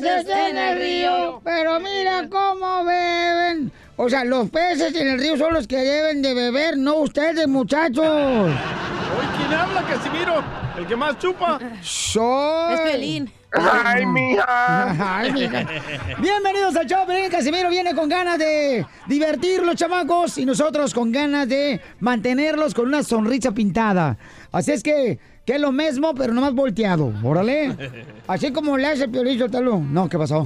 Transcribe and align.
peces 0.00 0.26
en 0.28 0.56
el 0.56 0.78
río. 0.78 1.40
Pero 1.44 1.80
mira 1.80 2.28
cómo 2.28 2.84
beben. 2.84 3.72
O 3.96 4.08
sea, 4.08 4.24
los 4.24 4.50
peces 4.50 4.94
en 4.94 5.08
el 5.08 5.18
río 5.18 5.36
son 5.36 5.54
los 5.54 5.66
que 5.66 5.78
deben 5.78 6.20
de 6.20 6.34
beber, 6.34 6.76
no 6.76 6.96
ustedes, 6.96 7.48
muchachos. 7.48 8.04
Hoy, 8.06 9.26
¿quién 9.38 9.54
habla, 9.54 9.82
Casimiro? 9.82 10.44
¿El 10.76 10.86
que 10.86 10.96
más 10.96 11.18
chupa? 11.18 11.58
Soy. 11.80 12.74
Es 12.74 12.80
Pelín. 12.80 13.32
¡Ay, 13.52 14.04
mija! 14.04 15.16
Ay, 15.18 15.32
mija. 15.32 15.66
Bienvenidos 16.18 16.76
al 16.76 16.86
show, 16.86 17.06
Pelín 17.06 17.30
Casimiro 17.30 17.70
viene 17.70 17.94
con 17.94 18.06
ganas 18.06 18.38
de 18.38 18.84
divertir 19.06 19.62
los 19.62 19.76
chamacos 19.76 20.36
y 20.36 20.44
nosotros 20.44 20.92
con 20.92 21.10
ganas 21.10 21.48
de 21.48 21.80
mantenerlos 22.00 22.74
con 22.74 22.88
una 22.88 23.02
sonrisa 23.02 23.52
pintada. 23.52 24.18
Así 24.52 24.72
es 24.72 24.82
que, 24.82 25.18
que 25.46 25.54
es 25.54 25.60
lo 25.60 25.70
mismo, 25.70 26.12
pero 26.14 26.34
no 26.34 26.40
más 26.40 26.52
volteado, 26.52 27.12
órale. 27.22 27.74
Así 28.26 28.52
como 28.52 28.76
le 28.76 28.88
hace 28.88 29.08
Piolín 29.08 29.38
Sotelo. 29.38 29.78
No, 29.78 30.08
¿qué 30.08 30.18
pasó? 30.18 30.44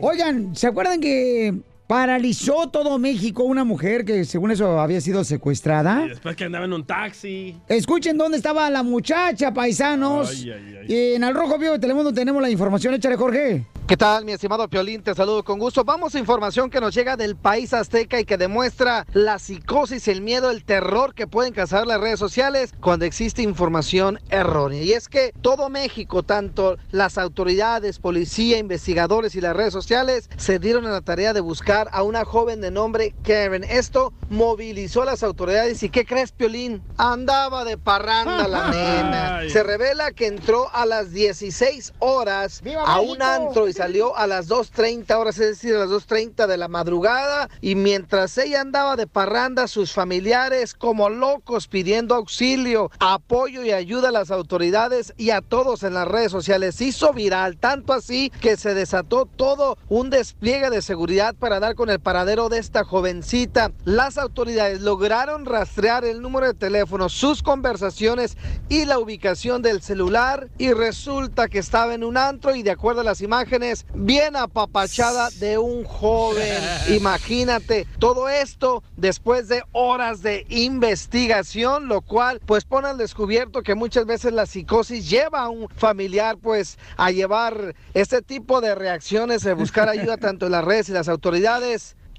Oigan, 0.00 0.56
¿se 0.56 0.66
acuerdan 0.68 1.00
que 1.00 1.54
paralizó 1.90 2.68
todo 2.68 3.00
México 3.00 3.42
una 3.42 3.64
mujer 3.64 4.04
que 4.04 4.24
según 4.24 4.52
eso 4.52 4.78
había 4.78 5.00
sido 5.00 5.24
secuestrada? 5.24 6.04
Y 6.06 6.10
después 6.10 6.36
que 6.36 6.44
andaba 6.44 6.64
en 6.64 6.72
un 6.72 6.84
taxi. 6.84 7.56
Escuchen 7.66 8.16
dónde 8.16 8.36
estaba 8.36 8.70
la 8.70 8.84
muchacha, 8.84 9.52
paisanos. 9.52 10.30
Ay, 10.30 10.52
ay, 10.52 10.76
ay. 10.82 10.86
Y 10.86 11.14
en 11.16 11.24
el 11.24 11.34
Rojo 11.34 11.58
Vivo 11.58 11.72
de 11.72 11.80
Telemundo 11.80 12.12
tenemos 12.12 12.40
la 12.40 12.48
información. 12.48 12.94
Échale, 12.94 13.16
Jorge. 13.16 13.66
¿Qué 13.90 13.96
tal, 13.96 14.24
mi 14.24 14.30
estimado 14.30 14.68
Piolín? 14.68 15.02
Te 15.02 15.16
saludo 15.16 15.42
con 15.42 15.58
gusto. 15.58 15.82
Vamos 15.82 16.14
a 16.14 16.20
información 16.20 16.70
que 16.70 16.80
nos 16.80 16.94
llega 16.94 17.16
del 17.16 17.34
país 17.34 17.74
azteca 17.74 18.20
y 18.20 18.24
que 18.24 18.36
demuestra 18.36 19.04
la 19.14 19.40
psicosis, 19.40 20.06
el 20.06 20.22
miedo, 20.22 20.52
el 20.52 20.62
terror 20.62 21.12
que 21.12 21.26
pueden 21.26 21.52
causar 21.52 21.88
las 21.88 22.00
redes 22.00 22.20
sociales 22.20 22.72
cuando 22.80 23.04
existe 23.04 23.42
información 23.42 24.20
errónea. 24.30 24.80
Y 24.80 24.92
es 24.92 25.08
que 25.08 25.34
todo 25.42 25.70
México, 25.70 26.22
tanto 26.22 26.76
las 26.92 27.18
autoridades, 27.18 27.98
policía, 27.98 28.58
investigadores 28.58 29.34
y 29.34 29.40
las 29.40 29.56
redes 29.56 29.72
sociales, 29.72 30.30
se 30.36 30.60
dieron 30.60 30.86
a 30.86 30.90
la 30.90 31.00
tarea 31.00 31.32
de 31.32 31.40
buscar 31.40 31.79
a 31.92 32.02
una 32.02 32.24
joven 32.24 32.60
de 32.60 32.70
nombre 32.70 33.14
Karen. 33.22 33.64
Esto 33.64 34.12
movilizó 34.28 35.02
a 35.02 35.06
las 35.06 35.22
autoridades. 35.22 35.82
¿Y 35.82 35.90
qué 35.90 36.04
crees, 36.04 36.32
Piolín? 36.32 36.82
Andaba 36.96 37.64
de 37.64 37.78
parranda 37.78 38.48
la 38.48 38.68
nena. 38.70 39.36
Ay. 39.38 39.50
Se 39.50 39.62
revela 39.62 40.12
que 40.12 40.26
entró 40.26 40.68
a 40.72 40.86
las 40.86 41.12
16 41.12 41.94
horas 41.98 42.60
¡Viva 42.62 42.82
a 42.82 43.00
un 43.00 43.22
antro 43.22 43.68
y 43.68 43.72
salió 43.72 44.16
a 44.16 44.26
las 44.26 44.48
2.30 44.48 45.14
horas, 45.16 45.38
es 45.38 45.48
decir, 45.48 45.74
a 45.74 45.80
las 45.80 45.90
2.30 45.90 46.46
de 46.46 46.56
la 46.56 46.68
madrugada. 46.68 47.48
Y 47.60 47.74
mientras 47.74 48.36
ella 48.38 48.60
andaba 48.60 48.96
de 48.96 49.06
parranda, 49.06 49.68
sus 49.68 49.92
familiares 49.92 50.74
como 50.74 51.08
locos 51.10 51.68
pidiendo 51.68 52.14
auxilio, 52.14 52.90
apoyo 52.98 53.62
y 53.62 53.72
ayuda 53.72 54.08
a 54.08 54.12
las 54.12 54.30
autoridades 54.30 55.14
y 55.16 55.30
a 55.30 55.40
todos 55.40 55.82
en 55.82 55.94
las 55.94 56.06
redes 56.08 56.32
sociales. 56.32 56.80
Hizo 56.80 57.12
viral, 57.12 57.56
tanto 57.58 57.92
así 57.92 58.30
que 58.40 58.56
se 58.56 58.74
desató 58.74 59.26
todo 59.26 59.78
un 59.88 60.10
despliegue 60.10 60.70
de 60.70 60.82
seguridad 60.82 61.34
para 61.34 61.60
dar 61.60 61.69
con 61.74 61.90
el 61.90 62.00
paradero 62.00 62.48
de 62.48 62.58
esta 62.58 62.84
jovencita. 62.84 63.72
Las 63.84 64.18
autoridades 64.18 64.80
lograron 64.80 65.44
rastrear 65.44 66.04
el 66.04 66.22
número 66.22 66.46
de 66.46 66.54
teléfono, 66.54 67.08
sus 67.08 67.42
conversaciones 67.42 68.36
y 68.68 68.84
la 68.84 68.98
ubicación 68.98 69.62
del 69.62 69.82
celular 69.82 70.48
y 70.58 70.72
resulta 70.72 71.48
que 71.48 71.58
estaba 71.58 71.94
en 71.94 72.04
un 72.04 72.16
antro 72.16 72.54
y 72.54 72.62
de 72.62 72.70
acuerdo 72.70 73.02
a 73.02 73.04
las 73.04 73.20
imágenes 73.20 73.86
bien 73.94 74.36
apapachada 74.36 75.30
de 75.38 75.58
un 75.58 75.84
joven. 75.84 76.62
Imagínate 76.88 77.86
todo 77.98 78.28
esto 78.28 78.82
después 78.96 79.48
de 79.48 79.62
horas 79.72 80.22
de 80.22 80.46
investigación, 80.48 81.88
lo 81.88 82.00
cual 82.00 82.40
pues 82.46 82.64
pone 82.64 82.88
al 82.88 82.98
descubierto 82.98 83.62
que 83.62 83.74
muchas 83.74 84.06
veces 84.06 84.32
la 84.32 84.46
psicosis 84.46 85.08
lleva 85.08 85.40
a 85.40 85.48
un 85.48 85.68
familiar 85.68 86.36
pues 86.38 86.78
a 86.96 87.10
llevar 87.10 87.74
este 87.94 88.22
tipo 88.22 88.60
de 88.60 88.74
reacciones, 88.74 89.42
de 89.42 89.54
buscar 89.54 89.88
ayuda 89.88 90.16
tanto 90.18 90.46
en 90.46 90.52
las 90.52 90.64
redes 90.64 90.88
y 90.88 90.92
las 90.92 91.08
autoridades 91.08 91.59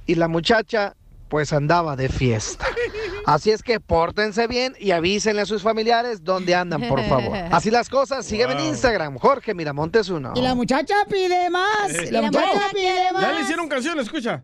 y 0.05 0.15
la 0.15 0.27
muchacha 0.27 0.95
pues 1.29 1.53
andaba 1.53 1.95
de 1.95 2.09
fiesta. 2.09 2.65
Así 3.25 3.51
es 3.51 3.63
que 3.63 3.79
pórtense 3.79 4.47
bien 4.47 4.75
y 4.77 4.91
avísenle 4.91 5.41
a 5.41 5.45
sus 5.45 5.61
familiares 5.61 6.25
dónde 6.25 6.53
andan, 6.55 6.89
por 6.89 7.01
favor. 7.05 7.37
Así 7.51 7.71
las 7.71 7.87
cosas, 7.87 8.25
sígueme 8.25 8.53
en 8.53 8.59
Instagram, 8.67 9.17
Jorge 9.17 9.53
Miramontes 9.53 10.09
uno. 10.09 10.33
Y 10.35 10.41
la 10.41 10.55
muchacha 10.55 10.95
pide 11.09 11.49
más. 11.49 11.89
Eh. 11.89 12.11
La 12.11 12.21
muchacha 12.21 12.47
muchacha 12.47 12.69
pide 12.73 13.13
más. 13.13 13.21
Ya 13.21 13.31
le 13.31 13.41
hicieron 13.41 13.69
canción, 13.69 13.97
escucha. 13.99 14.43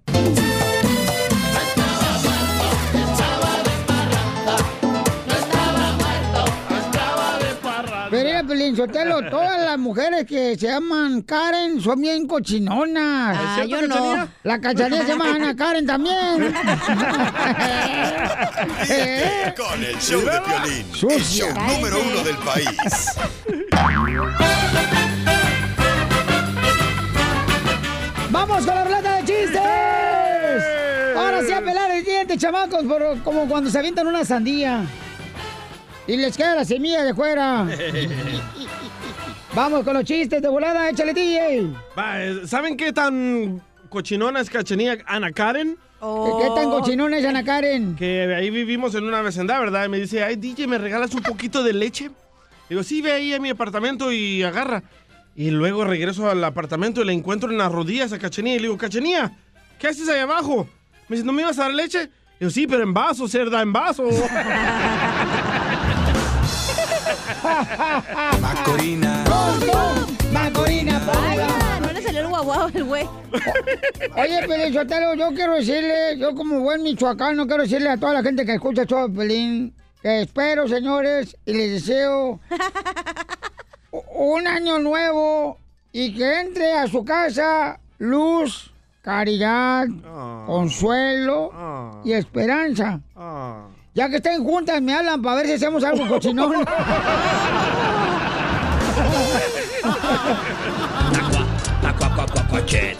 Pelín 8.47 8.75
Sotelo, 8.75 9.21
todas 9.29 9.59
las 9.61 9.77
mujeres 9.77 10.25
que 10.25 10.55
se 10.57 10.67
llaman 10.67 11.21
Karen 11.23 11.79
son 11.81 12.01
bien 12.01 12.27
cochinonas. 12.27 13.37
Ah, 13.37 13.57
¿Es 13.61 13.67
cierto, 13.67 13.87
yo 13.87 14.15
no. 14.17 14.27
La 14.43 14.59
cachanilla 14.61 15.01
se 15.03 15.07
llama 15.09 15.35
Ana 15.35 15.55
Karen 15.55 15.85
también. 15.85 16.53
Ríete 18.87 19.53
con 19.57 19.83
el 19.83 19.97
show 19.99 20.21
de 20.21 20.41
Piolín, 20.41 20.85
el 20.89 20.95
Sucia. 20.95 21.53
show 21.53 21.63
número 21.67 21.97
uno 22.01 22.23
del 22.23 22.37
país. 22.37 22.67
¡Vamos 28.29 28.65
con 28.65 28.75
la 28.75 28.83
ruleta 28.83 29.15
de 29.17 29.19
chistes! 29.25 29.61
Ahora 31.15 31.41
sí 31.43 31.51
a 31.51 31.61
pelar 31.61 31.91
el 31.91 32.03
diente, 32.03 32.37
chamacos, 32.37 32.83
por- 32.83 33.19
como 33.23 33.47
cuando 33.47 33.69
se 33.69 33.79
avientan 33.79 34.07
una 34.07 34.23
sandía. 34.25 34.85
Y 36.07 36.15
les 36.17 36.37
queda 36.37 36.55
la 36.55 36.65
semilla 36.65 37.03
de 37.03 37.13
fuera. 37.13 37.67
Vamos 39.53 39.83
con 39.83 39.93
los 39.93 40.03
chistes 40.03 40.41
de 40.41 40.47
volada, 40.47 40.89
échale 40.89 41.13
DJ. 41.13 41.67
Va, 41.97 42.47
¿Saben 42.47 42.77
qué 42.77 42.93
tan 42.93 43.61
cochinona 43.89 44.39
es 44.39 44.49
Cachanilla 44.49 44.97
Ana 45.05 45.31
Karen? 45.31 45.77
¿Qué, 45.99 46.31
qué 46.43 46.49
tan 46.55 46.69
cochinón 46.69 47.13
es 47.13 47.25
Ana 47.25 47.43
Karen? 47.43 47.95
Que 47.95 48.35
ahí 48.35 48.49
vivimos 48.51 48.93
en 48.95 49.03
una 49.03 49.21
vecindad, 49.21 49.59
¿verdad? 49.59 49.85
Y 49.85 49.89
me 49.89 49.99
dice, 49.99 50.23
ay, 50.23 50.35
DJ, 50.35 50.67
¿me 50.67 50.77
regalas 50.77 51.13
un 51.13 51.23
poquito 51.23 51.63
de 51.63 51.73
leche? 51.73 52.11
Digo, 52.69 52.83
sí, 52.83 53.01
ve 53.01 53.13
ahí 53.13 53.33
a 53.33 53.39
mi 53.39 53.49
apartamento 53.49 54.11
y 54.11 54.43
agarra. 54.43 54.83
Y 55.35 55.49
luego 55.51 55.83
regreso 55.85 56.29
al 56.29 56.43
apartamento 56.43 57.01
y 57.01 57.05
la 57.05 57.13
encuentro 57.13 57.49
en 57.51 57.57
las 57.57 57.71
rodillas 57.71 58.13
a 58.13 58.19
Cachanilla. 58.19 58.55
Y 58.55 58.59
le 58.59 58.67
digo, 58.67 58.77
Cachanilla, 58.77 59.31
¿qué 59.79 59.87
haces 59.87 60.07
ahí 60.07 60.19
abajo? 60.19 60.69
Me 61.07 61.15
dice, 61.15 61.25
¿no 61.25 61.33
me 61.33 61.41
ibas 61.41 61.57
a 61.59 61.63
dar 61.63 61.73
leche? 61.73 62.09
Digo, 62.39 62.51
sí, 62.51 62.67
pero 62.67 62.83
en 62.83 62.93
vaso, 62.93 63.27
cerda, 63.27 63.61
en 63.61 63.73
vaso. 63.73 64.03
Macorina. 68.41 69.23
Macorina, 70.31 70.99
Vaya, 71.05 71.79
no 71.81 71.91
le 71.91 72.01
salió 72.01 72.21
el 72.21 72.27
guaguao 72.27 72.67
el 72.73 72.83
güey. 72.83 73.07
Oye, 74.17 74.47
Pelín 74.47 74.73
Sotelo, 74.73 75.13
yo 75.15 75.29
quiero 75.33 75.55
decirle, 75.55 76.17
yo 76.17 76.35
como 76.35 76.59
buen 76.59 76.83
michoacano, 76.83 77.47
quiero 77.47 77.63
decirle 77.63 77.89
a 77.89 77.97
toda 77.97 78.13
la 78.13 78.23
gente 78.23 78.45
que 78.45 78.53
escucha 78.55 78.83
de 78.83 79.09
Pelín, 79.09 79.73
que 80.01 80.21
espero, 80.21 80.67
señores, 80.67 81.35
y 81.45 81.53
les 81.53 81.71
deseo 81.83 82.39
un 84.15 84.47
año 84.47 84.79
nuevo 84.79 85.57
y 85.91 86.13
que 86.15 86.39
entre 86.41 86.73
a 86.73 86.87
su 86.87 87.03
casa 87.05 87.79
luz, 87.99 88.71
caridad, 89.01 89.87
Ah. 90.05 90.43
consuelo 90.45 91.49
Ah. 91.53 92.01
y 92.03 92.11
esperanza. 92.13 92.99
Ah. 93.15 93.67
Ya 93.97 94.07
que 94.09 94.17
estén 94.17 94.43
juntas, 94.43 94.79
me 94.79 94.93
hablan 94.93 95.23
para 95.23 95.37
ver 95.37 95.47
si 95.47 95.53
hacemos 95.53 95.83
algo 95.83 96.07
cochinón. 96.07 96.63
Tacuache, 102.31 102.95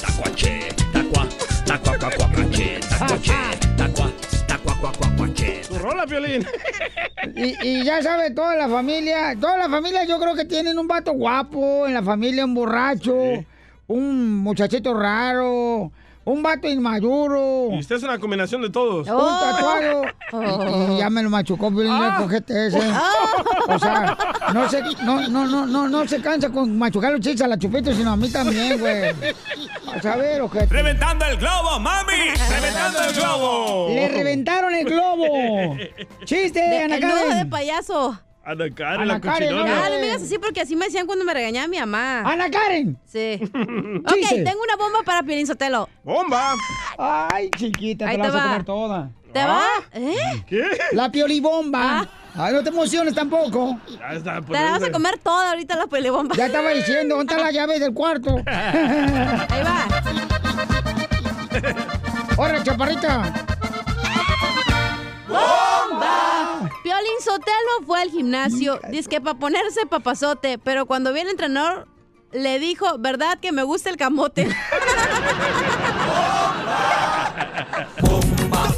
tacua, 0.91 1.27
tacuacuacuacuache, 1.67 2.79
tacuache, 2.89 3.31
tacua, 3.77 4.11
tacuacuacuacuache. 4.47 5.61
Tu 5.69 5.77
rola, 5.77 6.07
Piolín. 6.07 6.43
Y, 7.35 7.55
y 7.61 7.83
ya 7.83 8.01
sabe, 8.01 8.31
toda 8.31 8.55
la 8.55 8.67
familia, 8.67 9.37
toda 9.39 9.55
la 9.55 9.69
familia 9.69 10.03
yo 10.05 10.19
creo 10.19 10.33
que 10.33 10.45
tienen 10.45 10.79
un 10.79 10.87
vato 10.87 11.11
guapo, 11.11 11.85
en 11.85 11.93
la 11.93 12.01
familia 12.01 12.43
un 12.43 12.55
borracho, 12.55 13.15
un 13.85 14.39
muchachito 14.39 14.99
raro, 14.99 15.91
un 16.27 16.43
vato 16.43 16.67
inmaduro. 16.67 17.69
Y 17.71 17.79
usted 17.79 17.95
es 17.95 18.03
una 18.03 18.19
combinación 18.19 18.61
de 18.61 18.69
todos. 18.69 19.07
Un 19.07 19.15
tatuado. 19.39 20.03
Y, 20.89 20.93
y 20.93 20.97
ya 20.97 21.09
me 21.09 21.23
lo 21.23 21.29
machucó, 21.29 21.69
Piolín, 21.69 21.91
Ah. 21.93 22.15
el 22.17 22.23
cojete 22.23 22.67
ese. 22.67 22.81
O 23.69 23.79
sea, 23.79 24.17
no 24.53 24.69
se, 24.69 24.81
no, 25.03 25.27
no, 25.29 25.45
no, 25.47 25.65
no, 25.65 25.87
no 25.87 26.07
se 26.07 26.21
cansa 26.21 26.49
con 26.49 26.77
machucar 26.77 27.11
los 27.13 27.21
chistes 27.21 27.41
a 27.43 27.47
la 27.47 27.57
chupeta, 27.57 27.93
sino 27.93 28.11
a 28.11 28.17
mí 28.17 28.29
también, 28.29 28.77
güey. 28.79 29.09
A 29.93 30.01
saber, 30.01 30.41
ojete. 30.41 30.67
¡Reventando 30.67 31.25
el 31.25 31.37
globo, 31.37 31.79
mami! 31.79 32.13
¡Reventando 32.49 32.99
el 33.03 33.13
globo! 33.13 33.87
Le 33.89 34.07
reventaron 34.09 34.73
el 34.75 34.85
globo. 34.85 35.77
Chiste, 36.25 36.59
De- 36.59 36.83
Ana 36.83 36.95
el 36.97 37.01
nudo 37.03 37.15
de 37.15 37.27
Karen. 37.29 37.49
payaso. 37.49 38.19
Ana 38.47 38.69
Karen, 38.73 39.01
Ana 39.01 39.05
la 39.05 39.19
Karen, 39.19 39.49
cochinona. 39.49 39.85
Ah, 39.85 39.89
no 39.89 39.95
me 39.97 40.03
digas 40.03 40.21
así 40.21 40.37
porque 40.37 40.61
así 40.61 40.77
me 40.77 40.85
decían 40.85 41.05
cuando 41.05 41.25
me 41.25 41.33
regañaba 41.33 41.67
mi 41.67 41.79
mamá. 41.79 42.21
Ana 42.21 42.49
Karen. 42.49 42.97
Sí. 43.05 43.41
ok, 43.43 44.29
tengo 44.29 44.61
una 44.63 44.77
bomba 44.77 44.99
para 45.03 45.21
Piolín 45.23 45.45
Sotelo. 45.45 45.89
¡Bomba! 46.01 46.55
Ay, 46.97 47.49
chiquita, 47.57 48.09
te 48.09 48.17
la 48.17 48.23
te 48.23 48.29
vas 48.31 48.41
a 48.41 48.43
comer 48.45 48.63
toda. 48.63 49.11
¿Te 49.33 49.43
va? 49.43 49.65
¿Eh? 49.91 50.45
¿Qué? 50.47 50.63
La 50.93 51.11
piolibomba. 51.11 52.07
Ay, 52.35 52.53
no 52.53 52.63
te 52.63 52.69
emociones 52.69 53.13
tampoco. 53.13 53.81
Ya 53.99 54.13
está, 54.13 54.41
Te 54.41 54.53
la 54.53 54.71
vas 54.71 54.83
a 54.83 54.91
comer 54.93 55.17
toda 55.17 55.49
ahorita 55.49 55.75
la 55.75 55.87
piolibomba. 55.87 56.33
Ya 56.33 56.45
estaba 56.45 56.69
diciendo, 56.69 57.17
¿dónde 57.17 57.33
está 57.33 57.45
la 57.45 57.51
llave 57.51 57.79
del 57.81 57.93
cuarto? 57.93 58.37
Ahí 58.45 59.61
va. 59.61 59.87
¡Hola, 62.37 62.63
chaparrita! 62.63 63.46
Sotelo 67.47 67.85
fue 67.85 68.01
al 68.01 68.09
gimnasio, 68.09 68.77
dice 68.89 69.07
que 69.07 69.21
para 69.21 69.39
ponerse 69.39 69.85
papazote, 69.85 70.57
pero 70.57 70.85
cuando 70.85 71.13
vi 71.13 71.21
al 71.21 71.29
entrenador 71.29 71.87
le 72.33 72.59
dijo, 72.59 72.97
¿verdad 72.99 73.39
que 73.39 73.53
me 73.53 73.63
gusta 73.63 73.89
el 73.89 73.95
camote? 73.95 74.49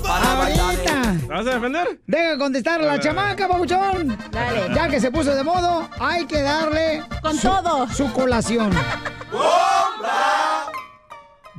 ¡Ahorita! 0.07 1.15
¿Te 1.19 1.25
vas 1.33 1.47
a 1.47 1.49
defender? 1.55 1.99
Deja 2.05 2.37
contestar 2.37 2.79
a 2.81 2.85
la 2.85 2.99
chamaca, 2.99 3.47
babuchón. 3.47 4.15
Dale. 4.31 4.75
Ya 4.75 4.87
que 4.87 4.99
se 4.99 5.09
puso 5.09 5.33
de 5.33 5.43
modo, 5.43 5.89
hay 5.99 6.25
que 6.25 6.41
darle 6.43 7.03
Con 7.23 7.35
su- 7.35 7.47
todo. 7.47 7.87
su 7.87 8.11
colación. 8.13 8.69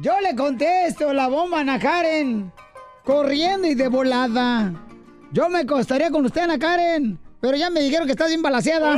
Yo 0.01 0.21
le 0.21 0.37
contesto 0.37 1.13
la 1.13 1.27
bomba 1.27 1.61
a 1.61 1.79
Karen, 1.81 2.53
corriendo 3.05 3.67
y 3.67 3.75
de 3.75 3.89
volada. 3.89 4.73
Yo 5.33 5.49
me 5.49 5.65
costaría 5.65 6.11
con 6.11 6.25
usted, 6.27 6.43
Ana 6.43 6.59
Karen, 6.59 7.19
pero 7.41 7.57
ya 7.57 7.71
me 7.71 7.81
dijeron 7.81 8.07
que 8.07 8.13
está 8.13 8.27
bien 8.27 8.43
balaseada. 8.43 8.95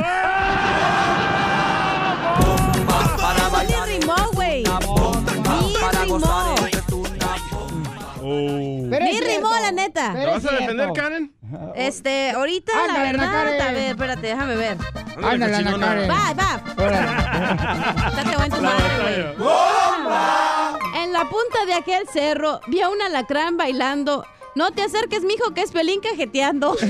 Rimó. 3.85 4.15
Oh. 4.87 5.13
Pero 8.89 9.05
Ni 9.05 9.11
es 9.11 9.25
rimó, 9.25 9.49
la 9.49 9.71
neta. 9.71 10.11
Pero 10.13 10.31
¿Te 10.33 10.37
vas 10.37 10.45
a 10.45 10.57
defender. 10.57 10.93
Karen? 10.93 11.35
Este, 11.75 12.31
ahorita, 12.31 12.71
la 12.73 12.83
Ándale, 12.83 13.09
Ana 13.09 13.11
verdad, 13.11 13.31
Karen. 13.31 13.61
a 13.61 13.71
ver, 13.71 13.89
espérate, 13.91 14.27
déjame 14.27 14.55
ver. 14.55 14.77
Ándale, 15.21 15.55
Ana. 15.55 15.79
Karen. 15.79 16.09
Va, 16.09 16.33
va. 16.33 16.63
Date 18.15 18.37
buen 18.37 18.51
tu 18.51 18.61
La 18.61 18.69
madre, 18.69 19.35
güey. 19.37 21.03
En 21.03 21.13
la 21.13 21.29
punta 21.29 21.65
de 21.67 21.73
aquel 21.73 22.07
cerro 22.07 22.59
vi 22.67 22.81
a 22.81 22.89
un 22.89 23.01
alacrán 23.01 23.57
bailando. 23.57 24.25
No 24.55 24.71
te 24.71 24.83
acerques, 24.83 25.23
mijo, 25.23 25.53
que 25.53 25.61
es 25.61 25.71
pelín 25.71 25.99
cajeteando. 25.99 26.75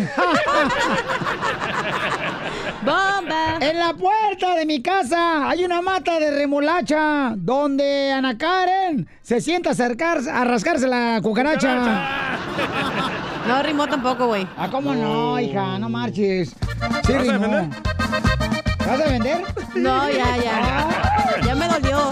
¡Bomba! 2.82 3.58
En 3.62 3.80
la 3.80 3.94
puerta 3.94 4.56
de 4.56 4.66
mi 4.66 4.82
casa 4.82 5.48
hay 5.50 5.64
una 5.64 5.82
mata 5.82 6.20
de 6.20 6.32
remolacha 6.32 7.34
donde 7.38 8.12
Ana 8.12 8.38
Karen 8.38 9.08
se 9.22 9.40
sienta 9.40 9.70
a, 9.70 9.72
acercarse, 9.72 10.30
a 10.30 10.44
rascarse 10.44 10.88
la 10.88 11.22
cucaracha. 11.24 12.38
No 13.48 13.64
rimó 13.64 13.88
tampoco, 13.88 14.28
güey. 14.28 14.46
Ah, 14.58 14.68
¿cómo 14.70 14.94
no, 14.94 15.40
hija? 15.40 15.80
No 15.80 15.88
marches. 15.88 16.54
Sí, 17.06 17.14
¿Vas 17.14 17.30
a? 17.30 17.38
¿Vas 18.86 19.00
a 19.00 19.10
vender? 19.10 19.44
No, 19.76 20.10
ya, 20.10 20.38
ya. 20.38 20.90
Ya 21.46 21.56
me 21.56 21.68
dolió. 21.68 22.12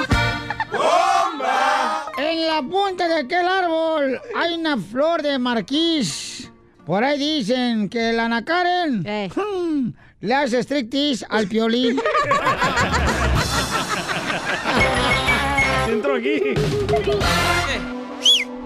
En 2.42 2.48
la 2.48 2.64
punta 2.64 3.08
de 3.08 3.20
aquel 3.20 3.48
árbol 3.48 4.20
hay 4.36 4.56
una 4.56 4.76
flor 4.76 5.22
de 5.22 5.38
marquís. 5.38 6.50
Por 6.88 7.04
ahí 7.04 7.20
dicen 7.20 7.88
que 7.88 8.12
la 8.14 8.26
Ana 8.26 8.44
Karen 8.44 9.04
Eh. 9.06 9.30
hmm, 9.36 9.90
le 10.22 10.34
hace 10.34 10.58
striptease 10.64 11.24
al 11.30 11.48
piolín. 11.48 12.02
Entro 15.88 16.16
aquí. 16.16 16.42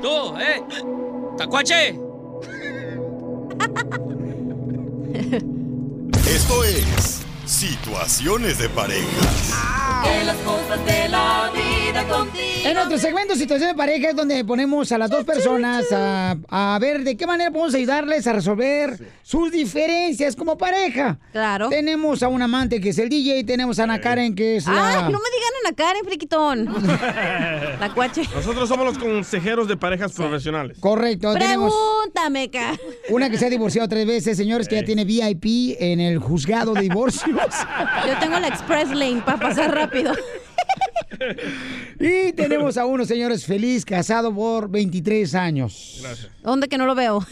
¡Tú, 0.02 0.38
eh! 0.40 0.64
¡Tacuache! 1.38 2.00
Esto 6.26 6.64
es 6.64 7.25
Situaciones 7.46 8.58
de 8.58 8.70
pareja. 8.70 9.06
En 12.64 12.74
nuestro 12.74 12.98
segmento 12.98 13.36
Situación 13.36 13.70
de 13.70 13.76
Pareja 13.76 14.10
es 14.10 14.16
donde 14.16 14.44
ponemos 14.44 14.92
a 14.92 14.98
las 14.98 15.10
dos 15.10 15.24
personas 15.24 15.86
a, 15.92 16.36
a 16.50 16.78
ver 16.80 17.04
de 17.04 17.16
qué 17.16 17.28
manera 17.28 17.52
podemos 17.52 17.74
ayudarles 17.76 18.26
a 18.28 18.34
resolver 18.34 19.00
sus 19.22 19.52
diferencias 19.52 20.36
como 20.36 20.58
pareja. 20.58 21.20
Claro. 21.32 21.70
Tenemos 21.70 22.24
a 22.24 22.28
un 22.28 22.42
amante 22.42 22.82
que 22.82 22.90
es 22.90 22.98
el 22.98 23.10
DJ, 23.10 23.44
tenemos 23.44 23.80
a 23.80 23.84
Ana 23.84 24.02
Karen 24.02 24.36
que 24.36 24.58
es 24.58 24.66
la... 24.66 25.06
¡Ay, 25.06 25.12
no 25.12 25.20
me 25.20 25.30
digan 25.30 25.52
Ana 25.66 25.76
Karen, 25.76 26.06
friquitón! 26.06 26.66
La 27.80 27.92
cuache. 27.94 28.24
Nosotros 28.34 28.68
somos 28.70 28.86
los 28.86 28.98
consejeros 28.98 29.68
de 29.68 29.78
parejas 29.78 30.12
profesionales. 30.14 30.78
Correcto, 30.80 31.34
tenemos 31.34 31.74
Pregúntame, 31.74 32.50
ca. 32.50 32.74
una 33.10 33.30
que 33.30 33.38
se 33.38 33.46
ha 33.46 33.50
divorciado 33.50 33.88
tres 33.88 34.06
veces, 34.08 34.38
señores, 34.38 34.68
que 34.68 34.76
ya 34.76 34.84
tiene 34.84 35.06
VIP 35.06 35.76
en 35.80 36.00
el 36.00 36.20
juzgado 36.20 36.74
de 36.74 36.88
Yo 38.08 38.20
tengo 38.20 38.40
la 38.40 38.48
Express 38.48 38.90
Lane 38.90 39.22
para 39.26 39.38
pasar 39.40 39.74
rápido. 39.74 40.14
y 42.00 42.32
tenemos 42.34 42.78
a 42.78 42.86
uno, 42.86 43.06
señores, 43.06 43.46
feliz, 43.46 43.86
casado 43.86 44.34
por 44.34 44.70
23 44.70 45.36
años. 45.36 46.00
Gracias. 46.02 46.32
¿Dónde 46.44 46.68
que 46.68 46.78
no 46.78 46.86
lo 46.86 46.96
veo? 46.96 47.26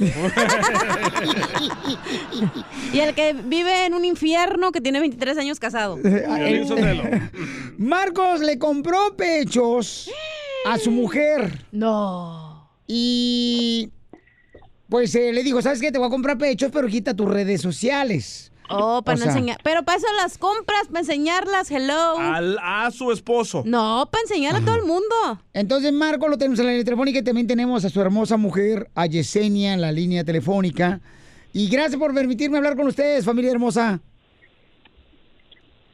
y 2.94 3.00
el 3.00 3.14
que 3.14 3.34
vive 3.34 3.86
en 3.86 3.94
un 3.94 4.06
infierno 4.06 4.72
que 4.72 4.82
tiene 4.82 5.00
23 5.00 5.38
años 5.38 5.60
casado. 5.60 5.98
Piolín 6.02 6.68
Sotelo. 6.68 7.04
Marcos 7.78 8.42
le 8.42 8.58
compró 8.58 9.16
pechos 9.16 10.10
a 10.66 10.78
su 10.78 10.92
mujer. 10.92 11.66
No. 11.72 12.70
Y 12.88 13.90
pues 14.90 15.16
eh, 15.16 15.34
le 15.34 15.44
dijo, 15.44 15.62
¿sabes 15.62 15.82
qué? 15.82 15.92
Te 15.92 15.98
voy 15.98 16.08
a 16.08 16.12
comprar 16.12 16.38
pechos, 16.38 16.72
pero 16.72 16.88
quita 16.88 17.14
tus 17.16 17.30
redes 17.30 17.62
sociales. 17.62 18.52
Oh, 18.70 19.02
para 19.04 19.16
O 19.16 19.20
no 19.20 19.24
sea- 19.26 19.32
enseñar. 19.34 19.58
Pero 19.64 19.84
para 19.84 19.98
eso 19.98 20.08
las 20.18 20.38
compras, 20.38 20.88
para 20.88 21.00
enseñarlas, 21.02 21.70
hello. 21.70 22.18
Al- 22.18 22.58
a 22.62 22.90
su 22.92 23.12
esposo. 23.12 23.64
No, 23.66 24.08
para 24.12 24.22
enseñar 24.24 24.56
a 24.56 24.62
todo 24.62 24.76
el 24.76 24.84
mundo. 24.84 25.16
Entonces, 25.54 25.92
Marco 25.94 26.28
lo 26.28 26.38
tenemos 26.38 26.60
en 26.60 26.66
la 26.66 26.72
línea 26.72 26.86
telefónica 26.86 27.20
y 27.20 27.24
también 27.24 27.48
tenemos 27.48 27.84
a 27.86 27.90
su 27.90 28.00
hermosa 28.02 28.38
mujer, 28.38 28.90
a 28.96 29.06
Yesenia, 29.06 29.74
en 29.74 29.82
la 29.82 29.92
línea 29.92 30.24
telefónica. 30.24 31.02
Y 31.52 31.68
gracias 31.70 31.98
por 32.00 32.14
permitirme 32.16 32.58
hablar 32.58 32.76
con 32.76 32.88
ustedes, 32.88 33.26
familia 33.26 33.52
hermosa. 33.52 34.00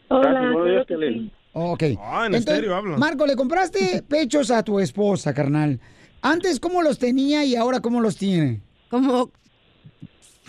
Hola, 0.09 0.85
sí. 0.87 1.31
Ok. 1.53 1.83
Ah, 1.99 2.25
en 2.27 2.35
estéreo 2.35 2.75
habla. 2.75 2.97
Marco, 2.97 3.25
le 3.25 3.35
compraste 3.35 4.03
pechos 4.07 4.51
a 4.51 4.63
tu 4.63 4.79
esposa, 4.79 5.33
carnal. 5.33 5.79
Antes, 6.21 6.59
¿cómo 6.59 6.81
los 6.81 6.97
tenía 6.99 7.43
y 7.45 7.55
ahora 7.55 7.79
cómo 7.79 8.01
los 8.01 8.17
tiene? 8.17 8.61
Como, 8.89 9.31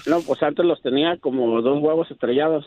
No, 0.06 0.20
pues 0.22 0.42
antes 0.42 0.64
los 0.64 0.80
tenía 0.82 1.16
como 1.18 1.60
dos 1.62 1.82
huevos 1.82 2.10
estrellados. 2.10 2.66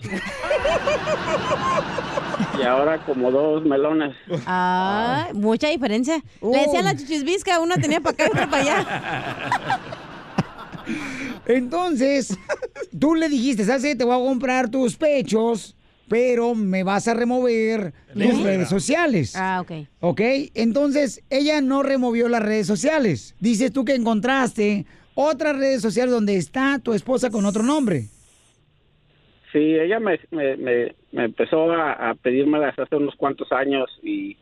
y 2.59 2.63
ahora 2.63 3.03
como 3.05 3.31
dos 3.31 3.63
melones. 3.65 4.15
ah, 4.45 5.27
mucha 5.33 5.69
diferencia. 5.69 6.21
Le 6.41 6.59
decían 6.59 6.85
la 6.85 6.95
chichisbisca, 6.95 7.59
una 7.59 7.77
tenía 7.77 7.99
para 8.01 8.13
acá 8.13 8.25
y 8.25 8.27
otra 8.27 8.49
para 8.49 8.61
allá. 8.61 9.79
Entonces, 11.45 12.37
tú 12.99 13.15
le 13.15 13.29
dijiste, 13.29 13.65
¿sabes 13.65 13.83
qué? 13.83 13.95
Te 13.95 14.03
voy 14.03 14.15
a 14.15 14.25
comprar 14.25 14.69
tus 14.69 14.95
pechos, 14.95 15.75
pero 16.07 16.55
me 16.55 16.83
vas 16.83 17.07
a 17.07 17.13
remover 17.13 17.93
tus 18.13 18.41
redes 18.43 18.69
sociales. 18.69 19.35
Ah, 19.35 19.61
ok. 19.61 19.71
¿Ok? 19.99 20.21
Entonces, 20.53 21.21
ella 21.29 21.61
no 21.61 21.83
removió 21.83 22.27
las 22.29 22.41
redes 22.43 22.67
sociales. 22.67 23.35
Dices 23.39 23.71
tú 23.71 23.85
que 23.85 23.95
encontraste 23.95 24.85
otras 25.15 25.57
redes 25.57 25.81
sociales 25.81 26.13
donde 26.13 26.37
está 26.37 26.79
tu 26.79 26.93
esposa 26.93 27.29
con 27.29 27.45
otro 27.45 27.63
nombre. 27.63 28.05
Sí, 29.51 29.75
ella 29.75 29.99
me, 29.99 30.19
me, 30.31 30.57
me, 30.57 30.95
empezó 31.11 31.71
a, 31.71 32.09
a 32.09 32.15
pedírmelas 32.15 32.77
hace 32.79 32.95
unos 32.95 33.15
cuantos 33.15 33.51
años 33.51 33.87
y, 34.01 34.35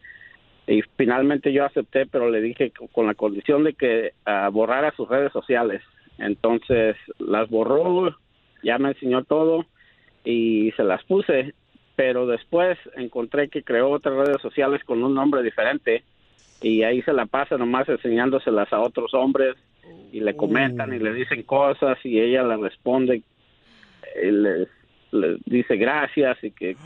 finalmente 0.95 1.51
yo 1.51 1.65
acepté, 1.65 2.05
pero 2.05 2.29
le 2.29 2.39
dije 2.39 2.71
con 2.93 3.05
la 3.05 3.13
condición 3.13 3.65
de 3.65 3.73
que 3.73 4.13
ah, 4.25 4.49
borrara 4.49 4.93
sus 4.95 5.09
redes 5.09 5.33
sociales. 5.33 5.81
Entonces 6.17 6.95
las 7.19 7.49
borró, 7.49 8.15
ya 8.63 8.77
me 8.77 8.89
enseñó 8.89 9.25
todo 9.25 9.65
y 10.23 10.71
se 10.77 10.83
las 10.83 11.03
puse, 11.03 11.53
pero 11.97 12.25
después 12.25 12.77
encontré 12.95 13.49
que 13.49 13.63
creó 13.63 13.89
otras 13.89 14.15
redes 14.15 14.41
sociales 14.41 14.81
con 14.85 15.03
un 15.03 15.13
nombre 15.13 15.43
diferente 15.43 16.05
y 16.61 16.83
ahí 16.83 17.01
se 17.01 17.13
la 17.13 17.25
pasa 17.25 17.57
nomás 17.57 17.89
enseñándoselas 17.89 18.71
a 18.71 18.79
otros 18.79 19.13
hombres 19.13 19.55
y 20.11 20.19
le 20.19 20.35
comentan 20.35 20.93
y 20.93 20.99
le 20.99 21.13
dicen 21.13 21.43
cosas 21.43 21.97
y 22.03 22.19
ella 22.19 22.43
le 22.43 22.57
responde 22.57 23.23
y 24.23 24.31
le, 24.31 24.67
le 25.11 25.37
dice 25.45 25.75
gracias 25.77 26.43
y 26.43 26.51
que 26.51 26.77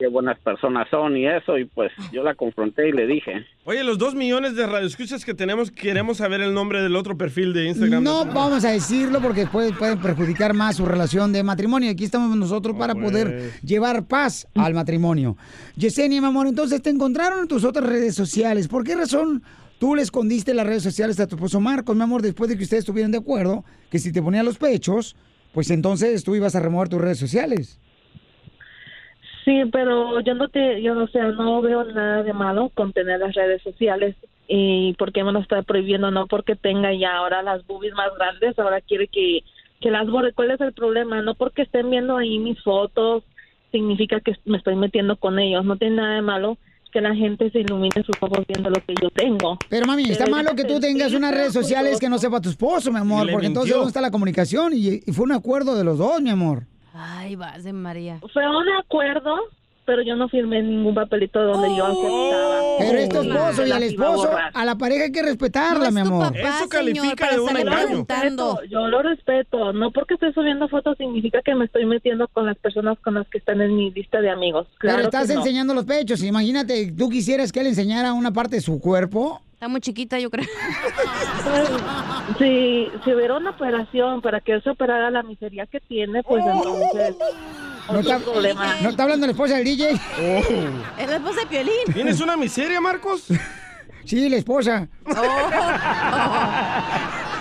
qué 0.00 0.08
buenas 0.08 0.38
personas 0.38 0.88
son 0.90 1.14
y 1.18 1.26
eso 1.26 1.58
y 1.58 1.66
pues 1.66 1.92
yo 2.10 2.22
la 2.22 2.34
confronté 2.34 2.88
y 2.88 2.92
le 2.92 3.06
dije 3.06 3.44
Oye, 3.64 3.84
los 3.84 3.98
dos 3.98 4.14
millones 4.14 4.56
de 4.56 4.66
radioescuchas 4.66 5.26
que 5.26 5.34
tenemos, 5.34 5.70
queremos 5.70 6.16
saber 6.16 6.40
el 6.40 6.54
nombre 6.54 6.82
del 6.82 6.96
otro 6.96 7.18
perfil 7.18 7.52
de 7.52 7.66
Instagram. 7.66 8.02
No 8.02 8.24
vamos 8.24 8.64
a 8.64 8.70
decirlo 8.70 9.20
porque 9.20 9.46
puede, 9.46 9.74
puede 9.74 9.98
perjudicar 9.98 10.54
más 10.54 10.76
su 10.76 10.86
relación 10.86 11.32
de 11.34 11.42
matrimonio. 11.42 11.90
Aquí 11.90 12.04
estamos 12.04 12.34
nosotros 12.34 12.74
para 12.78 12.94
poder 12.94 13.52
llevar 13.62 14.06
paz 14.06 14.48
al 14.54 14.72
matrimonio. 14.72 15.36
Yesenia, 15.76 16.22
mi 16.22 16.26
amor, 16.26 16.46
entonces 16.46 16.80
te 16.80 16.88
encontraron 16.88 17.40
en 17.40 17.48
tus 17.48 17.64
otras 17.64 17.86
redes 17.86 18.14
sociales. 18.14 18.68
¿Por 18.68 18.82
qué 18.82 18.96
razón 18.96 19.42
tú 19.78 19.94
le 19.94 20.00
escondiste 20.00 20.54
las 20.54 20.66
redes 20.66 20.82
sociales 20.82 21.20
a 21.20 21.26
tu 21.26 21.36
esposo 21.36 21.60
Marcos, 21.60 21.94
mi 21.94 22.02
amor, 22.02 22.22
después 22.22 22.48
de 22.48 22.56
que 22.56 22.64
ustedes 22.64 22.80
estuvieran 22.80 23.12
de 23.12 23.18
acuerdo 23.18 23.64
que 23.90 23.98
si 23.98 24.12
te 24.12 24.22
ponía 24.22 24.42
los 24.42 24.56
pechos, 24.56 25.14
pues 25.52 25.70
entonces 25.70 26.24
tú 26.24 26.34
ibas 26.34 26.54
a 26.54 26.60
remover 26.60 26.88
tus 26.88 27.00
redes 27.02 27.18
sociales? 27.18 27.78
Sí, 29.50 29.62
pero 29.72 30.20
yo 30.20 30.34
no 30.36 30.48
te, 30.48 30.80
yo 30.80 30.94
no 30.94 31.08
sé, 31.08 31.18
no 31.18 31.60
veo 31.60 31.82
nada 31.82 32.22
de 32.22 32.32
malo 32.32 32.70
con 32.72 32.92
tener 32.92 33.18
las 33.18 33.34
redes 33.34 33.60
sociales 33.62 34.14
y 34.46 34.94
por 34.94 35.12
qué 35.12 35.24
me 35.24 35.32
lo 35.32 35.40
está 35.40 35.62
prohibiendo, 35.62 36.12
no 36.12 36.28
porque 36.28 36.54
tenga 36.54 36.94
ya 36.94 37.16
ahora 37.16 37.42
las 37.42 37.66
boobies 37.66 37.92
más 37.94 38.10
grandes, 38.16 38.56
ahora 38.60 38.80
quiere 38.80 39.08
que, 39.08 39.40
que 39.80 39.90
las 39.90 40.08
borre. 40.08 40.32
¿Cuál 40.34 40.52
es 40.52 40.60
el 40.60 40.72
problema? 40.72 41.20
No 41.22 41.34
porque 41.34 41.62
estén 41.62 41.90
viendo 41.90 42.16
ahí 42.16 42.38
mis 42.38 42.62
fotos 42.62 43.24
significa 43.72 44.20
que 44.20 44.36
me 44.44 44.56
estoy 44.56 44.76
metiendo 44.76 45.16
con 45.16 45.40
ellos, 45.40 45.64
no 45.64 45.76
tiene 45.76 45.96
nada 45.96 46.14
de 46.14 46.22
malo 46.22 46.56
que 46.92 47.00
la 47.00 47.16
gente 47.16 47.50
se 47.50 47.58
ilumine 47.58 48.04
sus 48.04 48.16
ojos 48.20 48.44
viendo 48.46 48.70
lo 48.70 48.80
que 48.86 48.94
yo 49.02 49.10
tengo. 49.10 49.58
Pero 49.68 49.84
mami, 49.84 50.10
está 50.10 50.26
Pero 50.26 50.36
malo 50.36 50.54
que 50.54 50.64
tú 50.64 50.78
tengas 50.78 51.12
unas 51.12 51.34
redes 51.34 51.52
sociales 51.52 51.98
que 51.98 52.08
no 52.08 52.18
sepa 52.18 52.40
tu 52.40 52.50
esposo, 52.50 52.92
mi 52.92 52.98
amor, 52.98 53.28
porque 53.32 53.46
entonces. 53.46 53.74
¿dónde 53.74 53.88
está 53.88 54.00
la 54.00 54.12
comunicación? 54.12 54.74
Y, 54.74 55.02
y 55.04 55.12
fue 55.12 55.24
un 55.24 55.32
acuerdo 55.32 55.76
de 55.76 55.82
los 55.82 55.98
dos, 55.98 56.22
mi 56.22 56.30
amor. 56.30 56.66
Ay, 56.94 57.36
vas 57.36 57.64
de 57.64 57.72
María. 57.72 58.18
Fue 58.32 58.42
un 58.48 58.68
acuerdo, 58.78 59.36
pero 59.86 60.02
yo 60.02 60.16
no 60.16 60.28
firmé 60.28 60.62
ningún 60.62 60.94
papelito 60.94 61.40
donde 61.42 61.68
yo 61.76 61.84
aceptaba. 61.86 62.60
Pero 62.78 62.98
es 62.98 63.08
tu 63.08 63.20
esposo 63.20 63.66
y 63.66 63.72
al 63.72 63.82
esposo, 63.82 64.30
a 64.54 64.64
la 64.64 64.74
pareja 64.76 65.04
hay 65.04 65.12
que 65.12 65.22
respetarla, 65.22 65.86
No 65.86 65.92
mi 65.92 66.00
amor. 66.00 66.26
papá, 66.32 66.38
Eso 66.58 66.68
califica 66.68 67.30
de 67.32 67.40
un 67.40 67.56
engaño. 67.56 68.06
yo 68.68 68.88
lo 68.88 69.02
respeto. 69.02 69.72
No 69.72 69.90
porque 69.90 70.14
estoy 70.14 70.32
subiendo 70.32 70.68
fotos 70.68 70.96
significa 70.98 71.40
que 71.44 71.54
me 71.54 71.64
estoy 71.66 71.86
metiendo 71.86 72.26
con 72.28 72.46
las 72.46 72.56
personas 72.58 72.98
con 73.00 73.14
las 73.14 73.28
que 73.28 73.38
están 73.38 73.60
en 73.60 73.76
mi 73.76 73.90
lista 73.90 74.20
de 74.20 74.30
amigos. 74.30 74.66
Claro 74.78 74.96
Pero 74.98 75.08
estás 75.08 75.28
no. 75.28 75.34
enseñando 75.40 75.74
los 75.74 75.84
pechos. 75.84 76.22
Imagínate, 76.22 76.92
tú 76.92 77.08
quisieras 77.08 77.52
que 77.52 77.60
él 77.60 77.66
enseñara 77.68 78.12
una 78.12 78.32
parte 78.32 78.56
de 78.56 78.62
su 78.62 78.80
cuerpo. 78.80 79.40
Está 79.60 79.68
muy 79.68 79.82
chiquita, 79.82 80.18
yo 80.18 80.30
creo. 80.30 80.46
Si, 82.38 82.88
si 83.04 83.12
hubiera 83.12 83.36
una 83.36 83.50
operación 83.50 84.22
para 84.22 84.40
que 84.40 84.52
él 84.52 84.62
se 84.62 84.70
operara 84.70 85.10
la 85.10 85.22
miseria 85.22 85.66
que 85.66 85.80
tiene, 85.80 86.22
pues 86.22 86.42
entonces 86.46 87.16
No 87.92 87.98
está, 88.00 88.18
problema. 88.20 88.76
no 88.82 88.88
está 88.90 89.02
hablando 89.02 89.26
la 89.26 89.32
esposa 89.32 89.56
del 89.56 89.64
DJ. 89.64 89.90
Es 89.90 91.10
la 91.10 91.16
esposa 91.16 91.40
de 91.40 91.46
Piolín. 91.46 91.72
¿Tienes 91.92 92.20
una 92.22 92.36
miseria, 92.38 92.80
Marcos? 92.80 93.26
Sí, 94.06 94.28
la 94.30 94.36
esposa. 94.36 94.88
Le 95.06 95.12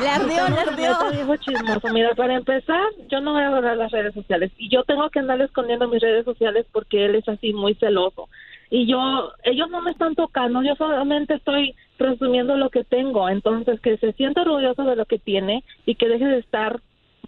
ardió, 0.09 0.27
le 0.27 0.33
Estamos 0.35 0.49
en 0.49 0.53
ese 0.59 0.85
ardió. 0.85 1.11
viejo 1.11 1.35
chismoso. 1.37 1.87
Mira, 1.93 2.13
para 2.15 2.35
empezar, 2.35 2.83
yo 3.09 3.21
no 3.21 3.31
voy 3.33 3.43
a 3.43 3.49
borrar 3.49 3.77
las 3.77 3.91
redes 3.91 4.13
sociales. 4.13 4.51
Y 4.57 4.69
yo 4.69 4.83
tengo 4.83 5.09
que 5.09 5.19
andar 5.19 5.39
escondiendo 5.41 5.87
mis 5.87 6.01
redes 6.01 6.25
sociales 6.25 6.65
porque 6.73 7.05
él 7.05 7.15
es 7.15 7.27
así 7.29 7.53
muy 7.53 7.75
celoso. 7.75 8.27
Y 8.69 8.87
yo, 8.91 9.31
ellos 9.45 9.69
no 9.71 9.81
me 9.81 9.91
están 9.91 10.15
tocando, 10.15 10.61
yo 10.61 10.75
solamente 10.75 11.35
estoy 11.35 11.73
presumiendo 11.99 12.55
lo 12.55 12.69
que 12.69 12.83
tengo. 12.83 13.29
Entonces, 13.29 13.79
que 13.81 13.97
se 13.97 14.13
sienta 14.13 14.41
orgulloso 14.41 14.83
de 14.85 14.95
lo 14.95 15.05
que 15.05 15.19
tiene 15.19 15.63
y 15.85 15.95
que 15.95 16.07
deje 16.07 16.25
de 16.25 16.39
estar 16.39 16.79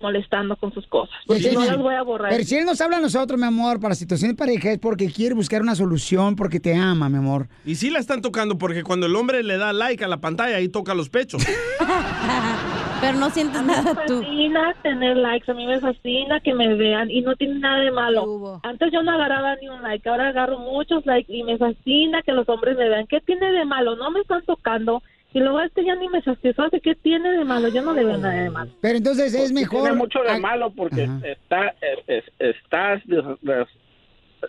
molestando 0.02 0.56
con 0.56 0.74
sus 0.74 0.86
cosas. 0.88 1.16
Porque 1.28 1.52
no 1.52 1.66
las 1.66 1.78
voy 1.78 1.96
a 1.96 2.02
borrar. 2.04 2.30
Pero 2.32 2.44
si 2.44 2.56
él 2.58 2.66
nos 2.66 2.80
habla 2.82 2.98
a 2.98 3.02
nosotros, 3.02 3.40
mi 3.40 3.46
amor, 3.46 3.80
para 3.80 3.96
situación 3.96 4.32
de 4.32 4.38
pareja, 4.38 4.72
es 4.72 4.80
porque 4.80 5.12
quiere 5.12 5.36
buscar 5.36 5.62
una 5.62 5.76
solución, 5.76 6.36
porque 6.36 6.60
te 6.60 6.76
ama, 6.76 7.10
mi 7.10 7.18
amor. 7.18 7.48
Y 7.66 7.76
sí 7.76 7.90
la 7.90 8.00
están 8.00 8.22
tocando 8.22 8.58
porque 8.58 8.84
cuando 8.84 9.06
el 9.06 9.16
hombre 9.16 9.44
le 9.44 9.58
da 9.58 9.74
like 9.74 10.04
a 10.04 10.08
la 10.08 10.18
pantalla, 10.22 10.56
ahí 10.58 10.70
toca 10.70 10.94
los 10.94 11.10
pechos. 11.10 11.44
Pero 13.02 13.18
no 13.18 13.30
sientes 13.32 13.62
Me 13.64 13.74
nada 13.74 14.06
tú. 14.06 14.22
fascina 14.22 14.76
tener 14.84 15.18
likes, 15.18 15.50
a 15.50 15.56
mí 15.56 15.66
me 15.66 15.80
fascina 15.80 16.40
que 16.40 16.54
me 16.54 16.76
vean 16.76 17.10
y 17.10 17.22
no 17.22 17.36
tiene 17.36 17.60
nada 17.60 17.80
de 17.80 17.86
¿Qué 17.86 17.92
malo. 17.92 18.24
hubo? 18.26 18.60
Antes 18.64 18.92
yo 18.94 19.02
no 19.02 19.12
agarraba 19.12 19.56
ni 19.56 19.70
un 19.70 19.82
like, 19.82 20.08
ahora 20.08 20.28
agarro 20.28 20.60
muchos 20.60 21.04
likes 21.08 21.34
y 21.34 21.42
me 21.44 21.58
fascina 21.58 22.22
que 22.22 22.32
los 22.32 22.48
hombres 22.48 22.78
me 22.78 22.88
vean. 22.90 23.08
¿Qué 23.08 23.20
tiene 23.22 23.52
de 23.52 23.66
malo? 23.66 23.96
No 23.96 24.12
me 24.12 24.20
están 24.20 24.44
tocando 24.46 25.02
y 25.34 25.40
luego 25.40 25.62
este 25.62 25.84
ya 25.86 25.96
ni 25.96 26.10
me 26.10 26.22
satisface. 26.22 26.82
¿Qué 26.82 26.96
tiene 26.96 27.32
de 27.32 27.46
malo? 27.46 27.68
Yo 27.70 27.82
no 27.82 27.94
le 27.94 28.04
veo 28.04 28.18
nada 28.18 28.34
de 28.44 28.50
malo. 28.50 28.72
Pero 28.82 28.98
entonces 28.98 29.34
es 29.34 29.52
mejor. 29.52 29.82
Tiene 29.82 29.96
mucho 29.98 30.20
de 30.24 30.40
malo 30.40 30.72
porque 30.72 31.04
Ajá. 31.04 31.20
está, 31.24 31.68
es- 31.82 32.04
es- 32.08 32.32
estás 32.40 33.02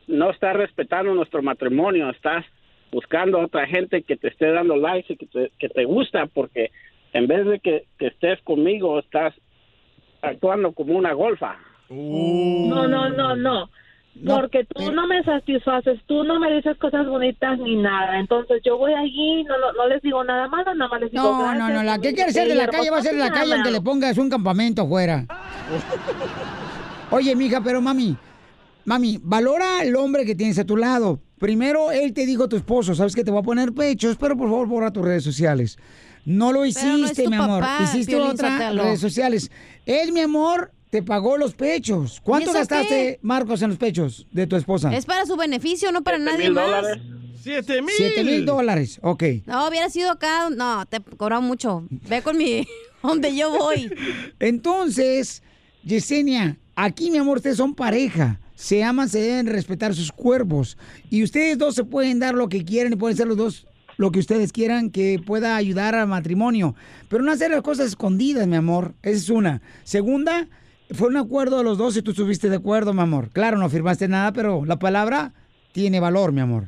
no 0.07 0.31
estás 0.31 0.57
respetando 0.57 1.15
nuestro 1.15 1.43
matrimonio, 1.43 2.11
estás 2.11 2.45
buscando 2.91 3.39
a 3.41 3.45
otra 3.47 3.67
gente 3.67 4.03
que 4.03 4.17
te 4.17 4.29
esté 4.29 4.51
dando 4.51 4.77
likes 4.77 5.13
y 5.13 5.17
que 5.17 5.27
te, 5.27 5.53
que 5.59 5.69
te 5.69 5.85
gusta 5.85 6.27
porque 6.27 6.71
en 7.13 7.27
vez 7.27 7.47
de 7.47 7.59
que, 7.61 7.85
que 7.99 8.07
estés 8.09 8.41
conmigo 8.43 8.99
estás 8.99 9.35
actuando 10.23 10.73
como 10.73 10.95
una 10.97 11.13
golfa. 11.13 11.57
No, 11.91 12.89
no, 12.89 13.09
no, 13.11 13.37
no. 13.37 13.71
No, 14.15 14.37
Porque 14.41 14.65
tú 14.65 14.75
pero- 14.77 14.93
no 14.93 15.07
me 15.07 15.23
satisfaces, 15.25 15.99
tú 16.07 16.23
no 16.25 16.39
me 16.39 16.53
dices 16.55 16.77
cosas 16.79 17.07
bonitas 17.07 17.59
ni 17.59 17.77
nada. 17.77 18.19
Entonces 18.19 18.61
yo 18.65 18.77
voy 18.77 18.93
allí, 18.93 19.43
no, 19.45 19.59
no, 19.59 19.73
no 19.73 19.89
les 19.89 20.03
digo 20.03 20.23
nada 20.23 20.49
malo, 20.49 20.75
nada 20.75 20.91
más 20.91 21.01
les 21.01 21.11
digo 21.11 21.23
No, 21.23 21.33
no, 21.33 21.39
gracias, 21.55 21.71
no, 21.73 21.83
la 21.83 21.99
que 21.99 22.13
quiere 22.13 22.31
ser 22.33 22.47
de 22.49 22.55
la 22.55 22.69
calle 22.69 22.91
va 22.91 22.99
a 22.99 23.03
ser 23.03 23.13
de 23.15 23.19
la 23.21 23.29
"Pues, 23.29 23.41
calle 23.41 23.53
aunque 23.55 23.71
nada". 23.71 23.79
le 23.79 23.85
pongas 23.85 24.19
un 24.19 24.29
campamento 24.29 24.83
afuera. 24.83 25.25
Oye, 27.11 27.35
mija, 27.37 27.61
pero 27.63 27.81
mami, 27.81 28.17
mami, 28.85 29.19
valora 29.23 29.81
al 29.81 29.95
hombre 29.97 30.25
que 30.25 30.35
tienes 30.35 30.59
a 30.59 30.65
tu 30.65 30.77
lado. 30.77 31.21
Primero, 31.39 31.91
él 31.91 32.13
te 32.13 32.25
dijo 32.25 32.49
tu 32.49 32.57
esposo, 32.57 32.95
sabes 32.95 33.15
que 33.15 33.25
te 33.25 33.31
voy 33.31 33.41
a 33.41 33.43
poner 33.43 33.73
pechos, 33.73 34.17
pero 34.17 34.37
por 34.37 34.49
favor 34.49 34.67
borra 34.69 34.93
tus 34.93 35.05
redes 35.05 35.25
sociales. 35.25 35.79
No 36.25 36.53
lo 36.53 36.61
no 36.61 36.67
hiciste, 36.67 37.25
tu 37.25 37.31
mi 37.31 37.37
amor. 37.37 37.61
papá, 37.61 37.83
Hiciste 37.83 38.17
otras 38.17 38.75
redes 38.77 39.01
sociales. 39.01 39.51
Él, 39.87 40.13
mi 40.13 40.21
amor, 40.21 40.71
te 40.93 41.03
pagó 41.03 41.39
los 41.39 41.55
pechos. 41.55 42.21
¿Cuánto 42.23 42.53
gastaste, 42.53 42.89
qué? 42.89 43.19
Marcos, 43.23 43.63
en 43.63 43.71
los 43.71 43.79
pechos 43.79 44.27
de 44.31 44.47
tu 44.47 44.57
esposa? 44.57 44.95
Es 44.95 45.07
para 45.07 45.25
su 45.25 45.37
beneficio, 45.37 45.91
no 45.91 46.03
para 46.03 46.19
nadie 46.19 46.51
más. 46.51 46.67
dólares. 46.67 47.03
¡Siete 47.41 47.81
mil! 47.81 47.95
Siete 47.97 48.23
mil 48.23 48.45
dólares, 48.45 48.99
ok. 49.01 49.23
No, 49.47 49.69
hubiera 49.69 49.89
sido 49.89 50.11
acá. 50.11 50.51
No, 50.51 50.85
te 50.85 51.01
cobraba 51.01 51.41
mucho. 51.41 51.87
Ve 51.89 52.21
con 52.21 52.37
mi. 52.37 52.69
donde 53.03 53.35
yo 53.35 53.49
voy. 53.49 53.91
Entonces, 54.39 55.43
Yesenia, 55.83 56.59
aquí, 56.77 57.11
mi 57.11 57.17
amor, 57.17 57.39
ustedes 57.39 57.57
son 57.57 57.75
pareja. 57.75 58.39
Se 58.55 58.85
aman, 58.85 59.09
se 59.09 59.21
deben 59.21 59.47
respetar 59.47 59.95
sus 59.95 60.13
cuerpos. 60.13 60.77
Y 61.09 61.23
ustedes 61.23 61.57
dos 61.57 61.75
se 61.75 61.85
pueden 61.85 62.19
dar 62.19 62.35
lo 62.35 62.51
que 62.51 62.67
quieran 62.67 62.93
y 62.93 62.97
pueden 62.97 63.17
ser 63.17 63.29
los 63.29 63.39
dos 63.39 63.67
lo 63.97 64.11
que 64.11 64.19
ustedes 64.19 64.53
quieran 64.53 64.91
que 64.91 65.23
pueda 65.25 65.57
ayudar 65.57 65.95
al 65.95 66.09
matrimonio. 66.09 66.75
Pero 67.09 67.25
no 67.25 67.33
hacer 67.33 67.51
las 67.51 67.63
cosas 67.63 67.87
escondidas, 67.87 68.47
mi 68.47 68.57
amor. 68.57 68.95
Esa 69.03 69.17
es 69.17 69.31
una. 69.31 69.63
Segunda, 69.85 70.49
fue 70.91 71.09
un 71.09 71.17
acuerdo 71.17 71.59
de 71.59 71.65
los 71.65 71.79
dos 71.79 71.97
y 71.97 72.03
tú 72.03 72.11
estuviste 72.11 72.49
de 72.49 72.57
acuerdo, 72.57 72.93
mi 72.93 73.01
amor. 73.01 73.31
Claro, 73.31 73.59
no 73.59 73.69
firmaste 73.69 74.09
nada, 74.09 74.33
pero 74.33 74.65
la 74.65 74.79
palabra 74.79 75.33
tiene 75.73 76.01
valor, 76.01 76.33
mi 76.33 76.41
amor. 76.41 76.65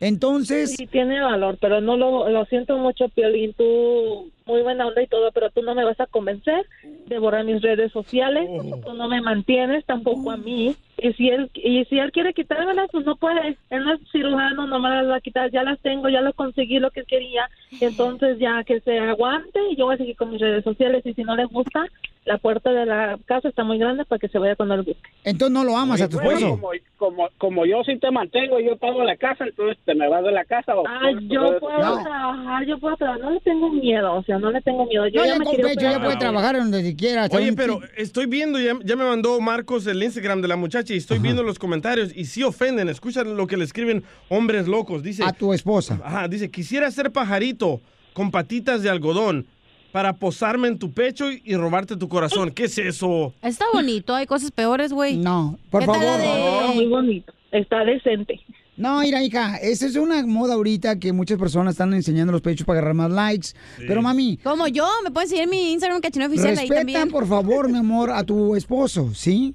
Entonces, 0.00 0.74
Sí, 0.74 0.88
tiene 0.88 1.20
valor, 1.20 1.58
pero 1.60 1.80
no 1.80 1.96
lo, 1.96 2.28
lo 2.28 2.44
siento 2.46 2.76
mucho, 2.76 3.08
Piolín. 3.08 3.54
Tú, 3.54 4.32
muy 4.46 4.62
buena 4.62 4.88
onda 4.88 5.00
y 5.00 5.06
todo, 5.06 5.30
pero 5.30 5.48
tú 5.50 5.62
no 5.62 5.76
me 5.76 5.84
vas 5.84 6.00
a 6.00 6.08
convencer 6.08 6.66
de 7.06 7.18
borrar 7.20 7.44
mis 7.44 7.62
redes 7.62 7.92
sociales. 7.92 8.50
Tú 8.84 8.94
no 8.94 9.06
me 9.08 9.20
mantienes, 9.20 9.84
tampoco 9.84 10.32
a 10.32 10.36
mí. 10.36 10.74
Y 10.98 11.12
si 11.12 11.28
él 11.28 11.50
y 11.54 11.84
si 11.84 12.00
él 12.00 12.10
quiere 12.10 12.34
quitármelas, 12.34 12.88
pues 12.90 13.06
no 13.06 13.14
puede. 13.14 13.56
Él 13.70 13.84
no 13.84 13.94
es 13.94 14.00
cirujano, 14.10 14.66
no 14.66 14.80
me 14.80 14.88
las 14.88 15.08
va 15.08 15.16
a 15.16 15.20
quitar. 15.20 15.52
Ya 15.52 15.62
las 15.62 15.78
tengo, 15.78 16.08
ya 16.08 16.20
lo 16.20 16.32
conseguí 16.32 16.80
lo 16.80 16.90
que 16.90 17.04
quería. 17.04 17.48
Entonces, 17.80 18.40
ya 18.40 18.64
que 18.64 18.80
se 18.80 18.98
aguante 18.98 19.60
y 19.70 19.76
yo 19.76 19.84
voy 19.84 19.94
a 19.94 19.98
seguir 19.98 20.16
con 20.16 20.32
mis 20.32 20.40
redes 20.40 20.64
sociales. 20.64 21.06
Y 21.06 21.14
si 21.14 21.22
no 21.22 21.36
le 21.36 21.44
gusta, 21.44 21.86
la 22.24 22.38
puerta 22.38 22.70
de 22.70 22.86
la 22.86 23.18
casa 23.26 23.48
está 23.48 23.64
muy 23.64 23.78
grande 23.78 24.04
para 24.04 24.18
que 24.20 24.28
se 24.28 24.38
vaya 24.38 24.54
cuando 24.54 24.76
le 24.76 24.82
guste. 24.84 25.02
entonces 25.24 25.52
no 25.52 25.64
lo 25.64 25.76
amas 25.76 26.00
a 26.00 26.08
tu 26.08 26.20
Bueno, 26.20 26.38
esposo. 26.38 26.50
como, 26.60 26.70
como, 26.96 27.28
como 27.38 27.66
yo 27.66 27.82
sí 27.84 27.98
te 27.98 28.10
mantengo 28.12 28.60
y 28.60 28.66
yo 28.66 28.76
pago 28.76 29.02
la 29.02 29.16
casa, 29.16 29.44
entonces 29.44 29.76
te 29.84 29.94
me 29.96 30.08
vas 30.08 30.22
de 30.22 30.30
la 30.30 30.44
casa. 30.44 30.76
o 30.76 30.84
Ah, 30.86 31.10
yo 31.28 31.58
puedo 31.58 31.78
No. 31.80 32.02
trabajar, 32.04 32.64
yo 32.66 32.78
puedo 32.78 32.96
trabajar. 32.96 33.20
No 33.22 33.30
le 33.32 33.40
tengo 33.40 33.70
miedo, 33.72 34.14
o 34.14 34.22
sea, 34.22 34.38
no 34.38 34.52
le 34.52 34.60
tengo 34.62 34.86
miedo. 34.86 35.08
Yo 35.08 35.20
No, 35.20 35.26
ya 35.26 35.32
ya 35.32 35.38
me 35.40 35.44
con 35.44 35.56
pecho, 35.56 35.80
ya 35.80 36.00
puede 36.00 36.16
trabajar 36.16 36.56
donde 36.56 36.94
quiera. 36.94 37.26
Oye, 37.30 37.52
pero 37.54 37.80
estoy 37.96 38.26
viendo, 38.26 38.60
ya, 38.60 38.74
ya 38.84 38.94
me 38.94 39.04
mandó 39.04 39.40
Marcos 39.40 39.86
el 39.88 40.00
Instagram 40.02 40.42
de 40.42 40.48
la 40.48 40.56
muchacha 40.56 40.94
y 40.94 40.98
estoy 40.98 41.18
viendo 41.18 41.42
los 41.42 41.58
comentarios 41.58 42.16
y 42.16 42.26
sí 42.26 42.44
ofenden. 42.44 42.88
Escuchan 42.88 43.36
lo 43.36 43.46
que 43.48 43.56
le 43.56 43.64
escriben 43.64 44.04
hombres 44.28 44.68
locos. 44.68 45.02
Dice, 45.02 45.24
A 45.24 45.32
tu 45.32 45.52
esposa. 45.52 46.00
ajá, 46.04 46.28
dice, 46.28 46.50
quisiera 46.52 46.88
ser 46.92 47.10
pajarito 47.10 47.80
con 48.12 48.30
patitas 48.30 48.82
de 48.82 48.90
algodón 48.90 49.46
para 49.92 50.14
posarme 50.14 50.68
en 50.68 50.78
tu 50.78 50.90
pecho 50.92 51.30
y, 51.30 51.42
y 51.44 51.54
robarte 51.56 51.96
tu 51.96 52.08
corazón. 52.08 52.50
¿Qué 52.50 52.64
es 52.64 52.78
eso? 52.78 53.32
Está 53.42 53.66
bonito, 53.72 54.14
hay 54.14 54.26
cosas 54.26 54.50
peores, 54.50 54.92
güey. 54.92 55.16
No, 55.18 55.58
por 55.70 55.80
¿Qué 55.82 55.86
tal 55.86 56.00
favor. 56.00 56.18
de- 56.20 56.26
No, 56.68 56.74
muy 56.74 56.86
bonito. 56.86 57.32
Está 57.50 57.84
decente. 57.84 58.40
No, 58.74 59.00
mira, 59.00 59.22
hija, 59.22 59.58
esa 59.58 59.84
es 59.86 59.96
una 59.96 60.26
moda 60.26 60.54
ahorita 60.54 60.98
que 60.98 61.12
muchas 61.12 61.38
personas 61.38 61.74
están 61.74 61.92
enseñando 61.92 62.32
los 62.32 62.40
pechos 62.40 62.66
para 62.66 62.78
agarrar 62.78 62.94
más 62.94 63.10
likes. 63.10 63.48
Pero 63.86 64.00
mami, 64.00 64.38
Como 64.38 64.66
yo, 64.66 64.88
me 65.04 65.10
pueden 65.10 65.28
seguir 65.28 65.44
en 65.44 65.50
mi 65.50 65.72
Instagram 65.72 66.00
cachino 66.00 66.24
oficial 66.26 66.48
ahí 66.52 66.56
respeta 66.56 66.76
también. 66.80 67.10
por 67.10 67.26
favor, 67.28 67.70
mi 67.70 67.76
amor, 67.78 68.10
a 68.10 68.24
tu 68.24 68.56
esposo, 68.56 69.12
¿sí? 69.14 69.54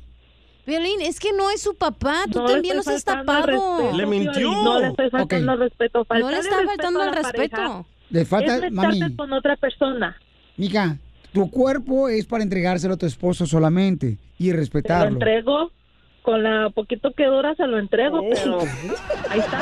Violín, 0.67 1.01
es 1.01 1.19
que 1.19 1.31
no 1.33 1.49
es 1.49 1.61
su 1.61 1.73
papá, 1.75 2.25
tú 2.31 2.39
No 2.39 2.47
le 2.47 2.53
también 2.53 2.75
no 2.75 2.81
estoy 2.81 2.93
seas 2.99 3.05
faltando 3.05 3.31
al 3.31 3.37
tapado. 3.45 3.57
respeto, 3.57 3.97
Piolín, 3.97 4.63
No 4.63 4.79
le 4.79 4.87
estoy 4.89 5.09
faltando 5.09 5.51
al 5.51 5.59
respeto. 5.59 6.05
No 6.09 6.29
le 6.29 6.37
está 6.39 6.55
faltando 6.65 7.03
el 7.03 7.13
respeto. 7.15 7.85
Le 8.09 8.25
falta, 8.25 8.57
es 8.67 8.71
mami. 8.71 9.15
con 9.15 9.33
otra 9.33 9.55
persona. 9.57 10.15
Mija, 10.57 10.97
tu 11.33 11.49
cuerpo 11.51 12.09
es 12.09 12.25
para 12.25 12.43
entregárselo 12.43 12.95
a 12.95 12.97
tu 12.97 13.05
esposo 13.05 13.45
solamente 13.45 14.17
y 14.39 14.47
Te 14.47 14.51
lo 14.53 14.57
respetarlo. 14.57 15.13
entrego, 15.13 15.71
con 16.23 16.43
la 16.43 16.69
poquito 16.71 17.13
que 17.13 17.25
dura 17.25 17.55
se 17.55 17.65
lo 17.67 17.79
entrego, 17.79 18.19
pero 18.29 18.59
ahí 19.29 19.39
está. 19.39 19.59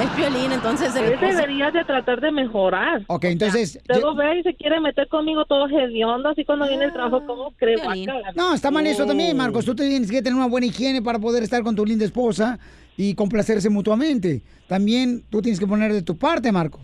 Es 0.00 0.16
violín, 0.16 0.52
entonces. 0.52 0.94
Él 0.94 1.18
debería 1.18 1.70
de 1.72 1.84
tratar 1.84 2.20
de 2.20 2.30
mejorar. 2.30 3.02
Ok, 3.08 3.24
entonces... 3.24 3.80
Luego 3.88 4.14
ve 4.14 4.38
y 4.38 4.42
se 4.44 4.54
quiere 4.54 4.78
meter 4.80 5.08
conmigo 5.08 5.46
todo 5.46 5.66
hediondo, 5.68 6.28
así 6.28 6.44
cuando 6.44 6.68
viene 6.68 6.84
el 6.84 6.92
trabajo, 6.92 7.26
¿cómo 7.26 7.50
cree? 7.56 7.76
Guácala. 7.76 8.32
No, 8.36 8.54
está 8.54 8.70
mal 8.70 8.86
eso 8.86 9.04
también, 9.04 9.36
Marcos. 9.36 9.64
Tú 9.64 9.74
tienes 9.74 10.10
que 10.10 10.22
tener 10.22 10.36
una 10.36 10.46
buena 10.46 10.66
higiene 10.66 11.02
para 11.02 11.18
poder 11.18 11.42
estar 11.42 11.62
con 11.62 11.74
tu 11.74 11.84
linda 11.84 12.04
esposa 12.04 12.58
y 12.96 13.14
complacerse 13.14 13.68
mutuamente. 13.68 14.42
También 14.68 15.24
tú 15.28 15.42
tienes 15.42 15.58
que 15.58 15.66
poner 15.66 15.92
de 15.92 16.02
tu 16.02 16.16
parte, 16.16 16.52
Marcos. 16.52 16.82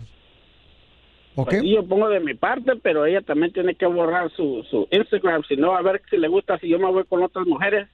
¿Ok? 1.35 1.49
Pues 1.49 1.63
yo 1.63 1.87
pongo 1.87 2.09
de 2.09 2.19
mi 2.19 2.35
parte, 2.35 2.73
pero 2.81 3.05
ella 3.05 3.21
también 3.21 3.53
tiene 3.53 3.75
que 3.75 3.85
borrar 3.85 4.31
su, 4.35 4.63
su 4.69 4.87
Instagram, 4.91 5.43
si 5.47 5.55
no, 5.55 5.75
a 5.75 5.81
ver 5.81 6.01
si 6.09 6.17
le 6.17 6.27
gusta 6.27 6.59
si 6.59 6.69
yo 6.69 6.79
me 6.79 6.91
voy 6.91 7.05
con 7.05 7.23
otras 7.23 7.47
mujeres. 7.47 7.87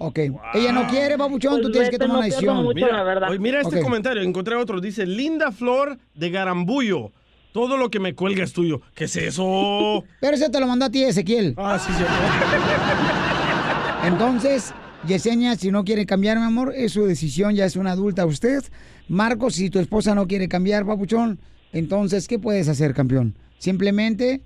Ok. 0.00 0.18
Ella 0.54 0.72
no 0.72 0.86
quiere, 0.86 1.16
babuchón, 1.16 1.60
tú 1.60 1.70
tienes 1.70 1.90
que 1.90 1.98
tomar 1.98 2.18
una 2.18 2.26
decisión. 2.26 2.68
Mira, 2.72 3.28
oye, 3.28 3.38
mira 3.40 3.60
este 3.60 3.82
comentario, 3.82 4.22
encontré 4.22 4.54
otro. 4.54 4.80
Dice, 4.80 5.04
linda 5.06 5.50
flor 5.50 5.98
de 6.14 6.30
garambullo. 6.30 7.10
Todo 7.52 7.76
lo 7.76 7.90
que 7.90 7.98
me 7.98 8.14
cuelga 8.14 8.44
es 8.44 8.52
tuyo. 8.52 8.80
¿Qué 8.94 9.04
es 9.04 9.16
eso? 9.16 10.04
Pero 10.20 10.34
ese 10.34 10.50
te 10.50 10.60
lo 10.60 10.68
mandó 10.68 10.84
a 10.84 10.90
ti, 10.90 11.02
Ezequiel. 11.02 11.54
Ah, 11.56 11.78
sí, 11.78 11.92
sí. 11.92 12.04
Entonces, 14.06 14.72
Yesenia, 15.06 15.56
si 15.56 15.72
no 15.72 15.84
quiere 15.84 16.06
cambiar, 16.06 16.38
mi 16.38 16.44
amor, 16.44 16.72
es 16.76 16.92
su 16.92 17.04
decisión, 17.04 17.56
ya 17.56 17.64
es 17.64 17.74
una 17.74 17.92
adulta 17.92 18.24
usted. 18.26 18.62
Marcos, 19.08 19.54
si 19.54 19.70
tu 19.70 19.80
esposa 19.80 20.14
no 20.14 20.28
quiere 20.28 20.48
cambiar, 20.48 20.86
papuchón, 20.86 21.40
entonces, 21.72 22.28
¿qué 22.28 22.38
puedes 22.38 22.68
hacer, 22.68 22.94
campeón? 22.94 23.34
Simplemente 23.58 24.40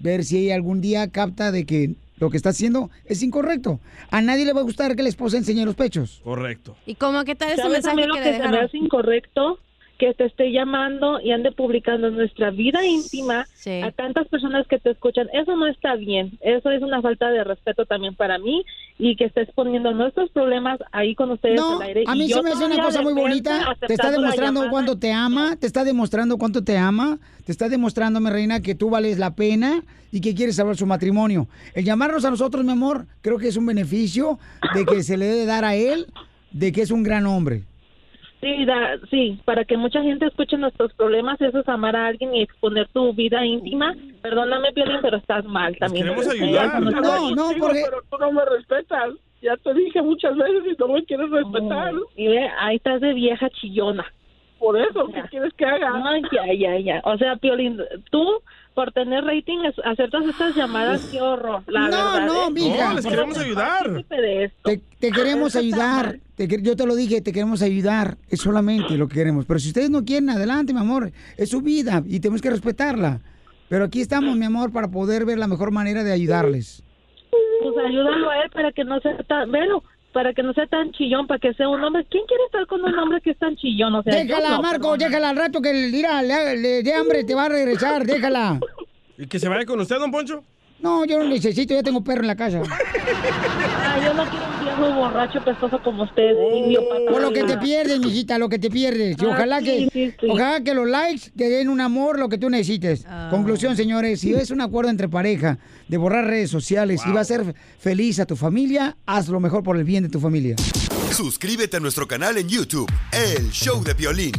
ver 0.00 0.24
si 0.24 0.38
ella 0.38 0.54
algún 0.54 0.80
día 0.80 1.08
capta 1.10 1.50
de 1.52 1.64
que 1.66 1.94
lo 2.16 2.30
que 2.30 2.36
está 2.36 2.50
haciendo 2.50 2.90
es 3.04 3.22
incorrecto. 3.22 3.80
A 4.10 4.20
nadie 4.20 4.44
le 4.44 4.52
va 4.52 4.60
a 4.60 4.64
gustar 4.64 4.96
que 4.96 5.02
la 5.02 5.08
esposa 5.08 5.36
enseñe 5.36 5.64
los 5.64 5.74
pechos. 5.76 6.20
Correcto. 6.24 6.76
¿Y 6.86 6.96
cómo 6.96 7.24
qué 7.24 7.34
tal 7.36 7.48
ese 7.52 7.58
¿Sabes 7.62 7.72
mensaje 7.74 7.90
también 7.96 8.08
lo 8.08 8.14
que 8.16 8.20
que 8.22 8.26
le 8.26 8.32
se 8.32 8.38
me 8.38 8.44
dejaron? 8.46 8.64
hace 8.66 8.76
incorrecto? 8.76 9.58
Que 9.98 10.14
te 10.14 10.26
esté 10.26 10.52
llamando 10.52 11.20
y 11.20 11.32
ande 11.32 11.50
publicando 11.50 12.10
nuestra 12.10 12.50
vida 12.50 12.86
íntima 12.86 13.46
a 13.82 13.90
tantas 13.90 14.28
personas 14.28 14.66
que 14.68 14.78
te 14.78 14.90
escuchan. 14.90 15.26
Eso 15.32 15.56
no 15.56 15.66
está 15.66 15.96
bien. 15.96 16.38
Eso 16.40 16.70
es 16.70 16.82
una 16.82 17.02
falta 17.02 17.30
de 17.30 17.42
respeto 17.42 17.84
también 17.84 18.14
para 18.14 18.38
mí 18.38 18.64
y 18.96 19.16
que 19.16 19.24
estés 19.24 19.48
poniendo 19.54 19.92
nuestros 19.92 20.30
problemas 20.30 20.78
ahí 20.92 21.14
con 21.16 21.32
ustedes 21.32 21.56
No, 21.56 21.80
al 21.80 21.88
aire. 21.88 22.04
a 22.06 22.14
Y 22.14 22.18
mí 22.20 22.28
yo 22.28 22.36
se 22.36 22.42
me 22.44 22.50
hace 22.50 22.64
una 22.64 22.82
cosa 22.82 23.02
muy 23.02 23.12
bonita. 23.12 23.74
Te 23.86 23.92
está 23.92 24.10
demostrando 24.12 24.70
cuánto 24.70 24.98
te 24.98 25.12
ama, 25.12 25.56
te 25.56 25.66
está 25.66 25.82
demostrando 25.84 26.38
cuánto 26.38 26.62
te 26.62 26.78
ama, 26.78 27.18
te 27.44 27.50
está 27.50 27.68
demostrando, 27.68 28.20
mi 28.20 28.30
reina, 28.30 28.60
que 28.60 28.76
tú 28.76 28.90
vales 28.90 29.18
la 29.18 29.34
pena 29.34 29.82
y 30.12 30.20
que 30.20 30.34
quieres 30.34 30.56
salvar 30.56 30.76
su 30.76 30.86
matrimonio. 30.86 31.48
El 31.74 31.84
llamarnos 31.84 32.24
a 32.24 32.30
nosotros, 32.30 32.64
mi 32.64 32.70
amor, 32.72 33.06
creo 33.20 33.38
que 33.38 33.48
es 33.48 33.56
un 33.56 33.66
beneficio 33.66 34.38
de 34.74 34.86
que 34.86 35.02
se 35.02 35.16
le 35.16 35.26
debe 35.26 35.44
dar 35.44 35.64
a 35.64 35.74
él, 35.74 36.06
de 36.52 36.70
que 36.70 36.82
es 36.82 36.90
un 36.92 37.02
gran 37.02 37.26
hombre. 37.26 37.64
Sí, 38.40 38.64
da- 38.64 38.98
sí, 39.10 39.38
para 39.44 39.64
que 39.64 39.76
mucha 39.76 40.00
gente 40.02 40.26
escuche 40.26 40.56
nuestros 40.56 40.92
problemas, 40.94 41.40
eso 41.40 41.58
es 41.58 41.68
amar 41.68 41.96
a 41.96 42.06
alguien 42.06 42.34
y 42.36 42.42
exponer 42.42 42.86
tu 42.88 43.12
vida 43.12 43.44
íntima. 43.44 43.94
Perdóname, 44.22 44.72
Piolín, 44.72 44.98
pero 45.02 45.16
estás 45.16 45.44
mal 45.44 45.76
también. 45.78 46.04
queremos 46.06 46.26
Eso 46.26 46.44
ayudar. 46.44 46.80
no 46.80 46.90
No, 46.90 47.30
no, 47.34 47.48
porque- 47.58 47.82
Pero 47.84 48.02
tú 48.08 48.16
no 48.18 48.32
me 48.32 48.44
respetas. 48.44 49.14
Ya 49.42 49.56
te 49.56 49.72
dije 49.74 50.02
muchas 50.02 50.36
veces 50.36 50.64
y 50.66 50.76
no 50.80 50.88
me 50.88 51.04
quieres 51.04 51.30
respetar. 51.30 51.92
Y 52.16 52.26
ve, 52.28 52.48
ahí 52.58 52.76
estás 52.76 53.00
de 53.00 53.12
vieja 53.14 53.48
chillona. 53.50 54.04
Por 54.58 54.76
eso, 54.80 55.06
¿qué 55.14 55.22
quieres 55.30 55.52
que 55.54 55.64
haga? 55.64 55.92
Ya, 56.32 56.52
ya, 56.52 56.78
ya. 56.80 57.00
O 57.04 57.16
sea, 57.16 57.36
Piolín, 57.36 57.78
tú, 58.10 58.24
por 58.74 58.90
tener 58.92 59.24
rating, 59.24 59.58
aceptas 59.84 60.24
estas 60.26 60.56
llamadas, 60.56 61.08
qué 61.12 61.20
horror, 61.20 61.62
la 61.68 61.82
no, 61.82 61.86
verdad. 62.12 62.26
no, 62.26 62.48
¿eh? 62.48 62.50
mija. 62.50 62.94
Te, 64.64 64.80
te 65.00 65.10
queremos 65.12 65.54
ayudar. 65.56 66.18
Te 66.36 66.48
que- 66.48 66.62
yo 66.62 66.76
te 66.76 66.86
lo 66.86 66.94
dije, 66.96 67.20
te 67.20 67.32
queremos 67.32 67.62
ayudar. 67.62 68.16
Es 68.28 68.40
solamente 68.40 68.96
lo 68.96 69.08
que 69.08 69.14
queremos. 69.14 69.44
Pero 69.46 69.58
si 69.60 69.68
ustedes 69.68 69.90
no 69.90 70.04
quieren, 70.04 70.30
adelante, 70.30 70.72
mi 70.72 70.80
amor. 70.80 71.10
Es 71.36 71.50
su 71.50 71.60
vida 71.60 72.02
y 72.06 72.20
tenemos 72.20 72.42
que 72.42 72.50
respetarla. 72.50 73.20
Pero 73.68 73.84
aquí 73.84 74.00
estamos, 74.00 74.36
mi 74.36 74.46
amor, 74.46 74.72
para 74.72 74.88
poder 74.88 75.24
ver 75.24 75.38
la 75.38 75.46
mejor 75.46 75.70
manera 75.72 76.02
de 76.02 76.12
ayudarles. 76.12 76.82
Pues 77.62 77.74
ayúdalo 77.86 78.30
a 78.30 78.42
él 78.42 78.50
para 78.50 78.72
que 78.72 78.84
no 78.84 78.98
sea 79.00 79.16
tan, 79.24 79.50
velo, 79.50 79.82
para 80.18 80.34
que 80.34 80.42
no 80.42 80.52
sea 80.52 80.66
tan 80.66 80.90
chillón, 80.90 81.28
para 81.28 81.38
que 81.38 81.54
sea 81.54 81.68
un 81.68 81.80
hombre. 81.80 82.04
¿Quién 82.10 82.24
quiere 82.26 82.42
estar 82.46 82.66
con 82.66 82.82
un 82.82 82.98
hombre 82.98 83.20
que 83.20 83.30
es 83.30 83.38
tan 83.38 83.54
chillón? 83.54 83.94
O 83.94 84.02
sea, 84.02 84.20
yo 84.24 84.34
Déjala, 84.34 84.56
no, 84.56 84.62
Marco, 84.62 84.96
déjala 84.96 85.28
al 85.28 85.36
rato 85.36 85.62
que 85.62 85.72
mira, 85.72 86.20
le, 86.22 86.56
le 86.56 86.82
dé 86.82 86.92
hambre, 86.92 87.22
te 87.22 87.36
va 87.36 87.44
a 87.44 87.48
regresar, 87.48 88.04
déjala. 88.04 88.58
¿Y 89.16 89.28
que 89.28 89.38
se 89.38 89.48
vaya 89.48 89.64
con 89.64 89.78
usted, 89.78 89.96
don 89.96 90.10
Poncho? 90.10 90.42
No, 90.80 91.04
yo 91.04 91.20
no 91.20 91.28
necesito, 91.28 91.72
ya 91.72 91.84
tengo 91.84 92.02
perro 92.02 92.22
en 92.22 92.26
la 92.26 92.34
casa. 92.34 92.62
Ah, 93.80 93.98
yo 94.04 94.12
no 94.12 94.24
quiero 94.28 94.57
viejo 94.78 94.94
borracho 94.94 95.44
pestoso 95.44 95.80
como 95.82 96.04
usted, 96.04 96.30
idiota. 96.64 96.94
Por 97.10 97.20
lo 97.22 97.32
que 97.32 97.44
te 97.44 97.56
pierdes, 97.58 97.98
mijita, 98.00 98.38
lo 98.38 98.48
que 98.48 98.58
te 98.58 98.70
pierdes. 98.70 99.16
Y 99.20 99.24
Ah, 99.24 99.28
ojalá 99.30 99.58
sí, 99.60 99.64
que 99.64 99.88
sí, 99.92 100.14
sí. 100.20 100.26
ojalá 100.30 100.62
que 100.62 100.74
los 100.74 100.88
likes 100.88 101.30
te 101.36 101.48
den 101.48 101.68
un 101.68 101.80
amor, 101.80 102.18
lo 102.18 102.28
que 102.28 102.38
tú 102.38 102.48
necesites. 102.50 103.04
Conclusión, 103.30 103.76
señores, 103.76 104.20
si 104.20 104.32
es 104.34 104.50
un 104.50 104.60
acuerdo 104.60 104.90
entre 104.90 105.08
pareja 105.08 105.58
de 105.88 105.96
borrar 105.96 106.24
redes 106.26 106.50
sociales 106.50 107.00
y 107.06 107.12
va 107.12 107.20
a 107.20 107.24
ser 107.24 107.54
feliz 107.78 108.20
a 108.20 108.26
tu 108.26 108.36
familia, 108.36 108.96
haz 109.06 109.28
lo 109.28 109.40
mejor 109.40 109.62
por 109.62 109.76
el 109.76 109.84
bien 109.84 110.04
de 110.04 110.08
tu 110.08 110.20
familia. 110.20 110.56
Suscríbete 111.12 111.78
a 111.78 111.80
nuestro 111.80 112.06
canal 112.06 112.36
en 112.36 112.48
YouTube, 112.48 112.90
El 113.12 113.50
Show 113.50 113.82
de 113.82 113.94
Violín. 113.94 114.32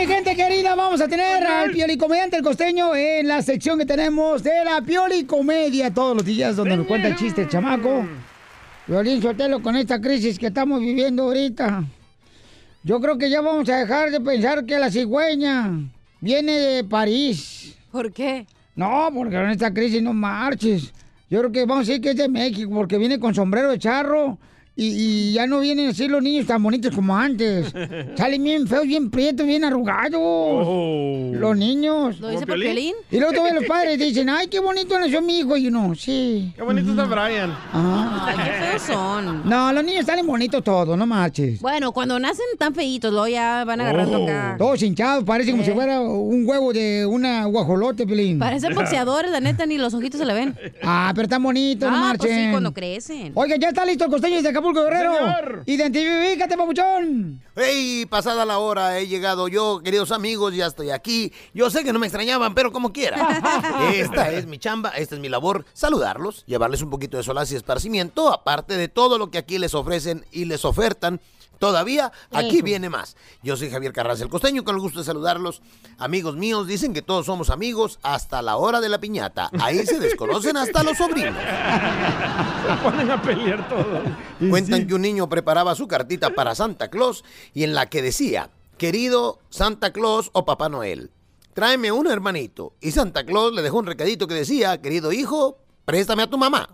Mi 0.00 0.06
gente 0.06 0.34
querida, 0.34 0.74
vamos 0.74 0.98
a 1.02 1.08
tener 1.08 1.44
al 1.44 1.72
Pioli 1.72 1.98
Comediante 1.98 2.38
el 2.38 2.42
Costeño 2.42 2.94
en 2.94 3.28
la 3.28 3.42
sección 3.42 3.78
que 3.78 3.84
tenemos 3.84 4.42
de 4.42 4.64
la 4.64 4.80
Pioli 4.80 5.24
Comedia 5.24 5.92
todos 5.92 6.16
los 6.16 6.24
días, 6.24 6.56
donde 6.56 6.74
nos 6.74 6.86
cuenta 6.86 7.08
el 7.08 7.16
chiste 7.16 7.42
el 7.42 7.50
chamaco. 7.50 8.06
Violín 8.86 9.20
Sotelo, 9.20 9.60
con 9.60 9.76
esta 9.76 10.00
crisis 10.00 10.38
que 10.38 10.46
estamos 10.46 10.80
viviendo 10.80 11.24
ahorita, 11.24 11.84
yo 12.82 12.98
creo 12.98 13.18
que 13.18 13.28
ya 13.28 13.42
vamos 13.42 13.68
a 13.68 13.76
dejar 13.76 14.10
de 14.10 14.22
pensar 14.22 14.64
que 14.64 14.78
la 14.78 14.90
cigüeña 14.90 15.70
viene 16.22 16.52
de 16.52 16.84
París. 16.84 17.76
¿Por 17.92 18.10
qué? 18.10 18.46
No, 18.76 19.10
porque 19.12 19.36
en 19.36 19.50
esta 19.50 19.74
crisis 19.74 20.00
no 20.00 20.14
marches. 20.14 20.94
Yo 21.28 21.40
creo 21.40 21.52
que 21.52 21.66
vamos 21.66 21.86
a 21.86 21.90
decir 21.90 22.00
que 22.00 22.10
es 22.10 22.16
de 22.16 22.28
México, 22.30 22.70
porque 22.72 22.96
viene 22.96 23.20
con 23.20 23.34
sombrero 23.34 23.70
de 23.70 23.78
charro 23.78 24.38
y, 24.80 25.30
y 25.30 25.32
ya 25.32 25.46
no 25.46 25.60
vienen 25.60 25.88
así 25.88 26.08
los 26.08 26.22
niños 26.22 26.46
tan 26.46 26.62
bonitos 26.62 26.94
como 26.94 27.16
antes. 27.16 27.72
Salen 28.16 28.42
bien 28.42 28.66
feos, 28.66 28.86
bien 28.86 29.10
prietos, 29.10 29.46
bien 29.46 29.64
arrugados. 29.64 31.34
Los 31.38 31.56
niños. 31.56 32.20
¿Lo 32.20 32.28
dice 32.28 32.46
por 32.46 32.58
Piolín? 32.58 32.94
Y 33.10 33.18
luego 33.18 33.32
todavía 33.32 33.54
los 33.60 33.64
padres 33.68 33.98
dicen, 33.98 34.28
ay, 34.28 34.48
qué 34.48 34.60
bonito 34.60 34.98
nació 34.98 35.22
mi 35.22 35.38
hijo. 35.40 35.56
Y 35.56 35.68
uno, 35.68 35.94
sí. 35.94 36.52
Qué 36.56 36.62
bonito 36.62 36.90
está 36.90 37.04
Brian. 37.04 37.50
Ajá. 37.50 38.26
Ay, 38.26 38.36
qué 38.44 38.64
feos 38.66 38.82
son. 38.82 39.48
No, 39.48 39.72
los 39.72 39.84
niños 39.84 40.06
salen 40.06 40.26
bonitos 40.26 40.62
todos, 40.62 40.96
no 40.96 41.06
marches. 41.06 41.60
Bueno, 41.60 41.92
cuando 41.92 42.18
nacen 42.18 42.44
tan 42.58 42.74
feitos, 42.74 43.10
luego 43.12 43.28
ya 43.28 43.64
van 43.64 43.80
agarrando 43.80 44.24
acá. 44.24 44.54
Todos 44.58 44.82
hinchados, 44.82 45.24
parece 45.24 45.50
como 45.50 45.62
Eh. 45.62 45.66
si 45.66 45.72
fuera 45.72 46.00
un 46.00 46.46
huevo 46.46 46.72
de 46.72 47.06
una 47.06 47.44
guajolote, 47.46 48.06
Pelín. 48.06 48.38
Parecen 48.38 48.74
boxeadores, 48.74 49.30
la 49.30 49.40
neta, 49.40 49.66
ni 49.66 49.78
los 49.78 49.94
ojitos 49.94 50.20
se 50.20 50.26
le 50.26 50.34
ven. 50.34 50.56
Ah, 50.82 51.12
pero 51.14 51.24
están 51.24 51.42
bonitos, 51.42 51.90
no 51.90 51.96
Ah, 51.96 52.00
marchen. 52.00 52.18
pues 52.30 52.44
sí, 52.44 52.50
cuando 52.50 52.72
crecen. 52.72 53.32
Oiga, 53.34 53.56
ya 53.56 53.68
está 53.68 53.84
listo 53.84 54.04
el 54.04 54.10
costeño 54.10 54.40
de 54.42 54.48
Acapulco, 54.48 54.69
Guerrero. 54.72 55.14
Señor. 55.14 55.62
Identifícate, 55.66 56.56
papuchón. 56.56 57.42
Hey, 57.56 58.06
pasada 58.08 58.44
la 58.44 58.58
hora 58.58 58.98
he 58.98 59.06
llegado 59.06 59.48
yo, 59.48 59.80
queridos 59.82 60.12
amigos, 60.12 60.54
ya 60.54 60.66
estoy 60.66 60.90
aquí. 60.90 61.32
Yo 61.52 61.70
sé 61.70 61.84
que 61.84 61.92
no 61.92 61.98
me 61.98 62.06
extrañaban, 62.06 62.54
pero 62.54 62.72
como 62.72 62.92
quiera. 62.92 63.40
Esta 63.92 64.30
es 64.30 64.46
mi 64.46 64.58
chamba, 64.58 64.90
esta 64.90 65.14
es 65.14 65.20
mi 65.20 65.28
labor, 65.28 65.64
saludarlos, 65.72 66.44
llevarles 66.46 66.82
un 66.82 66.90
poquito 66.90 67.16
de 67.16 67.22
solaz 67.22 67.50
y 67.52 67.56
esparcimiento, 67.56 68.32
aparte 68.32 68.76
de 68.76 68.88
todo 68.88 69.18
lo 69.18 69.30
que 69.30 69.38
aquí 69.38 69.58
les 69.58 69.74
ofrecen 69.74 70.24
y 70.32 70.44
les 70.44 70.64
ofertan. 70.64 71.20
Todavía 71.60 72.10
aquí 72.32 72.62
viene 72.62 72.88
más. 72.88 73.16
Yo 73.42 73.54
soy 73.54 73.70
Javier 73.70 73.92
Carranza 73.92 74.24
el 74.24 74.30
Costeño, 74.30 74.64
con 74.64 74.76
el 74.76 74.80
gusto 74.80 75.00
de 75.00 75.04
saludarlos. 75.04 75.60
Amigos 75.98 76.34
míos, 76.34 76.66
dicen 76.66 76.94
que 76.94 77.02
todos 77.02 77.26
somos 77.26 77.50
amigos 77.50 77.98
hasta 78.02 78.40
la 78.40 78.56
hora 78.56 78.80
de 78.80 78.88
la 78.88 78.98
piñata. 78.98 79.50
Ahí 79.60 79.84
se 79.84 80.00
desconocen 80.00 80.56
hasta 80.56 80.82
los 80.82 80.96
sobrinos. 80.96 81.36
Se 82.66 82.82
ponen 82.82 83.10
a 83.10 83.20
pelear 83.20 83.68
todos. 83.68 84.00
Cuentan 84.48 84.86
que 84.86 84.94
un 84.94 85.02
niño 85.02 85.28
preparaba 85.28 85.74
su 85.74 85.86
cartita 85.86 86.30
para 86.30 86.54
Santa 86.54 86.88
Claus 86.88 87.24
y 87.52 87.64
en 87.64 87.74
la 87.74 87.90
que 87.90 88.00
decía, 88.00 88.48
querido 88.78 89.38
Santa 89.50 89.92
Claus 89.92 90.30
o 90.32 90.46
Papá 90.46 90.70
Noel, 90.70 91.10
tráeme 91.52 91.92
un 91.92 92.06
hermanito. 92.06 92.72
Y 92.80 92.92
Santa 92.92 93.26
Claus 93.26 93.52
le 93.52 93.60
dejó 93.60 93.80
un 93.80 93.86
recadito 93.86 94.26
que 94.26 94.32
decía, 94.32 94.80
querido 94.80 95.12
hijo, 95.12 95.58
préstame 95.84 96.22
a 96.22 96.30
tu 96.30 96.38
mamá. 96.38 96.70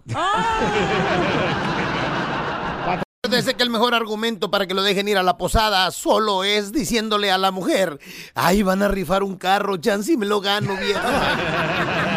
Acuérdese 3.26 3.54
que 3.54 3.64
el 3.64 3.70
mejor 3.70 3.92
argumento 3.92 4.52
para 4.52 4.68
que 4.68 4.74
lo 4.74 4.84
dejen 4.84 5.08
ir 5.08 5.18
a 5.18 5.24
la 5.24 5.36
posada 5.36 5.90
solo 5.90 6.44
es 6.44 6.70
diciéndole 6.70 7.32
a 7.32 7.38
la 7.38 7.50
mujer, 7.50 7.98
ay, 8.36 8.62
van 8.62 8.84
a 8.84 8.88
rifar 8.88 9.24
un 9.24 9.36
carro, 9.36 9.78
chance 9.78 10.16
me 10.16 10.26
lo 10.26 10.40
gano, 10.40 10.76
vieja. 10.76 12.12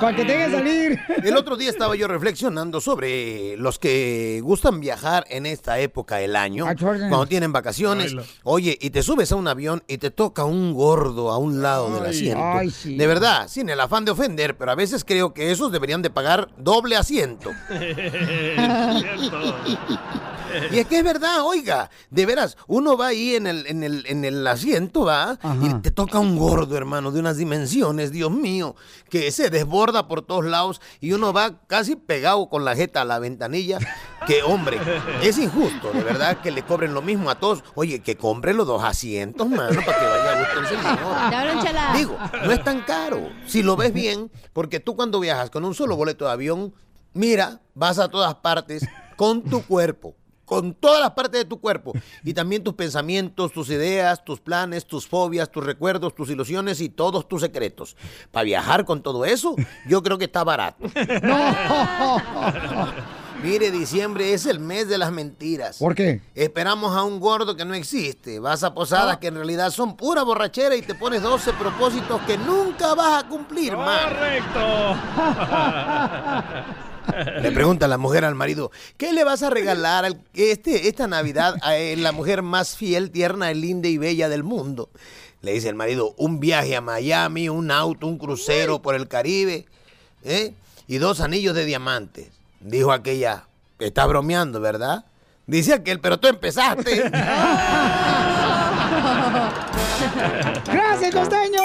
Para 0.00 0.16
que 0.16 0.24
tenga 0.24 0.46
que 0.46 0.52
salir. 0.52 1.00
El 1.24 1.36
otro 1.36 1.56
día 1.56 1.70
estaba 1.70 1.96
yo 1.96 2.08
reflexionando 2.08 2.80
sobre 2.80 3.56
los 3.56 3.78
que 3.78 4.40
gustan 4.42 4.80
viajar 4.80 5.24
en 5.28 5.46
esta 5.46 5.78
época 5.78 6.16
del 6.16 6.36
año, 6.36 6.66
cuando 6.78 7.26
tienen 7.26 7.52
vacaciones. 7.52 8.14
Oye, 8.42 8.76
y 8.80 8.90
te 8.90 9.02
subes 9.02 9.32
a 9.32 9.36
un 9.36 9.48
avión 9.48 9.82
y 9.86 9.98
te 9.98 10.10
toca 10.10 10.44
un 10.44 10.74
gordo 10.74 11.30
a 11.30 11.38
un 11.38 11.62
lado 11.62 11.94
del 11.94 12.06
asiento. 12.06 12.42
ay, 12.42 12.70
sí. 12.70 12.96
De 12.96 13.06
verdad, 13.06 13.48
sin 13.48 13.68
el 13.68 13.80
afán 13.80 14.04
de 14.04 14.12
ofender, 14.12 14.56
pero 14.56 14.72
a 14.72 14.74
veces 14.74 15.04
creo 15.04 15.34
que 15.34 15.50
esos 15.50 15.72
deberían 15.72 16.02
de 16.02 16.10
pagar 16.10 16.48
doble 16.56 16.96
asiento. 16.96 17.50
Y 20.70 20.78
es 20.78 20.86
que 20.86 20.98
es 20.98 21.04
verdad, 21.04 21.42
oiga, 21.44 21.90
de 22.10 22.26
veras, 22.26 22.56
uno 22.66 22.96
va 22.96 23.08
ahí 23.08 23.34
en 23.34 23.46
el, 23.46 23.66
en 23.66 23.82
el, 23.82 24.04
en 24.06 24.24
el 24.24 24.46
asiento, 24.46 25.04
va, 25.04 25.38
y 25.62 25.74
te 25.80 25.90
toca 25.90 26.18
un 26.18 26.38
gordo, 26.38 26.76
hermano, 26.76 27.10
de 27.10 27.20
unas 27.20 27.36
dimensiones, 27.36 28.12
Dios 28.12 28.30
mío, 28.30 28.76
que 29.08 29.30
se 29.30 29.50
desborda 29.50 30.08
por 30.08 30.22
todos 30.22 30.44
lados 30.44 30.80
y 31.00 31.12
uno 31.12 31.32
va 31.32 31.60
casi 31.66 31.96
pegado 31.96 32.48
con 32.48 32.64
la 32.64 32.74
jeta 32.74 33.02
a 33.02 33.04
la 33.04 33.18
ventanilla. 33.18 33.78
Que, 34.26 34.42
hombre, 34.42 34.78
es 35.22 35.38
injusto, 35.38 35.92
de 35.92 36.02
verdad, 36.02 36.40
que 36.40 36.50
le 36.50 36.62
cobren 36.62 36.92
lo 36.92 37.00
mismo 37.00 37.30
a 37.30 37.38
todos. 37.38 37.64
Oye, 37.74 38.00
que 38.00 38.16
compre 38.16 38.52
los 38.52 38.66
dos 38.66 38.84
asientos, 38.84 39.48
mano, 39.48 39.80
para 39.84 39.98
que 39.98 40.06
vaya 40.06 40.32
a 40.32 40.38
gusto 40.40 40.60
el 40.60 40.66
señor. 40.66 41.96
Digo, 41.96 42.18
no 42.44 42.52
es 42.52 42.62
tan 42.62 42.82
caro, 42.82 43.28
si 43.46 43.62
lo 43.62 43.76
ves 43.76 43.92
bien, 43.92 44.30
porque 44.52 44.78
tú 44.78 44.94
cuando 44.94 45.20
viajas 45.20 45.50
con 45.50 45.64
un 45.64 45.74
solo 45.74 45.96
boleto 45.96 46.26
de 46.26 46.32
avión, 46.32 46.74
mira, 47.14 47.60
vas 47.74 47.98
a 47.98 48.08
todas 48.08 48.34
partes 48.36 48.86
con 49.16 49.42
tu 49.42 49.62
cuerpo 49.62 50.14
con 50.50 50.74
todas 50.74 51.00
las 51.00 51.12
partes 51.12 51.42
de 51.42 51.44
tu 51.44 51.60
cuerpo 51.60 51.92
y 52.24 52.34
también 52.34 52.64
tus 52.64 52.74
pensamientos, 52.74 53.52
tus 53.52 53.70
ideas, 53.70 54.24
tus 54.24 54.40
planes, 54.40 54.84
tus 54.84 55.06
fobias, 55.06 55.48
tus 55.48 55.64
recuerdos, 55.64 56.12
tus 56.12 56.28
ilusiones 56.28 56.80
y 56.80 56.88
todos 56.88 57.28
tus 57.28 57.42
secretos. 57.42 57.96
Para 58.32 58.42
viajar 58.42 58.84
con 58.84 59.00
todo 59.00 59.24
eso, 59.24 59.54
yo 59.86 60.02
creo 60.02 60.18
que 60.18 60.24
está 60.24 60.42
barato. 60.42 60.88
Mire, 63.44 63.70
diciembre 63.70 64.32
es 64.32 64.44
el 64.44 64.58
mes 64.58 64.88
de 64.88 64.98
las 64.98 65.12
mentiras. 65.12 65.78
¿Por 65.78 65.94
qué? 65.94 66.20
Esperamos 66.34 66.96
a 66.96 67.04
un 67.04 67.20
gordo 67.20 67.56
que 67.56 67.64
no 67.64 67.74
existe. 67.74 68.40
Vas 68.40 68.64
a 68.64 68.74
posadas 68.74 69.18
que 69.18 69.28
en 69.28 69.36
realidad 69.36 69.70
son 69.70 69.96
pura 69.96 70.24
borrachera 70.24 70.74
y 70.74 70.82
te 70.82 70.96
pones 70.96 71.22
12 71.22 71.52
propósitos 71.52 72.20
que 72.22 72.36
nunca 72.36 72.96
vas 72.96 73.22
a 73.22 73.28
cumplir, 73.28 73.76
man. 73.76 74.10
Le 77.42 77.52
pregunta 77.52 77.88
la 77.88 77.98
mujer 77.98 78.24
al 78.24 78.34
marido, 78.34 78.70
¿qué 78.96 79.12
le 79.12 79.24
vas 79.24 79.42
a 79.42 79.50
regalar 79.50 80.04
al- 80.04 80.20
este, 80.34 80.88
esta 80.88 81.06
Navidad 81.06 81.54
a 81.62 81.76
eh, 81.76 81.96
la 81.96 82.12
mujer 82.12 82.42
más 82.42 82.76
fiel, 82.76 83.10
tierna, 83.10 83.52
linda 83.52 83.88
y 83.88 83.98
bella 83.98 84.28
del 84.28 84.42
mundo? 84.44 84.90
Le 85.42 85.52
dice 85.52 85.68
el 85.68 85.74
marido, 85.74 86.14
un 86.18 86.38
viaje 86.40 86.76
a 86.76 86.80
Miami, 86.80 87.48
un 87.48 87.70
auto, 87.70 88.06
un 88.06 88.18
crucero 88.18 88.82
por 88.82 88.94
el 88.94 89.08
Caribe, 89.08 89.66
¿eh? 90.24 90.52
y 90.86 90.98
dos 90.98 91.20
anillos 91.20 91.54
de 91.54 91.64
diamantes. 91.64 92.28
Dijo 92.60 92.92
aquella, 92.92 93.44
está 93.78 94.04
bromeando, 94.06 94.60
¿verdad? 94.60 95.04
Dice 95.46 95.72
aquel, 95.72 95.98
pero 96.00 96.20
tú 96.20 96.28
empezaste. 96.28 97.10
¡Gracias, 100.66 101.14
costeño! 101.14 101.62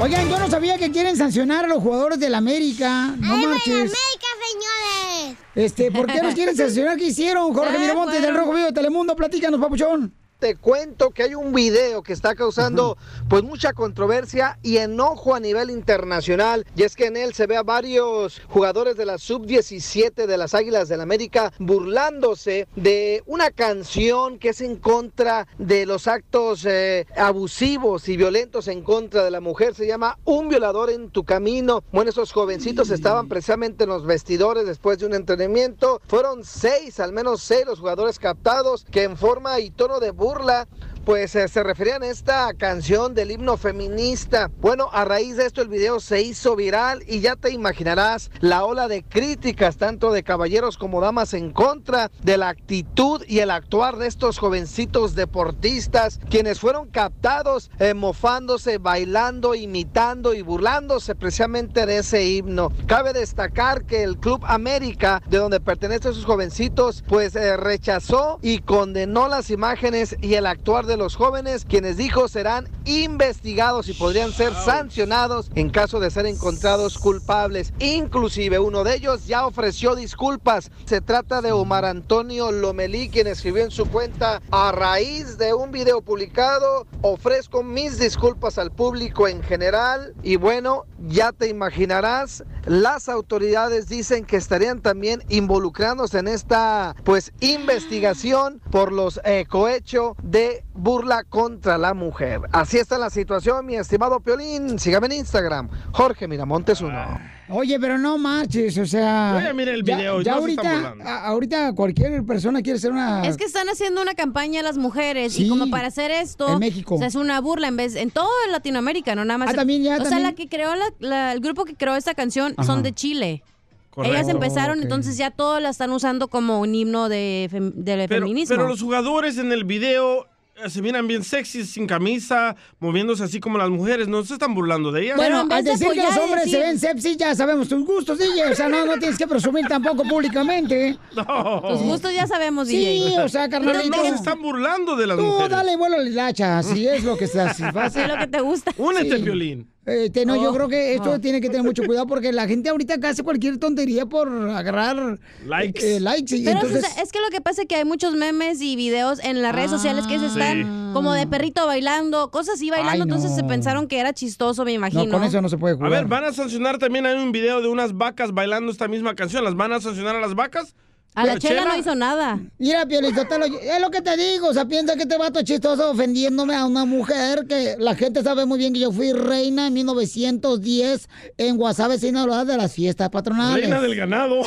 Oigan, 0.00 0.28
yo 0.28 0.38
no 0.38 0.50
sabía 0.50 0.76
que 0.76 0.90
quieren 0.90 1.16
sancionar 1.16 1.64
a 1.64 1.68
los 1.68 1.82
jugadores 1.82 2.18
del 2.18 2.34
América. 2.34 3.14
No 3.18 3.36
marches. 3.36 3.92
señores! 3.92 5.38
Este, 5.54 5.90
¿por 5.92 6.06
qué 6.06 6.20
los 6.20 6.34
quieren 6.34 6.56
sancionar? 6.56 6.96
¿Qué 6.98 7.06
hicieron? 7.06 7.54
Jorge 7.54 7.78
Miramontes 7.78 8.20
del 8.20 8.32
bueno. 8.32 8.38
Rojo 8.40 8.52
Vivo 8.54 8.66
de 8.66 8.72
Telemundo, 8.72 9.14
platícanos, 9.16 9.60
papuchón. 9.60 10.12
Te 10.38 10.56
cuento 10.56 11.10
que 11.10 11.22
hay 11.22 11.34
un 11.34 11.52
video 11.52 12.02
que 12.02 12.12
está 12.12 12.34
causando 12.34 12.98
pues 13.28 13.42
mucha 13.42 13.72
controversia 13.72 14.58
y 14.62 14.76
enojo 14.76 15.34
a 15.34 15.40
nivel 15.40 15.70
internacional 15.70 16.66
y 16.76 16.82
es 16.82 16.96
que 16.96 17.06
en 17.06 17.16
él 17.16 17.34
se 17.34 17.46
ve 17.46 17.56
a 17.56 17.62
varios 17.62 18.42
jugadores 18.48 18.96
de 18.96 19.06
la 19.06 19.16
sub-17 19.16 20.26
de 20.26 20.36
las 20.36 20.54
Águilas 20.54 20.88
del 20.88 21.00
América 21.00 21.52
burlándose 21.58 22.66
de 22.76 23.22
una 23.26 23.50
canción 23.50 24.38
que 24.38 24.50
es 24.50 24.60
en 24.60 24.76
contra 24.76 25.46
de 25.58 25.86
los 25.86 26.08
actos 26.08 26.64
eh, 26.66 27.06
abusivos 27.16 28.08
y 28.08 28.16
violentos 28.16 28.68
en 28.68 28.82
contra 28.82 29.24
de 29.24 29.30
la 29.30 29.40
mujer. 29.40 29.74
Se 29.74 29.86
llama 29.86 30.18
Un 30.24 30.48
violador 30.48 30.90
en 30.90 31.10
tu 31.10 31.24
camino. 31.24 31.84
Bueno, 31.92 32.10
esos 32.10 32.32
jovencitos 32.32 32.90
estaban 32.90 33.28
precisamente 33.28 33.84
en 33.84 33.90
los 33.90 34.04
vestidores 34.04 34.66
después 34.66 34.98
de 34.98 35.06
un 35.06 35.14
entrenamiento. 35.14 36.02
Fueron 36.06 36.44
seis, 36.44 37.00
al 37.00 37.12
menos 37.12 37.40
seis 37.42 37.64
los 37.66 37.80
jugadores 37.80 38.18
captados 38.18 38.84
que 38.90 39.04
en 39.04 39.16
forma 39.16 39.60
y 39.60 39.70
tono 39.70 40.00
de 40.00 40.10
burla 40.24 40.64
pues 41.04 41.34
eh, 41.36 41.48
se 41.48 41.62
referían 41.62 42.02
a 42.02 42.08
esta 42.08 42.52
canción 42.54 43.14
del 43.14 43.30
himno 43.30 43.56
feminista. 43.56 44.50
Bueno, 44.60 44.88
a 44.92 45.04
raíz 45.04 45.36
de 45.36 45.46
esto 45.46 45.60
el 45.60 45.68
video 45.68 46.00
se 46.00 46.22
hizo 46.22 46.56
viral 46.56 47.02
y 47.06 47.20
ya 47.20 47.36
te 47.36 47.50
imaginarás 47.50 48.30
la 48.40 48.64
ola 48.64 48.88
de 48.88 49.02
críticas 49.02 49.76
tanto 49.76 50.12
de 50.12 50.22
caballeros 50.22 50.78
como 50.78 51.00
damas 51.00 51.34
en 51.34 51.52
contra 51.52 52.10
de 52.22 52.38
la 52.38 52.48
actitud 52.48 53.22
y 53.26 53.40
el 53.40 53.50
actuar 53.50 53.96
de 53.96 54.06
estos 54.06 54.38
jovencitos 54.38 55.14
deportistas 55.14 56.20
quienes 56.30 56.60
fueron 56.60 56.88
captados 56.88 57.70
eh, 57.78 57.94
mofándose, 57.94 58.78
bailando, 58.78 59.54
imitando 59.54 60.34
y 60.34 60.42
burlándose 60.42 61.14
precisamente 61.14 61.86
de 61.86 61.98
ese 61.98 62.24
himno. 62.24 62.72
Cabe 62.86 63.12
destacar 63.12 63.84
que 63.84 64.02
el 64.02 64.16
Club 64.16 64.42
América, 64.46 65.22
de 65.28 65.38
donde 65.38 65.60
pertenecen 65.60 66.12
esos 66.12 66.24
jovencitos, 66.24 67.04
pues 67.06 67.36
eh, 67.36 67.56
rechazó 67.56 68.38
y 68.42 68.60
condenó 68.60 69.28
las 69.28 69.50
imágenes 69.50 70.16
y 70.20 70.34
el 70.34 70.46
actuar 70.46 70.86
de 70.86 70.93
los 70.96 71.16
jóvenes, 71.16 71.64
quienes 71.64 71.96
dijo 71.96 72.28
serán 72.28 72.68
investigados 72.84 73.88
y 73.88 73.94
podrían 73.94 74.32
ser 74.32 74.52
sancionados 74.54 75.50
en 75.54 75.70
caso 75.70 76.00
de 76.00 76.10
ser 76.10 76.26
encontrados 76.26 76.98
culpables. 76.98 77.72
Inclusive 77.78 78.58
uno 78.58 78.84
de 78.84 78.96
ellos 78.96 79.26
ya 79.26 79.46
ofreció 79.46 79.94
disculpas. 79.94 80.70
Se 80.86 81.00
trata 81.00 81.40
de 81.40 81.52
Omar 81.52 81.84
Antonio 81.84 82.52
Lomelí, 82.52 83.08
quien 83.08 83.26
escribió 83.26 83.64
en 83.64 83.70
su 83.70 83.86
cuenta 83.86 84.40
a 84.50 84.72
raíz 84.72 85.38
de 85.38 85.54
un 85.54 85.70
video 85.70 86.02
publicado, 86.02 86.86
ofrezco 87.02 87.62
mis 87.62 87.98
disculpas 87.98 88.58
al 88.58 88.70
público 88.70 89.28
en 89.28 89.42
general 89.42 90.14
y 90.22 90.36
bueno, 90.36 90.84
ya 91.06 91.32
te 91.32 91.48
imaginarás, 91.48 92.44
las 92.66 93.08
autoridades 93.08 93.88
dicen 93.88 94.24
que 94.24 94.36
estarían 94.36 94.80
también 94.80 95.22
involucrándose 95.28 96.18
en 96.18 96.28
esta 96.28 96.94
pues 97.04 97.32
investigación 97.40 98.60
por 98.70 98.92
los 98.92 99.20
eh, 99.24 99.44
cohecho 99.48 100.16
de 100.22 100.64
burla 100.84 101.24
contra 101.24 101.78
la 101.78 101.94
mujer. 101.94 102.42
Así 102.52 102.76
está 102.76 102.98
la 102.98 103.08
situación, 103.08 103.64
mi 103.64 103.74
estimado 103.76 104.20
Piolín. 104.20 104.78
Sígame 104.78 105.06
en 105.06 105.12
Instagram, 105.12 105.70
Jorge 105.92 106.28
Miramontes 106.28 106.82
uno. 106.82 107.18
Oye, 107.48 107.80
pero 107.80 107.96
no 107.96 108.18
marches, 108.18 108.76
o 108.76 108.84
sea. 108.84 109.34
Oye, 109.38 109.54
mira 109.54 109.72
el 109.72 109.82
ya- 109.82 109.96
video, 109.96 110.20
Ya, 110.20 110.34
no 110.36 110.42
se 110.42 110.50
están 110.50 110.84
ahorita, 110.84 111.08
a- 111.10 111.26
ahorita 111.26 111.72
cualquier 111.74 112.22
persona 112.24 112.60
quiere 112.60 112.78
ser 112.78 112.92
una. 112.92 113.26
Es 113.26 113.38
que 113.38 113.44
están 113.44 113.66
haciendo 113.70 114.02
una 114.02 114.12
campaña 114.14 114.62
las 114.62 114.76
mujeres 114.76 115.32
Sí, 115.32 115.46
y 115.46 115.48
como 115.48 115.70
para 115.70 115.88
hacer 115.88 116.10
esto, 116.10 116.48
en 116.52 116.58
México. 116.58 116.96
o 116.96 116.98
sea, 116.98 117.06
es 117.06 117.14
una 117.14 117.40
burla 117.40 117.68
en 117.68 117.76
vez 117.76 117.96
en 117.96 118.10
todo 118.10 118.28
Latinoamérica, 118.50 119.14
no 119.14 119.24
nada 119.24 119.38
más. 119.38 119.48
Ah, 119.50 119.54
también, 119.54 119.82
ya, 119.82 119.96
o 119.96 120.04
sea, 120.04 120.18
la 120.20 120.34
que 120.34 120.48
creó 120.50 120.74
la- 120.76 120.92
la- 121.00 121.32
el 121.32 121.40
grupo 121.40 121.64
que 121.64 121.74
creó 121.74 121.96
esta 121.96 122.12
canción 122.14 122.52
Ajá. 122.58 122.66
son 122.66 122.82
de 122.82 122.92
Chile. 122.92 123.42
Correcto. 123.90 124.16
Ellas 124.16 124.28
empezaron, 124.28 124.78
Ok. 124.78 124.82
entonces 124.84 125.16
ya 125.16 125.30
todos 125.30 125.62
la 125.62 125.70
están 125.70 125.92
usando 125.92 126.28
como 126.28 126.60
un 126.60 126.74
himno 126.74 127.08
de, 127.08 127.48
fem- 127.50 127.72
del 127.72 128.06
Pero, 128.08 128.26
feminismo. 128.26 128.54
pero 128.56 128.68
los 128.68 128.82
jugadores 128.82 129.38
en 129.38 129.52
el 129.52 129.64
video 129.64 130.26
se 130.68 130.80
miran 130.82 131.06
bien 131.06 131.22
sexys, 131.24 131.70
sin 131.70 131.86
camisa, 131.86 132.56
moviéndose 132.78 133.24
así 133.24 133.40
como 133.40 133.58
las 133.58 133.70
mujeres. 133.70 134.08
¿No 134.08 134.24
se 134.24 134.34
están 134.34 134.54
burlando 134.54 134.92
de 134.92 135.02
ellas? 135.02 135.16
Bueno, 135.16 135.46
al 135.50 135.64
decir 135.64 135.88
que 135.90 136.02
los 136.02 136.16
hombres 136.16 136.50
se 136.50 136.58
ven 136.58 136.78
sepsi, 136.78 137.16
ya 137.16 137.34
sabemos 137.34 137.68
tus 137.68 137.84
gustos, 137.84 138.18
DJ. 138.18 138.52
O 138.52 138.54
sea, 138.54 138.68
no, 138.68 138.84
no 138.86 138.96
tienes 138.98 139.18
que 139.18 139.26
presumir 139.26 139.66
tampoco 139.66 140.02
públicamente. 140.04 140.96
Tus 141.14 141.80
gustos 141.82 142.14
ya 142.14 142.26
sabemos, 142.26 142.68
Sí, 142.68 142.76
DJ. 142.78 143.20
o 143.24 143.28
sea, 143.28 143.48
carnalito. 143.48 143.90
Pero 143.90 144.02
no 144.04 144.08
se 144.10 144.14
están 144.16 144.40
burlando 144.40 144.96
de 144.96 145.06
las 145.06 145.16
Tú 145.16 145.24
mujeres. 145.24 145.50
dale 145.50 145.76
vuelo 145.76 145.96
a 145.96 145.98
la 145.98 146.08
hilacha, 146.08 146.62
si 146.62 146.86
es 146.86 147.04
lo 147.04 147.16
que 147.16 147.24
estás. 147.24 147.60
a- 147.60 147.86
Es 147.86 148.08
lo 148.08 148.16
que 148.18 148.26
te 148.26 148.40
gusta. 148.40 148.72
Únete, 148.78 149.16
Sí. 149.18 149.22
Piolín. 149.22 149.73
Este, 149.86 150.24
no, 150.24 150.34
yo 150.36 150.50
Oh. 150.50 150.54
creo 150.54 150.68
que 150.68 150.94
esto 150.94 151.10
Oh. 151.10 151.20
tiene 151.20 151.40
que 151.42 151.48
tener 151.48 151.62
mucho 151.62 151.82
cuidado 151.84 152.06
porque 152.06 152.32
la 152.32 152.46
gente 152.48 152.70
ahorita 152.70 152.94
hace 153.06 153.22
cualquier 153.22 153.58
tontería 153.58 154.06
por 154.06 154.28
agarrar 154.50 155.18
likes. 155.46 155.96
eh, 155.96 156.00
likes 156.00 156.34
y 156.36 156.44
Pero 156.44 156.60
entonces 156.60 156.84
o 156.84 156.88
sea, 156.94 157.02
es 157.02 157.12
que 157.12 157.20
lo 157.20 157.28
que 157.30 157.40
pasa 157.42 157.62
es 157.62 157.68
que 157.68 157.74
hay 157.76 157.84
muchos 157.84 158.14
memes 158.14 158.62
y 158.62 158.76
videos 158.76 159.18
en 159.22 159.42
las 159.42 159.54
redes 159.54 159.70
sociales 159.70 160.06
que 160.06 160.18
se 160.18 160.26
están 160.26 160.62
Sí. 160.62 160.92
como 160.94 161.12
de 161.12 161.26
perrito 161.26 161.66
bailando, 161.66 162.30
cosas 162.30 162.54
así 162.54 162.70
bailando, 162.70 162.92
Ay, 162.92 162.98
no. 163.00 163.04
entonces 163.04 163.34
se 163.34 163.44
pensaron 163.44 163.86
que 163.86 163.98
era 163.98 164.12
chistoso, 164.14 164.64
me 164.64 164.72
imagino. 164.72 165.04
no, 165.04 165.10
con 165.10 165.24
eso 165.24 165.42
no 165.42 165.48
se 165.50 165.58
puede 165.58 165.74
A 165.74 165.76
jugar. 165.76 165.90
ver, 165.90 166.04
van 166.06 166.24
a 166.24 166.32
sancionar 166.32 166.78
también. 166.78 167.04
Hay 167.04 167.16
un 167.22 167.32
video 167.32 167.60
de 167.60 167.68
unas 167.68 167.92
vacas 167.92 168.32
bailando 168.32 168.72
esta 168.72 168.88
misma 168.88 169.14
canción. 169.14 169.44
¿Las 169.44 169.54
van 169.54 169.72
a 169.72 169.80
sancionar 169.80 170.16
a 170.16 170.20
las 170.20 170.34
vacas? 170.34 170.74
A 171.16 171.24
la 171.24 171.38
chela 171.38 171.64
no 171.64 171.76
hizo 171.76 171.94
nada. 171.94 172.40
Mira, 172.58 172.84
Piolizotelo, 172.86 173.44
es 173.44 173.80
lo 173.80 173.90
que 173.90 174.02
te 174.02 174.16
digo. 174.16 174.48
O 174.48 174.52
sea, 174.52 174.64
piensa 174.64 174.96
que 174.96 175.02
este 175.02 175.16
vato 175.16 175.38
es 175.38 175.44
chistoso 175.44 175.92
ofendiéndome 175.92 176.56
a 176.56 176.64
una 176.64 176.84
mujer 176.84 177.46
que 177.48 177.76
la 177.78 177.94
gente 177.94 178.22
sabe 178.24 178.46
muy 178.46 178.58
bien 178.58 178.72
que 178.72 178.80
yo 178.80 178.90
fui 178.90 179.12
reina 179.12 179.68
en 179.68 179.74
1910 179.74 181.08
en 181.38 181.56
Guasave, 181.56 181.98
Sinaloa, 181.98 182.44
de 182.44 182.56
las 182.56 182.72
fiestas 182.72 183.10
patronales. 183.10 183.62
Reina 183.62 183.80
del 183.80 183.94
ganado. 183.94 184.40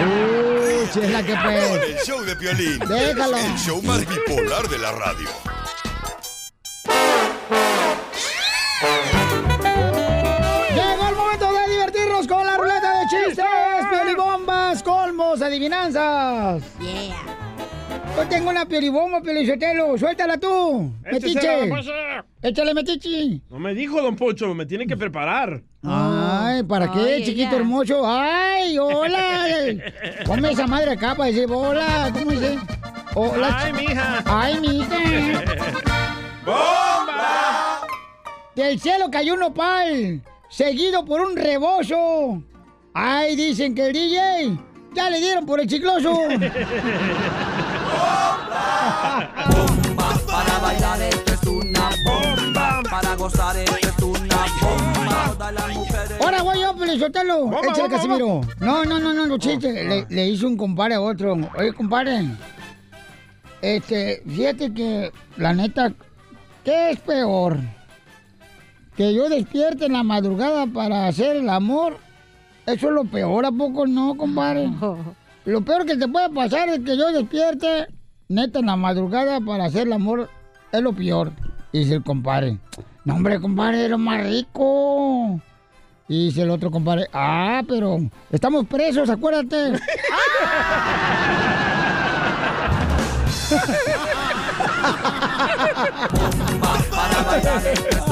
Uy, 0.00 0.90
chela, 0.92 1.22
que 1.22 1.32
Con 1.32 1.42
pues. 1.42 1.82
el 1.84 1.96
show 2.04 2.20
de 2.24 2.34
Piolín. 2.34 2.78
Déjalo. 2.80 3.36
El 3.36 3.56
show 3.56 3.80
más 3.82 4.00
bipolar 4.00 4.68
de 4.68 4.78
la 4.78 4.92
radio. 4.92 5.28
Adivinanzas. 15.58 16.62
Yeah. 16.80 17.16
Yo 18.16 18.26
tengo 18.28 18.50
una 18.50 18.64
piolibomba, 18.66 19.20
piolizotelo. 19.20 19.96
Suéltala 19.98 20.38
tú, 20.38 20.92
Échesela, 21.04 21.66
metiche. 21.66 21.68
Poncho. 21.68 21.92
Échale, 22.42 22.74
metiche. 22.74 23.40
No 23.50 23.58
me 23.58 23.74
dijo, 23.74 24.00
don 24.00 24.16
Pocho, 24.16 24.54
me 24.54 24.66
tiene 24.66 24.86
que 24.86 24.96
preparar. 24.96 25.62
Ay, 25.82 26.62
¿para 26.64 26.90
qué, 26.92 26.98
Ay, 27.00 27.24
chiquito 27.24 27.48
ella. 27.50 27.56
hermoso? 27.56 28.02
Ay, 28.04 28.78
hola. 28.78 29.46
Ponme 30.26 30.50
esa 30.52 30.66
madre 30.66 30.92
acá 30.92 31.14
para 31.14 31.30
decir 31.30 31.46
hola. 31.50 32.10
¿Cómo 32.12 32.30
dice? 32.30 32.58
Hola. 33.14 33.58
Ay, 33.60 33.72
mija. 33.72 34.22
Ay, 34.26 34.60
mija. 34.60 34.98
¡Bomba! 36.44 37.80
Del 38.54 38.80
cielo 38.80 39.10
cayó 39.10 39.34
un 39.34 39.40
nopal, 39.40 40.22
seguido 40.48 41.04
por 41.04 41.20
un 41.20 41.36
rebozo. 41.36 42.42
Ay, 42.94 43.36
dicen 43.36 43.74
que 43.74 43.86
el 43.86 43.92
DJ 43.92 44.67
ya 44.94 45.10
le 45.10 45.20
dieron 45.20 45.46
por 45.46 45.60
el 45.60 45.66
chicloso. 45.66 46.12
Para 50.26 50.58
bailar 50.58 51.02
esto 51.02 51.32
es 51.32 51.42
una 51.44 51.90
bomba. 52.04 52.82
Para 52.90 53.14
gozar 53.16 53.56
esto 53.56 53.76
es 53.76 54.02
una 54.02 54.36
bomba. 54.62 55.32
Todas 55.32 55.54
las 55.54 55.74
mujeres. 55.74 56.20
Ahora 56.20 56.42
voy 56.42 56.60
yo, 56.60 56.76
Pelizotelo. 56.76 57.38
Bomba, 57.40 57.60
Échale, 57.60 57.82
bomba, 57.82 57.96
Casimiro. 57.96 58.40
No, 58.60 58.84
no, 58.84 58.98
no, 58.98 59.12
no, 59.12 59.26
no, 59.26 59.38
chiste. 59.38 59.84
Le, 59.84 60.06
le 60.08 60.28
hizo 60.28 60.46
un 60.46 60.56
compadre 60.56 60.94
a 60.94 61.00
otro. 61.00 61.36
Oye, 61.56 61.72
compadre. 61.72 62.26
Este, 63.60 64.22
fíjate 64.26 64.72
que, 64.72 65.12
la 65.36 65.52
neta, 65.52 65.92
¿qué 66.64 66.90
es 66.90 67.00
peor? 67.00 67.58
Que 68.96 69.14
yo 69.14 69.28
despierte 69.28 69.86
en 69.86 69.94
la 69.94 70.02
madrugada 70.02 70.66
para 70.66 71.06
hacer 71.08 71.36
el 71.36 71.48
amor. 71.48 71.98
Eso 72.68 72.88
es 72.88 72.92
lo 72.92 73.04
peor, 73.06 73.46
¿a 73.46 73.50
poco 73.50 73.86
no, 73.86 74.14
compadre? 74.14 74.70
Lo 75.46 75.62
peor 75.62 75.86
que 75.86 75.96
te 75.96 76.06
puede 76.06 76.28
pasar 76.28 76.68
es 76.68 76.80
que 76.80 76.94
yo 76.94 77.10
despierte, 77.10 77.86
neta, 78.28 78.58
en 78.58 78.66
la 78.66 78.76
madrugada 78.76 79.40
para 79.40 79.64
hacer 79.64 79.86
el 79.86 79.94
amor. 79.94 80.28
Es 80.70 80.82
lo 80.82 80.92
peor. 80.92 81.32
Dice 81.72 81.94
el 81.94 82.04
compadre. 82.04 82.58
No, 83.06 83.14
hombre, 83.14 83.40
compadre, 83.40 83.84
es 83.84 83.90
lo 83.90 83.96
más 83.96 84.22
rico. 84.24 85.40
Y 86.06 86.26
dice 86.26 86.42
el 86.42 86.50
otro 86.50 86.70
compadre, 86.70 87.06
ah, 87.14 87.62
pero 87.66 87.98
estamos 88.30 88.66
presos, 88.66 89.08
acuérdate. 89.08 89.72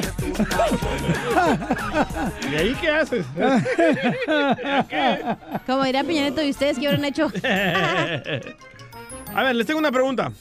¿Y 2.50 2.54
ahí 2.54 2.74
qué 2.80 2.88
haces? 2.90 3.26
Como 5.66 5.84
diría 5.84 6.04
Piñaneto, 6.04 6.42
¿y 6.42 6.50
ustedes 6.50 6.78
qué 6.78 6.86
habrán 6.86 7.04
hecho? 7.04 7.30
A 9.34 9.42
ver, 9.42 9.56
les 9.56 9.66
tengo 9.66 9.80
una 9.80 9.90
pregunta. 9.92 10.32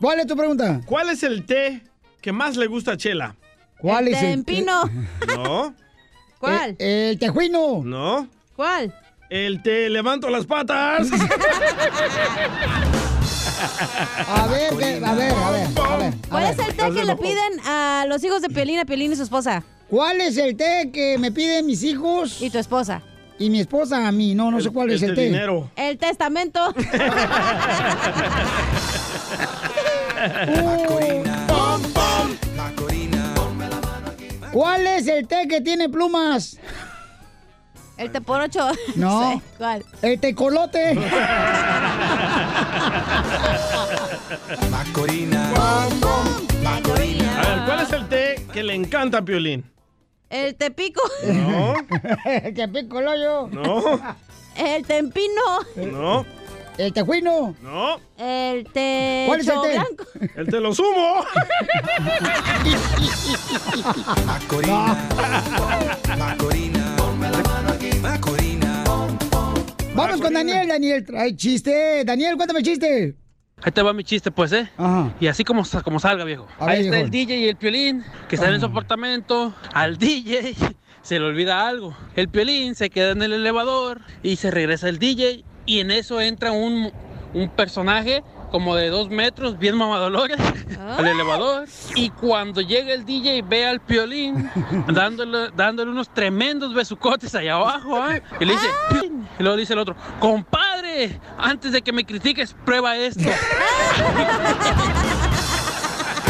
¿Cuál 0.00 0.20
es 0.20 0.26
tu 0.26 0.36
pregunta? 0.36 0.80
¿Cuál 0.86 1.10
es 1.10 1.22
el 1.22 1.44
té 1.46 1.82
que 2.20 2.32
más 2.32 2.56
le 2.56 2.66
gusta 2.66 2.92
a 2.92 2.96
Chela? 2.96 3.36
¿Cuál 3.78 4.08
es 4.08 4.16
el 4.22 4.44
Tempino. 4.44 4.90
No. 5.28 5.74
¿Cuál? 6.38 6.76
Eh, 6.78 7.10
El 7.12 7.18
tejuino. 7.18 7.82
No. 7.84 8.28
¿Cuál? 8.56 8.92
El 9.30 9.62
te 9.62 9.88
levanto 9.88 10.28
las 10.30 10.46
patas. 10.46 11.08
A 14.28 14.46
ver, 14.48 14.76
que- 14.76 15.04
a 15.04 15.14
ver, 15.14 15.32
a 15.32 15.50
ver, 15.50 15.66
a 15.78 15.96
ver. 15.96 16.14
a 16.14 16.28
¿Cuál 16.28 16.42
ver. 16.44 16.52
es 16.52 16.58
el 16.68 16.76
té 16.76 16.90
que 16.92 17.04
le 17.04 17.16
piden 17.16 17.60
a 17.66 18.04
los 18.08 18.22
hijos 18.24 18.42
de 18.42 18.48
Piolín, 18.48 18.78
a 18.78 18.84
Piolín 18.84 19.12
y 19.12 19.16
su 19.16 19.22
esposa? 19.22 19.62
¿Cuál 19.88 20.20
es 20.20 20.36
el 20.36 20.56
té 20.56 20.90
que 20.92 21.18
me 21.18 21.30
piden 21.30 21.66
mis 21.66 21.82
hijos? 21.82 22.40
Y 22.42 22.50
tu 22.50 22.58
esposa. 22.58 23.02
Y 23.38 23.50
mi 23.50 23.60
esposa 23.60 24.06
a 24.06 24.12
mí, 24.12 24.34
no, 24.34 24.50
no 24.50 24.60
sé 24.60 24.70
cuál 24.70 24.90
es 24.90 25.02
el 25.02 25.14
té. 25.14 25.32
El 25.76 25.98
testamento. 25.98 26.74
¿Cuál 34.52 34.86
es 34.86 35.06
el 35.08 35.26
té 35.26 35.46
que 35.48 35.60
tiene 35.60 35.88
plumas? 35.88 36.56
El 37.96 38.10
té 38.10 38.20
por 38.20 38.40
ocho. 38.40 38.68
No. 38.96 39.32
sé, 39.32 39.40
¿Cuál? 39.58 39.84
El 40.02 40.20
tecolote. 40.20 40.94
Macorina. 44.70 45.52
A 45.54 47.48
ver, 47.48 47.64
¿cuál 47.66 47.80
es 47.80 47.92
el 47.92 48.08
té 48.08 48.46
que 48.52 48.62
le 48.62 48.74
encanta 48.74 49.18
a 49.18 49.22
Piolín? 49.22 49.64
El 50.30 50.54
tepico. 50.56 51.02
No. 51.26 51.74
el 52.24 52.54
que 52.54 52.68
pico 52.68 52.98
el 53.00 53.08
hoyo. 53.08 53.48
No. 53.48 54.00
El 54.56 54.84
tempino. 54.84 55.42
No. 55.76 56.24
El 56.76 56.92
tejuino. 56.92 57.54
No. 57.62 58.00
El 58.18 58.66
te. 58.72 59.24
¿Cuál 59.28 59.40
es 59.40 59.48
el 59.48 59.60
té? 59.62 59.72
blanco. 59.74 60.04
El 60.34 60.48
te 60.48 60.60
lo 60.60 60.74
sumo. 60.74 61.24
Macorina. 64.26 65.08
Macorina. 66.18 66.93
Vamos 69.94 70.20
con 70.20 70.32
Daniel, 70.32 70.68
Daniel. 70.68 71.04
Trae 71.04 71.34
chiste. 71.36 72.04
Daniel, 72.04 72.36
cuéntame 72.36 72.62
chiste. 72.62 73.16
Ahí 73.62 73.72
te 73.72 73.82
va 73.82 73.92
mi 73.92 74.04
chiste, 74.04 74.30
pues, 74.30 74.52
¿eh? 74.52 74.68
Y 75.20 75.26
así 75.28 75.44
como, 75.44 75.62
como 75.84 76.00
salga, 76.00 76.24
viejo. 76.24 76.46
A 76.58 76.66
ver, 76.66 76.74
Ahí 76.74 76.80
está 76.84 76.90
viejo. 76.96 77.04
el 77.04 77.10
DJ 77.10 77.36
y 77.38 77.48
el 77.48 77.56
Piolín, 77.56 78.04
que 78.28 78.34
están 78.36 78.52
en 78.52 78.60
su 78.60 78.66
apartamento. 78.66 79.54
Al 79.72 79.96
DJ 79.96 80.54
se 81.02 81.18
le 81.18 81.24
olvida 81.24 81.66
algo. 81.66 81.96
El 82.16 82.28
Piolín 82.28 82.74
se 82.74 82.90
queda 82.90 83.12
en 83.12 83.22
el 83.22 83.32
elevador 83.32 84.00
y 84.22 84.36
se 84.36 84.50
regresa 84.50 84.88
el 84.88 84.98
DJ. 84.98 85.44
Y 85.66 85.80
en 85.80 85.90
eso 85.92 86.20
entra 86.20 86.52
un, 86.52 86.92
un 87.32 87.48
personaje 87.50 88.22
como 88.54 88.76
de 88.76 88.88
dos 88.88 89.10
metros, 89.10 89.58
bien 89.58 89.76
mamadolores, 89.76 90.38
al 90.96 91.04
elevador. 91.08 91.66
Y 91.96 92.10
cuando 92.10 92.60
llega 92.60 92.92
el 92.94 93.04
DJ, 93.04 93.42
ve 93.42 93.66
al 93.66 93.80
Piolín 93.80 94.48
dándole, 94.86 95.50
dándole 95.56 95.90
unos 95.90 96.08
tremendos 96.14 96.72
besucotes 96.72 97.34
allá 97.34 97.54
abajo, 97.54 98.08
¿eh? 98.08 98.22
Y 98.38 98.44
le 98.44 98.52
dice, 98.52 98.68
"Piolín". 98.90 99.26
y 99.40 99.42
luego 99.42 99.56
dice 99.58 99.72
el 99.72 99.80
otro, 99.80 99.96
compadre, 100.20 101.20
antes 101.36 101.72
de 101.72 101.82
que 101.82 101.92
me 101.92 102.04
critiques, 102.06 102.54
prueba 102.64 102.96
esto. 102.96 103.24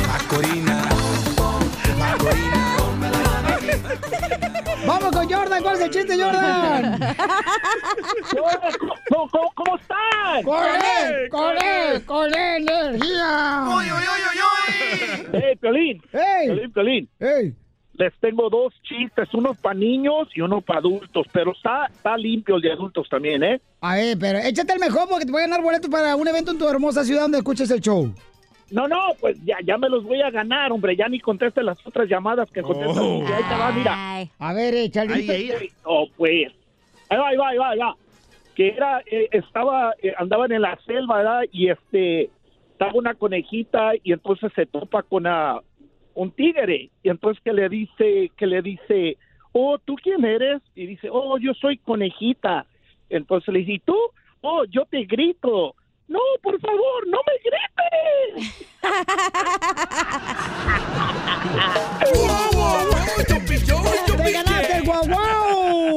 Macorina. 0.09 0.83
Macorina. 1.99 2.74
Vamos 4.95 5.11
con 5.11 5.29
Jordan. 5.29 5.61
¿Cuál 5.61 5.75
es 5.75 5.81
el 5.81 5.91
chiste, 5.91 6.17
Jordan? 6.17 7.01
¿Cómo, 9.11 9.29
cómo, 9.29 9.53
cómo 9.57 9.77
estás? 9.77 10.45
¡Con 10.45 10.65
él! 10.65 11.29
¡Con 11.31 11.57
él! 11.57 12.05
¡Con 12.05 12.33
energía! 12.33 13.65
¡Uy, 13.77 13.87
uy, 13.87 14.05
uy, 14.15 15.33
uy! 15.33 15.43
¡Ey, 15.43 15.57
Piolín! 15.57 16.03
¡Ey! 16.13 16.47
Piolín, 16.47 16.73
Piolín. 16.73 17.09
¡Ey! 17.19 17.55
Les 17.95 18.13
tengo 18.21 18.49
dos 18.49 18.73
chistes, 18.83 19.29
uno 19.35 19.55
para 19.55 19.75
niños 19.75 20.29
y 20.35 20.41
uno 20.43 20.61
para 20.61 20.79
adultos, 20.79 21.27
pero 21.33 21.53
está, 21.53 21.87
está 21.87 22.17
limpio 22.17 22.57
el 22.57 22.63
de 22.63 22.73
adultos 22.73 23.09
también, 23.09 23.43
¿eh? 23.43 23.61
A 23.81 23.97
ver, 23.97 24.17
pero 24.19 24.39
échate 24.39 24.75
el 24.75 24.79
mejor 24.79 25.09
porque 25.09 25.27
te 25.27 25.33
voy 25.33 25.41
a 25.41 25.47
ganar 25.47 25.61
boletos 25.61 25.91
para 25.91 26.15
un 26.15 26.29
evento 26.29 26.53
en 26.53 26.59
tu 26.59 26.69
hermosa 26.69 27.05
ciudad 27.05 27.23
donde 27.23 27.39
escuches 27.39 27.71
el 27.73 27.81
show. 27.81 28.15
No, 28.71 28.89
no, 28.89 28.99
pues 29.21 29.37
ya, 29.45 29.59
ya 29.65 29.77
me 29.79 29.89
los 29.89 30.05
voy 30.05 30.21
a 30.23 30.31
ganar, 30.31 30.73
hombre. 30.73 30.97
Ya 30.97 31.09
ni 31.09 31.21
conteste 31.21 31.63
las 31.63 31.85
otras 31.87 32.09
llamadas 32.09 32.51
que 32.51 32.63
contestan. 32.63 32.99
Oh. 33.05 33.25
Ahí 33.27 33.43
te 33.49 33.55
va, 33.57 33.73
mira. 33.73 34.21
A 34.39 34.53
ver, 34.55 34.75
échale. 34.75 35.15
Oh, 35.85 36.07
pues. 36.17 36.51
Ahí 37.09 37.19
va, 37.19 37.29
ahí 37.29 37.37
va, 37.37 37.49
ahí 37.51 37.59
va, 37.59 37.71
ahí 37.71 37.79
va. 37.79 37.97
Que 38.55 38.69
era, 38.69 39.01
eh, 39.11 39.29
estaba, 39.33 39.95
eh, 40.03 40.13
andaban 40.17 40.51
en 40.53 40.63
la 40.63 40.79
selva, 40.87 41.19
¿verdad? 41.19 41.43
Y 41.53 41.69
este, 41.69 42.31
estaba 42.73 42.93
una 42.95 43.15
conejita 43.15 43.93
y 44.03 44.13
entonces 44.13 44.51
se 44.55 44.67
topa 44.67 45.03
con 45.03 45.27
a- 45.27 45.61
un 46.15 46.31
tigre. 46.31 46.91
Y 47.03 47.09
entonces 47.11 47.43
que 47.45 47.53
le 47.53 47.69
dice, 47.69 48.31
que 48.37 48.47
le 48.47 48.63
dice, 48.63 49.19
oh, 49.53 49.79
¿tú 49.79 49.97
quién 49.97 50.25
eres? 50.25 50.63
Y 50.75 50.87
dice, 50.87 51.09
oh, 51.11 51.37
yo 51.39 51.53
soy 51.55 51.77
conejita. 51.79 52.67
Entonces 53.11 53.53
le 53.53 53.61
dice, 53.61 53.73
¿y 53.73 53.79
tú? 53.81 53.97
Oh, 54.41 54.65
yo 54.65 54.85
te 54.87 55.05
grito. 55.05 55.75
No, 56.07 56.21
por 56.43 56.61
favor, 56.61 57.07
no 57.09 57.19
me 57.27 57.33
grites. 57.45 58.67
¡Te 64.23 64.33
ganaste 64.33 64.77
el 64.77 64.85
guau 64.85 65.07
guau! 65.07 65.95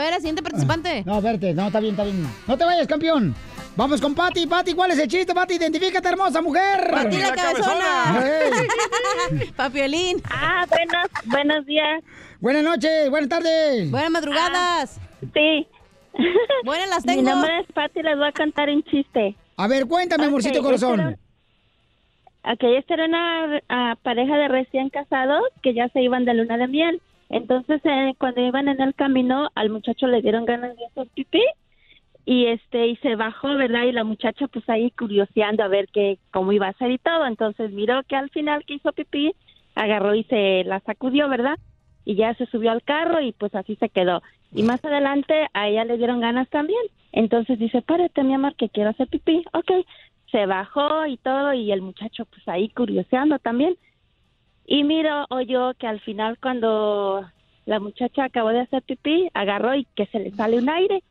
ver, 0.00 0.14
al 0.14 0.20
siguiente 0.20 0.42
participante. 0.42 1.02
No, 1.04 1.20
verte, 1.20 1.54
no, 1.54 1.66
está 1.66 1.80
bien, 1.80 1.92
está 1.92 2.04
bien. 2.04 2.26
No 2.46 2.56
te 2.56 2.64
vayas, 2.64 2.86
campeón. 2.86 3.34
Vamos 3.76 4.00
con 4.00 4.14
Pati. 4.14 4.46
Pati, 4.46 4.74
¿cuál 4.74 4.90
es 4.90 4.98
el 4.98 5.08
chiste, 5.08 5.32
Pati? 5.32 5.54
Identifícate, 5.54 6.08
hermosa 6.08 6.42
mujer. 6.42 6.90
Pati 6.90 7.16
la 7.18 7.32
cabezona. 7.32 8.24
Papiolín. 9.56 10.20
Ah, 10.28 10.66
buenos, 10.68 11.06
buenos 11.24 11.66
días. 11.66 12.02
Buenas 12.40 12.62
noches, 12.62 13.10
buenas 13.10 13.28
tardes. 13.28 13.90
Buenas 13.90 14.10
madrugadas. 14.10 15.00
sí. 15.34 15.66
Buenas 16.64 16.88
las 16.88 17.06
Mi 17.06 17.16
tengo. 17.16 17.30
nombre 17.30 17.60
es 17.60 17.66
Pati, 17.72 18.02
les 18.02 18.16
voy 18.16 18.26
a 18.28 18.32
contar 18.32 18.68
un 18.68 18.82
chiste. 18.84 19.36
A 19.56 19.68
ver, 19.68 19.86
cuéntame, 19.86 20.24
amorcito 20.26 20.58
Ok, 20.60 20.64
corazón. 20.64 21.00
era- 21.00 21.16
Ok, 22.42 22.62
esta 22.62 22.94
era 22.94 23.04
una 23.04 23.60
ah, 23.68 23.96
pareja 24.02 24.36
de 24.38 24.48
recién 24.48 24.88
casados 24.88 25.42
que 25.62 25.74
ya 25.74 25.88
se 25.90 26.00
iban 26.02 26.24
de 26.24 26.34
luna 26.34 26.56
de 26.56 26.68
miel. 26.68 27.02
Entonces, 27.28 27.80
eh, 27.84 28.14
cuando 28.18 28.40
iban 28.40 28.66
en 28.68 28.80
el 28.80 28.94
camino, 28.94 29.50
al 29.54 29.70
muchacho 29.70 30.06
le 30.06 30.22
dieron 30.22 30.46
ganas 30.46 30.74
de 30.76 30.86
hacer 30.86 31.06
pipí 31.14 31.42
y 32.24 32.46
este 32.46 32.86
y 32.88 32.96
se 32.96 33.14
bajó, 33.14 33.48
¿verdad? 33.56 33.84
Y 33.84 33.92
la 33.92 34.04
muchacha 34.04 34.46
pues 34.48 34.66
ahí 34.68 34.90
curioseando 34.92 35.62
a 35.62 35.68
ver 35.68 35.88
qué 35.92 36.18
cómo 36.32 36.52
iba 36.52 36.68
a 36.68 36.72
ser 36.74 36.90
y 36.90 36.98
todo. 36.98 37.26
Entonces 37.26 37.70
miró 37.72 38.02
que 38.08 38.16
al 38.16 38.30
final 38.30 38.64
que 38.64 38.74
hizo 38.74 38.92
pipí, 38.92 39.32
agarró 39.74 40.14
y 40.14 40.24
se 40.24 40.64
la 40.64 40.80
sacudió, 40.80 41.28
¿verdad? 41.28 41.58
Y 42.06 42.14
ya 42.16 42.34
se 42.34 42.46
subió 42.46 42.70
al 42.72 42.82
carro 42.82 43.20
y 43.20 43.32
pues 43.32 43.54
así 43.54 43.76
se 43.76 43.90
quedó. 43.90 44.22
Y 44.52 44.62
más 44.62 44.84
adelante 44.84 45.46
a 45.54 45.68
ella 45.68 45.84
le 45.84 45.96
dieron 45.96 46.20
ganas 46.20 46.48
también. 46.50 46.80
Entonces 47.12 47.58
dice, 47.58 47.82
párate 47.82 48.22
mi 48.22 48.34
amor 48.34 48.54
que 48.56 48.68
quiero 48.68 48.90
hacer 48.90 49.08
pipí. 49.08 49.44
Ok, 49.52 49.70
se 50.30 50.46
bajó 50.46 51.06
y 51.06 51.16
todo 51.18 51.52
y 51.54 51.70
el 51.72 51.82
muchacho 51.82 52.24
pues 52.26 52.46
ahí 52.48 52.68
curioseando 52.70 53.38
también. 53.38 53.76
Y 54.66 54.84
miro, 54.84 55.26
oyó 55.30 55.74
que 55.74 55.86
al 55.86 56.00
final 56.00 56.38
cuando 56.40 57.24
la 57.66 57.80
muchacha 57.80 58.24
acabó 58.24 58.50
de 58.50 58.60
hacer 58.60 58.82
pipí, 58.82 59.28
agarró 59.34 59.74
y 59.74 59.86
que 59.96 60.06
se 60.06 60.18
le 60.20 60.30
sale 60.32 60.58
un 60.58 60.68
aire 60.68 61.02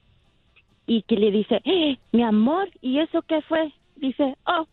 y 0.87 1.03
que 1.03 1.15
le 1.15 1.31
dice, 1.31 1.61
"Eh, 1.65 1.97
mi 2.11 2.23
amor, 2.23 2.69
¿y 2.81 2.99
eso 2.99 3.21
qué 3.23 3.41
fue? 3.43 3.71
Dice, 3.95 4.35
oh, 4.47 4.65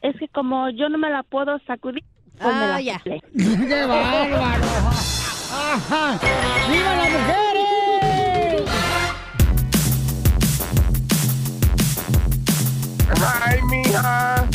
es 0.00 0.16
que 0.16 0.28
como 0.28 0.68
yo 0.70 0.88
no 0.88 0.98
me 0.98 1.08
la 1.10 1.22
puedo 1.22 1.58
sacudir, 1.60 2.02
pues 2.40 2.54
me 2.54 2.64
Ah, 2.64 2.68
la 2.68 2.80
ya. 2.80 2.98
soplé". 2.98 3.20
¡Qué 3.68 3.86
bárbaro! 3.86 4.66
Ajá. 5.54 6.18
¡Viva 6.70 6.94
las 6.96 7.10
mujeres! 7.10 7.51
Ay, 13.20 13.60
mija. 13.62 14.48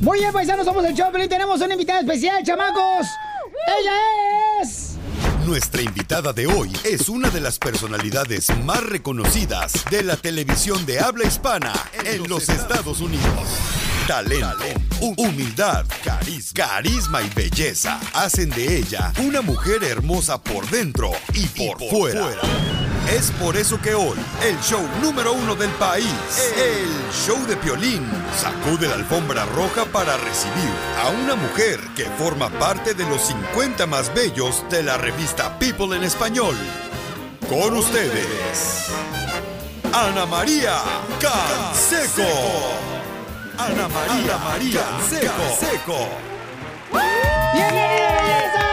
Muy 0.00 0.20
bien, 0.20 0.32
paisanos, 0.32 0.64
somos 0.64 0.84
el 0.84 0.94
Choplin. 0.94 1.28
Tenemos 1.28 1.60
una 1.60 1.72
invitada 1.74 2.00
especial, 2.00 2.42
chamacos. 2.44 3.06
Ella 3.66 4.62
es... 4.62 4.95
Nuestra 5.46 5.80
invitada 5.82 6.32
de 6.32 6.46
hoy 6.46 6.72
es 6.84 7.08
una 7.08 7.30
de 7.30 7.40
las 7.40 7.58
personalidades 7.58 8.48
más 8.64 8.82
reconocidas 8.82 9.84
de 9.90 10.02
la 10.02 10.16
televisión 10.16 10.84
de 10.86 10.98
habla 10.98 11.24
hispana 11.24 11.72
en 12.04 12.28
los 12.28 12.48
Estados 12.48 13.00
Unidos. 13.00 13.24
Talento, 14.08 14.64
hu- 15.00 15.14
humildad, 15.16 15.86
carisma 16.54 17.22
y 17.22 17.30
belleza 17.30 18.00
hacen 18.12 18.50
de 18.50 18.78
ella 18.78 19.12
una 19.24 19.40
mujer 19.40 19.84
hermosa 19.84 20.42
por 20.42 20.68
dentro 20.68 21.12
y 21.32 21.46
por, 21.46 21.78
fuera. 21.90 22.30
Es 23.08 23.30
por 23.30 23.56
eso 23.56 23.80
que 23.80 23.94
hoy, 23.94 24.18
el 24.42 24.58
show 24.60 24.82
número 25.00 25.32
uno 25.32 25.54
del 25.54 25.70
país, 25.72 26.06
el 26.56 27.12
show 27.12 27.38
de 27.46 27.56
Piolín, 27.56 28.04
sacude 28.36 28.88
la 28.88 28.96
alfombra 28.96 29.44
roja 29.46 29.84
para 29.84 30.16
recibir 30.16 30.70
a 31.00 31.10
una 31.10 31.36
mujer 31.36 31.78
que 31.94 32.04
forma 32.18 32.50
parte 32.50 32.94
de 32.94 33.04
los 33.04 33.22
50 33.22 33.86
más 33.86 34.12
bellos 34.12 34.64
de 34.70 34.82
la 34.82 34.96
revista 34.98 35.56
People 35.60 35.96
en 35.96 36.02
Español. 36.02 36.56
Con 37.48 37.76
ustedes, 37.76 38.88
Ana 39.92 40.26
María 40.26 40.76
Canseco. 41.20 42.28
Ana 43.56 43.86
María 43.88 44.36
María 44.38 44.82
Canseco. 44.82 46.08
¡Bienvenida, 47.54 48.16
belleza! 48.20 48.65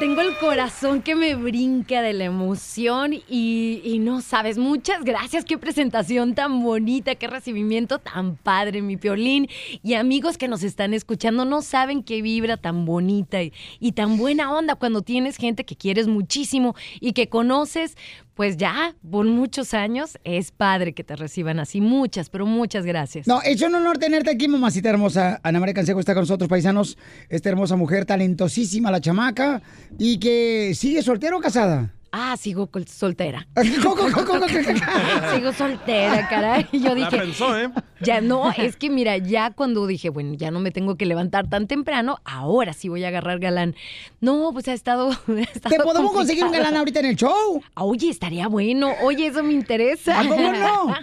Tengo 0.00 0.22
el 0.22 0.34
corazón 0.38 1.02
que 1.02 1.14
me 1.14 1.34
brinca 1.34 2.00
de 2.00 2.14
la 2.14 2.24
emoción 2.24 3.12
y, 3.12 3.82
y 3.84 3.98
no 3.98 4.22
sabes, 4.22 4.56
muchas 4.56 5.04
gracias, 5.04 5.44
qué 5.44 5.58
presentación 5.58 6.34
tan 6.34 6.62
bonita, 6.62 7.16
qué 7.16 7.26
recibimiento 7.26 7.98
tan 7.98 8.36
padre, 8.36 8.80
mi 8.80 8.96
piolín. 8.96 9.46
Y 9.82 9.92
amigos 9.94 10.38
que 10.38 10.48
nos 10.48 10.62
están 10.62 10.94
escuchando, 10.94 11.44
no 11.44 11.60
saben 11.60 12.02
qué 12.02 12.22
vibra 12.22 12.56
tan 12.56 12.86
bonita 12.86 13.42
y, 13.42 13.52
y 13.78 13.92
tan 13.92 14.16
buena 14.16 14.50
onda 14.56 14.74
cuando 14.74 15.02
tienes 15.02 15.36
gente 15.36 15.66
que 15.66 15.76
quieres 15.76 16.08
muchísimo 16.08 16.74
y 16.98 17.12
que 17.12 17.28
conoces, 17.28 17.94
pues 18.40 18.56
ya 18.56 18.94
por 19.10 19.26
muchos 19.26 19.74
años, 19.74 20.18
es 20.24 20.50
padre 20.50 20.94
que 20.94 21.04
te 21.04 21.14
reciban 21.14 21.60
así. 21.60 21.82
Muchas, 21.82 22.30
pero 22.30 22.46
muchas 22.46 22.86
gracias. 22.86 23.26
No, 23.26 23.42
es 23.42 23.60
un 23.60 23.74
honor 23.74 23.98
tenerte 23.98 24.30
aquí, 24.30 24.48
mamacita 24.48 24.88
hermosa. 24.88 25.40
Ana 25.42 25.60
María 25.60 25.74
Canseco 25.74 26.00
está 26.00 26.14
con 26.14 26.22
nosotros, 26.22 26.48
paisanos. 26.48 26.96
Esta 27.28 27.50
hermosa 27.50 27.76
mujer, 27.76 28.06
talentosísima, 28.06 28.90
la 28.90 29.02
chamaca. 29.02 29.60
Y 29.98 30.16
que 30.16 30.72
sigue 30.74 31.02
soltera 31.02 31.36
o 31.36 31.40
casada. 31.40 31.92
Ah, 32.12 32.36
sigo 32.36 32.68
soltera. 32.86 33.46
¿Cómo, 33.82 33.94
cómo, 33.94 34.12
cómo, 34.12 34.26
cómo? 34.26 34.46
Sigo 35.34 35.52
soltera, 35.52 36.28
caray. 36.28 36.66
Y 36.72 36.80
Yo 36.80 36.88
La 36.88 36.94
dije, 36.94 37.18
pensó, 37.18 37.56
¿eh? 37.56 37.70
ya 38.00 38.20
no, 38.20 38.50
es 38.50 38.76
que 38.76 38.90
mira, 38.90 39.16
ya 39.18 39.52
cuando 39.52 39.86
dije, 39.86 40.08
bueno, 40.10 40.34
ya 40.34 40.50
no 40.50 40.58
me 40.58 40.72
tengo 40.72 40.96
que 40.96 41.06
levantar 41.06 41.48
tan 41.48 41.68
temprano, 41.68 42.18
ahora 42.24 42.72
sí 42.72 42.88
voy 42.88 43.04
a 43.04 43.08
agarrar 43.08 43.38
galán. 43.38 43.76
No, 44.20 44.50
pues 44.52 44.66
ha 44.68 44.72
estado. 44.72 45.10
ha 45.28 45.40
estado 45.40 45.76
¿Te 45.76 45.82
podemos 45.82 46.12
conseguir 46.12 46.44
un 46.44 46.52
galán 46.52 46.76
ahorita 46.76 47.00
en 47.00 47.06
el 47.06 47.16
show? 47.16 47.62
Oye, 47.74 48.08
estaría 48.08 48.48
bueno. 48.48 48.92
Oye, 49.02 49.28
eso 49.28 49.42
me 49.44 49.52
interesa. 49.52 50.18
¿A 50.20 50.26
cómo 50.26 50.52
no? 50.52 50.94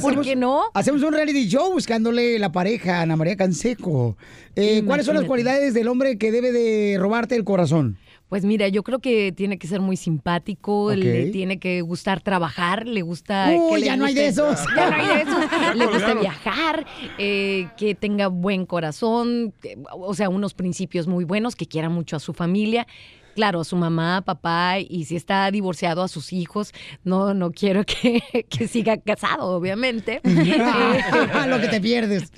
¿Por 0.00 0.20
qué 0.22 0.34
no? 0.34 0.64
Hacemos 0.74 1.02
un 1.02 1.12
reality 1.12 1.48
show 1.48 1.72
buscándole 1.72 2.38
la 2.38 2.50
pareja 2.50 2.98
a 2.98 3.02
Ana 3.02 3.16
María 3.16 3.36
Canseco. 3.36 4.16
Eh, 4.56 4.82
¿Cuáles 4.84 5.06
son 5.06 5.14
las 5.14 5.24
cualidades 5.24 5.74
del 5.74 5.86
hombre 5.86 6.18
que 6.18 6.32
debe 6.32 6.50
de 6.50 6.96
robarte 6.98 7.36
el 7.36 7.44
corazón? 7.44 7.98
Pues 8.28 8.44
mira, 8.44 8.66
yo 8.66 8.82
creo 8.82 8.98
que 8.98 9.30
tiene 9.30 9.56
que 9.56 9.68
ser 9.68 9.80
muy 9.80 9.96
simpático, 9.96 10.92
le 10.92 11.26
tiene 11.30 11.60
que 11.60 11.80
gustar 11.82 12.20
trabajar, 12.20 12.84
le 12.86 13.02
gusta... 13.02 13.50
Uy, 13.56 13.74
que 13.74 13.80
le 13.80 13.86
ya 13.86 13.96
no 13.96 14.04
hay 14.04 14.14
guste- 14.14 14.20
de 14.20 14.26
esos. 14.28 14.60
Ya 14.76 14.90
no 14.90 14.96
hay 14.96 15.06
de 15.06 15.22
esos. 15.22 15.50
Ya 15.50 15.74
le 15.76 15.86
gusta 15.86 16.14
viajar, 16.14 16.86
eh, 17.18 17.68
que 17.76 17.94
tenga 17.94 18.26
buen 18.26 18.66
corazón, 18.66 19.54
que- 19.62 19.78
o 19.92 20.12
sea, 20.14 20.28
unos 20.28 20.54
principios 20.54 21.06
muy 21.06 21.24
buenos, 21.24 21.54
que 21.54 21.66
quiera 21.66 21.88
mucho 21.88 22.16
a 22.16 22.18
su 22.18 22.32
familia. 22.34 22.88
Claro, 23.36 23.60
a 23.60 23.64
su 23.64 23.76
mamá, 23.76 24.22
papá, 24.22 24.78
y 24.80 25.04
si 25.04 25.14
está 25.14 25.50
divorciado 25.50 26.02
a 26.02 26.08
sus 26.08 26.32
hijos, 26.32 26.72
no, 27.04 27.34
no 27.34 27.52
quiero 27.52 27.84
que, 27.84 28.22
que 28.48 28.66
siga 28.66 28.96
casado, 28.96 29.50
obviamente. 29.50 30.20
Lo 31.46 31.60
que 31.60 31.68
te 31.68 31.80
pierdes. 31.80 32.32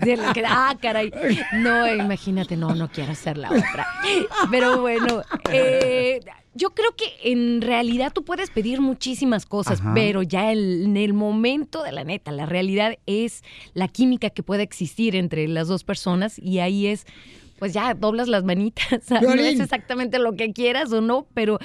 Ah, 0.44 0.76
caray. 0.82 1.12
No, 1.54 1.86
imagínate, 1.94 2.56
no, 2.56 2.74
no 2.74 2.88
quiero 2.90 3.12
hacer 3.12 3.38
la 3.38 3.48
otra. 3.50 3.86
Pero 4.50 4.80
bueno, 4.80 5.22
eh, 5.52 6.18
yo 6.54 6.70
creo 6.70 6.90
que 6.96 7.30
en 7.32 7.60
realidad 7.62 8.12
tú 8.12 8.24
puedes 8.24 8.50
pedir 8.50 8.80
muchísimas 8.80 9.46
cosas, 9.46 9.80
Ajá. 9.80 9.92
pero 9.94 10.22
ya 10.22 10.50
el- 10.50 10.82
en 10.86 10.96
el 10.96 11.12
momento 11.14 11.84
de 11.84 11.92
la 11.92 12.02
neta, 12.02 12.32
la 12.32 12.46
realidad 12.46 12.96
es 13.06 13.44
la 13.72 13.86
química 13.86 14.30
que 14.30 14.42
puede 14.42 14.64
existir 14.64 15.14
entre 15.14 15.46
las 15.46 15.68
dos 15.68 15.84
personas 15.84 16.40
y 16.40 16.58
ahí 16.58 16.88
es. 16.88 17.06
Pues 17.58 17.72
ya 17.72 17.94
doblas 17.94 18.28
las 18.28 18.44
manitas. 18.44 18.86
No 19.22 19.32
es 19.34 19.60
exactamente 19.60 20.18
lo 20.18 20.34
que 20.34 20.52
quieras 20.52 20.92
o 20.92 21.00
no, 21.00 21.26
pero 21.34 21.58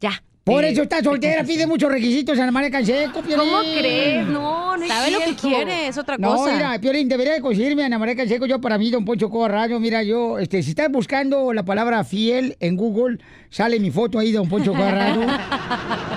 ya. 0.00 0.22
Por 0.44 0.64
Eh, 0.64 0.70
eso 0.70 0.82
está 0.82 1.02
soltera, 1.02 1.44
pide 1.44 1.66
muchos 1.66 1.92
requisitos 1.92 2.38
Ana 2.38 2.50
María 2.50 2.70
Canseco, 2.70 3.20
Piolín. 3.20 3.36
¿Cómo 3.50 3.58
crees? 3.60 4.26
No, 4.26 4.76
no 4.78 4.82
es 4.82 4.88
Sabe 4.88 5.10
lo 5.10 5.18
que 5.20 5.34
quiere, 5.34 5.88
es 5.88 5.98
otra 5.98 6.16
No, 6.16 6.36
cosa. 6.36 6.54
mira, 6.54 6.78
Piolín, 6.80 7.06
debería 7.06 7.34
de 7.34 7.40
conseguirme 7.42 7.82
a 7.82 7.86
Ana 7.86 7.98
María 7.98 8.16
Canseco. 8.16 8.46
Yo, 8.46 8.58
para 8.58 8.78
mí, 8.78 8.90
Don 8.90 9.04
Poncho 9.04 9.28
Corrado, 9.28 9.78
mira, 9.78 10.02
yo, 10.02 10.38
este, 10.38 10.62
si 10.62 10.70
estás 10.70 10.90
buscando 10.90 11.52
la 11.52 11.64
palabra 11.66 12.02
fiel 12.02 12.56
en 12.60 12.76
Google, 12.76 13.18
sale 13.50 13.78
mi 13.78 13.90
foto 13.90 14.18
ahí, 14.18 14.32
Don 14.32 14.48
Poncho 14.48 14.72
Corrado. 14.72 15.20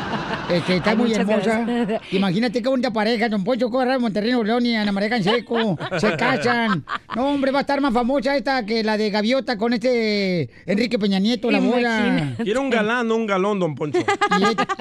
Este, 0.52 0.76
está 0.78 0.92
Ay, 0.92 0.98
muy 0.98 1.14
hermosa. 1.14 1.64
gracias. 1.66 2.02
Imagínate 2.12 2.62
qué 2.62 2.68
bonita 2.70 2.92
pareja, 2.92 3.30
Don 3.30 3.44
Poncho 3.44 3.70
Corral, 3.70 4.00
Monterrey, 4.00 4.32
León 4.44 4.66
y 4.66 4.76
Ana 4.76 4.92
María 4.92 5.10
Canseco. 5.10 5.78
Se 6.00 6.16
casan. 6.18 6.84
No, 7.16 7.28
hombre, 7.30 7.52
va 7.52 7.60
a 7.60 7.62
estar 7.62 7.80
más 7.82 7.94
famosa 7.94 8.36
esta 8.36 8.66
que 8.66 8.84
la 8.84 8.98
de 8.98 9.10
Gaviota 9.10 9.58
con 9.58 9.74
este 9.74 10.50
Enrique 10.66 11.00
Peña 11.00 11.20
Nieto, 11.20 11.50
la 11.52 11.60
boda. 11.60 12.36
Quiero 12.44 12.62
un 12.62 12.70
galán, 12.70 13.08
no 13.08 13.16
un 13.16 13.26
galón, 13.28 13.60
don 13.60 13.76
Poncho. 13.76 14.00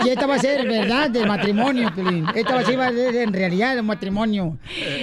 Y, 0.04 0.08
esta 0.08 0.26
va 0.26 0.36
a 0.36 0.38
ser 0.38 0.66
verdad 0.66 1.10
del 1.10 1.26
matrimonio, 1.26 1.90
Piolín. 1.94 2.26
Esta 2.34 2.54
va 2.54 2.60
a 2.60 2.92
ser 2.92 3.14
en 3.16 3.32
realidad 3.32 3.76
el 3.76 3.82
matrimonio. 3.82 4.58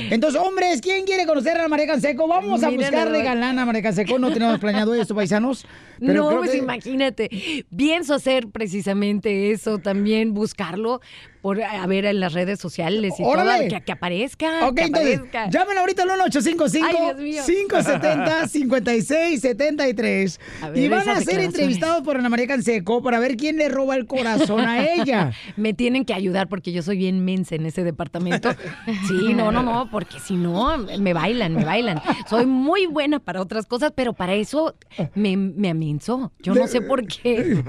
Entonces, 0.09 0.39
hombres, 0.41 0.81
¿quién 0.81 1.05
quiere 1.05 1.25
conocer 1.25 1.55
a 1.55 1.59
Ana 1.59 1.67
María 1.69 1.87
Canseco? 1.87 2.27
Vamos 2.27 2.63
a 2.63 2.69
Miren, 2.69 2.87
buscarle 2.89 3.23
galán 3.23 3.59
a 3.59 3.65
María 3.65 3.81
Canseco. 3.83 4.19
No 4.19 4.31
tenemos 4.31 4.59
planeado 4.59 4.93
esto, 4.95 5.15
paisanos. 5.15 5.65
Pero 5.99 6.29
no, 6.31 6.37
pues 6.37 6.51
que- 6.51 6.57
imagínate. 6.57 7.65
Pienso 7.75 8.13
hacer 8.13 8.47
precisamente 8.49 9.51
eso, 9.51 9.79
también 9.79 10.33
buscarlo 10.57 11.01
por 11.41 11.61
a 11.61 11.85
ver 11.88 12.05
en 12.05 12.19
las 12.19 12.33
redes 12.33 12.59
sociales 12.59 13.13
y 13.19 13.23
¡Órale! 13.23 13.67
todo, 13.67 13.79
que, 13.79 13.85
que 13.85 13.91
aparezca. 13.91 14.67
Ok, 14.67 14.75
que 14.75 14.83
entonces, 14.83 15.17
aparezca. 15.19 15.49
llamen 15.49 15.77
ahorita 15.77 16.03
al 16.03 16.09
Ay, 16.11 16.17
Dios 16.17 17.17
mío. 17.17 17.43
1-855-570-5673. 17.43 20.39
A 20.61 20.69
ver, 20.69 20.83
Y 20.83 20.88
van 20.88 21.07
a 21.09 21.21
ser 21.21 21.39
entrevistados 21.39 22.03
por 22.03 22.17
Ana 22.17 22.29
María 22.29 22.47
Canseco 22.47 23.01
para 23.01 23.19
ver 23.19 23.38
quién 23.38 23.57
le 23.57 23.69
roba 23.69 23.95
el 23.95 24.05
corazón 24.05 24.61
a 24.61 24.85
ella. 24.85 25.31
Me 25.57 25.73
tienen 25.73 26.05
que 26.05 26.13
ayudar 26.13 26.47
porque 26.47 26.71
yo 26.71 26.81
soy 26.81 26.97
bien 26.97 27.23
mensa 27.23 27.55
en 27.55 27.65
ese 27.65 27.83
departamento. 27.83 28.49
Sí, 29.07 29.33
no, 29.33 29.51
no, 29.51 29.63
no, 29.63 29.89
porque 29.91 30.19
si 30.19 30.35
no, 30.35 30.77
me 30.77 31.13
bailan, 31.13 31.53
me 31.53 31.65
bailan. 31.65 32.01
Soy 32.29 32.45
muy 32.45 32.88
buena 32.88 33.19
para 33.19 33.41
otras 33.41 33.65
cosas, 33.65 33.91
pero 33.95 34.13
para 34.13 34.33
eso 34.33 34.75
me, 35.13 35.38
me 35.38 35.69
amenso. 35.69 36.31
Yo 36.39 36.53
no 36.53 36.67
sé 36.67 36.81
por 36.81 37.05
qué. 37.05 37.63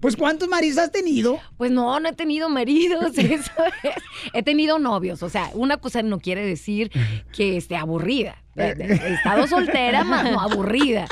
Pues, 0.00 0.16
¿cuántos 0.16 0.48
maridos 0.48 0.78
has 0.78 0.92
tenido? 0.92 1.38
Pues 1.56 1.70
no, 1.70 1.98
no 2.00 2.08
he 2.08 2.12
tenido 2.12 2.48
maridos, 2.48 2.73
eso 2.86 3.20
es. 3.82 3.92
He 4.32 4.42
tenido 4.42 4.78
novios, 4.78 5.22
o 5.22 5.28
sea, 5.28 5.50
una 5.54 5.76
cosa 5.76 6.02
no 6.02 6.18
quiere 6.18 6.44
decir 6.44 6.90
que 7.32 7.56
esté 7.56 7.76
aburrida. 7.76 8.36
He 8.56 9.14
estado 9.14 9.46
soltera, 9.46 10.04
más 10.04 10.30
no 10.30 10.40
aburrida. 10.40 11.06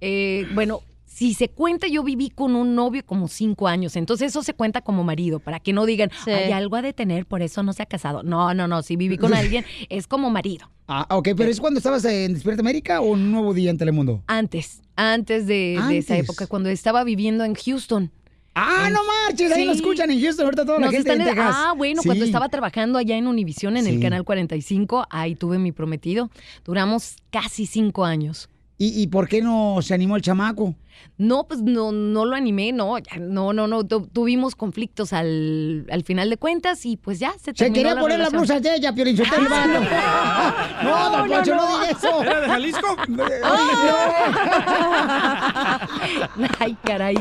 Eh, 0.00 0.46
bueno, 0.54 0.80
si 1.04 1.34
se 1.34 1.48
cuenta, 1.48 1.86
yo 1.86 2.02
viví 2.02 2.30
con 2.30 2.56
un 2.56 2.74
novio 2.74 3.04
como 3.04 3.28
cinco 3.28 3.68
años, 3.68 3.94
entonces 3.96 4.28
eso 4.28 4.42
se 4.42 4.54
cuenta 4.54 4.80
como 4.80 5.04
marido, 5.04 5.38
para 5.38 5.60
que 5.60 5.72
no 5.72 5.84
digan, 5.84 6.10
Sí. 6.24 6.30
hay 6.30 6.52
algo 6.52 6.76
a 6.76 6.82
detener, 6.82 7.26
por 7.26 7.42
eso 7.42 7.62
no 7.62 7.72
se 7.74 7.82
ha 7.82 7.86
casado. 7.86 8.22
No, 8.22 8.54
no, 8.54 8.66
no, 8.66 8.82
si 8.82 8.96
viví 8.96 9.18
con 9.18 9.34
alguien, 9.34 9.64
es 9.90 10.06
como 10.06 10.30
marido. 10.30 10.70
Ah, 10.88 11.06
ok, 11.10 11.28
pero 11.36 11.50
¿es 11.50 11.60
cuando 11.60 11.78
estabas 11.78 12.04
en 12.06 12.32
Despierta 12.32 12.62
América 12.62 13.00
o 13.00 13.14
en 13.14 13.20
un 13.22 13.32
nuevo 13.32 13.52
día 13.54 13.70
en 13.70 13.76
Telemundo? 13.78 14.22
Antes, 14.26 14.80
antes 14.96 15.46
de, 15.46 15.78
de 15.88 15.98
esa 15.98 16.16
época, 16.16 16.46
cuando 16.46 16.68
estaba 16.70 17.04
viviendo 17.04 17.44
en 17.44 17.54
Houston. 17.54 18.10
Ah, 18.54 18.88
no 18.90 18.98
marches, 19.04 19.52
ahí 19.52 19.60
Sí. 19.60 19.66
lo 19.66 19.72
escuchan 19.72 20.10
en 20.10 20.20
Houston 20.20 20.44
ahorita 20.46 20.64
toda 20.64 20.80
la 20.80 20.86
Nos 20.86 20.94
gente 20.94 21.10
están 21.10 21.26
en 21.26 21.34
Texas. 21.34 21.54
Ah, 21.56 21.72
bueno, 21.76 22.02
Sí. 22.02 22.08
cuando 22.08 22.24
estaba 22.24 22.48
trabajando 22.48 22.98
allá 22.98 23.16
en 23.16 23.26
Univisión, 23.26 23.76
en 23.76 23.84
Sí. 23.84 23.90
el 23.90 24.00
canal 24.00 24.24
45, 24.24 25.06
ahí 25.10 25.34
tuve 25.36 25.58
mi 25.58 25.72
prometido. 25.72 26.30
Duramos 26.64 27.16
casi 27.30 27.66
cinco 27.66 28.04
años. 28.04 28.48
¿Y, 28.76 29.00
y 29.00 29.06
por 29.08 29.28
qué 29.28 29.40
no 29.42 29.78
se 29.82 29.94
animó 29.94 30.16
el 30.16 30.22
chamaco? 30.22 30.74
No, 31.18 31.44
pues 31.46 31.60
no, 31.60 31.92
no 31.92 32.24
lo 32.24 32.34
animé, 32.34 32.72
no, 32.72 32.96
ya, 32.98 33.18
no, 33.18 33.52
no, 33.52 33.66
no. 33.66 33.84
tu- 33.86 34.06
tuvimos 34.06 34.54
conflictos 34.56 35.12
al, 35.12 35.86
al 35.90 36.02
final 36.04 36.30
de 36.30 36.38
cuentas 36.38 36.86
y 36.86 36.96
pues 36.96 37.18
ya 37.18 37.32
se 37.32 37.38
Se 37.38 37.52
terminó 37.52 37.74
quería 37.74 37.94
la 37.94 38.00
poner 38.00 38.18
la 38.18 38.24
relación. 38.30 38.58
blusa 38.58 38.70
de 38.70 38.76
ella, 38.76 38.94
Piolín 38.94 39.16
Sotelo, 39.16 39.42
el 39.42 39.48
vato. 39.48 39.70
No, 40.82 41.10
don 41.10 41.28
Poncho, 41.28 41.54
no, 41.54 41.66
diga 41.66 41.90
eso. 41.90 42.22
¿Era 42.22 42.40
de 42.40 42.46
Jalisco? 42.48 42.96
Ay, 46.58 46.76
caray, 46.84 47.16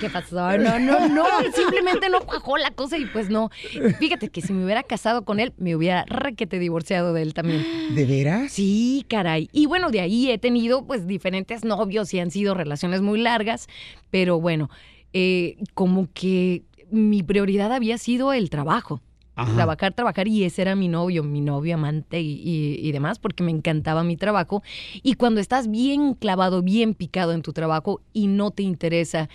¿qué 0.00 0.10
pasó? 0.10 0.56
No, 0.58 0.78
no, 0.78 1.08
no, 1.08 1.24
simplemente 1.54 2.08
no 2.08 2.20
cuajó 2.20 2.56
la 2.56 2.70
cosa 2.70 2.96
y 2.98 3.06
pues 3.06 3.28
no. 3.30 3.50
Fíjate 3.98 4.28
que 4.30 4.40
si 4.40 4.52
me 4.52 4.64
hubiera 4.64 4.82
casado 4.82 5.24
con 5.24 5.40
él, 5.40 5.52
me 5.58 5.76
hubiera 5.76 6.04
requete 6.06 6.58
divorciado 6.58 7.12
de 7.12 7.22
él 7.22 7.34
también. 7.34 7.64
¿De 7.94 8.04
veras? 8.06 8.52
Sí, 8.52 9.04
caray. 9.08 9.48
Y 9.52 9.66
bueno, 9.66 9.90
de 9.90 10.00
ahí 10.00 10.30
he 10.30 10.38
tenido 10.38 10.84
pues 10.86 11.06
diferentes 11.06 11.64
novios 11.64 12.12
y 12.14 12.20
han 12.20 12.30
sido 12.30 12.54
relaciones 12.54 13.02
muy 13.02 13.20
largas, 13.22 13.68
pero 14.10 14.40
bueno, 14.40 14.68
eh, 15.12 15.56
como 15.74 16.08
que 16.12 16.62
mi 16.90 17.22
prioridad 17.22 17.72
había 17.72 17.96
sido 17.98 18.32
el 18.32 18.50
trabajo. 18.50 19.00
Ajá. 19.34 19.54
Trabajar, 19.54 19.94
trabajar, 19.94 20.28
y 20.28 20.44
ese 20.44 20.60
era 20.60 20.76
mi 20.76 20.88
novio, 20.88 21.22
mi 21.24 21.40
novio 21.40 21.74
amante 21.76 22.20
y, 22.20 22.32
y- 22.44 22.86
y 22.86 22.92
demás, 22.92 23.18
porque 23.18 23.42
me 23.42 23.50
encantaba 23.50 24.04
mi 24.04 24.18
trabajo. 24.18 24.62
Y 25.02 25.14
cuando 25.14 25.40
estás 25.40 25.70
bien 25.70 26.12
clavado, 26.12 26.60
bien 26.62 26.92
picado 26.92 27.32
en 27.32 27.40
tu 27.40 27.54
trabajo 27.54 28.02
y 28.12 28.26
no 28.26 28.50
te 28.50 28.62
interesa, 28.62 29.30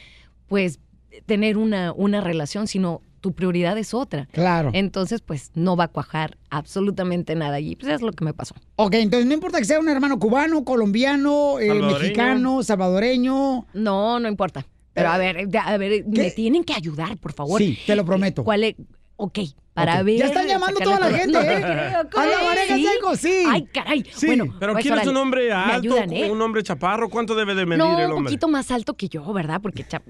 pues, 0.46 0.80
tener 1.26 1.58
una, 1.58 1.94
una 1.94 2.22
relación, 2.22 2.68
sino 2.68 3.02
tu 3.28 3.34
prioridad 3.34 3.78
es 3.78 3.94
otra. 3.94 4.26
Claro. 4.32 4.72
Entonces, 4.74 5.20
pues, 5.20 5.52
no 5.54 5.76
va 5.76 5.86
a 5.86 5.88
cuajar 5.90 6.38
absolutamente 6.50 7.36
nada. 7.36 7.60
Y 7.60 7.76
pues 7.76 7.92
es 7.92 8.02
lo 8.02 8.14
que 8.14 8.24
me 8.24 8.34
pasó. 8.34 8.56
Ok, 8.78 8.94
entonces 8.94 9.28
no 9.28 9.34
importa 9.34 9.60
que 9.60 9.66
sea 9.66 9.82
un 9.82 9.90
hermano 9.90 10.18
cubano, 10.18 10.64
colombiano, 10.64 11.60
eh, 11.60 11.68
Salvadoreño. 11.68 12.00
mexicano, 12.00 12.64
salvadoreño. 12.64 13.66
No, 13.74 14.18
no 14.22 14.30
importa. 14.30 14.66
Pero 14.94 15.10
a 15.10 15.18
ver, 15.18 15.50
a 15.62 15.78
ver, 15.78 16.06
me 16.08 16.32
tienen 16.32 16.64
que 16.64 16.74
ayudar, 16.74 17.18
por 17.18 17.34
favor. 17.34 17.60
Sí, 17.62 17.78
te 17.86 17.98
lo 17.98 18.06
prometo. 18.06 18.46
¿Cuál 18.46 18.64
es? 18.64 18.76
Ok, 19.18 19.40
para 19.78 20.04
ver. 20.04 20.18
Ya 20.18 20.26
están 20.26 20.48
llamando 20.48 20.80
toda 20.80 21.00
la 21.00 21.10
gente, 21.18 21.32
No 21.34 21.42
¿eh? 21.42 21.56
Ana 21.64 22.44
María 22.44 22.64
¿Sí? 22.76 22.84
Canseco, 22.84 23.16
sí. 23.16 23.44
Ay, 23.50 23.66
caray. 23.72 24.04
Bueno, 24.26 24.46
Pero 24.60 24.74
pues, 24.74 24.82
¿quieres 24.84 24.98
órale. 25.02 25.12
un 25.12 25.18
hombre 25.18 25.54
alto, 25.54 25.78
ayudan, 25.78 26.12
¿eh? 26.14 26.32
un 26.32 26.42
hombre 26.42 26.64
chaparro? 26.64 27.10
¿Cuánto 27.10 27.36
debe 27.36 27.54
de 27.56 27.66
medir 27.66 27.84
No, 27.84 27.98
el 28.00 28.06
un 28.08 28.12
hombre? 28.14 28.32
poquito 28.32 28.48
más 28.48 28.72
alto 28.72 28.96
que 28.96 29.08
yo, 29.08 29.32
¿verdad? 29.34 29.62
Porque, 29.62 29.86
cha- 29.88 30.02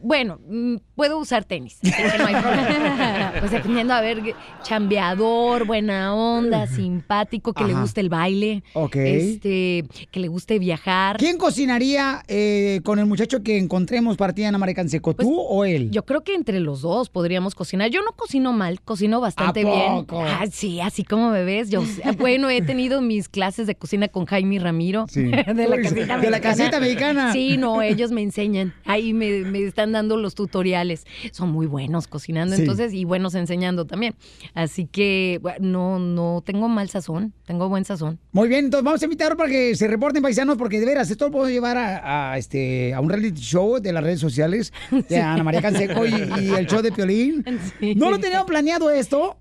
bueno, 0.00 0.40
mm, 0.48 0.76
puedo 0.94 1.18
usar 1.18 1.44
tenis. 1.44 1.78
así 1.82 1.92
que 1.92 2.18
no 2.18 2.26
hay 2.26 2.34
problema. 2.34 3.32
pues 3.40 3.50
dependiendo, 3.52 3.94
a 3.94 4.00
ver, 4.00 4.22
chambeador, 4.62 5.66
buena 5.66 6.14
onda, 6.14 6.66
simpático, 6.66 7.52
que 7.52 7.64
le 7.64 7.74
guste 7.74 8.00
el 8.00 8.08
baile. 8.08 8.62
Ok. 8.74 8.96
Este, 8.96 9.84
que 10.10 10.20
le 10.20 10.28
guste 10.28 10.58
viajar. 10.58 11.16
¿Quién 11.16 11.38
cocinaría 11.38 12.22
eh, 12.28 12.80
con 12.84 12.98
el 12.98 13.06
muchacho 13.06 13.42
que 13.42 13.56
encontremos 13.58 14.16
para 14.16 14.32
ti, 14.34 14.44
Ana 14.44 14.58
María 14.58 14.74
Canseco? 14.74 15.14
¿Tú 15.14 15.38
o 15.40 15.64
él? 15.64 15.84
Pues, 15.84 15.90
Yo 15.94 16.04
creo 16.04 16.22
que 16.24 16.34
entre 16.34 16.60
los 16.60 16.82
dos 16.82 17.08
podríamos 17.08 17.54
cocinar. 17.54 17.88
Yo 17.90 18.02
no 18.02 18.12
cocino 18.12 18.52
mal, 18.52 18.80
cocino 18.82 18.95
bastante 19.20 19.60
¿A 19.60 19.64
bien. 19.64 19.92
poco? 20.06 20.22
Ah, 20.22 20.44
sí, 20.50 20.80
así 20.80 21.04
como 21.04 21.30
me 21.30 21.44
ves. 21.44 21.70
Yo, 21.70 21.82
bueno, 22.18 22.50
he 22.50 22.62
tenido 22.62 23.00
mis 23.00 23.28
clases 23.28 23.66
de 23.66 23.74
cocina 23.74 24.08
con 24.08 24.26
Jaime 24.26 24.58
Ramiro. 24.58 25.06
Sí. 25.08 25.22
De 25.56 25.68
la 25.68 25.76
Uy, 25.76 25.82
casita 25.82 26.00
de 26.18 26.30
la 26.30 26.38
mexicana. 26.38 26.40
casita 26.40 26.80
mexicana. 26.80 27.32
Sí, 27.32 27.56
no, 27.56 27.82
ellos 27.82 28.10
me 28.10 28.22
enseñan. 28.22 28.74
Ahí 28.84 29.12
me, 29.14 29.40
me 29.42 29.62
están 29.62 29.92
dando 29.92 30.16
los 30.16 30.34
tutoriales. 30.34 31.04
Son 31.32 31.50
muy 31.50 31.66
buenos 31.66 32.06
cocinando, 32.08 32.56
Sí. 32.56 32.62
entonces, 32.62 32.92
y 32.92 33.04
buenos 33.04 33.34
enseñando 33.34 33.84
también. 33.86 34.14
Así 34.54 34.86
que, 34.86 35.38
bueno, 35.42 35.58
no, 35.60 35.98
no 35.98 36.42
tengo 36.44 36.68
mal 36.68 36.88
sazón, 36.90 37.32
tengo 37.46 37.68
buen 37.68 37.84
sazón. 37.84 38.18
Muy 38.32 38.48
bien, 38.48 38.66
entonces 38.66 38.84
vamos 38.84 39.00
a 39.02 39.04
invitar 39.04 39.36
para 39.36 39.48
que 39.50 39.74
se 39.76 39.86
reporten 39.88 40.22
paisanos, 40.22 40.56
porque 40.56 40.80
de 40.80 40.86
veras, 40.86 41.10
esto 41.10 41.26
lo 41.26 41.30
puedo 41.32 41.48
llevar 41.48 41.76
a, 41.76 42.32
a, 42.32 42.38
este, 42.38 42.92
a 42.94 43.00
un 43.00 43.08
reality 43.08 43.40
show 43.40 43.80
de 43.80 43.92
las 43.92 44.02
redes 44.04 44.20
sociales 44.20 44.72
de 45.08 45.16
Ana 45.20 45.42
María 45.44 45.62
Canseco 45.62 46.06
y, 46.06 46.10
y 46.40 46.48
el 46.50 46.66
show 46.66 46.82
de 46.82 46.92
Piolín. 46.92 47.44
No 47.96 48.10
lo 48.10 48.18
teníamos 48.18 48.46
planeado 48.46 48.85
esto. 48.90 49.36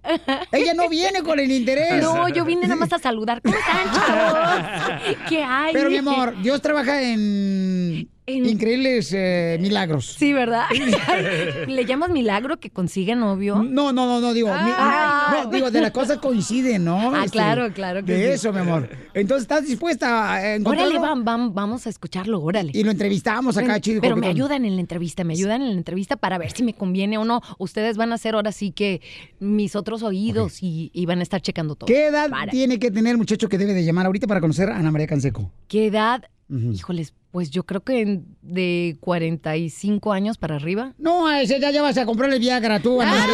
Ella 0.52 0.74
no 0.74 0.90
viene 0.90 1.24
con 1.24 1.40
el 1.40 1.52
interés. 1.52 2.02
No, 2.02 2.28
yo 2.30 2.46
vine 2.46 2.64
nada 2.64 2.76
más 2.76 2.94
a 2.94 3.00
saludar. 3.00 3.42
¿Cómo 3.42 3.56
están, 3.56 3.94
chavos? 3.94 5.18
¿Qué 5.30 5.44
hay? 5.44 5.74
Pero 5.74 5.90
mi 5.90 5.98
amor, 5.98 6.42
Dios 6.42 6.62
trabaja 6.62 7.02
en, 7.02 8.10
increíbles 8.28 9.12
eh, 9.14 9.58
milagros. 9.62 10.16
Sí, 10.18 10.34
¿verdad? 10.34 10.66
¿Le 11.68 11.86
llamas 11.86 12.10
milagro 12.10 12.60
que 12.60 12.70
consiga 12.70 13.16
novio? 13.16 13.56
No, 13.64 13.94
no, 13.94 14.06
no, 14.06 14.20
no, 14.20 14.34
digo, 14.34 14.48
mi- 14.50 14.54
Ah. 14.78 15.44
no, 15.46 15.52
digo, 15.52 15.72
de 15.72 15.82
las 15.82 15.92
cosas 15.92 16.18
coinciden, 16.18 16.86
¿no? 16.86 17.16
Ah, 17.16 17.26
claro, 17.30 17.72
claro 17.74 18.04
que 18.04 18.14
De 18.14 18.26
sí. 18.28 18.32
eso, 18.34 18.52
mi 18.54 18.60
amor. 18.60 18.90
Entonces, 19.14 19.44
¿estás 19.44 19.66
dispuesta 19.68 20.34
a 20.34 20.56
encontrarlo? 20.56 21.00
Órale, 21.00 21.24
vam- 21.24 21.52
vamos 21.54 21.86
a 21.88 21.90
escucharlo, 21.90 22.42
órale. 22.42 22.72
Y 22.74 22.84
lo 22.84 22.92
entrevistamos 22.92 23.58
acá, 23.58 23.80
chido. 23.80 24.02
Pero 24.02 24.16
me 24.16 24.28
ayudan 24.28 24.66
en 24.66 24.76
la 24.76 24.82
entrevista, 24.82 25.24
me 25.24 25.34
ayudan 25.34 25.62
en 25.62 25.70
la 25.70 25.78
entrevista 25.78 26.16
para 26.16 26.38
ver 26.38 26.52
si 26.52 26.64
me 26.64 26.74
conviene 26.74 27.18
o 27.18 27.26
no. 27.26 27.42
Ustedes 27.60 27.98
van 27.98 28.12
a 28.14 28.18
ser 28.18 28.36
ahora 28.36 28.52
sí 28.52 28.72
que 28.72 29.02
mis 29.40 29.76
otros 29.76 30.04
oídos 30.04 30.62
y, 30.64 30.90
y 30.94 31.06
van 31.06 31.20
a 31.20 31.24
estar 31.24 31.42
checando 31.42 31.76
todo. 31.76 31.88
¿Qué 31.88 32.08
edad 32.08 32.30
Para. 32.30 32.52
tiene 32.52 32.80
que 32.80 32.92
tener 32.92 33.12
el 33.12 33.18
muchacho 33.18 33.48
que 33.50 33.58
debe 33.58 33.74
de 33.74 33.84
llamar 33.86 34.06
ahorita 34.08 34.28
para 34.28 34.42
conocer 34.42 34.70
a 34.70 34.78
Ana 34.78 34.92
María 34.92 35.08
Canseco? 35.08 35.52
¿Qué 35.68 35.88
edad? 35.88 36.24
Ujú. 36.50 36.74
Híjoles, 36.74 37.14
pues 37.36 37.52
yo 37.52 37.64
creo 37.64 37.84
que 37.84 38.00
en- 38.00 38.26
de 38.42 38.96
45 39.02 40.14
años 40.14 40.38
para 40.38 40.56
arriba. 40.56 40.94
No, 40.98 41.28
a 41.28 41.42
ese 41.42 41.60
ya, 41.60 41.70
ya 41.70 41.82
vas 41.82 41.98
a 41.98 42.06
comprarle 42.06 42.40
Viagra 42.40 42.80
tú, 42.80 43.00
María. 43.00 43.26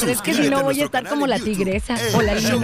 Pero 0.00 0.10
es 0.10 0.22
que 0.22 0.32
si 0.32 0.48
no 0.48 0.62
voy 0.62 0.80
a 0.80 0.84
estar 0.86 1.06
como 1.06 1.26
la 1.26 1.38
tigresa 1.38 1.98
o 2.14 2.22
la 2.22 2.40
show 2.40 2.62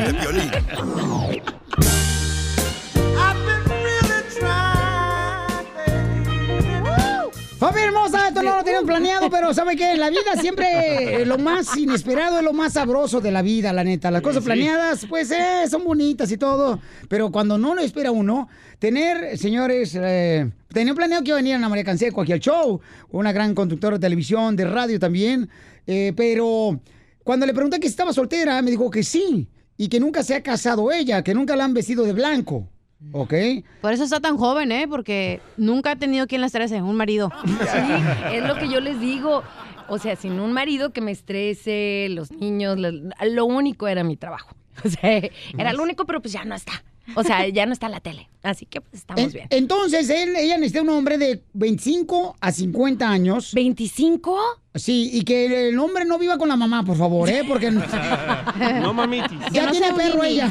¡Familia 7.83 8.01
hermosa, 8.01 8.29
esto 8.29 8.43
no 8.45 8.57
lo 8.57 8.63
teníamos 8.63 8.87
planeado, 8.87 9.29
pero 9.29 9.53
¿sabe 9.53 9.75
qué? 9.75 9.93
En 9.93 9.99
la 10.01 10.09
vida 10.09 10.37
siempre 10.41 11.23
eh, 11.23 11.27
lo 11.27 11.37
más 11.37 11.77
inesperado 11.77 12.39
es 12.39 12.45
lo 12.45 12.53
más 12.53 12.75
sabroso 12.75 13.21
de 13.21 13.33
la 13.33 13.43
vida, 13.43 13.73
la 13.73 13.83
neta. 13.83 14.11
Las 14.13 14.23
cosas 14.23 14.45
planeadas, 14.45 15.05
pues, 15.09 15.33
eh, 15.33 15.65
son 15.69 15.83
bonitas 15.83 16.31
y 16.31 16.37
todo, 16.37 16.79
pero 17.09 17.33
cuando 17.33 17.59
no 17.59 17.75
lo 17.75 17.83
espera 17.83 18.13
uno, 18.13 18.49
tener, 18.79 19.37
señores, 19.37 19.97
eh, 20.01 20.49
tenía 20.73 20.95
planeado 20.95 21.25
que 21.25 21.31
iba 21.31 21.39
a 21.39 21.41
venir 21.41 21.57
Ana 21.57 21.69
María 21.69 21.83
Canseco 21.85 22.23
aquí 22.23 22.31
al 22.31 22.39
show, 22.39 22.81
una 23.11 23.33
gran 23.33 23.53
conductora 23.53 23.97
de 23.97 24.01
televisión, 24.01 24.55
de 24.55 24.65
radio 24.65 25.01
también, 25.01 25.51
eh, 25.89 26.13
pero 26.17 26.79
cuando 27.25 27.47
le 27.47 27.53
pregunté 27.53 27.81
que 27.81 27.89
si 27.89 27.93
estaba 27.93 28.13
soltera, 28.13 28.63
me 28.63 28.71
dijo 28.71 28.91
que 28.91 29.03
sí, 29.03 29.49
y 29.77 29.89
que 29.89 29.99
nunca 29.99 30.23
se 30.23 30.37
ha 30.37 30.43
casado 30.45 30.93
ella, 30.93 31.25
que 31.25 31.35
nunca 31.35 31.57
la 31.57 31.65
han 31.65 31.75
vestido 31.75 32.05
de 32.05 32.13
blanco, 32.13 32.69
¿ok? 33.13 33.35
Por 33.81 33.93
eso 33.93 34.05
está 34.05 34.21
tan 34.21 34.37
joven, 34.37 34.71
¿eh? 34.73 34.87
Porque 34.89 35.41
nunca 35.57 35.93
ha 35.93 35.97
tenido 35.97 36.27
quien 36.27 36.41
la 36.41 36.47
estrese, 36.47 36.81
un 36.83 36.97
marido. 36.97 37.31
Sí, 37.45 38.37
es 38.37 38.45
lo 38.47 38.57
que 38.57 38.69
yo 38.69 38.81
les 38.81 39.01
digo. 39.01 39.43
O 39.89 39.99
sea, 39.99 40.15
sin 40.17 40.39
un 40.41 40.53
marido 40.53 40.91
que 40.93 41.01
me 41.01 41.11
estrese, 41.11 42.07
los 42.11 42.31
niños, 42.31 42.79
lo, 42.79 42.91
lo 42.93 43.45
único 43.47 43.89
era 43.89 44.05
mi 44.05 44.17
trabajo. 44.17 44.55
O 44.85 44.89
sea, 44.89 45.21
era 45.59 45.73
lo 45.75 45.83
único, 45.83 46.07
pero 46.07 46.21
pues 46.23 46.33
ya 46.33 46.45
no 46.45 46.55
está. 46.55 46.73
O 47.17 47.25
sea, 47.25 47.47
ya 47.49 47.67
no 47.67 47.73
está 47.73 47.89
la 47.89 47.99
tele. 48.01 48.29
Así 48.45 48.65
que 48.65 48.81
pues 48.81 48.95
estamos 48.95 49.23
En- 49.25 49.33
bien. 49.33 49.47
Entonces, 49.51 50.09
él, 50.09 50.35
ella 50.37 50.57
necesita 50.57 50.83
un 50.83 50.89
hombre 50.91 51.19
de 51.19 51.43
25 51.53 52.37
a 52.41 52.53
50 52.53 53.09
años. 53.11 53.55
¿25? 53.55 54.35
Sí, 54.77 55.11
y 55.13 55.23
que 55.25 55.69
el 55.69 55.79
hombre 55.79 56.05
no 56.07 56.17
viva 56.19 56.39
con 56.39 56.49
la 56.49 56.57
mamá, 56.57 56.85
por 56.85 56.97
favor, 56.97 57.29
¿eh? 57.29 57.43
Porque 57.47 57.71
No 58.81 58.95
mamitis. 58.95 59.39
ya 59.51 59.71
tiene 59.71 59.93
perro 59.93 60.23
ella. 60.23 60.51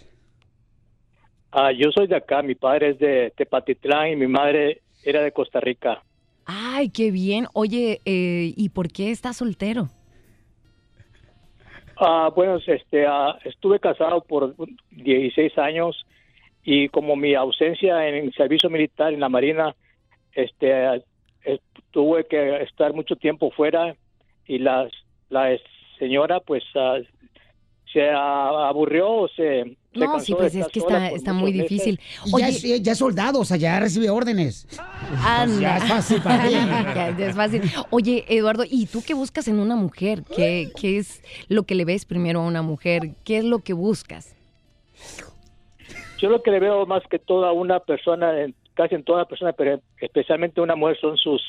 Ah, 1.52 1.70
yo 1.72 1.90
soy 1.94 2.06
de 2.06 2.16
acá, 2.16 2.42
mi 2.42 2.54
padre 2.54 2.90
es 2.90 2.98
de 2.98 3.32
Tepatitlán 3.36 4.08
y 4.08 4.16
mi 4.16 4.26
madre 4.26 4.82
era 5.04 5.22
de 5.22 5.32
Costa 5.32 5.60
Rica. 5.60 6.02
Ay, 6.46 6.90
qué 6.90 7.10
bien. 7.10 7.46
Oye, 7.54 8.00
eh, 8.04 8.52
¿y 8.56 8.68
por 8.70 8.88
qué 8.88 9.10
estás 9.10 9.38
soltero? 9.38 9.88
Ah, 11.96 12.30
bueno, 12.34 12.58
este, 12.66 13.06
ah, 13.06 13.38
estuve 13.44 13.78
casado 13.78 14.20
por 14.22 14.54
16 14.90 15.56
años 15.58 16.04
y 16.64 16.88
como 16.88 17.14
mi 17.14 17.34
ausencia 17.34 18.08
en 18.08 18.26
el 18.26 18.34
servicio 18.34 18.68
militar 18.68 19.12
en 19.12 19.20
la 19.20 19.28
Marina, 19.28 19.74
este, 20.32 21.02
eh, 21.44 21.58
tuve 21.92 22.26
que 22.26 22.62
estar 22.62 22.92
mucho 22.92 23.16
tiempo 23.16 23.50
fuera 23.52 23.94
y 24.46 24.58
la, 24.58 24.88
la 25.28 25.56
señora 25.98 26.40
pues 26.40 26.64
ah, 26.74 26.98
se 27.92 28.10
aburrió 28.10 29.10
o 29.10 29.28
se 29.28 29.76
No, 29.94 30.20
sí, 30.20 30.34
pues 30.34 30.54
es 30.54 30.66
que 30.68 30.80
está, 30.80 31.08
está 31.08 31.32
muy 31.32 31.52
meses. 31.52 31.68
difícil. 31.68 32.00
Y 32.24 32.38
ya, 32.38 32.48
es, 32.48 32.82
ya 32.82 32.92
es 32.92 32.98
soldado, 32.98 33.40
o 33.40 33.44
sea, 33.44 33.56
ya 33.56 33.78
recibe 33.78 34.10
órdenes. 34.10 34.66
Anda. 35.24 35.60
Ya 35.60 35.76
es 35.76 35.84
fácil 35.84 36.22
para 36.22 36.48
ti. 36.48 36.54
Ya, 36.94 37.16
ya 37.16 37.26
es 37.28 37.36
fácil. 37.36 37.62
Oye, 37.90 38.24
Eduardo, 38.28 38.64
¿y 38.68 38.86
tú 38.86 39.02
qué 39.06 39.14
buscas 39.14 39.48
en 39.48 39.58
una 39.58 39.76
mujer? 39.76 40.22
¿Qué, 40.34 40.70
¿Qué 40.80 40.98
es 40.98 41.22
lo 41.48 41.64
que 41.64 41.74
le 41.74 41.84
ves 41.84 42.04
primero 42.04 42.40
a 42.40 42.46
una 42.46 42.62
mujer? 42.62 43.10
¿Qué 43.24 43.38
es 43.38 43.44
lo 43.44 43.60
que 43.60 43.72
buscas? 43.72 44.34
Yo 46.18 46.28
lo 46.28 46.42
que 46.42 46.50
le 46.50 46.60
veo 46.60 46.86
más 46.86 47.02
que 47.10 47.18
toda 47.18 47.52
una 47.52 47.80
persona, 47.80 48.32
casi 48.74 48.94
en 48.94 49.04
toda 49.04 49.26
persona, 49.26 49.52
pero 49.52 49.80
especialmente 50.00 50.60
una 50.60 50.76
mujer, 50.76 50.98
son 51.00 51.16
sus 51.16 51.42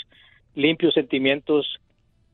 limpios 0.53 0.93
sentimientos, 0.93 1.79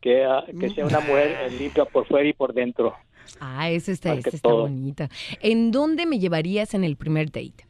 que, 0.01 0.23
ah, 0.23 0.43
que 0.59 0.69
sea 0.69 0.85
una 0.85 0.99
mujer 0.99 1.51
limpia 1.59 1.85
por 1.85 2.07
fuera 2.07 2.27
y 2.27 2.33
por 2.33 2.53
dentro. 2.53 2.95
Ah, 3.39 3.69
esa 3.69 3.91
está, 3.91 4.13
que 4.21 4.29
está 4.29 4.39
todo. 4.49 4.61
bonita. 4.61 5.09
¿En 5.41 5.71
dónde 5.71 6.05
me 6.05 6.19
llevarías 6.19 6.73
en 6.73 6.83
el 6.83 6.95
primer 6.95 7.27
date? 7.31 7.65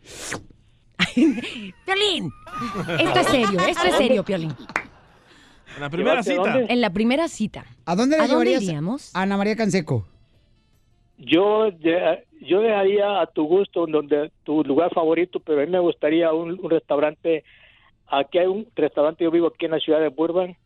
Piolín, 1.15 2.31
esto 2.99 3.19
es 3.19 3.27
serio, 3.27 3.59
esto 3.67 3.87
es 3.87 3.95
serio, 3.95 4.23
Piolín. 4.23 4.53
En 5.75 5.81
la 5.81 5.89
primera 5.89 6.21
¿Llevarte 6.21 6.31
a 6.31 6.35
cita. 6.43 6.57
dónde? 6.57 6.73
En 6.73 6.81
la 6.81 6.89
primera 6.89 7.27
cita. 7.27 7.65
¿A 7.85 7.95
dónde 7.95 8.17
le 8.17 8.23
¿A 8.23 8.27
dónde 8.27 8.45
llevarías 8.45 8.63
iríamos? 8.63 9.15
a 9.15 9.21
Ana 9.21 9.37
María 9.37 9.55
Canseco? 9.55 10.05
Yo, 11.17 11.71
de- 11.71 12.25
yo 12.41 12.59
dejaría 12.61 13.21
a 13.21 13.27
tu 13.27 13.43
gusto 13.45 13.85
donde 13.87 14.31
tu 14.43 14.63
lugar 14.63 14.91
favorito, 14.93 15.39
pero 15.39 15.61
a 15.61 15.65
mí 15.65 15.71
me 15.71 15.79
gustaría 15.79 16.33
un, 16.33 16.59
un 16.61 16.69
restaurante. 16.69 17.43
Aquí 18.07 18.39
hay 18.39 18.47
un 18.47 18.67
restaurante, 18.75 19.23
yo 19.23 19.31
vivo 19.31 19.47
aquí 19.47 19.65
en 19.65 19.71
la 19.71 19.79
ciudad 19.79 19.99
de 20.01 20.09
Burbank. 20.09 20.57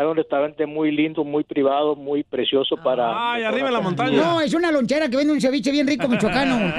Hay 0.00 0.06
un 0.06 0.16
restaurante 0.16 0.64
muy 0.64 0.90
lindo, 0.90 1.24
muy 1.24 1.44
privado, 1.44 1.94
muy 1.94 2.22
precioso 2.22 2.74
para. 2.78 3.34
Ay, 3.34 3.42
arriba 3.42 3.68
en 3.68 3.74
la 3.74 3.80
montaña. 3.82 4.16
No, 4.16 4.40
es 4.40 4.54
una 4.54 4.72
lonchera 4.72 5.10
que 5.10 5.16
vende 5.18 5.34
un 5.34 5.42
ceviche 5.42 5.70
bien 5.70 5.86
rico 5.86 6.08
michoacano. 6.08 6.56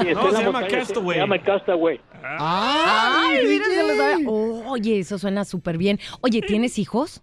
Sí, 0.00 0.08
está 0.08 0.22
No, 0.24 0.30
se 0.32 0.42
llama 0.42 0.66
Castaway. 0.66 1.14
Se 1.14 1.20
llama 1.20 1.38
Castaway. 1.38 2.00
¡Ay, 2.22 3.38
Ay, 3.38 3.46
mira, 3.46 3.68
DJ! 3.68 3.74
se 3.76 3.82
lo 3.82 3.96
sabe. 3.96 4.24
Oye, 4.68 4.98
eso 4.98 5.18
suena 5.18 5.44
súper 5.44 5.78
bien. 5.78 6.00
Oye, 6.20 6.40
¿tienes 6.42 6.78
hijos? 6.80 7.22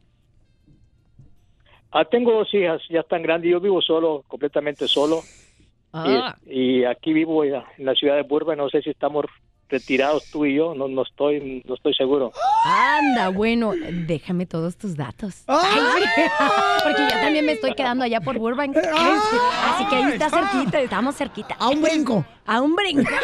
Ah, 1.91 2.05
tengo 2.05 2.31
dos 2.31 2.53
hijas, 2.53 2.81
ya 2.89 3.01
están 3.01 3.23
grandes. 3.23 3.51
Yo 3.51 3.59
vivo 3.59 3.81
solo, 3.81 4.23
completamente 4.29 4.87
solo. 4.87 5.19
Ah. 5.91 6.37
Y, 6.45 6.79
y 6.79 6.85
aquí 6.85 7.11
vivo 7.11 7.43
en 7.43 7.51
la, 7.51 7.65
en 7.77 7.85
la 7.85 7.93
ciudad 7.93 8.15
de 8.15 8.23
Burbank. 8.23 8.57
No 8.57 8.69
sé 8.69 8.81
si 8.81 8.89
estamos 8.91 9.25
retirados 9.73 10.25
tú 10.31 10.45
y 10.45 10.55
yo. 10.55 10.75
No, 10.75 10.87
no 10.87 11.01
estoy, 11.01 11.63
no 11.67 11.73
estoy 11.75 11.93
seguro. 11.95 12.31
Anda, 12.65 13.29
bueno, 13.29 13.73
déjame 14.07 14.45
todos 14.45 14.77
tus 14.77 14.95
datos. 14.95 15.43
Ay, 15.47 16.03
porque 16.83 17.01
yo 17.01 17.19
también 17.19 17.45
me 17.45 17.53
estoy 17.53 17.73
quedando 17.73 18.05
allá 18.05 18.21
por 18.21 18.37
Burbank. 18.37 18.77
Así 18.77 19.85
que 19.89 19.95
ahí 19.95 20.11
está 20.13 20.29
cerquita, 20.29 20.79
estamos 20.79 21.15
cerquita. 21.15 21.55
A 21.59 21.69
un 21.69 21.81
brinco. 21.81 22.25
A 22.45 22.61
un 22.61 22.75
brinco. 22.75 23.11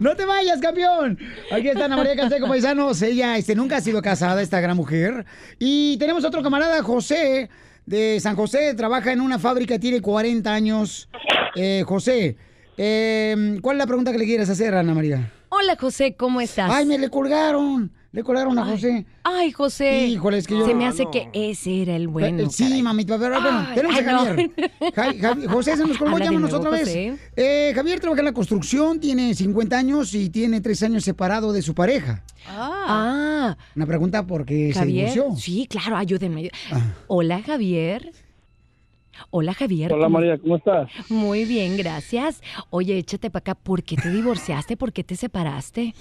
No 0.00 0.16
te 0.16 0.24
vayas, 0.24 0.58
campeón. 0.60 1.18
Aquí 1.52 1.68
está 1.68 1.84
Ana 1.84 1.96
María 1.96 2.16
Canseco 2.16 2.48
Paisanos. 2.48 3.00
Ella 3.02 3.36
este, 3.36 3.54
nunca 3.54 3.76
ha 3.76 3.80
sido 3.80 4.00
casada, 4.02 4.40
esta 4.42 4.58
gran 4.60 4.76
mujer. 4.76 5.26
Y 5.58 5.96
tenemos 5.98 6.24
otro 6.24 6.42
camarada, 6.42 6.82
José, 6.82 7.50
de 7.86 8.18
San 8.20 8.36
José. 8.36 8.74
Trabaja 8.74 9.12
en 9.12 9.20
una 9.20 9.38
fábrica, 9.38 9.78
tiene 9.78 10.00
40 10.00 10.52
años. 10.52 11.08
Eh, 11.54 11.84
José, 11.86 12.36
eh, 12.76 13.58
¿cuál 13.62 13.76
es 13.76 13.78
la 13.78 13.86
pregunta 13.86 14.12
que 14.12 14.18
le 14.18 14.24
quieres 14.24 14.48
hacer, 14.48 14.74
Ana 14.74 14.94
María? 14.94 15.30
Hola, 15.48 15.76
José, 15.80 16.14
¿cómo 16.16 16.40
estás? 16.40 16.70
Ay, 16.72 16.84
me 16.86 16.98
le 16.98 17.08
colgaron. 17.10 17.92
Le 18.10 18.22
colgaron 18.22 18.56
a 18.58 18.64
Ay, 18.64 18.70
José. 18.72 19.06
Ay, 19.24 19.50
José. 19.52 20.06
Híjole, 20.06 20.38
es 20.38 20.46
que 20.46 20.56
yo- 20.56 20.66
Se 20.66 20.74
me 20.74 20.86
hace 20.86 21.02
no. 21.04 21.10
que 21.10 21.28
ese 21.32 21.82
era 21.82 21.96
el 21.96 22.06
bueno. 22.06 22.44
Eh, 22.44 22.46
sí, 22.48 22.62
caray. 22.64 22.82
mamita, 22.82 23.18
pero 23.18 23.40
bueno, 23.40 23.66
tenemos 23.74 23.96
ay, 23.96 24.04
a 24.06 24.12
no. 24.12 24.18
Javier. 24.24 24.50
Ja- 24.94 25.12
Javi- 25.14 25.46
José 25.48 25.76
se 25.76 25.84
nos 25.84 25.98
colgó, 25.98 26.18
llámanos 26.18 26.50
nuevo, 26.52 26.56
otra 26.58 26.70
vez. 26.70 27.18
Eh, 27.34 27.72
Javier 27.74 27.98
trabaja 27.98 28.20
en 28.20 28.26
la 28.26 28.32
construcción, 28.32 29.00
tiene 29.00 29.34
50 29.34 29.76
años 29.76 30.14
y 30.14 30.30
tiene 30.30 30.60
3 30.60 30.80
años 30.84 31.02
separado 31.02 31.52
de 31.52 31.62
su 31.62 31.74
pareja. 31.74 32.22
Ah, 32.48 33.56
Una 33.74 33.86
pregunta 33.86 34.24
porque 34.26 34.72
se 34.72 34.78
Javier. 34.78 35.10
divorció. 35.12 35.36
Sí, 35.40 35.66
claro, 35.68 35.96
ayúdenme. 35.96 36.50
Ah. 36.70 36.94
Hola, 37.08 37.42
Javier. 37.42 38.12
Hola 39.30 39.54
Javier. 39.54 39.92
Hola 39.92 40.04
¿cómo- 40.06 40.18
María, 40.18 40.38
¿cómo 40.38 40.56
estás? 40.56 40.90
Muy 41.10 41.44
bien, 41.44 41.76
gracias. 41.76 42.42
Oye, 42.70 42.98
échate 42.98 43.30
para 43.30 43.40
acá. 43.40 43.54
¿Por 43.54 43.82
qué 43.82 43.96
te 43.96 44.10
divorciaste? 44.10 44.76
¿Por 44.76 44.92
qué 44.92 45.04
te 45.04 45.16
separaste? 45.16 45.94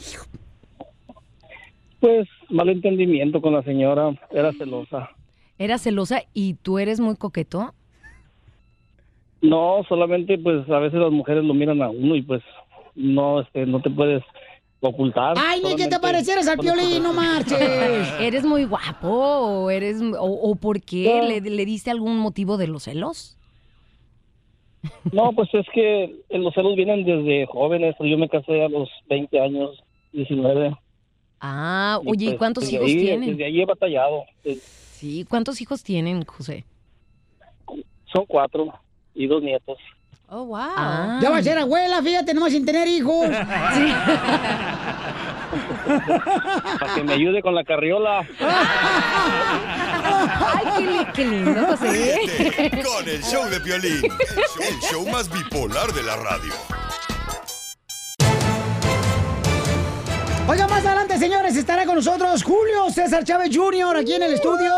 Pues 1.99 2.27
malentendimiento 2.49 3.41
con 3.41 3.53
la 3.53 3.63
señora, 3.63 4.13
era 4.31 4.51
celosa. 4.53 5.09
¿Eras 5.57 5.81
celosa 5.83 6.23
y 6.33 6.55
tú 6.55 6.79
eres 6.79 6.99
muy 6.99 7.15
coqueto? 7.15 7.73
No, 9.41 9.83
solamente 9.87 10.37
pues 10.37 10.69
a 10.69 10.79
veces 10.79 10.99
las 10.99 11.11
mujeres 11.11 11.43
lo 11.43 11.53
miran 11.53 11.81
a 11.81 11.89
uno 11.89 12.15
y 12.15 12.21
pues 12.21 12.41
no, 12.95 13.41
este, 13.41 13.65
no 13.65 13.81
te 13.81 13.89
puedes 13.89 14.23
ocultar. 14.87 15.35
Ay, 15.37 15.61
ni 15.63 15.75
que 15.75 15.87
te 15.87 15.99
parecieras 15.99 16.47
al 16.47 16.57
piolín, 16.57 17.03
no 17.03 17.13
marches. 17.13 17.59
¿Eres 18.19 18.43
muy 18.43 18.65
guapo 18.65 19.07
o, 19.09 19.69
eres, 19.69 20.01
o, 20.01 20.23
o 20.25 20.55
por 20.55 20.81
qué? 20.81 21.21
¿Le, 21.27 21.41
le 21.41 21.65
diste 21.65 21.91
algún 21.91 22.17
motivo 22.17 22.57
de 22.57 22.67
los 22.67 22.83
celos? 22.83 23.37
No, 25.11 25.31
pues 25.33 25.49
es 25.53 25.65
que 25.73 26.13
los 26.29 26.53
celos 26.53 26.75
vienen 26.75 27.05
desde 27.05 27.45
jóvenes. 27.45 27.95
Yo 27.99 28.17
me 28.17 28.27
casé 28.27 28.63
a 28.63 28.69
los 28.69 28.89
20 29.09 29.39
años, 29.39 29.81
19. 30.11 30.75
Ah, 31.39 31.99
y, 32.03 32.09
oye, 32.09 32.25
¿y 32.25 32.27
pues, 32.29 32.37
cuántos 32.39 32.71
hijos 32.71 32.87
ahí- 32.87 32.99
tienen? 32.99 33.29
Desde 33.31 33.45
ahí 33.45 33.61
he 33.61 33.65
batallado. 33.65 34.23
Eh, 34.43 34.57
Sí, 34.57 35.25
¿cuántos 35.29 35.59
hijos 35.61 35.83
tienen, 35.83 36.23
José? 36.23 36.63
Son 38.13 38.25
cuatro 38.25 38.73
y 39.13 39.27
dos 39.27 39.43
nietos. 39.43 39.77
Oh, 40.35 40.45
wow. 40.45 40.57
Ah. 40.75 41.19
Ya 41.21 41.29
va 41.29 41.37
a 41.37 41.43
ser 41.43 41.59
abuela, 41.59 42.01
fíjate, 42.01 42.33
nomás 42.33 42.51
sin 42.51 42.65
tener 42.65 42.87
hijos. 42.87 43.27
Para 46.79 46.95
que 46.95 47.03
me 47.03 47.13
ayude 47.13 47.41
con 47.43 47.53
la 47.53 47.63
carriola. 47.63 48.21
Ay, 50.55 50.65
qué, 50.77 50.85
li- 50.85 51.05
qué 51.13 51.25
lindo. 51.25 51.75
Ríete 51.79 52.81
con 52.83 53.07
el 53.07 53.21
show 53.23 53.47
de 53.49 53.59
Piolín, 53.59 54.01
el 54.05 54.79
show 54.89 55.07
más 55.09 55.29
bipolar 55.29 55.91
de 55.93 56.01
la 56.03 56.15
radio. 56.15 56.53
Oiga, 60.45 60.67
más 60.67 60.85
adelante, 60.85 61.17
señores, 61.17 61.55
estará 61.55 61.85
con 61.85 61.95
nosotros 61.95 62.43
Julio 62.43 62.89
César 62.93 63.23
Chávez 63.23 63.55
Jr. 63.55 63.95
aquí 63.95 64.13
en 64.13 64.23
el 64.23 64.33
estudio. 64.33 64.73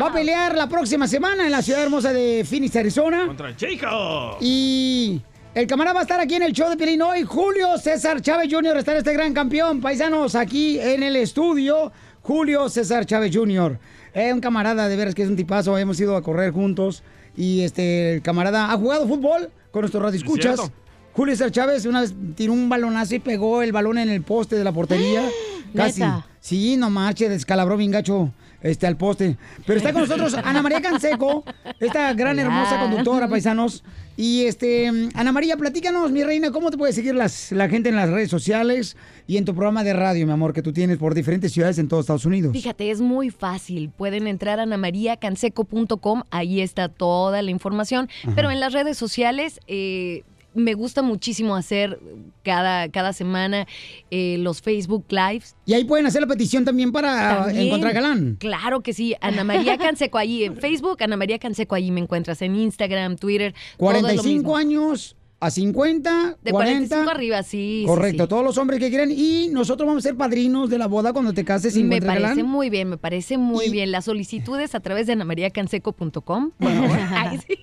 Va 0.00 0.06
a 0.06 0.12
pelear 0.12 0.56
la 0.56 0.68
próxima 0.70 1.06
semana 1.06 1.44
en 1.44 1.52
la 1.52 1.60
ciudad 1.60 1.82
hermosa 1.82 2.14
de 2.14 2.46
Phoenix, 2.48 2.74
Arizona. 2.76 3.26
Contra 3.26 3.54
Jacob. 3.58 4.38
Y 4.40 5.20
el 5.54 5.66
camarada 5.66 5.94
va 5.94 6.00
a 6.00 6.02
estar 6.04 6.18
aquí 6.18 6.36
en 6.36 6.44
el 6.44 6.52
show 6.52 6.70
de 6.70 6.78
Pelín 6.78 7.02
hoy. 7.02 7.24
Julio 7.24 7.76
César 7.76 8.22
Chávez 8.22 8.48
Jr. 8.50 8.78
estará 8.78 8.98
este 8.98 9.12
gran 9.12 9.34
campeón. 9.34 9.82
Paisanos, 9.82 10.34
aquí 10.34 10.80
en 10.80 11.02
el 11.02 11.16
estudio. 11.16 11.92
Julio 12.22 12.70
César 12.70 13.04
Chávez 13.04 13.36
Jr. 13.36 13.78
Es 14.14 14.32
un 14.32 14.40
camarada, 14.40 14.88
de 14.88 14.96
veras 14.96 15.14
que 15.14 15.24
es 15.24 15.28
un 15.28 15.36
tipazo. 15.36 15.76
Hemos 15.76 16.00
ido 16.00 16.16
a 16.16 16.22
correr 16.22 16.52
juntos. 16.52 17.02
Y 17.36 17.60
este, 17.60 18.14
el 18.14 18.22
camarada 18.22 18.72
ha 18.72 18.76
jugado 18.78 19.06
fútbol 19.06 19.50
con 19.70 19.82
nuestros 19.82 20.02
radioescuchas. 20.02 20.56
cierto. 20.56 20.85
Julio 21.16 21.34
César 21.34 21.50
Chávez 21.50 21.86
una 21.86 22.02
vez 22.02 22.14
tiró 22.34 22.52
un 22.52 22.68
balonazo 22.68 23.14
y 23.14 23.20
pegó 23.20 23.62
el 23.62 23.72
balón 23.72 23.96
en 23.96 24.10
el 24.10 24.20
poste 24.20 24.54
de 24.54 24.64
la 24.64 24.72
portería. 24.72 25.22
Casi. 25.74 26.02
¿Neta? 26.02 26.26
Sí, 26.40 26.76
no 26.76 26.90
marche, 26.90 27.28
descalabró 27.30 27.78
bien 27.78 27.90
gacho 27.90 28.32
este, 28.62 28.86
al 28.86 28.98
poste. 28.98 29.36
Pero 29.66 29.78
está 29.78 29.94
con 29.94 30.02
nosotros 30.02 30.34
Ana 30.44 30.60
María 30.60 30.82
Canseco, 30.82 31.42
esta 31.80 32.12
gran 32.12 32.38
hermosa 32.38 32.78
conductora, 32.80 33.28
paisanos. 33.28 33.82
Y 34.18 34.44
este, 34.44 34.88
Ana 35.14 35.32
María, 35.32 35.56
platícanos, 35.56 36.12
mi 36.12 36.22
reina, 36.22 36.50
¿cómo 36.50 36.70
te 36.70 36.76
puede 36.76 36.92
seguir 36.92 37.14
las, 37.14 37.50
la 37.50 37.68
gente 37.68 37.88
en 37.88 37.96
las 37.96 38.10
redes 38.10 38.30
sociales 38.30 38.96
y 39.26 39.38
en 39.38 39.44
tu 39.44 39.54
programa 39.54 39.84
de 39.84 39.94
radio, 39.94 40.26
mi 40.26 40.32
amor, 40.32 40.52
que 40.52 40.62
tú 40.62 40.72
tienes 40.72 40.98
por 40.98 41.14
diferentes 41.14 41.52
ciudades 41.52 41.78
en 41.78 41.88
todos 41.88 42.04
Estados 42.04 42.26
Unidos? 42.26 42.52
Fíjate, 42.52 42.90
es 42.90 43.00
muy 43.00 43.30
fácil. 43.30 43.90
Pueden 43.90 44.26
entrar 44.26 44.60
a 44.60 44.64
anamariacanseco.com, 44.64 46.22
ahí 46.30 46.60
está 46.60 46.88
toda 46.88 47.40
la 47.42 47.50
información. 47.50 48.08
Pero 48.34 48.50
en 48.50 48.60
las 48.60 48.72
redes 48.72 48.96
sociales 48.98 49.60
eh, 49.66 50.22
me 50.56 50.74
gusta 50.74 51.02
muchísimo 51.02 51.54
hacer 51.54 52.00
cada, 52.42 52.88
cada 52.90 53.12
semana 53.12 53.66
eh, 54.10 54.36
los 54.38 54.60
Facebook 54.62 55.04
Lives. 55.10 55.54
Y 55.66 55.74
ahí 55.74 55.84
pueden 55.84 56.06
hacer 56.06 56.20
la 56.22 56.26
petición 56.26 56.64
también 56.64 56.92
para 56.92 57.44
También. 57.44 57.66
encontrar 57.66 57.92
galán. 57.92 58.36
Claro 58.40 58.80
que 58.82 58.92
sí, 58.92 59.14
Ana 59.20 59.44
María 59.44 59.76
Canseco 59.78 60.18
ahí 60.18 60.44
en 60.44 60.56
Facebook, 60.56 61.02
Ana 61.02 61.16
María 61.16 61.38
Canseco 61.38 61.74
ahí 61.74 61.90
me 61.90 62.00
encuentras 62.00 62.42
en 62.42 62.56
Instagram, 62.56 63.16
Twitter. 63.16 63.52
todo 63.78 63.90
es 63.92 63.96
lo 63.96 64.00
45 64.00 64.32
mismo. 64.32 64.56
años 64.56 65.16
a 65.38 65.50
50, 65.50 66.38
De 66.42 66.50
40. 66.50 66.88
45 66.88 67.10
arriba, 67.10 67.42
sí. 67.42 67.84
Correcto, 67.86 68.24
sí. 68.24 68.28
todos 68.28 68.42
los 68.44 68.56
hombres 68.58 68.80
que 68.80 68.88
quieran. 68.88 69.10
Y 69.10 69.48
nosotros 69.52 69.86
vamos 69.86 70.04
a 70.04 70.08
ser 70.08 70.16
padrinos 70.16 70.70
de 70.70 70.78
la 70.78 70.86
boda 70.86 71.12
cuando 71.12 71.34
te 71.34 71.44
cases 71.44 71.76
y 71.76 71.84
Me 71.84 72.00
parece 72.00 72.22
galán. 72.28 72.46
muy 72.46 72.70
bien, 72.70 72.88
me 72.88 72.96
parece 72.96 73.36
muy 73.36 73.68
bien. 73.68 73.92
Las 73.92 74.06
solicitudes 74.06 74.74
a 74.74 74.80
través 74.80 75.06
de 75.06 75.12
anamariacanseco.com. 75.12 76.52
Ay, 76.60 77.38
sí. 77.46 77.54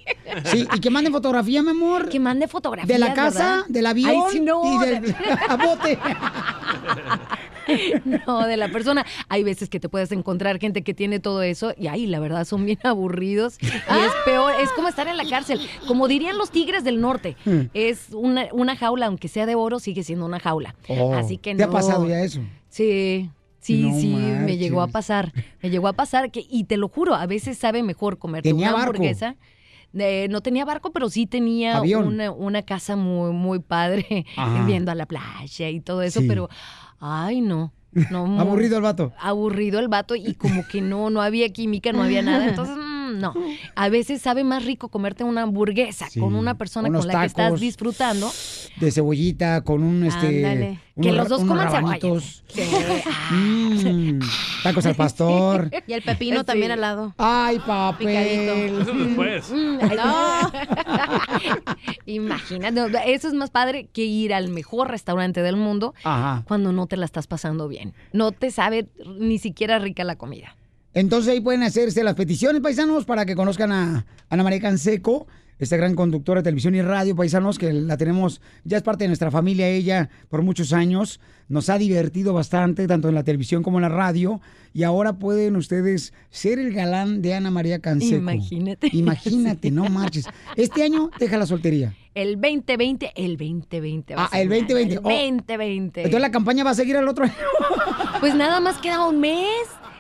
Sí, 0.46 0.68
y 0.76 0.80
que 0.80 0.90
manden 0.90 1.14
fotografía, 1.14 1.62
mi 1.64 1.70
amor. 1.72 2.10
Que 2.10 2.20
mande 2.20 2.48
fotografías, 2.48 2.88
De 2.88 2.98
la 3.00 3.14
casa, 3.14 3.56
¿verdad? 3.56 3.66
del 3.70 3.86
avión 3.86 4.10
Ay, 4.12 4.22
sí, 4.32 4.40
no, 4.40 4.62
y 4.84 4.86
del 4.86 5.02
de- 5.02 5.16
bote. 5.66 6.00
No, 8.28 8.46
de 8.46 8.58
la 8.58 8.70
persona. 8.70 9.06
Hay 9.30 9.44
veces 9.44 9.70
que 9.70 9.80
te 9.80 9.90
puedes 9.90 10.12
encontrar 10.12 10.60
gente 10.60 10.82
que 10.84 10.94
tiene 10.94 11.20
todo 11.20 11.42
eso 11.42 11.74
y 11.78 11.88
ay, 11.88 12.06
la 12.08 12.20
verdad 12.20 12.46
son 12.46 12.66
bien 12.66 12.80
aburridos. 12.84 13.58
Y 13.62 13.66
es 13.68 14.12
peor, 14.26 14.54
es 14.62 14.70
como 14.72 14.88
estar 14.88 15.08
en 15.08 15.18
la 15.18 15.26
cárcel. 15.28 15.60
Como 15.88 16.08
dirían 16.08 16.38
los 16.38 16.52
tigres 16.52 16.84
del 16.84 17.02
norte, 17.02 17.36
Hmm. 17.46 17.62
es 17.74 18.08
una, 18.14 18.48
una 18.54 18.76
jaula, 18.76 19.08
aunque 19.08 19.28
sea 19.28 19.46
de 19.46 19.56
oro, 19.56 19.80
sigue 19.80 20.04
siendo 20.04 20.26
una 20.26 20.40
jaula. 20.40 20.76
Oh, 20.88 21.14
Así 21.14 21.38
que 21.38 21.54
no. 21.54 21.58
¿Te 21.58 21.64
ha 21.64 21.70
pasado 21.70 22.08
ya 22.08 22.22
eso? 22.22 22.40
Sí. 22.70 23.30
Sí, 23.60 23.84
No 23.84 23.98
sí, 23.98 24.14
me 24.14 24.58
llegó 24.58 24.82
a 24.82 24.88
pasar. 24.88 25.32
Me 25.62 25.70
llegó 25.70 25.88
a 25.88 25.94
pasar 25.94 26.32
que, 26.32 26.46
y 26.50 26.66
te 26.66 26.76
lo 26.76 26.90
juro, 26.90 27.16
a 27.16 27.26
veces 27.28 27.58
sabe 27.58 27.82
mejor 27.82 28.18
comerte 28.18 28.50
¿Tenía 28.50 28.68
una 28.70 28.78
barco? 28.78 28.90
hamburguesa. 28.98 29.38
Eh, 29.96 30.28
no 30.30 30.42
tenía 30.42 30.66
barco, 30.66 30.92
pero 30.92 31.10
sí 31.10 31.26
tenía 31.28 31.82
una, 31.82 32.32
una 32.32 32.62
casa 32.64 32.96
muy, 32.96 33.32
muy 33.32 33.60
padre, 33.60 34.26
Ajá. 34.36 34.64
viendo 34.66 34.92
a 34.92 34.96
la 34.96 35.06
playa 35.06 35.70
y 35.70 35.80
todo 35.82 36.02
eso, 36.02 36.22
Sí. 36.22 36.28
pero, 36.28 36.50
ay, 37.00 37.42
no. 37.42 37.72
no 38.10 38.26
muy- 38.28 38.40
Aburrido 38.40 38.78
el 38.78 38.84
vato. 38.84 39.14
Aburrido 39.20 39.80
el 39.80 39.88
vato 39.90 40.16
y 40.16 40.34
como 40.34 40.66
que 40.68 40.82
no, 40.82 41.10
no 41.12 41.22
había 41.22 41.50
química, 41.50 41.92
no 41.92 42.02
había 42.04 42.22
nada. 42.24 42.48
Entonces, 42.50 42.76
mm, 43.16 43.20
no. 43.20 43.34
A 43.76 43.90
veces 43.90 44.22
sabe 44.22 44.44
más 44.44 44.66
rico 44.66 44.90
comerte 44.90 45.24
una 45.24 45.44
hamburguesa 45.44 46.10
Sí, 46.10 46.20
con 46.20 46.36
una 46.36 46.58
persona 46.58 46.90
unos 46.90 47.06
con 47.06 47.14
la 47.14 47.22
que 47.22 47.26
estás 47.28 47.60
disfrutando. 47.60 48.32
De 48.80 48.92
cebollita 48.92 49.62
con 49.62 49.84
un 49.84 50.04
este. 50.06 50.46
Ándale. 50.46 50.80
unos 50.96 51.12
Que 51.12 51.18
los 51.18 51.30
dos 51.30 51.40
coman 51.42 51.70
cebolla. 51.70 51.82
rabanitos. 51.82 52.44
Sí. 52.48 52.62
Mm, 53.34 54.20
tacos 54.64 54.86
al 54.86 54.96
pastor. 54.96 55.70
Y 55.88 55.94
el 55.94 56.02
pepino 56.02 56.40
Sí. 56.40 56.46
también 56.46 56.72
al 56.72 56.82
lado. 56.82 57.14
Ay, 57.18 57.60
papel. 57.60 58.08
Picadito. 58.08 58.82
Eso 58.82 58.94
después. 58.94 59.52
Mm, 59.52 59.78
ay, 59.82 59.98
Imagínate, 62.06 63.14
eso 63.14 63.28
es 63.28 63.34
más 63.34 63.50
padre 63.50 63.88
que 63.92 64.06
ir 64.06 64.34
al 64.34 64.50
mejor 64.50 64.90
restaurante 64.90 65.42
del 65.42 65.56
mundo 65.56 65.94
Ajá. 66.04 66.44
cuando 66.48 66.72
no 66.72 66.88
te 66.88 66.98
la 66.98 67.06
estás 67.06 67.28
pasando 67.28 67.68
bien. 67.68 67.94
No 68.12 68.32
te 68.32 68.52
sabe 68.52 68.88
ni 69.20 69.40
siquiera 69.40 69.80
rica 69.80 70.04
la 70.04 70.16
comida. 70.16 70.56
Entonces 70.94 71.34
ahí 71.34 71.42
pueden 71.42 71.64
hacerse 71.64 72.04
las 72.04 72.16
peticiones, 72.16 72.62
paisanos, 72.62 73.06
para 73.06 73.26
que 73.26 73.36
conozcan 73.36 73.72
a 73.72 74.06
Ana 74.30 74.44
María 74.44 74.60
Canseco, 74.60 75.28
esta 75.60 75.78
gran 75.78 75.96
conductora 75.96 76.42
de 76.42 76.44
televisión 76.46 76.76
y 76.76 76.82
radio, 76.82 77.16
paisanos, 77.16 77.58
que 77.58 77.72
la 77.74 77.96
tenemos, 77.98 78.42
ya 78.64 78.78
es 78.78 78.84
parte 78.84 79.06
de 79.06 79.08
nuestra 79.08 79.32
familia 79.32 79.68
ella 79.68 80.10
por 80.30 80.42
muchos 80.42 80.74
años. 80.74 81.20
Nos 81.48 81.70
ha 81.70 81.78
divertido 81.78 82.34
bastante, 82.34 82.88
tanto 82.88 83.10
en 83.10 83.16
la 83.16 83.24
televisión 83.24 83.64
como 83.64 83.78
en 83.78 83.84
la 83.84 83.90
radio. 83.90 84.42
Y 84.74 84.84
ahora 84.84 85.14
pueden 85.14 85.56
ustedes 85.56 86.14
ser 86.30 86.58
el 86.60 86.74
galán 86.74 87.22
de 87.22 87.34
Ana 87.36 87.52
María 87.52 87.80
Canseco. 87.80 88.16
Imagínate. 88.18 88.90
Imagínate, 88.94 89.72
no 89.72 89.86
marches. 89.90 90.26
Este 90.56 90.84
año 90.84 91.12
deja 91.20 91.38
la 91.38 91.46
soltería. 91.46 91.96
El 92.16 92.40
2020, 92.40 93.12
el 93.16 93.38
2020. 93.38 94.16
va 94.16 94.24
a 94.24 94.26
Ah, 94.26 94.30
ser 94.32 94.42
el 94.42 94.48
un 94.48 94.54
año, 94.54 94.62
2020. 94.68 94.94
El 94.94 95.00
Oh. 95.00 95.02
2020. 95.10 96.02
Entonces 96.02 96.22
la 96.22 96.32
campaña 96.32 96.64
va 96.64 96.72
a 96.72 96.76
seguir 96.76 96.98
al 96.98 97.08
otro 97.08 97.26
año. 97.26 97.34
Pues 98.20 98.36
nada 98.36 98.60
más 98.60 98.78
queda 98.80 99.08
un 99.08 99.20
mes. 99.20 99.46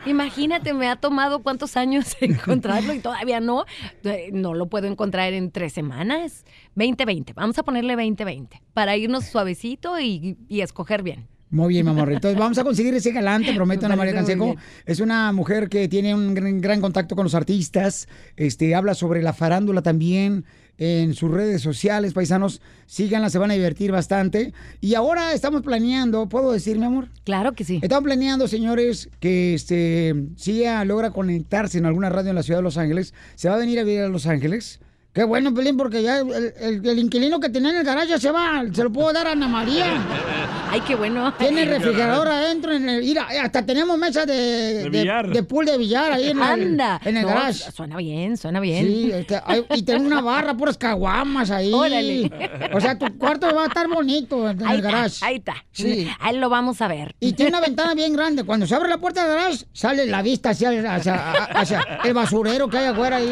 Imagínate, 0.05 0.73
me 0.73 0.87
ha 0.89 0.97
tomado 0.97 1.39
cuántos 1.43 1.77
años 1.77 2.15
encontrarlo 2.21 2.93
y 2.93 2.99
todavía 2.99 3.39
no. 3.39 3.65
Eh, 4.03 4.31
No 4.33 4.53
lo 4.53 4.67
puedo 4.67 4.87
encontrar 4.87 5.33
en 5.33 5.51
tres 5.51 5.73
semanas. 5.73 6.43
2020, 6.75 7.33
vamos 7.33 7.57
a 7.57 7.63
ponerle 7.63 7.93
2020 7.95 8.61
para 8.73 8.97
irnos 8.97 9.25
suavecito 9.25 9.99
y, 9.99 10.37
y 10.49 10.61
escoger 10.61 11.03
bien. 11.03 11.27
Muy 11.49 11.69
bien, 11.69 11.85
mi 11.85 11.91
amor. 11.91 12.11
Entonces 12.11 12.37
vamos 12.37 12.57
a 12.57 12.63
conseguir 12.63 12.95
ese 12.95 13.11
galante, 13.11 13.53
prometo, 13.53 13.81
Me 13.81 13.85
Ana 13.85 13.95
María 13.95 14.13
Canseco. 14.13 14.55
Es 14.87 14.99
una 14.99 15.31
mujer 15.31 15.69
que 15.69 15.87
tiene 15.87 16.15
un 16.15 16.33
gran, 16.33 16.59
gran 16.59 16.81
contacto 16.81 17.15
con 17.15 17.25
los 17.25 17.35
artistas. 17.35 18.07
Este, 18.35 18.73
habla 18.73 18.95
sobre 18.95 19.21
la 19.21 19.33
farándula 19.33 19.83
también 19.83 20.45
en 20.77 21.13
sus 21.13 21.31
redes 21.31 21.61
sociales, 21.61 22.13
paisanos. 22.13 22.61
Síganla, 22.85 23.29
se 23.29 23.39
van 23.39 23.51
a 23.51 23.53
divertir 23.53 23.91
bastante. 23.91 24.53
Y 24.81 24.95
ahora 24.95 25.33
estamos 25.33 25.61
planeando, 25.61 26.27
¿puedo 26.27 26.51
decir, 26.51 26.77
mi 26.77 26.85
amor? 26.85 27.09
Claro 27.23 27.53
que 27.53 27.63
sí. 27.63 27.79
Estamos 27.81 28.03
planeando, 28.03 28.47
señores, 28.47 29.09
que 29.19 29.53
este, 29.53 30.15
si 30.35 30.59
ella 30.59 30.83
logra 30.85 31.11
conectarse 31.11 31.77
en 31.77 31.85
alguna 31.85 32.09
radio 32.09 32.29
en 32.29 32.35
la 32.35 32.43
ciudad 32.43 32.59
de 32.59 32.63
Los 32.63 32.77
Ángeles, 32.77 33.13
se 33.35 33.49
va 33.49 33.55
a 33.55 33.59
venir 33.59 33.79
a 33.79 33.83
vivir 33.83 34.01
a 34.01 34.09
Los 34.09 34.27
Ángeles. 34.27 34.79
Qué 35.13 35.23
bueno, 35.23 35.53
Pelín, 35.53 35.77
porque 35.77 36.01
ya 36.01 36.17
el, 36.21 36.31
el- 36.59 36.87
el 36.89 36.97
inquilino 36.97 37.39
que 37.39 37.47
tenía 37.49 37.69
en 37.69 37.77
el 37.77 37.83
garaje 37.83 38.07
ya 38.07 38.19
se 38.19 38.31
va, 38.31 38.63
se 38.73 38.83
lo 38.83 38.91
puedo 38.91 39.13
dar 39.13 39.27
a 39.27 39.33
Ana 39.33 39.47
María. 39.47 39.85
Ay, 40.71 40.81
qué 40.81 40.95
bueno. 40.95 41.31
Tiene 41.37 41.65
refrigerador 41.65 42.27
adentro. 42.27 42.71
En 42.71 42.89
el, 42.89 43.03
mira, 43.03 43.27
hasta 43.43 43.63
tenemos 43.63 43.95
mesa 43.95 44.25
de, 44.25 44.33
De 44.33 44.83
de, 44.85 44.89
billar. 44.89 45.29
de 45.29 45.43
pool 45.43 45.67
de 45.67 45.77
billar 45.77 46.13
ahí 46.13 46.29
en 46.31 46.37
el, 46.37 46.43
Anda. 46.43 46.99
en 47.05 47.17
el 47.17 47.21
No, 47.21 47.27
garage. 47.27 47.71
Suena 47.71 47.97
bien, 47.97 48.37
suena 48.37 48.59
bien. 48.59 48.87
Sí, 48.87 49.11
este, 49.13 49.39
hay- 49.45 49.63
y 49.75 49.83
tengo 49.83 50.03
una 50.07 50.19
barra, 50.21 50.53
puras 50.57 50.79
caguamas 50.79 51.51
ahí. 51.51 51.71
Órale. 51.71 52.31
O 52.73 52.81
sea, 52.81 52.97
tu 52.97 53.15
cuarto 53.19 53.53
va 53.53 53.65
a 53.65 53.67
estar 53.67 53.87
bonito 53.87 54.49
en 54.49 54.65
Ahí 54.65 54.79
el 54.79 54.85
está, 54.85 54.91
garage. 54.91 55.17
ahí 55.25 55.35
está. 55.35 55.53
Sí. 55.73 56.07
Ahí 56.21 56.37
lo 56.39 56.49
vamos 56.49 56.81
a 56.81 56.87
ver. 56.87 57.13
Y 57.19 57.33
tiene 57.33 57.49
una 57.51 57.61
ventana 57.61 57.93
bien 57.93 58.13
grande. 58.13 58.43
Cuando 58.45 58.65
se 58.65 58.73
abre 58.73 58.89
la 58.89 58.97
puerta 58.97 59.27
del 59.27 59.37
garage, 59.37 59.65
sale 59.73 60.07
la 60.07 60.23
vista 60.23 60.49
hacia, 60.49 60.71
el- 60.73 60.87
hacia- 60.87 61.33
hacia 61.53 61.99
el 62.03 62.15
basurero 62.15 62.67
que 62.67 62.79
hay 62.79 62.87
afuera 62.87 63.17
ahí. 63.17 63.31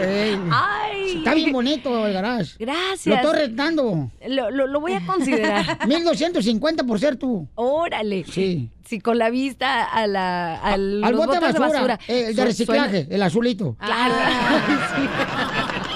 Ey. 0.00 0.40
Ay. 0.64 1.14
Está 1.18 1.34
bien 1.34 1.52
bonito 1.52 2.06
el 2.06 2.12
garage. 2.12 2.54
Gracias. 2.58 3.06
Lo 3.06 3.14
estoy 3.16 3.32
rentando. 3.46 4.10
Lo, 4.28 4.50
lo- 4.50 4.66
lo 4.66 4.80
voy 4.80 4.92
a 4.92 5.04
considerar. 5.06 5.78
1250 5.86 6.84
por 6.84 6.98
ser 7.00 7.16
tú. 7.16 7.48
Órale. 7.54 8.24
Sí. 8.30 8.70
Sí, 8.86 9.00
con 9.00 9.16
la 9.16 9.30
vista 9.30 9.84
a 9.84 10.06
la, 10.06 10.56
al, 10.56 11.02
Al 11.04 11.12
los 11.12 11.26
bote 11.26 11.38
de 11.40 11.58
basura, 11.58 11.98
eh, 12.08 12.24
el 12.28 12.36
de 12.36 12.42
Su- 12.42 12.46
reciclaje, 12.48 13.00
suena- 13.02 13.14
el 13.14 13.22
azulito. 13.22 13.76
Claro. 13.78 14.14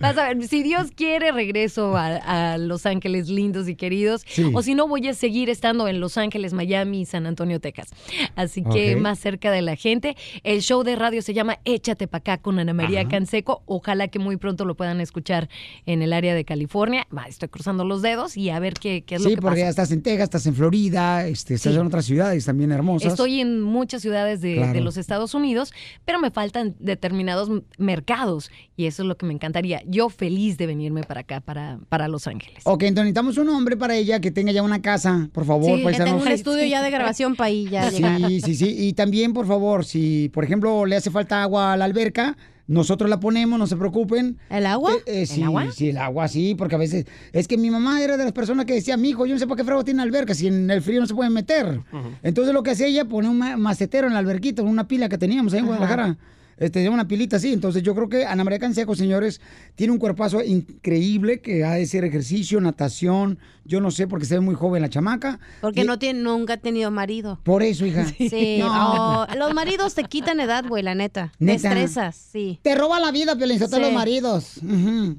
Vas 0.00 0.16
a 0.18 0.28
ver, 0.34 0.46
si 0.48 0.62
Dios 0.62 0.90
quiere, 0.94 1.32
regreso 1.32 1.96
a, 1.96 2.52
a 2.54 2.58
Los 2.58 2.86
Ángeles 2.86 3.28
lindos 3.28 3.68
y 3.68 3.74
queridos. 3.76 4.22
Sí. 4.26 4.50
O 4.54 4.62
si 4.62 4.74
no, 4.74 4.88
voy 4.88 5.06
a 5.08 5.14
seguir 5.14 5.50
estando 5.50 5.88
en 5.88 6.00
Los 6.00 6.18
Ángeles, 6.18 6.52
Miami 6.52 7.00
y 7.02 7.04
San 7.06 7.26
Antonio, 7.26 7.60
Texas. 7.60 7.88
Así 8.34 8.62
que 8.64 8.96
más 8.96 9.18
cerca 9.18 9.50
de 9.50 9.62
la 9.62 9.76
gente. 9.76 10.16
El 10.42 10.60
show 10.62 10.82
de 10.82 10.96
radio 10.96 11.22
se 11.22 11.34
llama 11.34 11.58
Échate 11.64 12.08
pa' 12.08 12.18
acá 12.18 12.38
con 12.38 12.58
Ana 12.58 12.72
María 12.74 13.00
Ajá. 13.00 13.10
Canseco. 13.10 13.62
Ojalá 13.66 14.08
que 14.08 14.18
muy 14.18 14.36
pronto 14.36 14.64
lo 14.64 14.74
puedan 14.76 15.00
escuchar 15.00 15.48
en 15.86 16.02
el 16.02 16.12
área 16.12 16.34
de 16.34 16.44
California. 16.44 17.06
Va, 17.16 17.24
estoy 17.24 17.48
cruzando 17.48 17.84
los 17.84 18.02
dedos 18.02 18.36
y 18.36 18.50
a 18.50 18.58
ver 18.58 18.74
qué, 18.74 19.02
qué 19.04 19.16
es 19.16 19.22
lo 19.22 19.28
Sí, 19.30 19.34
que 19.36 19.42
porque 19.42 19.60
ya 19.60 19.66
pasa. 19.66 19.82
estás 19.82 19.92
en 19.92 20.02
Texas, 20.02 20.24
estás 20.24 20.46
en 20.46 20.54
Florida, 20.54 21.26
este, 21.26 21.54
estás 21.54 21.72
Sí. 21.72 21.78
en 21.78 21.86
otras 21.86 22.04
ciudades 22.04 22.44
también 22.44 22.72
hermosas. 22.72 23.12
Estoy 23.12 23.40
en 23.40 23.60
muchas 23.60 24.02
ciudades 24.02 24.40
de, 24.40 24.56
Claro. 24.56 24.72
de 24.72 24.80
los 24.80 24.96
Estados 24.96 25.34
Unidos, 25.34 25.72
pero 26.04 26.18
me 26.20 26.30
faltan 26.30 26.74
determinados 26.78 27.50
mercados 27.78 28.50
y 28.76 28.86
eso 28.96 29.02
es 29.02 29.08
lo 29.08 29.16
que 29.18 29.26
me 29.26 29.34
encantaría. 29.34 29.82
Yo 29.86 30.08
feliz 30.08 30.56
de 30.56 30.66
venirme 30.66 31.02
para 31.02 31.20
acá, 31.20 31.40
para, 31.42 31.78
para 31.90 32.08
Los 32.08 32.26
Ángeles. 32.26 32.62
Ok, 32.64 32.84
entonces 32.84 33.04
necesitamos 33.12 33.36
un 33.36 33.50
hombre 33.50 33.76
para 33.76 33.94
ella 33.94 34.20
que 34.20 34.30
tenga 34.30 34.52
ya 34.52 34.62
una 34.62 34.80
casa, 34.80 35.28
por 35.32 35.44
favor, 35.44 35.66
Sí, 35.72 35.76
que 35.78 35.84
paisanos. 35.84 36.12
tenga 36.14 36.22
un 36.26 36.32
estudio 36.32 36.64
ya 36.64 36.82
de 36.82 36.90
grabación 36.90 37.36
para 37.36 37.48
ahí 37.48 37.68
ya 37.68 37.90
llegar. 37.90 38.18
Sí, 38.26 38.40
sí, 38.40 38.54
sí. 38.54 38.74
Y 38.78 38.94
también, 38.94 39.34
por 39.34 39.46
favor, 39.46 39.84
si, 39.84 40.30
por 40.30 40.44
ejemplo, 40.44 40.86
le 40.86 40.96
hace 40.96 41.10
falta 41.10 41.42
agua 41.42 41.74
a 41.74 41.76
la 41.76 41.84
alberca, 41.84 42.38
nosotros 42.68 43.08
la 43.10 43.20
ponemos, 43.20 43.58
no 43.58 43.66
se 43.66 43.76
preocupen. 43.76 44.38
¿El 44.50 44.64
agua? 44.66 44.92
Eh, 45.06 45.22
eh, 45.22 45.26
sí, 45.26 45.42
agua? 45.42 45.70
sí, 45.72 45.90
el 45.90 45.98
agua, 45.98 46.26
sí, 46.26 46.54
porque 46.56 46.74
a 46.74 46.78
veces... 46.78 47.04
Es 47.32 47.46
que 47.46 47.56
mi 47.58 47.70
mamá 47.70 48.02
era 48.02 48.16
de 48.16 48.24
las 48.24 48.32
personas 48.32 48.64
que 48.64 48.72
decía, 48.72 48.96
mi 48.96 49.10
hijo, 49.10 49.24
yo 49.26 49.34
no 49.34 49.38
sé 49.38 49.46
por 49.46 49.56
qué 49.56 49.62
frego 49.64 49.84
tiene 49.84 50.02
alberca, 50.02 50.34
si 50.34 50.46
en 50.48 50.68
el 50.70 50.80
frío 50.82 51.00
no 51.00 51.06
se 51.06 51.14
pueden 51.14 51.32
meter. 51.32 51.80
Entonces 52.22 52.52
lo 52.54 52.62
que 52.62 52.70
hacía 52.70 52.86
ella, 52.88 53.04
pone 53.04 53.28
un 53.28 53.38
ma- 53.38 53.56
macetero 53.56 54.06
en 54.08 54.14
la 54.14 54.18
alberquita, 54.20 54.62
una 54.62 54.88
pila 54.88 55.08
que 55.08 55.18
teníamos 55.18 55.52
ahí 55.52 55.60
en. 55.60 55.66
Guadalajara. 55.66 56.16
Este, 56.58 56.88
una 56.88 57.06
pilita 57.06 57.36
así. 57.36 57.52
Entonces 57.52 57.82
yo 57.82 57.94
creo 57.94 58.08
que 58.08 58.24
Ana 58.24 58.42
María 58.44 58.58
Canseco, 58.58 58.94
señores, 58.94 59.40
tiene 59.74 59.92
un 59.92 59.98
cuerpazo 59.98 60.42
increíble 60.42 61.40
que 61.40 61.64
ha 61.64 61.72
de 61.72 61.86
ser 61.86 62.04
ejercicio, 62.04 62.60
natación. 62.60 63.38
Yo 63.64 63.80
no 63.80 63.90
sé 63.90 64.06
porque 64.06 64.24
se 64.26 64.34
ve 64.34 64.40
muy 64.40 64.54
joven 64.54 64.80
la 64.82 64.88
chamaca. 64.88 65.38
Porque 65.60 65.80
Y- 65.82 65.84
no 65.84 65.98
tiene, 65.98 66.20
nunca 66.22 66.54
ha 66.54 66.56
tenido 66.56 66.90
marido. 66.90 67.40
Por 67.42 67.62
eso, 67.62 67.84
hija. 67.84 68.06
Sí, 68.18 68.58
No. 68.60 69.26
los 69.36 69.52
maridos 69.54 69.94
te 69.94 70.04
quitan 70.04 70.40
edad, 70.40 70.64
güey, 70.66 70.82
la 70.82 70.94
neta. 70.94 71.32
Neta. 71.38 71.60
Te 71.60 71.66
estresas, 71.68 72.16
sí. 72.16 72.58
Te 72.62 72.74
roba 72.74 73.00
la 73.00 73.10
vida, 73.10 73.36
Piolinsotelo, 73.36 73.84
Sí. 73.86 73.90
los 73.92 73.92
maridos. 73.98 74.60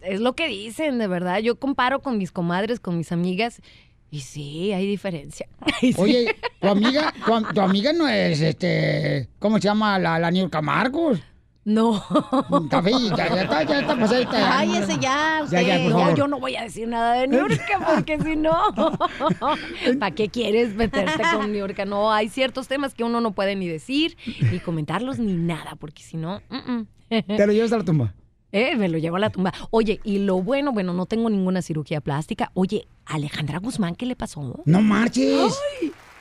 Es 0.01 0.19
lo 0.21 0.33
que 0.33 0.47
dicen, 0.47 0.97
de 0.97 1.07
verdad. 1.07 1.39
Yo 1.39 1.57
comparo 1.59 2.01
con 2.01 2.17
mis 2.17 2.31
comadres, 2.31 2.79
con 2.79 2.97
mis 2.97 3.11
amigas 3.11 3.61
y 4.11 4.21
sí, 4.21 4.71
hay 4.73 4.87
diferencia. 4.87 5.47
Oye, 5.97 6.35
tu 6.61 6.67
amiga, 6.67 7.13
tu, 7.25 7.53
tu 7.53 7.61
amiga 7.61 7.93
no 7.93 8.07
es, 8.07 8.41
este, 8.41 9.27
¿cómo 9.39 9.57
se 9.57 9.63
llama? 9.63 9.99
La, 9.99 10.17
la 10.19 10.31
Niurka 10.31 10.61
Marcos. 10.61 11.19
No. 11.65 12.01
Fea, 12.01 12.97
ya, 13.17 13.27
ya 13.35 13.41
está, 13.41 13.63
ya 13.63 13.79
está 13.81 13.99
pasadita. 13.99 14.31
Cállese 14.31 14.97
ya, 15.01 15.41
Ya, 15.51 15.61
ya, 15.61 15.75
usted. 15.75 15.83
por 15.83 15.91
No, 15.91 15.99
favor. 15.99 16.15
yo 16.17 16.27
no 16.29 16.39
voy 16.39 16.55
a 16.55 16.61
decir 16.63 16.87
nada 16.87 17.15
de 17.15 17.27
Niurka 17.27 17.85
porque 17.93 18.17
si 18.21 18.37
no, 18.37 18.53
¿para 19.99 20.15
qué 20.15 20.29
quieres 20.29 20.75
meterte 20.75 21.21
con 21.35 21.51
Niurka? 21.51 21.83
No, 21.83 22.09
hay 22.11 22.29
ciertos 22.29 22.69
temas 22.69 22.93
que 22.93 23.03
uno 23.03 23.19
no 23.19 23.33
puede 23.33 23.55
ni 23.57 23.67
decir, 23.67 24.15
ni 24.49 24.59
comentarlos, 24.59 25.19
ni 25.19 25.33
nada, 25.33 25.75
porque 25.77 26.03
si 26.03 26.15
no, 26.15 26.41
mm, 26.49 26.71
mm. 26.71 26.87
Te 27.35 27.47
lo 27.47 27.51
llevas 27.53 27.73
a 27.73 27.77
la 27.79 27.83
tumba. 27.83 28.13
Eh, 28.51 28.75
me 28.77 28.87
lo 28.87 28.97
llevo 28.97 29.17
a 29.17 29.19
la 29.19 29.29
tumba. 29.29 29.53
Oye, 29.71 29.99
y 30.03 30.19
lo 30.19 30.41
bueno, 30.41 30.71
bueno, 30.71 30.93
no 30.93 31.05
tengo 31.05 31.29
ninguna 31.29 31.61
cirugía 31.61 32.01
plástica. 32.01 32.51
Oye, 32.53 32.87
Alejandra 33.05 33.59
Guzmán, 33.59 33.95
¿qué 33.95 34.05
le 34.05 34.15
pasó? 34.15 34.61
No 34.65 34.81
marches. 34.81 35.53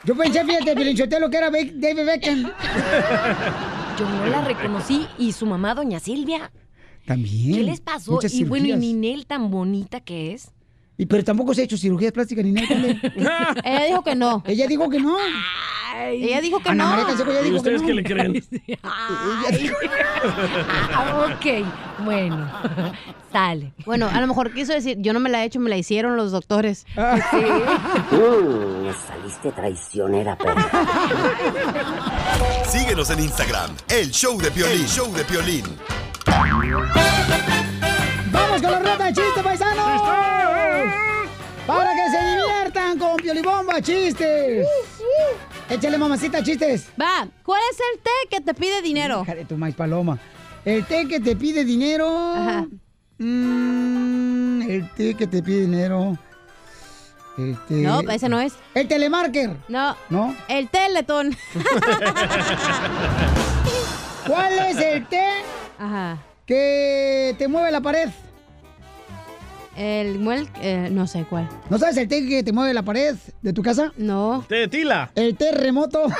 Yo 0.03 0.15
pensé, 0.15 0.43
fíjate, 0.45 0.75
Piolinsotelo, 0.75 1.29
que 1.29 1.37
era 1.37 1.49
David 1.49 2.05
Beckham. 2.05 2.51
Yo 3.97 4.09
no 4.09 4.25
la 4.27 4.41
reconocí 4.41 5.07
y 5.17 5.31
su 5.31 5.45
mamá, 5.45 5.73
doña 5.73 5.99
Silvia. 5.99 6.51
También. 7.05 7.55
¿Qué 7.55 7.63
les 7.63 7.81
pasó? 7.81 8.19
Y 8.29 8.43
bueno, 8.43 8.67
y. 8.67 8.73
Ninel 8.75 9.25
tan 9.25 9.49
bonita 9.49 10.01
que 10.01 10.33
es. 10.33 10.51
Y, 10.97 11.05
pero 11.05 11.23
tampoco 11.23 11.53
se 11.53 11.61
ha 11.61 11.63
hecho 11.65 11.77
cirugías 11.77 12.11
plásticas 12.11 12.43
ni 12.43 12.51
nada. 12.51 12.67
Ella 13.63 13.85
dijo 13.85 14.03
que 14.03 14.15
no. 14.15 14.43
Ella 14.45 14.67
dijo 14.67 14.89
que 14.89 14.99
no. 14.99 15.17
Ella 16.05 16.41
dijo 16.41 16.59
que 16.59 16.69
Ana 16.69 16.83
no. 16.83 16.89
María 16.91 17.05
Canseco 17.05 17.31
ya 17.31 17.41
¿Y 17.41 17.43
dijo 17.45 17.53
que 17.53 17.57
ustedes 17.57 17.81
no. 17.81 17.87
qué 17.87 17.93
le 17.93 18.03
creen? 18.03 18.43
Ay. 18.83 19.71
Ah, 20.93 21.27
ok, 21.35 21.45
bueno, 22.03 22.51
sale. 23.31 23.73
Bueno, 23.85 24.07
a 24.11 24.21
lo 24.21 24.27
mejor 24.27 24.53
quiso 24.53 24.73
decir, 24.73 24.97
yo 24.99 25.13
no 25.13 25.19
me 25.19 25.29
la 25.29 25.43
he 25.43 25.45
hecho, 25.45 25.59
me 25.59 25.69
la 25.69 25.77
hicieron 25.77 26.15
los 26.15 26.31
doctores. 26.31 26.85
Mm, 26.95 28.85
me 28.85 28.93
saliste 28.93 29.51
traicionera, 29.51 30.37
perra. 30.37 30.69
Síguenos 32.67 33.09
en 33.09 33.19
Instagram, 33.21 33.71
el 33.89 34.11
show 34.11 34.39
de 34.39 34.51
Piolín. 34.51 34.81
El 34.81 34.87
show 34.87 35.11
de 35.13 35.23
Piolín. 35.23 35.63
¡Vamos 38.59 38.61
con 38.61 38.71
la 38.83 38.91
rata 38.91 39.05
de 39.05 39.13
chiste, 39.13 39.43
paisanos! 39.43 40.01
Para 41.67 41.91
que 41.93 42.09
se 42.09 42.17
diviertan 42.25 42.97
con 42.97 43.17
Piolibomba, 43.17 43.79
chistes. 43.81 44.65
Échale, 45.69 45.97
mamacita, 45.97 46.41
chistes. 46.41 46.87
Va, 46.99 47.27
¿cuál 47.43 47.61
es 47.71 47.77
el 47.93 47.99
té 48.01 48.09
que 48.31 48.41
te 48.41 48.53
pide 48.55 48.81
dinero? 48.81 49.21
Hija 49.23 49.35
de 49.35 49.45
tu 49.45 49.57
maíz 49.57 49.75
paloma. 49.75 50.17
El 50.65 50.83
té 50.85 51.07
que 51.07 51.19
te 51.19 51.35
pide 51.35 51.63
dinero. 51.65 52.33
Ajá. 52.35 52.65
Mm, 53.19 54.61
el 54.63 54.89
té 54.95 55.13
que 55.13 55.27
te 55.27 55.43
pide 55.43 55.61
dinero. 55.61 56.17
El 57.37 57.55
té- 57.67 57.75
No, 57.75 57.99
ese 58.09 58.27
no 58.29 58.39
es. 58.41 58.53
El 58.73 58.87
telemarker. 58.87 59.55
No. 59.67 59.95
¿No? 60.09 60.35
El 60.47 60.67
teletón. 60.69 61.37
¿Cuál 64.27 64.53
es 64.59 64.77
el 64.77 65.05
té 65.07 65.25
Ajá. 65.77 66.17
que 66.45 67.35
te 67.37 67.47
mueve 67.47 67.71
la 67.71 67.81
pared? 67.81 68.09
El 69.77 70.17
muel, 70.19 70.49
eh, 70.61 70.89
no 70.91 71.05
sé 71.05 71.23
cuál. 71.29 71.47
¿No 71.69 71.77
sabes 71.77 71.97
el 71.97 72.07
té 72.07 72.25
que 72.27 72.41
te 72.43 72.51
mueve 72.51 72.73
la 72.73 72.81
pared 72.81 73.15
de 73.43 73.53
tu 73.53 73.61
casa? 73.61 73.93
No. 73.95 74.43
Te 74.49 74.67
tila. 74.67 75.11
El 75.13 75.37
terremoto. 75.37 76.07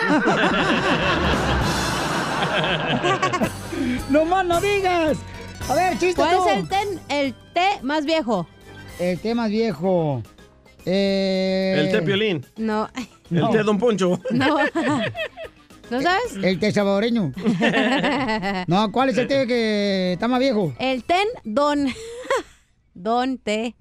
no 4.10 4.26
más 4.26 4.46
no 4.46 4.62
digas. 4.62 5.18
A 5.70 5.74
ver, 5.76 5.94
chiste 5.98 6.16
¿Cuál 6.16 6.38
tú. 6.38 6.48
es 6.50 6.58
el 6.58 6.68
té, 6.70 6.78
el 7.10 7.34
té 7.54 7.68
más 7.82 8.06
viejo? 8.06 8.48
El 9.00 9.20
té 9.20 9.34
más 9.36 9.50
viejo. 9.50 10.22
Eh, 10.86 11.76
El 11.80 11.92
té 11.92 12.02
piolín. 12.04 12.46
No. 12.58 12.88
El 12.96 13.08
No. 13.42 13.50
té 13.50 13.64
Don 13.64 13.78
Poncho. 13.78 14.20
No. 14.32 14.58
¿No 15.90 16.02
sabes? 16.02 16.36
El 16.42 16.60
té 16.60 16.72
salvadoreño. 16.72 17.32
No, 18.68 18.92
¿cuál 18.92 19.10
es 19.10 19.18
el 19.18 19.28
té 19.28 19.48
que 19.48 20.14
está 20.14 20.28
más 20.28 20.40
viejo? 20.40 20.74
El 20.80 21.04
ten 21.04 21.28
don. 21.44 21.88
Don 22.98 23.38
té. 23.38 23.76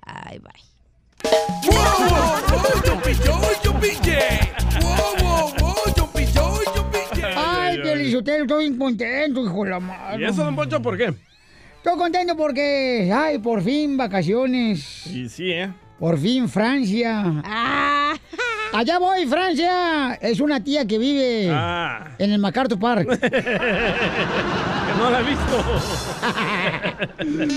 Ay, 0.00 0.38
bye. 0.38 0.62
Ay, 7.36 7.78
Pielichotelo, 7.82 8.42
estoy 8.44 8.76
contento, 8.76 9.44
hijo 9.44 9.64
de 9.64 9.70
la 9.70 9.80
madre. 9.80 10.22
¿Y 10.22 10.24
eso, 10.24 10.44
Don 10.44 10.54
Poncho, 10.56 10.80
por 10.80 10.96
qué? 10.96 11.12
Estoy 11.78 11.98
contento 11.98 12.36
porque, 12.36 13.12
ay, 13.14 13.38
por 13.38 13.62
fin 13.62 13.96
vacaciones. 13.96 15.06
Y 15.06 15.28
sí, 15.28 15.50
¿eh? 15.52 15.72
Por 15.98 16.18
fin 16.18 16.48
Francia. 16.48 17.22
Ah. 17.44 18.14
Allá 18.72 18.98
voy, 18.98 19.26
Francia. 19.26 20.14
Es 20.20 20.40
una 20.40 20.62
tía 20.62 20.86
que 20.86 20.98
vive 20.98 21.48
Ah. 21.50 22.10
en 22.18 22.32
el 22.32 22.38
MacArthur 22.38 22.78
Park. 22.78 23.08
No 24.98 25.10
la 25.10 25.20
he 25.20 25.24
visto. 25.24 25.64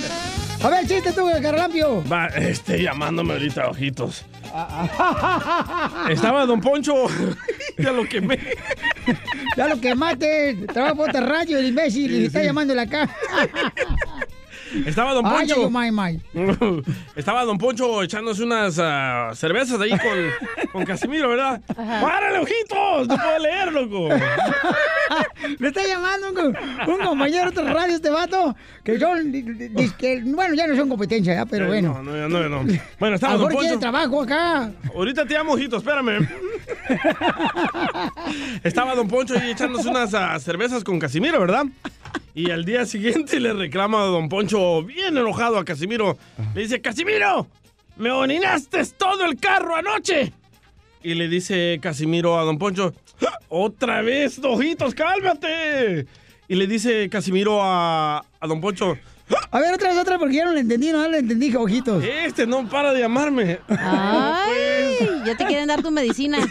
A 0.61 0.69
ver, 0.69 0.85
chiste 0.87 1.13
tú, 1.13 1.25
Carlampio. 1.41 2.03
Va, 2.11 2.27
este, 2.27 2.81
llamándome 2.81 3.33
ahorita, 3.33 3.69
ojitos. 3.69 4.25
Estaba 6.09 6.45
Don 6.45 6.59
Poncho. 6.59 7.05
ya 7.77 7.91
lo 7.91 8.03
quemé. 8.03 8.37
Ya 9.55 9.67
lo 9.67 9.79
que 9.79 9.95
mate, 9.95 10.57
trabaja 10.73 10.95
por 10.95 11.09
otra 11.09 11.21
radio, 11.21 11.59
el 11.59 11.67
imbécil, 11.67 12.11
y 12.11 12.25
está 12.25 12.43
llamando 12.43 12.75
la 12.75 12.81
acá. 12.83 13.09
Estaba 14.85 15.13
Don 15.13 15.25
Ay, 15.25 15.47
Poncho. 15.47 15.55
yo, 15.63 15.69
my, 15.69 15.91
my. 15.91 16.19
Estaba 17.15 17.43
Don 17.45 17.57
Poncho 17.57 18.01
echándose 18.03 18.43
unas 18.43 18.77
ah, 18.79 19.31
cervezas 19.33 19.79
ahí 19.81 19.91
con, 19.91 20.69
con 20.71 20.85
Casimiro, 20.85 21.29
¿verdad? 21.29 21.61
Ajá. 21.75 22.01
¡Párale, 22.01 22.39
ojitos! 22.39 23.07
No 23.07 23.15
puedo 23.17 23.39
leer, 23.39 23.71
loco. 23.73 24.09
Me 25.59 25.67
está 25.69 25.85
llamando 25.87 26.29
un, 26.29 26.35
co- 26.53 26.91
un 26.91 26.99
compañero 26.99 27.51
de 27.51 27.59
otra 27.59 27.73
radio, 27.73 27.95
este 27.95 28.09
vato, 28.11 28.55
que 28.83 28.99
son, 28.99 29.31
que, 29.97 30.21
bueno, 30.25 30.53
ya 30.53 30.67
no 30.67 30.75
son 30.75 30.87
competencia, 30.89 31.33
¿ya? 31.33 31.45
pero 31.45 31.65
Eh, 31.65 31.67
bueno. 31.69 32.01
No, 32.03 32.29
no, 32.29 32.47
no, 32.47 32.63
no. 32.63 32.73
Bueno, 32.99 33.15
estaba 33.15 33.37
Don 33.37 33.51
Poncho. 33.51 33.79
trabajo 33.79 34.21
acá. 34.21 34.71
Ahorita 34.95 35.25
te 35.25 35.33
llamo, 35.33 35.53
ojito, 35.53 35.77
espérame. 35.77 36.27
Estaba 38.63 38.95
Don 38.95 39.07
Poncho 39.07 39.33
ahí 39.37 39.51
echándose 39.51 39.87
unas 39.89 40.13
ah, 40.13 40.37
cervezas 40.39 40.83
con 40.83 40.99
Casimiro, 40.99 41.39
¿verdad? 41.39 41.65
Y 42.35 42.51
al 42.51 42.63
día 42.65 42.85
siguiente 42.85 43.39
le 43.39 43.53
reclama 43.53 44.01
a 44.03 44.05
Don 44.05 44.29
Poncho, 44.29 44.83
bien 44.83 45.17
enojado 45.17 45.57
a 45.57 45.65
Casimiro. 45.65 46.17
Le 46.55 46.61
dice, 46.61 46.81
Casimiro, 46.81 47.47
me 47.97 48.11
orinaste 48.11 48.83
todo 48.97 49.25
el 49.25 49.37
carro 49.39 49.75
anoche. 49.75 50.31
Y 51.03 51.13
le 51.15 51.27
dice 51.27 51.79
Casimiro 51.81 52.37
a 52.39 52.43
Don 52.43 52.57
Poncho, 52.57 52.93
"¡Ah! 53.25 53.37
otra 53.49 54.01
vez, 54.01 54.39
ojitos, 54.43 54.93
cálmate. 54.93 56.05
Y 56.47 56.55
le 56.55 56.67
dice 56.67 57.09
Casimiro 57.09 57.61
a, 57.61 58.19
a 58.39 58.47
Don 58.47 58.59
Poncho, 58.61 58.97
A 59.51 59.59
ver, 59.59 59.73
otra 59.75 59.89
vez, 59.89 59.97
otra, 59.99 60.17
porque 60.17 60.35
ya 60.37 60.45
no 60.45 60.53
le 60.53 60.61
entendí, 60.61 60.91
no 60.91 61.07
le 61.07 61.19
entendí, 61.19 61.55
ojitos. 61.55 62.03
este 62.03 62.47
no 62.47 62.67
para 62.67 62.91
de 62.93 63.01
llamarme. 63.01 63.59
Ay, 63.67 64.95
ya 65.25 65.35
te 65.37 65.45
quieren 65.45 65.67
dar 65.67 65.81
tu 65.81 65.91
medicina. 65.91 66.37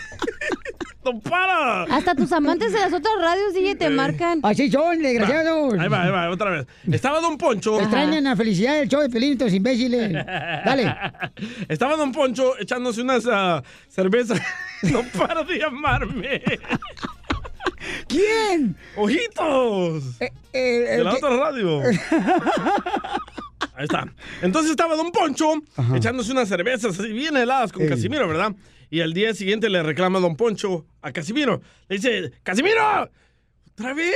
Hasta 1.90 2.14
tus 2.14 2.32
amantes 2.32 2.72
de 2.72 2.78
las 2.78 2.92
otras 2.92 3.14
radios, 3.20 3.54
DJ, 3.54 3.74
te 3.76 3.90
marcan. 3.90 4.40
Así 4.42 4.70
son, 4.70 5.02
desgraciados. 5.02 5.74
Ahí 5.78 5.88
va, 5.88 6.02
ahí 6.04 6.10
va, 6.10 6.30
otra 6.30 6.50
vez. 6.50 6.66
Estaba 6.90 7.20
Don 7.20 7.36
Poncho. 7.38 7.80
Extrañan 7.80 8.24
la 8.24 8.36
felicidad 8.36 8.78
del 8.78 8.88
show 8.88 9.00
de 9.00 9.08
Pelín, 9.08 9.32
estos 9.32 9.52
imbéciles. 9.52 10.12
Dale. 10.12 10.94
Estaba 11.68 11.96
Don 11.96 12.12
Poncho 12.12 12.58
echándose 12.58 13.02
unas 13.02 13.26
ah, 13.30 13.62
cervezas. 13.88 14.40
No 14.80 15.02
para 15.18 15.42
de 15.42 15.58
llamarme. 15.58 16.40
¿Quién? 18.06 18.76
¡Ojitos! 18.96 20.04
Eh, 20.20 20.30
de 20.52 21.02
la 21.02 21.14
otra 21.14 21.30
radio. 21.30 21.82
Ahí 23.74 23.84
está. 23.84 24.06
Entonces 24.40 24.70
estaba 24.70 24.94
Don 24.94 25.10
Poncho 25.10 25.54
echándose 25.96 26.30
unas 26.30 26.48
cervezas 26.48 26.98
así 26.98 27.12
bien 27.12 27.36
heladas 27.36 27.72
con 27.72 27.88
Casimiro, 27.88 28.28
¿verdad? 28.28 28.52
Y 28.90 29.00
al 29.00 29.12
día 29.12 29.34
siguiente 29.34 29.68
le 29.68 29.82
reclama 29.82 30.18
Don 30.20 30.36
Poncho 30.36 30.86
a 31.02 31.12
Casimiro. 31.12 31.60
Le 31.88 31.96
dice, 31.96 32.32
¡Casimiro! 32.42 33.10
¿Otra 33.72 33.94
vez? 33.94 34.14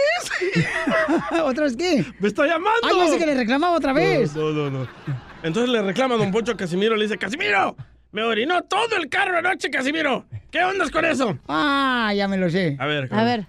¿Otra 1.44 1.64
vez 1.64 1.76
qué? 1.76 2.04
¡Me 2.18 2.28
está 2.28 2.46
llamando! 2.46 2.80
Ay, 2.82 2.96
yo 2.96 3.08
sé 3.08 3.18
que 3.18 3.26
le 3.26 3.34
reclamaba 3.34 3.76
otra 3.76 3.92
vez. 3.92 4.34
No, 4.34 4.50
no, 4.50 4.70
no. 4.70 4.80
no. 4.80 4.88
Entonces 5.42 5.70
le 5.70 5.82
reclama 5.82 6.14
a 6.14 6.18
Don 6.18 6.32
Poncho 6.32 6.52
a 6.52 6.56
Casimiro. 6.56 6.96
Le 6.96 7.04
dice, 7.04 7.18
¡Casimiro! 7.18 7.76
Me 8.12 8.22
orinó 8.22 8.62
todo 8.64 8.96
el 8.96 9.08
carro 9.08 9.38
anoche, 9.38 9.70
Casimiro. 9.70 10.26
¿Qué 10.50 10.62
ondas 10.62 10.90
con 10.90 11.04
eso? 11.04 11.38
Ah, 11.48 12.12
ya 12.14 12.28
me 12.28 12.36
lo 12.36 12.50
sé. 12.50 12.76
A 12.78 12.86
ver, 12.86 13.08
A 13.10 13.24
ver. 13.24 13.46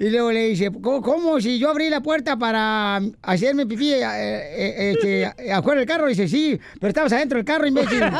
Y 0.00 0.08
luego 0.08 0.32
le 0.32 0.46
dice, 0.48 0.70
¿cómo, 0.72 1.02
cómo 1.02 1.38
si 1.42 1.58
yo 1.58 1.68
abrí 1.68 1.90
la 1.90 2.00
puerta 2.00 2.38
para 2.38 3.02
hacerme 3.20 3.66
pipí 3.66 3.92
eh, 3.92 4.00
eh, 4.02 4.92
este, 4.96 5.26
afuera 5.52 5.80
del 5.80 5.86
carro? 5.86 6.06
Dice, 6.08 6.26
sí, 6.26 6.58
pero 6.80 6.88
estabas 6.88 7.12
adentro 7.12 7.36
del 7.36 7.44
carro, 7.44 7.66
imbécil. 7.66 8.00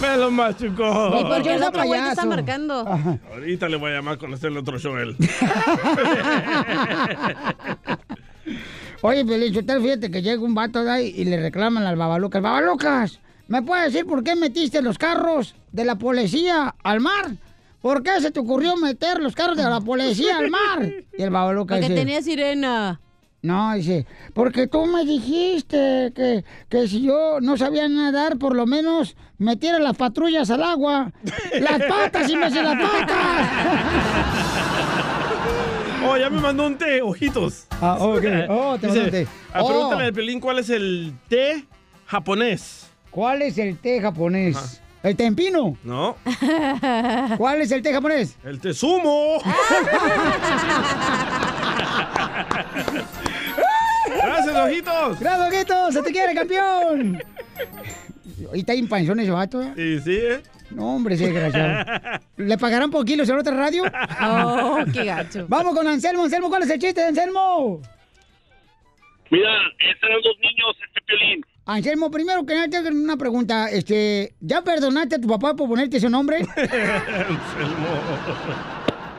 Me 0.00 0.16
lo 0.16 0.30
machucó. 0.30 1.18
¿Y 1.20 1.24
por 1.24 1.42
qué 1.42 1.54
el 1.54 1.60
Yo 1.60 1.68
otro 1.68 1.84
güey 1.84 2.00
te 2.00 2.08
está 2.10 2.24
marcando? 2.24 2.86
Ahorita 3.32 3.68
le 3.68 3.76
voy 3.76 3.90
a 3.92 3.96
llamar 3.96 4.18
en 4.20 4.32
el 4.44 4.56
otro 4.56 4.78
show 4.78 4.96
él. 4.96 5.16
Oye, 9.02 9.52
Sotelo, 9.52 9.80
fíjate 9.80 10.10
que 10.10 10.22
llega 10.22 10.42
un 10.42 10.54
vato 10.54 10.82
de 10.82 10.90
ahí 10.90 11.14
y 11.16 11.24
le 11.24 11.40
reclaman 11.40 11.84
al 11.86 11.96
babalucas. 11.96 12.42
¡Babalucas! 12.42 13.20
¿Me 13.46 13.62
puedes 13.62 13.92
decir 13.92 14.06
por 14.06 14.22
qué 14.24 14.34
metiste 14.34 14.82
los 14.82 14.98
carros 14.98 15.54
de 15.72 15.84
la 15.84 15.96
policía 15.96 16.74
al 16.82 17.00
mar? 17.00 17.30
¿Por 17.80 18.02
qué 18.02 18.20
se 18.20 18.30
te 18.30 18.40
ocurrió 18.40 18.76
meter 18.76 19.20
los 19.20 19.34
carros 19.34 19.56
de 19.56 19.62
la 19.64 19.80
policía 19.80 20.38
al 20.38 20.50
mar? 20.50 20.92
Y 21.16 21.22
el 21.22 21.30
babalucas 21.30 21.78
Porque 21.78 21.92
dice... 21.92 22.00
tenía 22.00 22.22
sirena. 22.22 23.00
No, 23.40 23.72
dice, 23.74 24.04
porque 24.34 24.66
tú 24.66 24.84
me 24.86 25.04
dijiste 25.04 26.12
que, 26.14 26.44
que 26.68 26.88
si 26.88 27.02
yo 27.02 27.40
no 27.40 27.56
sabía 27.56 27.88
nadar, 27.88 28.36
por 28.36 28.56
lo 28.56 28.66
menos 28.66 29.16
metiera 29.38 29.78
las 29.78 29.96
patrullas 29.96 30.50
al 30.50 30.62
agua. 30.62 31.10
¡Las 31.60 31.82
patas, 31.82 32.28
imbécil, 32.30 32.62
las 32.64 32.76
patas! 32.76 33.48
Oh, 36.06 36.16
ya 36.16 36.30
me 36.30 36.40
mandó 36.40 36.66
un 36.66 36.76
té, 36.78 37.02
ojitos. 37.02 37.66
Ah, 37.80 37.96
ok. 38.00 38.24
Oh, 38.48 38.78
te 38.78 38.86
mandó 38.88 39.02
un 39.04 39.10
té. 39.10 39.26
ah, 39.52 39.62
Oh. 39.62 39.68
Pregúntale 39.68 40.04
al 40.04 40.12
Pelín 40.12 40.40
cuál 40.40 40.58
es 40.58 40.70
el 40.70 41.12
té 41.28 41.64
japonés. 42.06 42.90
¿Cuál 43.10 43.42
es 43.42 43.58
el 43.58 43.76
té 43.78 44.00
japonés? 44.00 44.80
¿El 45.02 45.14
tempino? 45.16 45.76
No, 45.84 46.16
¿Cuál 47.38 47.60
es 47.62 47.70
el 47.70 47.82
té 47.82 47.92
japonés? 47.92 48.36
el 48.44 48.60
té 48.60 48.74
sumo. 48.74 49.38
Gracias, 54.16 54.56
ojitos. 54.56 55.20
¡Gracias, 55.20 55.50
Guito! 55.50 55.92
¡Se 55.92 56.02
te 56.02 56.12
quiere, 56.12 56.34
campeón! 56.34 57.22
¿Y 58.54 58.60
está 58.60 58.74
en 58.74 58.88
panzón 58.88 59.20
ese 59.20 59.30
vato? 59.30 59.62
eh? 59.62 59.72
Sí, 59.76 60.00
sí, 60.00 60.16
¿eh? 60.20 60.40
No, 60.70 60.96
hombre, 60.96 61.14
ese 61.14 61.30
desgraciado. 61.32 62.20
¿Le 62.36 62.58
pagarán 62.58 62.90
por 62.90 63.04
kilos 63.04 63.28
en 63.28 63.36
otra 63.38 63.54
radio? 63.54 63.84
Oh, 64.22 64.78
qué 64.92 65.04
gacho. 65.04 65.46
Vamos 65.48 65.74
con 65.74 65.86
Anselmo. 65.88 66.24
Anselmo, 66.24 66.48
¿cuál 66.50 66.62
es 66.64 66.70
el 66.70 66.78
chiste 66.78 67.00
de 67.00 67.06
Anselmo? 67.08 67.80
Mira, 69.30 69.50
eran 69.80 70.22
dos 70.22 70.36
niños, 70.42 70.76
este 70.86 71.00
Piolín. 71.06 71.44
Anselmo, 71.66 72.10
primero 72.10 72.44
que 72.46 72.54
nada, 72.54 72.68
tengo 72.68 72.88
una 72.88 73.16
pregunta. 73.16 73.68
Este, 73.70 74.32
¿Ya 74.40 74.62
perdonaste 74.62 75.16
a 75.16 75.20
tu 75.20 75.28
papá 75.28 75.54
por 75.54 75.68
ponerte 75.68 75.96
ese 75.98 76.08
nombre? 76.08 76.38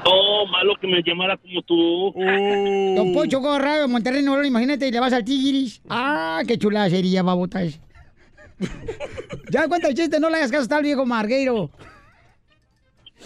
No, 0.06 0.46
malo 0.48 0.74
que 0.80 0.88
me 0.88 1.04
llamara 1.06 1.38
como 1.38 1.62
tú. 1.62 2.14
Don 2.96 3.14
Poncho 3.14 3.42
Corrado 3.42 3.82
de 3.82 3.88
Monterrey, 3.88 4.22
Nuevo 4.24 4.38
León, 4.38 4.48
imagínate, 4.48 4.88
y 4.88 4.92
le 4.92 5.00
vas 5.00 5.14
al 5.14 5.24
Tigris. 5.26 5.82
Ah, 5.90 6.42
qué 6.48 6.58
chulada 6.58 6.90
sería, 6.90 7.22
babota 7.22 7.62
ese. 7.62 7.80
Ya 9.50 9.68
cuenta 9.68 9.88
el 9.88 9.96
chiste, 9.96 10.20
no 10.20 10.30
le 10.30 10.38
hagas 10.38 10.52
caso 10.52 10.78
el 10.78 10.84
viejo 10.84 11.06
Margueiro. 11.06 11.70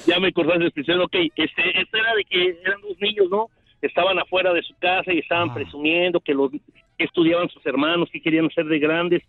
Ya 0.05 0.19
me 0.19 0.29
acordaste 0.29 0.67
especial, 0.67 1.01
ok. 1.01 1.15
Este, 1.35 1.81
esto 1.81 1.97
era 1.97 2.15
de 2.15 2.25
que 2.25 2.57
eran 2.63 2.81
dos 2.81 2.99
niños, 2.99 3.27
¿no? 3.29 3.49
Estaban 3.81 4.17
afuera 4.17 4.53
de 4.53 4.63
su 4.63 4.73
casa 4.79 5.13
y 5.13 5.19
estaban 5.19 5.53
presumiendo 5.53 6.19
que 6.19 6.33
los 6.33 6.51
que 6.51 6.59
estudiaban 7.03 7.49
sus 7.49 7.65
hermanos, 7.65 8.09
que 8.11 8.21
querían 8.21 8.49
ser 8.49 8.65
de 8.65 8.79
grandes. 8.79 9.23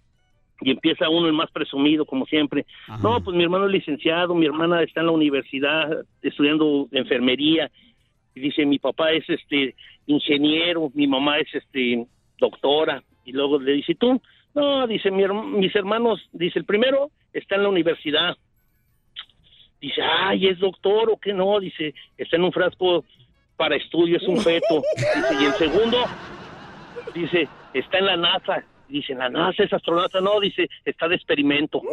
Y 0.60 0.70
empieza 0.70 1.08
uno, 1.08 1.26
el 1.26 1.32
más 1.32 1.50
presumido, 1.50 2.06
como 2.06 2.26
siempre. 2.26 2.64
No, 3.02 3.22
pues 3.22 3.36
mi 3.36 3.42
hermano 3.42 3.66
es 3.66 3.72
licenciado, 3.72 4.34
mi 4.34 4.46
hermana 4.46 4.82
está 4.82 5.00
en 5.00 5.06
la 5.06 5.12
universidad 5.12 6.04
estudiando 6.22 6.88
enfermería. 6.92 7.70
Y 8.34 8.40
dice, 8.40 8.64
mi 8.64 8.78
papá 8.78 9.10
es 9.10 9.28
este 9.28 9.74
ingeniero, 10.06 10.90
mi 10.94 11.06
mamá 11.06 11.38
es 11.38 11.52
este 11.54 12.06
doctora. 12.38 13.02
Y 13.24 13.32
luego 13.32 13.58
le 13.58 13.72
dice, 13.72 13.94
¿tú? 13.96 14.20
No, 14.54 14.86
dice, 14.86 15.10
mi 15.10 15.24
mis 15.58 15.74
hermanos, 15.74 16.20
dice, 16.32 16.60
el 16.60 16.64
primero 16.64 17.10
está 17.32 17.56
en 17.56 17.64
la 17.64 17.68
universidad. 17.68 18.36
Dice, 19.80 20.00
ay, 20.00 20.46
¿es 20.46 20.58
doctor 20.58 21.10
o 21.10 21.16
qué 21.18 21.34
no? 21.34 21.58
Dice, 21.60 21.92
está 22.16 22.36
en 22.36 22.44
un 22.44 22.52
frasco 22.52 23.04
para 23.56 23.76
estudio, 23.76 24.16
es 24.16 24.22
un 24.28 24.40
feto. 24.40 24.82
Dice, 24.96 25.42
y 25.42 25.44
el 25.44 25.52
segundo, 25.54 26.04
dice, 27.14 27.48
está 27.74 27.98
en 27.98 28.06
la 28.06 28.16
NASA. 28.16 28.64
Dice, 28.88 29.12
¿en 29.12 29.18
la 29.18 29.28
NASA 29.28 29.64
es 29.64 29.72
astronauta? 29.72 30.20
No, 30.20 30.38
dice, 30.40 30.68
está 30.84 31.08
de 31.08 31.16
experimento. 31.16 31.82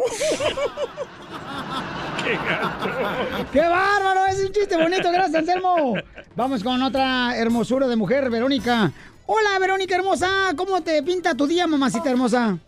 ¡Qué 3.52 3.60
bárbaro! 3.60 4.26
Es 4.30 4.44
un 4.44 4.52
chiste 4.52 4.76
bonito, 4.76 5.10
gracias, 5.10 5.34
Anselmo. 5.34 5.94
Vamos 6.36 6.62
con 6.62 6.80
otra 6.82 7.36
hermosura 7.36 7.88
de 7.88 7.96
mujer, 7.96 8.30
Verónica. 8.30 8.92
Hola, 9.34 9.58
Verónica 9.58 9.96
hermosa. 9.96 10.52
¿Cómo 10.54 10.82
te 10.82 11.02
pinta 11.02 11.34
tu 11.34 11.46
día, 11.46 11.66
mamacita 11.66 12.10
hermosa? 12.10 12.58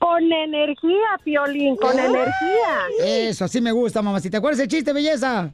Con 0.00 0.32
energía, 0.32 1.10
Piolín, 1.22 1.76
con 1.76 1.96
energía. 1.96 2.74
Eso, 3.04 3.44
así 3.44 3.60
me 3.60 3.70
gusta, 3.70 4.02
mamacita. 4.02 4.40
¿Cuál 4.40 4.54
es 4.54 4.60
el 4.60 4.66
chiste, 4.66 4.92
belleza? 4.92 5.52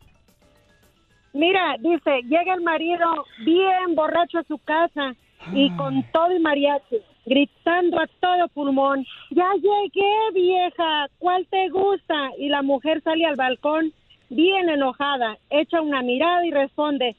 Mira, 1.35 1.77
dice, 1.81 2.23
llega 2.23 2.55
el 2.55 2.63
marido 2.63 3.27
bien 3.45 3.95
borracho 3.95 4.39
a 4.39 4.45
su 4.45 4.57
casa 4.57 5.15
y 5.53 5.71
con 5.77 6.03
todo 6.13 6.29
el 6.29 6.41
mariachi, 6.41 7.03
gritando 7.27 8.01
a 8.01 8.07
todo 8.21 8.49
pulmón, 8.55 9.05
ya 9.33 9.51
llegué, 9.57 10.15
vieja, 10.33 11.09
¿cuál 11.19 11.47
te 11.51 11.69
gusta? 11.69 12.31
Y 12.39 12.49
la 12.49 12.63
mujer 12.63 13.03
sale 13.03 13.27
al 13.27 13.37
balcón 13.37 13.93
bien 14.31 14.71
enojada, 14.71 15.37
echa 15.51 15.83
una 15.83 16.01
mirada 16.01 16.47
y 16.47 16.53
responde, 16.53 17.17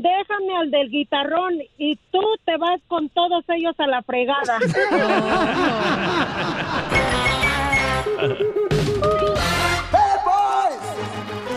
déjame 0.00 0.56
al 0.58 0.70
del 0.70 0.90
guitarrón 0.90 1.54
y 1.78 1.96
tú 2.10 2.20
te 2.44 2.56
vas 2.56 2.80
con 2.88 3.08
todos 3.10 3.44
ellos 3.48 3.74
a 3.78 3.86
la 3.86 4.02
fregada. 4.02 4.58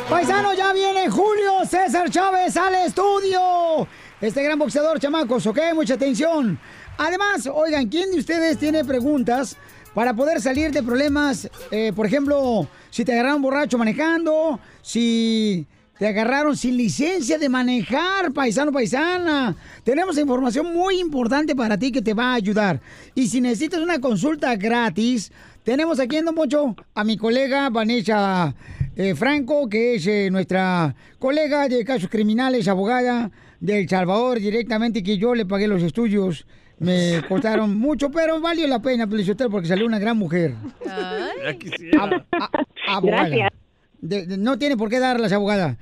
Paisano, 0.09 0.53
ya 0.53 0.73
viene 0.73 1.09
Julio 1.09 1.65
César 1.65 2.09
Chávez 2.09 2.55
al 2.55 2.75
estudio. 2.75 3.87
este 4.21 4.43
gran 4.43 4.59
boxeador, 4.59 4.99
chamacos, 4.99 5.47
¿ok? 5.47 5.59
Mucha 5.73 5.95
atención. 5.95 6.59
Además, 6.97 7.49
oigan, 7.51 7.89
¿quién 7.89 8.11
de 8.11 8.19
ustedes 8.19 8.59
tiene 8.59 8.85
preguntas 8.85 9.57
para 9.93 10.13
poder 10.13 10.39
salir 10.39 10.71
de 10.71 10.83
problemas? 10.83 11.49
Eh, 11.71 11.91
por 11.95 12.05
ejemplo, 12.05 12.67
si 12.89 13.03
te 13.03 13.13
agarraron 13.13 13.41
borracho 13.41 13.77
manejando, 13.77 14.59
si 14.81 15.65
te 15.99 16.07
agarraron 16.07 16.57
sin 16.57 16.75
licencia 16.77 17.37
de 17.37 17.49
manejar, 17.49 18.33
paisano, 18.33 18.71
paisana. 18.71 19.55
Tenemos 19.83 20.17
información 20.17 20.73
muy 20.73 20.99
importante 20.99 21.55
para 21.55 21.77
ti 21.77 21.91
que 21.91 22.01
te 22.01 22.13
va 22.13 22.31
a 22.31 22.35
ayudar. 22.35 22.81
Y 23.15 23.27
si 23.27 23.39
necesitas 23.41 23.79
una 23.79 23.99
consulta 23.99 24.55
gratis, 24.55 25.31
tenemos 25.63 25.99
aquí 25.99 26.17
en 26.17 26.25
Don 26.25 26.35
Poncho 26.35 26.75
a 26.95 27.03
mi 27.03 27.15
colega 27.15 27.69
Vanessa 27.69 28.53
eh, 28.95 29.15
Franco, 29.15 29.69
que 29.69 29.95
es 29.95 30.07
eh, 30.07 30.29
nuestra 30.31 30.95
colega 31.19 31.67
de 31.69 31.85
casos 31.85 32.09
criminales, 32.09 32.67
abogada 32.67 33.31
del 33.59 33.87
Salvador 33.87 34.39
directamente, 34.39 35.03
que 35.03 35.17
yo 35.17 35.35
le 35.35 35.45
pagué 35.45 35.67
los 35.67 35.81
estudios. 35.83 36.45
Me 36.79 37.21
costaron 37.29 37.77
mucho, 37.77 38.09
pero 38.11 38.41
valió 38.41 38.67
la 38.67 38.81
pena, 38.81 39.07
Felicitero, 39.07 39.49
porque 39.49 39.67
salió 39.67 39.85
una 39.85 39.99
gran 39.99 40.17
mujer. 40.17 40.55
Ya 40.83 41.53
quisiera. 41.57 42.03
Ab- 42.03 42.25
a- 42.31 42.95
abogada. 42.95 43.27
Gracias. 43.29 43.49
De- 44.03 44.25
de- 44.25 44.37
no 44.37 44.57
tiene 44.59 44.75
por 44.75 44.89
qué 44.89 44.99
darlas, 44.99 45.31
abogada. 45.31 45.77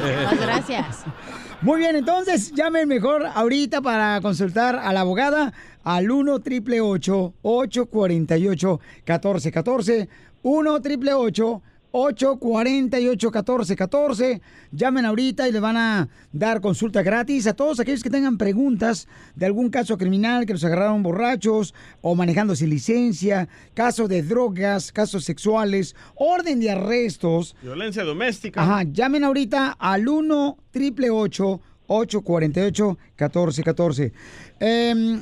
Muchas 0.00 0.40
gracias. 0.40 1.04
Muy 1.62 1.78
bien, 1.78 1.94
entonces 1.94 2.52
llamen 2.52 2.88
mejor 2.88 3.24
ahorita 3.34 3.82
para 3.82 4.20
consultar 4.20 4.76
a 4.76 4.92
la 4.92 5.00
abogada 5.00 5.52
al 5.84 6.10
1 6.10 6.40
triple 6.40 6.80
848 6.80 8.80
1414 9.06 10.08
1 10.42 10.80
triple 10.80 11.14
848 11.14 11.62
1414 11.92 14.40
Llamen 14.72 15.04
ahorita 15.04 15.48
y 15.48 15.52
le 15.52 15.60
van 15.60 15.76
a 15.76 16.08
dar 16.32 16.60
consulta 16.60 17.02
gratis 17.02 17.46
a 17.46 17.54
todos 17.54 17.78
aquellos 17.78 18.02
que 18.02 18.08
tengan 18.08 18.38
preguntas 18.38 19.06
de 19.34 19.46
algún 19.46 19.68
caso 19.68 19.98
criminal 19.98 20.46
que 20.46 20.54
los 20.54 20.64
agarraron 20.64 21.02
borrachos 21.02 21.74
o 22.00 22.14
manejando 22.14 22.56
sin 22.56 22.70
licencia, 22.70 23.48
casos 23.74 24.08
de 24.08 24.22
drogas, 24.22 24.92
casos 24.92 25.24
sexuales, 25.24 25.94
orden 26.14 26.60
de 26.60 26.70
arrestos. 26.70 27.54
Violencia 27.62 28.04
doméstica. 28.04 28.62
Ajá, 28.62 28.84
llamen 28.84 29.24
ahorita 29.24 29.76
al 29.78 30.08
1 30.08 30.56
triple 30.70 31.10
848 31.10 32.98
1414 33.18 34.12
Eh, 34.60 35.20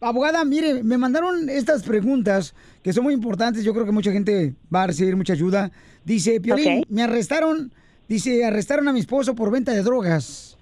abogada, 0.00 0.44
mire, 0.44 0.82
me 0.82 0.98
mandaron 0.98 1.48
estas 1.48 1.82
preguntas 1.82 2.54
que 2.82 2.92
son 2.92 3.04
muy 3.04 3.14
importantes. 3.14 3.64
Yo 3.64 3.72
creo 3.72 3.86
que 3.86 3.92
mucha 3.92 4.12
gente 4.12 4.54
va 4.72 4.84
a 4.84 4.86
recibir 4.88 5.16
mucha 5.16 5.32
ayuda. 5.32 5.72
Dice, 6.04 6.40
Piolín, 6.40 6.84
me 6.88 7.02
arrestaron, 7.02 7.72
dice, 8.08 8.44
arrestaron 8.44 8.88
a 8.88 8.92
mi 8.92 9.00
esposo 9.00 9.34
por 9.34 9.50
venta 9.50 9.72
de 9.72 9.82
drogas. 9.82 10.56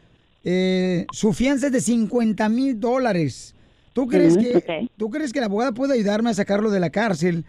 Eh, 0.45 1.07
su 1.13 1.33
fianza 1.33 1.67
es 1.67 1.73
de 1.73 1.81
50 1.81 2.49
mil 2.49 2.79
dólares. 2.81 3.55
¿Tú 3.93 4.07
crees, 4.07 4.37
Mm, 4.37 4.41
que. 4.41 4.89
¿Tú 4.97 5.11
crees 5.11 5.33
que 5.33 5.41
la 5.41 5.47
abogada 5.47 5.73
puede 5.73 5.95
ayudarme 5.95 6.31
a 6.31 6.35
sacarlo 6.35 6.71
de 6.71 6.81
la 6.81 6.91
cárcel 6.91 7.45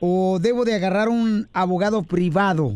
o 0.00 0.38
debo 0.40 0.64
de 0.64 0.74
agarrar 0.74 1.08
un 1.08 1.48
abogado 1.52 2.02
privado? 2.02 2.74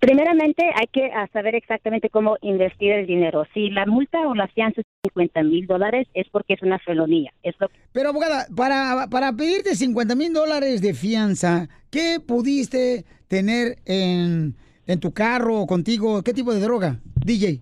Primeramente, 0.00 0.64
hay 0.74 0.86
que 0.86 1.10
ah, 1.14 1.28
saber 1.30 1.54
exactamente 1.54 2.08
cómo 2.08 2.38
invertir 2.40 2.90
el 2.92 3.06
dinero. 3.06 3.46
Si 3.52 3.68
la 3.68 3.84
multa 3.84 4.18
o 4.26 4.34
la 4.34 4.48
fianza 4.48 4.80
es 4.80 4.86
50 5.04 5.42
mil 5.42 5.66
dólares, 5.66 6.08
es 6.14 6.26
porque 6.30 6.54
es 6.54 6.62
una 6.62 6.78
felonía. 6.78 7.32
Es 7.42 7.54
lo 7.60 7.70
Pero 7.92 8.08
abogada, 8.08 8.46
para, 8.56 9.08
para 9.10 9.34
pedirte 9.34 9.76
50 9.76 10.14
mil 10.14 10.32
dólares 10.32 10.80
de 10.80 10.94
fianza, 10.94 11.68
¿qué 11.90 12.18
pudiste 12.26 13.04
tener 13.28 13.76
en, 13.84 14.56
en 14.86 15.00
tu 15.00 15.12
carro 15.12 15.60
o 15.60 15.66
contigo? 15.66 16.22
¿Qué 16.22 16.32
tipo 16.32 16.54
de 16.54 16.60
droga? 16.60 16.96
DJ. 17.22 17.60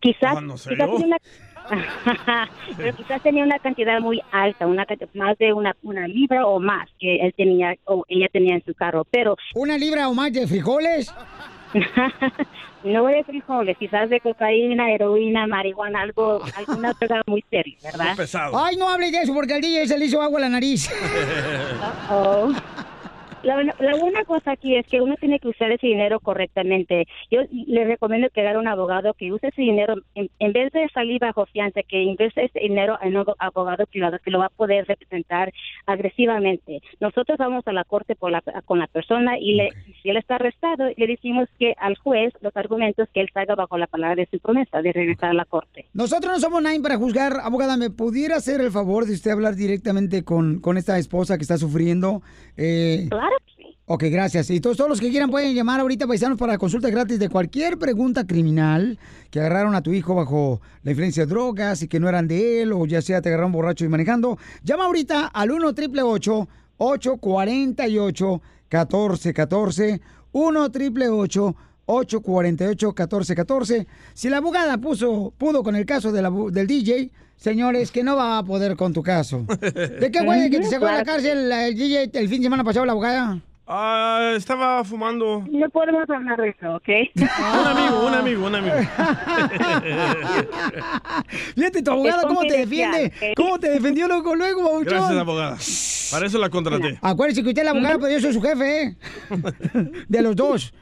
Quizás, 0.00 0.42
no 0.42 0.56
sé 0.56 0.70
quizás 0.70 0.90
tenía 0.90 1.06
una, 1.06 1.18
pero 2.76 2.96
quizás 2.96 3.22
tenía 3.22 3.44
una 3.44 3.58
cantidad 3.58 4.00
muy 4.00 4.20
alta, 4.32 4.66
una 4.66 4.86
más 5.14 5.36
de 5.38 5.52
una, 5.52 5.76
una 5.82 6.08
libra 6.08 6.46
o 6.46 6.58
más 6.58 6.88
que 6.98 7.16
él 7.16 7.34
tenía 7.36 7.74
o 7.84 8.04
ella 8.08 8.28
tenía 8.32 8.54
en 8.54 8.64
su 8.64 8.74
carro. 8.74 9.04
Pero 9.10 9.36
una 9.54 9.76
libra 9.76 10.08
o 10.08 10.14
más 10.14 10.32
de 10.32 10.46
frijoles. 10.46 11.12
No 12.84 13.06
de 13.06 13.24
frijoles, 13.24 13.76
quizás 13.78 14.08
de 14.08 14.20
cocaína, 14.20 14.90
heroína, 14.92 15.46
marihuana, 15.46 16.02
algo, 16.02 16.42
alguna 16.56 16.92
droga 17.00 17.22
muy 17.26 17.44
seria, 17.50 17.76
¿verdad? 17.82 18.16
Ay, 18.54 18.76
no 18.76 18.88
hable 18.88 19.10
de 19.10 19.18
eso 19.22 19.34
porque 19.34 19.54
al 19.54 19.60
DJ 19.60 19.86
se 19.86 19.98
le 19.98 20.06
hizo 20.06 20.22
agua 20.22 20.38
a 20.38 20.42
la 20.42 20.48
nariz. 20.48 20.90
Oh. 22.08 22.52
La, 23.46 23.62
la 23.62 23.96
buena 23.96 24.24
cosa 24.24 24.50
aquí 24.52 24.74
es 24.74 24.84
que 24.88 25.00
uno 25.00 25.14
tiene 25.20 25.38
que 25.38 25.46
usar 25.48 25.70
ese 25.70 25.86
dinero 25.86 26.18
correctamente. 26.18 27.06
Yo 27.30 27.42
le 27.50 27.84
recomiendo 27.84 28.28
que 28.30 28.40
haga 28.46 28.58
un 28.58 28.66
abogado 28.66 29.14
que 29.14 29.32
use 29.32 29.46
ese 29.48 29.62
dinero, 29.62 29.94
en, 30.16 30.28
en 30.40 30.52
vez 30.52 30.72
de 30.72 30.88
salir 30.92 31.20
bajo 31.20 31.46
fianza, 31.46 31.80
que 31.88 32.02
invierta 32.02 32.42
ese 32.42 32.58
dinero 32.58 32.98
en 33.02 33.16
un 33.16 33.24
abogado 33.38 33.86
privado 33.86 34.18
que 34.24 34.32
lo 34.32 34.40
va 34.40 34.46
a 34.46 34.48
poder 34.48 34.84
representar 34.86 35.52
agresivamente. 35.86 36.80
Nosotros 37.00 37.38
vamos 37.38 37.62
a 37.66 37.72
la 37.72 37.84
corte 37.84 38.16
por 38.16 38.32
la- 38.32 38.42
con 38.64 38.78
la 38.78 38.88
persona 38.88 39.38
y 39.38 39.54
le, 39.54 39.68
si 40.02 40.10
él 40.10 40.16
está 40.16 40.34
arrestado, 40.36 40.88
le 40.96 41.06
decimos 41.06 41.48
que 41.58 41.74
al 41.78 41.96
juez 41.96 42.32
los 42.40 42.56
argumentos 42.56 43.08
que 43.14 43.20
él 43.20 43.30
salga 43.32 43.54
bajo 43.54 43.78
la 43.78 43.86
palabra 43.86 44.16
de 44.16 44.26
su 44.30 44.38
promesa 44.40 44.82
de 44.82 44.92
regresar 44.92 45.30
a 45.30 45.34
la 45.34 45.44
corte. 45.44 45.86
Nosotros 45.94 46.32
no 46.32 46.40
somos 46.40 46.62
nadie 46.62 46.80
para 46.80 46.96
juzgar. 46.96 47.34
Abogada, 47.42 47.76
¿me 47.76 47.90
pudiera 47.90 48.36
hacer 48.36 48.60
el 48.60 48.70
favor 48.72 49.04
de 49.06 49.12
usted 49.14 49.30
hablar 49.30 49.54
directamente 49.54 50.24
con, 50.24 50.60
con 50.60 50.76
esta 50.76 50.98
esposa 50.98 51.36
que 51.36 51.42
está 51.42 51.58
sufriendo? 51.58 52.22
Eh, 52.56 53.06
claro. 53.08 53.35
Ok, 53.88 54.02
gracias. 54.10 54.50
Y 54.50 54.60
todos, 54.60 54.76
todos 54.76 54.90
los 54.90 55.00
que 55.00 55.10
quieran 55.10 55.30
pueden 55.30 55.54
llamar 55.54 55.78
ahorita, 55.78 56.08
paisanos, 56.08 56.36
para 56.36 56.58
consulta 56.58 56.90
gratis 56.90 57.20
de 57.20 57.28
cualquier 57.28 57.78
pregunta 57.78 58.26
criminal 58.26 58.98
que 59.30 59.38
agarraron 59.38 59.76
a 59.76 59.80
tu 59.80 59.92
hijo 59.92 60.16
bajo 60.16 60.60
la 60.82 60.90
influencia 60.90 61.24
de 61.24 61.30
drogas 61.30 61.82
y 61.82 61.86
que 61.86 62.00
no 62.00 62.08
eran 62.08 62.26
de 62.26 62.62
él, 62.62 62.72
o 62.72 62.84
ya 62.86 63.00
sea 63.00 63.22
te 63.22 63.28
agarraron 63.28 63.52
borracho 63.52 63.84
y 63.84 63.88
manejando. 63.88 64.38
Llama 64.64 64.86
ahorita 64.86 65.26
al 65.26 65.52
1 65.52 65.68
888 65.68 66.48
848 66.78 68.42
1414 68.68 70.00
1 70.32 70.62
888 70.64 71.56
848 71.86 72.86
1414 72.88 73.86
Si 74.14 74.28
la 74.28 74.38
abogada 74.38 74.78
puso, 74.78 75.32
pudo 75.38 75.62
con 75.62 75.76
el 75.76 75.86
caso 75.86 76.10
de 76.10 76.22
la 76.22 76.32
del 76.50 76.66
DJ, 76.66 77.12
señores, 77.36 77.92
que 77.92 78.02
no 78.02 78.16
va 78.16 78.38
a 78.38 78.44
poder 78.44 78.74
con 78.74 78.92
tu 78.92 79.04
caso. 79.04 79.46
¿De 79.60 80.10
qué 80.10 80.24
güey 80.24 80.50
que 80.50 80.58
te 80.58 80.66
sacó 80.66 80.86
de 80.86 80.92
la 80.92 81.04
cárcel 81.04 81.52
el 81.52 81.76
DJ 81.76 82.10
el 82.14 82.28
fin 82.28 82.40
de 82.40 82.46
semana 82.46 82.64
pasado 82.64 82.84
la 82.84 82.90
abogada? 82.90 83.40
Ah, 83.68 84.34
estaba 84.36 84.84
fumando. 84.84 85.44
No 85.50 85.68
podemos 85.70 86.08
hablar 86.08 86.40
de 86.40 86.50
eso, 86.50 86.76
¿ok? 86.76 86.88
Un 87.16 87.66
amigo, 87.66 88.06
un 88.06 88.14
amigo, 88.14 88.46
un 88.46 88.54
amigo. 88.54 88.76
Fíjate, 91.56 91.82
tu 91.82 91.90
abogada, 91.90 92.22
¿cómo 92.22 92.42
te 92.42 92.58
defiende? 92.58 93.12
¿Cómo 93.34 93.58
te 93.58 93.70
defendió 93.70 94.06
luego, 94.06 94.36
luego, 94.36 94.62
babuchón? 94.62 94.84
Gracias, 94.84 95.18
abogada. 95.18 95.56
Para 96.12 96.26
eso 96.26 96.38
la 96.38 96.48
contraté. 96.48 96.96
Acuérdese 97.02 97.42
que 97.42 97.48
usted 97.48 97.62
es 97.62 97.64
la 97.64 97.72
abogada, 97.72 97.98
pero 97.98 98.12
yo 98.12 98.20
soy 98.20 98.32
su 98.34 98.40
jefe, 98.40 98.82
¿eh? 98.82 98.96
De 100.08 100.22
los 100.22 100.36
dos. 100.36 100.72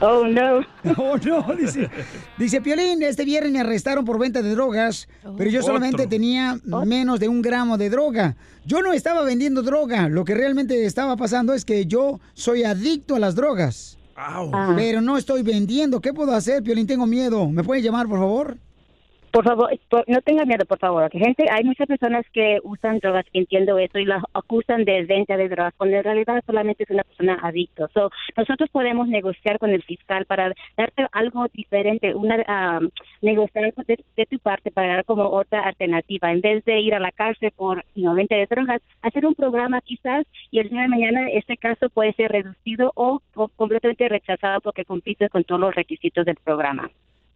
Oh, 0.00 0.24
no. 0.26 0.60
Oh, 0.96 1.16
no, 1.16 1.54
dice. 1.56 1.90
Dice, 2.38 2.60
Piolín, 2.60 3.02
este 3.02 3.24
viernes 3.24 3.52
me 3.52 3.60
arrestaron 3.60 4.04
por 4.04 4.18
venta 4.18 4.42
de 4.42 4.50
drogas, 4.50 5.08
pero 5.36 5.50
yo 5.50 5.62
solamente 5.62 6.02
Otro. 6.02 6.08
tenía 6.08 6.58
menos 6.84 7.20
de 7.20 7.28
un 7.28 7.42
gramo 7.42 7.76
de 7.78 7.90
droga. 7.90 8.36
Yo 8.64 8.80
no 8.82 8.92
estaba 8.92 9.22
vendiendo 9.22 9.62
droga. 9.62 10.08
Lo 10.08 10.24
que 10.24 10.34
realmente 10.34 10.84
estaba 10.84 11.16
pasando 11.16 11.54
es 11.54 11.64
que 11.64 11.86
yo 11.86 12.20
soy 12.34 12.64
adicto 12.64 13.16
a 13.16 13.18
las 13.18 13.34
drogas. 13.34 13.98
Ah. 14.16 14.72
Pero 14.76 15.00
no 15.00 15.16
estoy 15.16 15.42
vendiendo. 15.42 16.00
¿Qué 16.00 16.12
puedo 16.12 16.34
hacer, 16.34 16.62
Piolín? 16.62 16.86
Tengo 16.86 17.06
miedo. 17.06 17.48
¿Me 17.48 17.62
puede 17.62 17.82
llamar, 17.82 18.06
por 18.08 18.18
favor? 18.18 18.56
Por 19.30 19.44
favor, 19.44 19.70
no 20.06 20.20
tenga 20.22 20.44
miedo, 20.44 20.64
por 20.64 20.78
favor. 20.78 21.10
Que 21.10 21.18
gente, 21.18 21.44
hay 21.50 21.62
muchas 21.64 21.86
personas 21.86 22.24
que 22.32 22.58
usan 22.62 22.98
drogas, 22.98 23.26
entiendo 23.32 23.78
eso, 23.78 23.98
y 23.98 24.06
las 24.06 24.22
acusan 24.32 24.84
de 24.84 25.04
venta 25.04 25.36
de 25.36 25.48
drogas, 25.48 25.74
cuando 25.76 25.96
en 25.96 26.04
realidad 26.04 26.42
solamente 26.46 26.84
es 26.84 26.90
una 26.90 27.04
persona 27.04 27.38
adicto. 27.42 27.88
So, 27.92 28.10
nosotros 28.36 28.70
podemos 28.70 29.06
negociar 29.08 29.58
con 29.58 29.70
el 29.70 29.82
fiscal 29.82 30.24
para 30.24 30.52
darte 30.76 31.06
algo 31.12 31.46
diferente, 31.52 32.14
una 32.14 32.42
ah, 32.46 32.80
negociar 33.20 33.74
de, 33.74 34.26
tu 34.26 34.38
parte 34.38 34.70
para 34.70 34.88
dar 34.88 35.04
como 35.04 35.24
otra 35.24 35.60
alternativa. 35.60 36.32
En 36.32 36.40
vez 36.40 36.64
de 36.64 36.80
ir 36.80 36.94
a 36.94 37.00
la 37.00 37.12
cárcel 37.12 37.52
por 37.54 37.84
you 37.94 38.12
venta 38.14 38.36
de 38.36 38.46
drogas, 38.46 38.80
hacer 39.02 39.26
un 39.26 39.34
programa 39.34 39.80
quizás 39.82 40.26
y 40.50 40.58
el 40.60 40.70
día 40.70 40.82
de 40.82 40.88
mañana 40.88 41.28
este 41.30 41.56
caso 41.56 41.90
puede 41.90 42.12
ser 42.14 42.32
reducido 42.32 42.92
o, 42.94 43.20
o 43.34 43.48
completamente 43.48 44.08
rechazado 44.08 44.60
porque 44.60 44.84
compite 44.84 45.28
con 45.28 45.44
todos 45.44 45.60
los 45.60 45.74
requisitos 45.74 46.24
del 46.24 46.36
programa. 46.36 46.90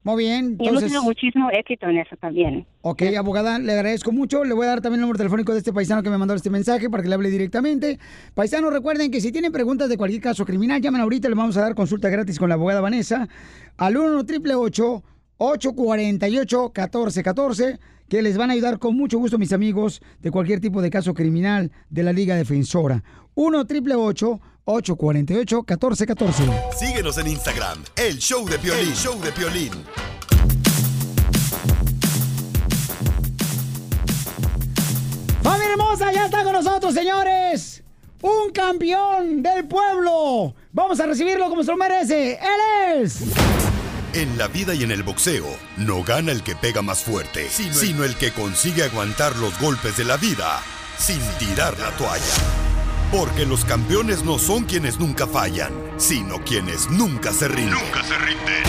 Muy 0.04 0.24
bien, 0.24 0.44
Y 0.44 0.46
hemos 0.46 0.58
entonces... 0.58 0.82
tenido 0.82 1.02
muchísimo 1.04 1.50
éxito 1.52 1.86
en 1.86 1.98
eso 1.98 2.16
también. 2.16 2.66
Ok, 2.80 3.02
abogada, 3.16 3.60
le 3.60 3.72
agradezco 3.72 4.10
mucho. 4.10 4.44
Le 4.44 4.52
voy 4.52 4.66
a 4.66 4.70
dar 4.70 4.80
también 4.80 4.98
el 4.98 5.02
número 5.02 5.18
telefónico 5.18 5.52
de 5.52 5.58
este 5.58 5.72
paisano 5.72 6.02
que 6.02 6.10
me 6.10 6.18
mandó 6.18 6.34
este 6.34 6.50
mensaje 6.50 6.90
para 6.90 7.04
que 7.04 7.08
le 7.08 7.14
hable 7.14 7.30
directamente. 7.30 8.00
Paisanos, 8.34 8.72
recuerden 8.72 9.12
que 9.12 9.20
si 9.20 9.30
tienen 9.30 9.52
preguntas 9.52 9.88
de 9.88 9.96
cualquier 9.96 10.20
caso 10.20 10.44
criminal, 10.44 10.80
llamen 10.80 11.02
ahorita, 11.02 11.28
le 11.28 11.36
vamos 11.36 11.56
a 11.56 11.60
dar 11.60 11.76
consulta 11.76 12.08
gratis 12.08 12.38
con 12.38 12.48
la 12.48 12.56
abogada 12.56 12.80
Vanessa 12.80 13.28
al 13.76 13.96
1 13.96 14.18
888 14.18 15.04
848 15.36 16.72
1414 16.74 17.78
que 18.08 18.22
les 18.22 18.36
van 18.36 18.50
a 18.50 18.54
ayudar 18.54 18.78
con 18.78 18.96
mucho 18.96 19.18
gusto, 19.18 19.38
mis 19.38 19.52
amigos, 19.52 20.02
de 20.20 20.30
cualquier 20.30 20.60
tipo 20.60 20.82
de 20.82 20.90
caso 20.90 21.14
criminal 21.14 21.70
de 21.88 22.02
la 22.02 22.12
Liga 22.12 22.34
Defensora. 22.34 23.02
1 23.34 23.58
888 23.60 24.40
848-1414. 24.64 26.72
Síguenos 26.78 27.18
en 27.18 27.26
Instagram, 27.28 27.82
el 27.96 28.18
show 28.18 28.48
de 28.48 28.58
Piolín. 28.58 28.88
El 28.88 28.94
show 28.94 29.20
de 29.20 29.32
Piolín. 29.32 29.72
¡Familia 35.42 35.72
hermosa! 35.72 36.12
Ya 36.12 36.26
está 36.26 36.44
con 36.44 36.52
nosotros, 36.52 36.94
señores. 36.94 37.82
Un 38.22 38.52
campeón 38.52 39.42
del 39.42 39.66
pueblo. 39.66 40.54
Vamos 40.72 41.00
a 41.00 41.06
recibirlo 41.06 41.48
como 41.48 41.64
se 41.64 41.72
lo 41.72 41.76
merece. 41.76 42.34
¡Él 42.34 43.02
es! 43.02 43.22
En 44.14 44.38
la 44.38 44.46
vida 44.46 44.74
y 44.74 44.84
en 44.84 44.90
el 44.92 45.02
boxeo, 45.02 45.46
no 45.78 46.04
gana 46.04 46.30
el 46.32 46.42
que 46.42 46.54
pega 46.54 46.82
más 46.82 47.02
fuerte, 47.02 47.48
sino 47.48 47.70
el, 47.70 47.74
sino 47.74 48.04
el 48.04 48.14
que 48.16 48.30
consigue 48.30 48.84
aguantar 48.84 49.34
los 49.36 49.58
golpes 49.58 49.96
de 49.96 50.04
la 50.04 50.18
vida 50.18 50.60
sin 50.98 51.18
tirar 51.38 51.76
la 51.80 51.90
toalla. 51.96 52.71
Porque 53.12 53.44
los 53.44 53.66
campeones 53.66 54.24
no 54.24 54.38
son 54.38 54.64
quienes 54.64 54.98
nunca 54.98 55.26
fallan, 55.26 55.70
sino 55.98 56.42
quienes 56.42 56.88
nunca 56.88 57.30
se 57.30 57.46
rinden. 57.46 57.74
Nunca 57.74 58.02
se 58.02 58.16
rinden. 58.16 58.62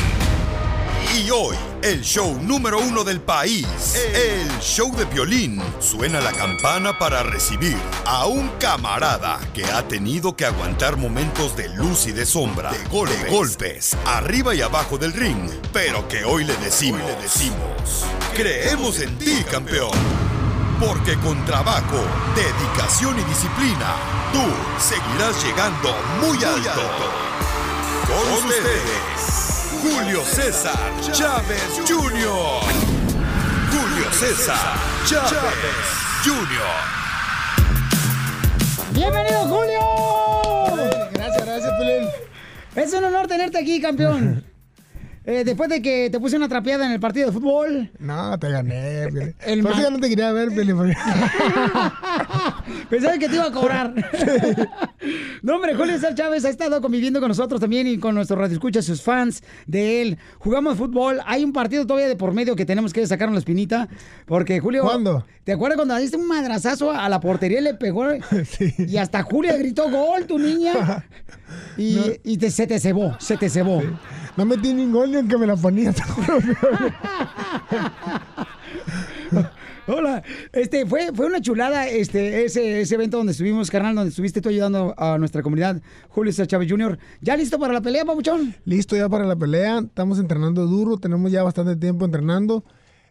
Y 1.16 1.32
hoy, 1.32 1.56
el 1.82 2.02
show 2.02 2.38
número 2.42 2.78
uno 2.80 3.06
del 3.06 3.22
país, 3.22 3.66
el 4.14 4.60
show 4.60 4.94
de 4.98 5.06
violín, 5.06 5.62
suena 5.80 6.20
la 6.20 6.34
campana 6.34 7.00
para 7.00 7.24
recibir 7.24 7.78
a 8.06 8.26
un 8.26 8.50
camarada 8.60 9.40
que 9.54 9.64
ha 9.64 9.88
tenido 9.88 10.36
que 10.36 10.46
aguantar 10.46 10.98
momentos 10.98 11.56
de 11.56 11.70
luz 11.70 12.08
y 12.08 12.12
de 12.12 12.26
sombra, 12.26 12.74
de 12.74 12.84
golpes, 12.90 13.24
de 13.24 13.30
golpes 13.30 13.98
arriba 14.06 14.54
y 14.54 14.62
abajo 14.62 14.98
del 14.98 15.14
ring, 15.14 15.50
pero 15.72 16.06
que 16.10 16.26
hoy 16.26 16.44
le 16.44 16.56
decimos, 16.58 17.02
le 17.06 17.16
decimos, 17.22 18.06
creemos 18.36 19.00
en 19.00 19.18
ti, 19.18 19.46
campeón. 19.50 20.33
Porque 20.80 21.16
con 21.20 21.44
trabajo, 21.46 22.00
dedicación 22.36 23.18
y 23.20 23.24
disciplina, 23.24 23.96
tú 24.32 24.44
seguirás 24.80 25.44
llegando 25.44 25.96
muy 26.22 26.38
alto. 26.44 26.82
Con 28.08 28.34
ustedes. 28.34 29.44
Julio 29.84 30.24
César 30.24 30.92
Chávez 31.12 31.82
Jr. 31.86 32.62
Julio 33.70 34.12
César 34.12 34.78
Chávez 35.06 35.34
Jr. 36.24 37.04
¡Bienvenido, 38.94 39.40
Julio! 39.48 39.82
Gracias, 41.12 41.46
gracias, 41.46 41.72
Pelín. 41.78 42.10
Es 42.76 42.94
un 42.94 43.04
honor 43.04 43.28
tenerte 43.28 43.58
aquí, 43.58 43.82
campeón. 43.82 44.46
Eh, 45.26 45.44
después 45.46 45.70
de 45.70 45.82
que 45.82 46.10
te 46.10 46.20
puse 46.20 46.36
una 46.36 46.50
trapeada 46.50 46.86
en 46.86 46.92
el 46.92 47.00
partido 47.00 47.28
de 47.28 47.32
fútbol. 47.32 47.90
No, 48.00 48.38
te 48.38 48.50
gané, 48.50 49.08
Pelín. 49.10 49.36
El 49.46 49.62
Por 49.62 49.72
eso 49.72 49.82
ya 49.82 49.90
no 49.90 50.00
te 50.00 50.10
quería 50.10 50.32
ver, 50.34 50.50
porque- 50.50 50.74
Pensaba 52.90 53.18
que 53.18 53.30
te 53.30 53.36
iba 53.36 53.46
a 53.46 53.52
cobrar. 53.52 53.94
no, 55.42 55.56
hombre, 55.56 55.76
Julio 55.76 55.94
César 55.94 56.16
Chávez 56.16 56.46
ha 56.46 56.50
estado 56.50 56.82
conviviendo 56.82 57.20
con 57.20 57.30
nosotros 57.30 57.60
también 57.62 57.88
y 57.88 57.98
con 57.98 58.16
nuestros 58.16 58.40
radioescuchas, 58.40 58.86
sus 58.86 59.02
fans 59.02 59.44
de 59.66 60.02
él. 60.02 60.18
Jugamos 60.40 60.78
fútbol. 60.78 61.20
Hay 61.26 61.44
un 61.44 61.54
partido 61.54 61.86
todavía 61.88 62.08
de 62.10 62.16
por 62.16 62.34
medio 62.34 62.56
que 62.56 62.66
tenemos 62.66 62.94
que 62.94 63.06
sacar 63.08 63.32
la 63.32 63.40
espinita. 63.40 63.88
Porque 64.26 64.60
Julio. 64.60 64.84
¿Cuándo? 64.84 65.26
¿Te 65.44 65.54
acuerdas 65.54 65.78
cuando 65.78 65.96
diste 65.98 66.18
un 66.18 66.28
madrazazo 66.28 66.92
a 66.92 67.08
la 67.10 67.20
portería 67.20 67.60
y 67.60 67.64
le 67.64 67.74
pegó? 67.74 68.06
Y 68.78 68.98
hasta 68.98 69.24
Julia 69.24 69.58
gritó 69.58 69.90
gol, 69.90 70.26
tu 70.26 70.38
niña. 70.40 71.06
Y, 71.78 71.98
y 72.24 72.38
te- 72.38 72.52
se 72.52 72.68
te 72.68 72.80
cebó, 72.80 73.16
se 73.20 73.38
te 73.38 73.50
cebó. 73.50 73.82
No 74.38 74.46
metí 74.46 74.74
ningún 74.74 75.12
ni 75.12 75.18
aunque 75.18 75.38
me 75.38 75.46
la 75.48 75.56
ponía. 75.56 75.94
Hola, 79.86 80.24
este 80.54 80.86
fue, 80.86 81.12
fue 81.14 81.26
una 81.26 81.42
chulada 81.42 81.88
este 81.88 82.46
ese, 82.46 82.80
ese 82.82 82.96
evento 82.96 83.18
donde 83.18 83.34
estuvimos, 83.34 83.70
carnal, 83.70 83.96
donde 83.96 84.10
estuviste 84.12 84.40
tú 84.40 84.48
ayudando 84.48 84.94
a 84.98 85.18
nuestra 85.18 85.42
comunidad, 85.44 85.82
Julio 86.08 86.32
Chávez 86.46 86.72
Jr. 86.72 86.98
¿Ya 87.22 87.36
listo 87.36 87.60
para 87.60 87.74
la 87.74 87.82
pelea, 87.82 88.06
papuchón? 88.06 88.56
Listo 88.64 88.96
ya 88.96 89.10
para 89.10 89.26
la 89.26 89.36
pelea. 89.36 89.80
Estamos 89.80 90.20
entrenando 90.20 90.66
duro. 90.68 90.98
Tenemos 90.98 91.32
ya 91.34 91.44
bastante 91.44 91.76
tiempo 91.76 92.06
entrenando. 92.06 92.64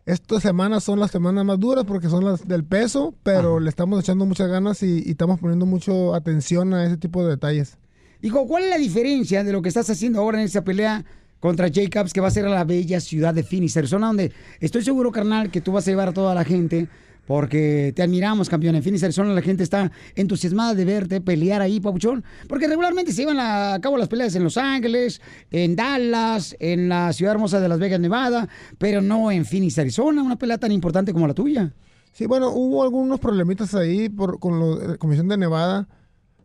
Estas 0.07 0.43
semanas 0.43 0.83
son 0.83 0.99
las 0.99 1.11
semanas 1.11 1.45
más 1.45 1.61
duras 1.61 1.85
porque 1.85 2.09
son 2.09 2.25
las 2.25 2.49
del 2.49 2.65
peso, 2.65 3.15
pero 3.23 3.61
le 3.61 3.69
estamos 3.69 4.01
echando 4.01 4.25
muchas 4.25 4.49
ganas 4.49 4.83
y, 4.83 5.03
y 5.07 5.11
estamos 5.11 5.39
poniendo 5.41 5.67
mucha 5.67 5.93
atención 6.17 6.73
a 6.73 6.87
ese 6.87 6.97
tipo 6.97 7.23
de 7.23 7.31
detalles. 7.33 7.77
Hijo, 8.23 8.47
¿cuál 8.47 8.63
es 8.63 8.71
la 8.71 8.79
diferencia 8.79 9.43
de 9.43 9.53
lo 9.53 9.61
que 9.63 9.69
estás 9.69 9.91
haciendo 9.91 10.21
ahora 10.21 10.39
en 10.39 10.45
esa 10.45 10.63
pelea 10.63 11.05
contra 11.41 11.69
Jacobs 11.75 12.13
que 12.13 12.21
va 12.21 12.29
a 12.29 12.31
ser 12.31 12.47
a 12.47 12.51
la 12.51 12.63
bella 12.63 13.01
ciudad 13.01 13.35
de 13.35 13.43
Phoenix, 13.43 13.77
Arizona, 13.77 14.07
donde 14.07 14.31
estoy 14.61 14.85
seguro, 14.85 15.11
carnal, 15.11 15.51
que 15.51 15.61
tú 15.61 15.73
vas 15.73 15.89
a 15.89 15.91
llevar 15.91 16.11
a 16.11 16.13
toda 16.13 16.33
la 16.33 16.45
gente 16.45 16.89
porque 17.27 17.93
te 17.97 18.03
admiramos, 18.03 18.49
campeón. 18.49 18.77
En 18.77 18.83
Phoenix, 18.85 19.03
Arizona, 19.03 19.33
la 19.33 19.43
gente 19.43 19.65
está 19.65 19.91
entusiasmada 20.15 20.73
de 20.77 20.85
verte 20.85 21.21
pelear 21.21 21.63
ahí, 21.63 21.81
papuchón, 21.81 22.23
porque 22.49 22.69
regularmente 22.69 23.13
se 23.13 23.23
llevan 23.23 23.41
a 23.41 23.77
cabo 23.81 23.97
las 23.97 24.07
peleas 24.07 24.37
en 24.37 24.45
Los 24.45 24.57
Ángeles, 24.57 25.21
en 25.51 25.75
Dallas, 25.75 26.55
en 26.61 26.89
la 26.89 27.13
ciudad 27.13 27.35
hermosa 27.35 27.59
de 27.59 27.69
Las 27.69 27.81
Vegas, 27.81 27.99
Nevada, 27.99 28.49
pero 28.79 29.03
no 29.03 29.33
en 29.33 29.45
Phoenix, 29.45 29.81
Arizona, 29.81 30.23
una 30.23 30.37
pelea 30.37 30.59
tan 30.59 30.71
importante 30.71 31.13
como 31.13 31.27
la 31.27 31.35
tuya. 31.35 31.75
Sí, 32.13 32.27
bueno, 32.27 32.51
hubo 32.51 32.85
algunos 32.85 33.19
problemitas 33.19 33.75
ahí 33.75 34.09
por, 34.09 34.39
con 34.39 34.93
la 34.93 34.97
Comisión 34.97 35.27
de 35.27 35.37
Nevada, 35.37 35.89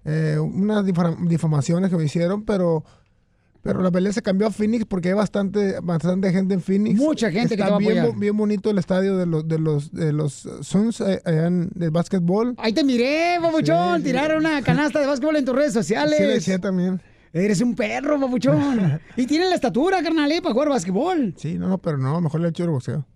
eh, 0.07 0.39
unas 0.39 0.83
difa- 0.85 1.15
difamaciones 1.27 1.89
que 1.91 1.97
me 1.97 2.05
hicieron, 2.05 2.43
pero, 2.45 2.83
pero 3.61 3.81
la 3.81 3.91
pelea 3.91 4.13
se 4.13 4.21
cambió 4.21 4.47
a 4.47 4.51
Phoenix 4.51 4.85
porque 4.85 5.09
hay 5.09 5.13
bastante, 5.15 5.79
bastante 5.83 6.31
gente 6.31 6.53
en 6.53 6.61
Phoenix. 6.61 6.97
Mucha 6.97 7.29
gente 7.29 7.49
que 7.57 7.61
Está 7.61 7.65
te 7.65 7.71
va 7.71 7.75
a 7.75 7.79
bien, 7.79 7.91
apoyar. 7.97 8.13
bo- 8.13 8.19
bien 8.19 8.37
bonito 8.37 8.69
el 8.69 8.77
estadio 8.77 9.17
de 9.17 9.25
los, 9.25 9.47
de 9.47 9.59
los, 9.59 9.91
de 9.91 10.13
los 10.13 10.47
Suns 10.61 11.01
eh, 11.01 11.21
allá 11.25 11.47
en- 11.47 11.69
del 11.75 11.91
básquetbol. 11.91 12.55
Ahí 12.57 12.71
te 12.71 12.83
miré, 12.85 13.37
papuchón, 13.41 13.97
Sí, 13.97 14.01
sí. 14.03 14.03
tirar 14.07 14.37
una 14.37 14.61
canasta 14.61 14.99
de 15.01 15.07
básquetbol 15.07 15.35
en 15.35 15.43
tus 15.45 15.55
redes 15.55 15.73
sociales. 15.73 16.17
Sí, 16.17 16.23
le 16.23 16.35
eché 16.37 16.57
también. 16.59 17.01
Eres 17.39 17.61
un 17.61 17.75
perro, 17.75 18.19
papuchón. 18.19 18.99
y 19.15 19.25
tienes 19.25 19.49
la 19.49 19.55
estatura, 19.55 20.01
carnal, 20.01 20.31
eh, 20.31 20.41
para 20.41 20.53
jugar 20.53 20.69
básquetbol. 20.69 21.33
Sí, 21.37 21.57
no, 21.57 21.67
no, 21.67 21.77
pero 21.77 21.97
no, 21.97 22.19
mejor 22.21 22.41
le 22.41 22.49
echo 22.49 22.63
el 22.63 22.69
boxeo. 22.71 23.05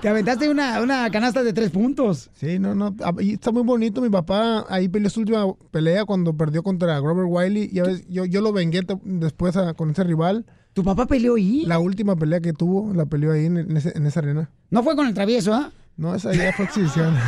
Te 0.00 0.08
aventaste 0.08 0.48
una, 0.48 0.80
una 0.82 1.10
canasta 1.10 1.42
de 1.42 1.52
tres 1.52 1.70
puntos. 1.70 2.30
Sí, 2.34 2.58
no, 2.58 2.74
no. 2.74 2.94
ah, 3.02 3.12
y 3.20 3.32
está 3.34 3.50
muy 3.52 3.62
bonito. 3.62 4.00
Mi 4.00 4.10
papá 4.10 4.64
ahí 4.68 4.88
peleó 4.88 5.10
su 5.10 5.20
última 5.20 5.46
pelea 5.70 6.04
cuando 6.04 6.36
perdió 6.36 6.62
contra 6.62 6.98
Robert 7.00 7.28
Wiley. 7.30 7.70
Ya 7.72 7.84
ves, 7.84 8.06
yo, 8.08 8.24
yo 8.24 8.40
lo 8.40 8.52
vengué 8.52 8.82
después 9.04 9.56
a- 9.56 9.74
con 9.74 9.90
ese 9.90 10.04
rival. 10.04 10.46
¿Tu 10.74 10.84
papá 10.84 11.06
peleó 11.06 11.36
ahí? 11.36 11.64
La 11.66 11.78
última 11.78 12.16
pelea 12.16 12.40
que 12.40 12.52
tuvo, 12.52 12.92
la 12.92 13.06
peleó 13.06 13.32
ahí 13.32 13.46
en, 13.46 13.56
en 13.56 13.76
ese- 13.76 13.96
en 13.96 14.06
esa 14.06 14.20
arena. 14.20 14.50
No 14.70 14.82
fue 14.82 14.94
con 14.94 15.06
el 15.06 15.14
travieso, 15.14 15.54
¿ah? 15.54 15.72
No, 15.96 16.14
esa 16.14 16.32
ya 16.34 16.52
fue 16.52 16.64
exhibición. 16.66 17.14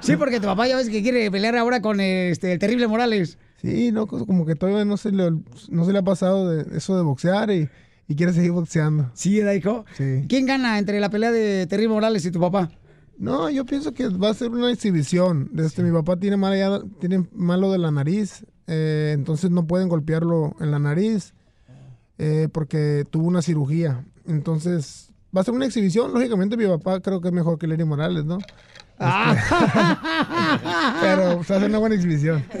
Sí, 0.00 0.16
porque 0.16 0.38
tu 0.40 0.46
papá 0.46 0.68
ya 0.68 0.76
ves 0.76 0.88
que 0.88 1.02
quiere 1.02 1.30
pelear 1.30 1.56
ahora 1.56 1.80
con 1.80 2.00
este, 2.00 2.52
el 2.52 2.58
terrible 2.58 2.86
Morales. 2.86 3.38
Sí, 3.60 3.90
no, 3.90 4.06
co- 4.06 4.24
como 4.26 4.46
que 4.46 4.54
todavía 4.54 4.84
no 4.84 4.96
se 4.96 5.10
le, 5.10 5.30
no 5.70 5.84
se 5.84 5.92
le 5.92 5.98
ha 5.98 6.02
pasado 6.02 6.48
de 6.48 6.76
eso 6.76 6.96
de 6.96 7.02
boxear 7.02 7.50
y, 7.50 7.68
y 8.06 8.14
quiere 8.14 8.32
seguir 8.32 8.52
boxeando. 8.52 9.10
Sí, 9.14 9.38
¿verdad, 9.38 9.54
hijo? 9.54 9.84
Sí. 9.96 10.24
¿Quién 10.28 10.46
gana 10.46 10.78
entre 10.78 11.00
la 11.00 11.10
pelea 11.10 11.32
de 11.32 11.66
Terrible 11.66 11.94
Morales 11.94 12.24
y 12.24 12.30
tu 12.30 12.38
papá? 12.40 12.70
No, 13.18 13.50
yo 13.50 13.64
pienso 13.64 13.92
que 13.94 14.08
va 14.08 14.30
a 14.30 14.34
ser 14.34 14.50
una 14.50 14.70
exhibición. 14.70 15.48
Desde 15.52 15.82
mi 15.82 15.90
papá 15.90 16.16
tiene, 16.16 16.36
mala 16.36 16.56
ya- 16.56 16.82
tiene 17.00 17.26
malo 17.32 17.72
de 17.72 17.78
la 17.78 17.90
nariz, 17.90 18.44
eh, 18.68 19.12
entonces 19.14 19.50
no 19.50 19.66
pueden 19.66 19.88
golpearlo 19.88 20.54
en 20.60 20.70
la 20.70 20.78
nariz 20.78 21.34
eh, 22.18 22.48
porque 22.52 23.04
tuvo 23.10 23.26
una 23.26 23.42
cirugía. 23.42 24.04
Entonces 24.26 25.05
va 25.34 25.40
a 25.40 25.44
ser 25.44 25.54
una 25.54 25.66
exhibición. 25.66 26.12
Lógicamente 26.12 26.56
mi 26.56 26.66
papá 26.66 27.00
creo 27.00 27.20
que 27.20 27.28
es 27.28 27.34
mejor 27.34 27.58
que 27.58 27.66
Lenny 27.66 27.84
Morales, 27.84 28.24
¿no? 28.24 28.38
Pero 31.00 31.44
se 31.44 31.54
hace 31.54 31.66
una 31.66 31.78
buena 31.78 31.94
exhibición. 31.94 32.44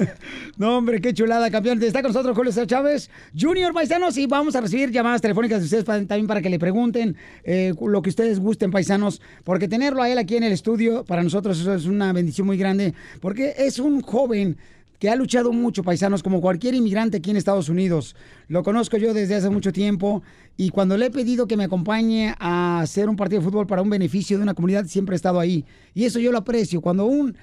No, 0.58 0.78
hombre, 0.78 1.02
qué 1.02 1.12
chulada, 1.12 1.50
campeón. 1.50 1.82
Está 1.82 2.00
con 2.00 2.12
nosotros 2.12 2.34
Julio 2.34 2.50
César 2.50 2.66
Chávez, 2.66 3.10
Junior 3.38 3.74
Paisanos, 3.74 4.16
y 4.16 4.24
vamos 4.24 4.56
a 4.56 4.62
recibir 4.62 4.90
llamadas 4.90 5.20
telefónicas 5.20 5.58
de 5.58 5.66
ustedes 5.66 5.84
también 5.84 6.26
para 6.26 6.40
que 6.40 6.48
le 6.48 6.58
pregunten 6.58 7.14
eh, 7.44 7.74
lo 7.78 8.00
que 8.00 8.08
ustedes 8.08 8.40
gusten, 8.40 8.70
paisanos, 8.70 9.20
porque 9.44 9.68
tenerlo 9.68 10.02
a 10.02 10.08
él 10.08 10.16
aquí 10.16 10.34
en 10.34 10.44
el 10.44 10.52
estudio, 10.52 11.04
para 11.04 11.22
nosotros 11.22 11.60
eso 11.60 11.74
es 11.74 11.84
una 11.84 12.10
bendición 12.14 12.46
muy 12.46 12.56
grande, 12.56 12.94
porque 13.20 13.54
es 13.58 13.78
un 13.78 14.00
joven 14.00 14.56
que 14.98 15.10
ha 15.10 15.16
luchado 15.16 15.52
mucho, 15.52 15.82
paisanos, 15.82 16.22
como 16.22 16.40
cualquier 16.40 16.74
inmigrante 16.74 17.18
aquí 17.18 17.30
en 17.30 17.36
Estados 17.36 17.68
Unidos. 17.68 18.16
Lo 18.48 18.62
conozco 18.62 18.96
yo 18.96 19.14
desde 19.14 19.34
hace 19.34 19.50
mucho 19.50 19.72
tiempo 19.72 20.22
y 20.56 20.70
cuando 20.70 20.96
le 20.96 21.06
he 21.06 21.10
pedido 21.10 21.46
que 21.46 21.56
me 21.56 21.64
acompañe 21.64 22.34
a 22.38 22.80
hacer 22.80 23.08
un 23.08 23.16
partido 23.16 23.40
de 23.40 23.46
fútbol 23.46 23.66
para 23.66 23.82
un 23.82 23.90
beneficio 23.90 24.36
de 24.36 24.42
una 24.42 24.54
comunidad, 24.54 24.86
siempre 24.86 25.14
he 25.14 25.16
estado 25.16 25.40
ahí. 25.40 25.64
Y 25.94 26.04
eso 26.04 26.18
yo 26.18 26.32
lo 26.32 26.38
aprecio. 26.38 26.80
Cuando 26.80 27.06
un 27.06 27.36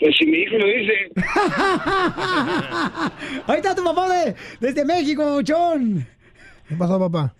Pues 0.00 0.14
si 0.18 0.26
mi 0.26 0.38
hijo 0.38 0.56
lo 0.58 0.66
dice. 0.66 0.92
Ahí 3.46 3.56
está 3.56 3.74
tu 3.74 3.82
papá 3.82 4.06
de- 4.12 4.34
desde 4.60 4.84
México, 4.84 5.40
Chon. 5.42 6.06
¿Qué 6.68 6.74
pasó, 6.76 6.98
papá? 6.98 7.32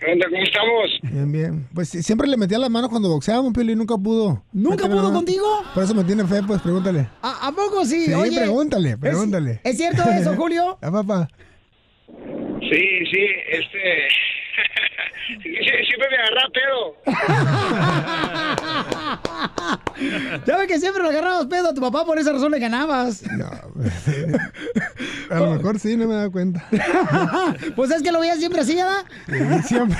¿Cómo 0.00 0.42
estamos? 0.42 0.98
Bien, 1.02 1.32
bien. 1.32 1.68
Pues 1.74 1.88
siempre 1.88 2.28
le 2.28 2.36
metía 2.36 2.58
las 2.58 2.70
manos 2.70 2.88
cuando 2.90 3.08
boxeábamos, 3.08 3.52
Pio, 3.52 3.62
y 3.64 3.74
nunca 3.76 3.96
pudo. 3.96 4.42
¿Nunca 4.52 4.84
pudo 4.86 4.96
la 4.96 5.02
mano. 5.02 5.14
contigo? 5.14 5.44
Por 5.74 5.82
eso 5.84 5.94
me 5.94 6.04
tiene 6.04 6.24
fe, 6.24 6.40
pues 6.46 6.60
pregúntale. 6.62 7.08
¿A, 7.22 7.48
a 7.48 7.52
poco 7.52 7.84
sí? 7.84 8.06
Sí, 8.06 8.14
Oye, 8.14 8.38
pregúntale, 8.38 8.90
¿es- 8.90 8.96
pregúntale. 8.96 9.60
¿Es, 9.64 9.76
cierto 9.76 10.02
eso, 10.10 10.34
Julio? 10.36 10.78
Ah, 10.80 10.90
papá. 10.92 11.28
Sí, 12.60 13.06
sí, 13.10 13.26
este. 13.50 14.08
siempre 15.42 16.08
me 16.10 16.16
agarra 16.16 16.48
pedo. 16.52 16.96
Ya 20.46 20.56
ves 20.56 20.68
que 20.68 20.78
siempre 20.78 21.02
le 21.02 21.08
agarrabas 21.10 21.46
pedo 21.46 21.70
a 21.70 21.74
tu 21.74 21.80
papá, 21.80 22.04
por 22.04 22.18
esa 22.18 22.32
razón 22.32 22.52
le 22.52 22.58
ganabas. 22.58 23.22
A 25.30 25.40
lo 25.40 25.54
mejor 25.54 25.78
sí, 25.78 25.96
no 25.96 26.06
me 26.06 26.14
he 26.14 26.16
dado 26.16 26.32
cuenta. 26.32 26.64
pues 27.76 27.90
es 27.90 28.02
que 28.02 28.12
lo 28.12 28.20
veías 28.20 28.38
siempre 28.38 28.60
así, 28.60 28.76
¿verdad? 28.76 29.04
Sí, 29.26 29.68
siempre. 29.68 29.98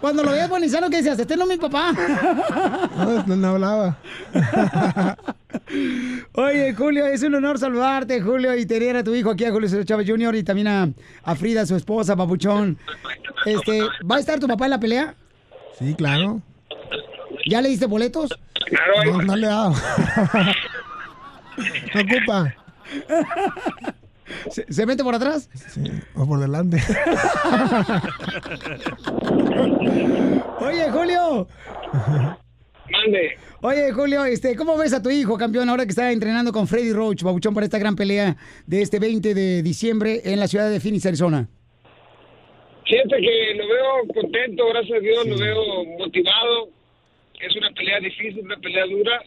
Cuando 0.00 0.22
lo 0.22 0.32
veías 0.32 0.48
bonizano, 0.48 0.90
¿qué 0.90 0.98
decías? 0.98 1.18
Este 1.18 1.36
no 1.36 1.44
es 1.44 1.48
mi 1.48 1.56
papá. 1.56 1.92
No, 2.96 3.24
no, 3.26 3.36
no 3.36 3.48
hablaba. 3.48 3.98
Oye, 6.34 6.74
Julio, 6.74 7.06
es 7.06 7.22
un 7.22 7.34
honor 7.34 7.58
saludarte, 7.58 8.20
Julio, 8.20 8.54
y 8.56 8.66
tener 8.66 8.96
a 8.96 9.04
tu 9.04 9.14
hijo 9.14 9.30
aquí, 9.30 9.44
a 9.44 9.50
Julio 9.50 9.68
César 9.68 9.84
Chávez 9.84 10.08
Jr., 10.08 10.34
y 10.36 10.42
también 10.42 10.68
a, 10.68 10.88
a 11.22 11.34
Frida, 11.34 11.64
su 11.66 11.76
esposa, 11.76 12.16
papuchón. 12.16 12.78
Este, 13.46 13.80
¿Va 14.10 14.16
a 14.16 14.20
estar 14.20 14.38
tu 14.40 14.46
papá 14.48 14.64
en 14.66 14.70
la 14.70 14.80
pelea? 14.80 15.14
Sí, 15.78 15.94
claro. 15.94 16.40
¿Ya 17.46 17.60
le 17.60 17.68
diste 17.68 17.86
boletos? 17.86 18.30
No, 19.06 19.22
no 19.22 19.36
le 19.36 19.46
he 19.46 19.50
dado. 19.50 19.74
No 21.94 22.00
ocupa. 22.00 22.52
¿Se, 24.50 24.66
se 24.72 24.86
mete 24.86 25.04
por 25.04 25.14
atrás? 25.14 25.48
Sí, 25.68 25.84
o 26.16 26.26
por 26.26 26.40
delante. 26.40 26.82
Oye, 30.60 30.90
Julio. 30.90 31.46
Mande. 32.94 33.36
Oye, 33.62 33.92
Julio, 33.92 34.24
este, 34.24 34.54
¿cómo 34.56 34.76
ves 34.76 34.92
a 34.92 35.02
tu 35.02 35.10
hijo, 35.10 35.38
campeón, 35.38 35.68
ahora 35.68 35.84
que 35.84 35.90
está 35.90 36.12
entrenando 36.12 36.52
con 36.52 36.66
Freddy 36.68 36.92
Roach, 36.92 37.22
babuchón, 37.22 37.54
para 37.54 37.64
esta 37.64 37.78
gran 37.78 37.96
pelea 37.96 38.36
de 38.66 38.82
este 38.82 38.98
20 38.98 39.34
de 39.34 39.62
diciembre 39.62 40.20
en 40.24 40.38
la 40.38 40.46
ciudad 40.46 40.70
de 40.70 40.80
Phoenix, 40.80 41.06
Arizona? 41.06 41.48
Fíjate 42.86 43.16
que 43.16 43.54
lo 43.54 43.66
veo 43.66 44.14
contento, 44.14 44.68
gracias 44.68 44.98
a 44.98 45.00
Dios, 45.00 45.26
lo 45.26 45.38
veo 45.38 45.84
motivado. 45.98 46.68
Es 47.40 47.56
una 47.56 47.70
pelea 47.72 48.00
difícil, 48.00 48.40
una 48.44 48.58
pelea 48.58 48.84
dura. 48.86 49.22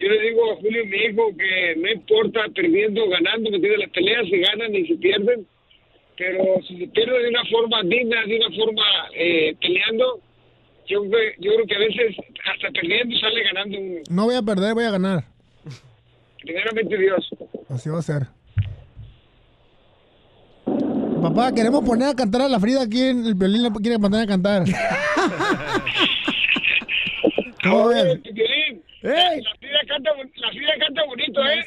Yo 0.00 0.08
le 0.08 0.20
digo 0.20 0.52
a 0.52 0.56
Julio, 0.56 0.86
mi 0.86 0.96
hijo, 0.96 1.30
que 1.36 1.76
no 1.76 1.90
importa 1.92 2.40
perdiendo 2.54 3.04
o 3.04 3.08
ganando, 3.08 3.50
que 3.50 3.60
tiene 3.60 3.78
las 3.78 3.90
peleas 3.90 4.28
se 4.28 4.38
ganan 4.38 4.74
y 4.74 4.86
se 4.88 4.96
pierden. 4.96 5.46
Pero 6.16 6.60
si 6.66 6.78
se 6.78 6.88
pierde 6.88 7.22
de 7.22 7.28
una 7.28 7.44
forma 7.46 7.82
digna, 7.84 8.26
de 8.26 8.36
una 8.36 8.50
forma 8.56 8.84
eh, 9.14 9.54
peleando, 9.60 10.20
yo, 10.92 11.02
ve- 11.02 11.34
yo 11.40 11.52
creo 11.54 11.66
que 11.66 11.74
a 11.74 11.78
veces 11.78 12.16
hasta 12.52 12.70
perdiendo 12.72 13.16
sale 13.18 13.42
ganando 13.44 13.78
uno. 13.78 14.00
No 14.10 14.24
voy 14.26 14.34
a 14.36 14.42
perder, 14.42 14.74
voy 14.74 14.84
a 14.84 14.90
ganar. 14.90 15.24
Primeramente 16.42 16.96
Dios. 16.98 17.28
Así 17.68 17.88
va 17.88 17.98
a 17.98 18.02
ser. 18.02 18.26
Papá, 21.22 21.52
queremos 21.54 21.84
poner 21.84 22.08
a 22.08 22.14
cantar 22.14 22.42
a 22.42 22.48
la 22.48 22.58
Frida 22.58 22.82
aquí 22.82 23.00
en 23.00 23.24
el 23.26 23.34
violín, 23.34 23.62
la 23.62 23.70
quiere 23.70 23.98
poner 23.98 24.22
a 24.22 24.26
cantar. 24.26 24.64
¿Cómo 27.62 27.88
ves? 27.88 28.18
La, 29.02 29.12
la 29.36 29.54
Frida 29.58 29.78
canta, 29.88 30.10
la 30.36 30.48
Frida 30.50 30.72
canta 30.80 31.04
bonito, 31.06 31.40
¿eh? 31.46 31.64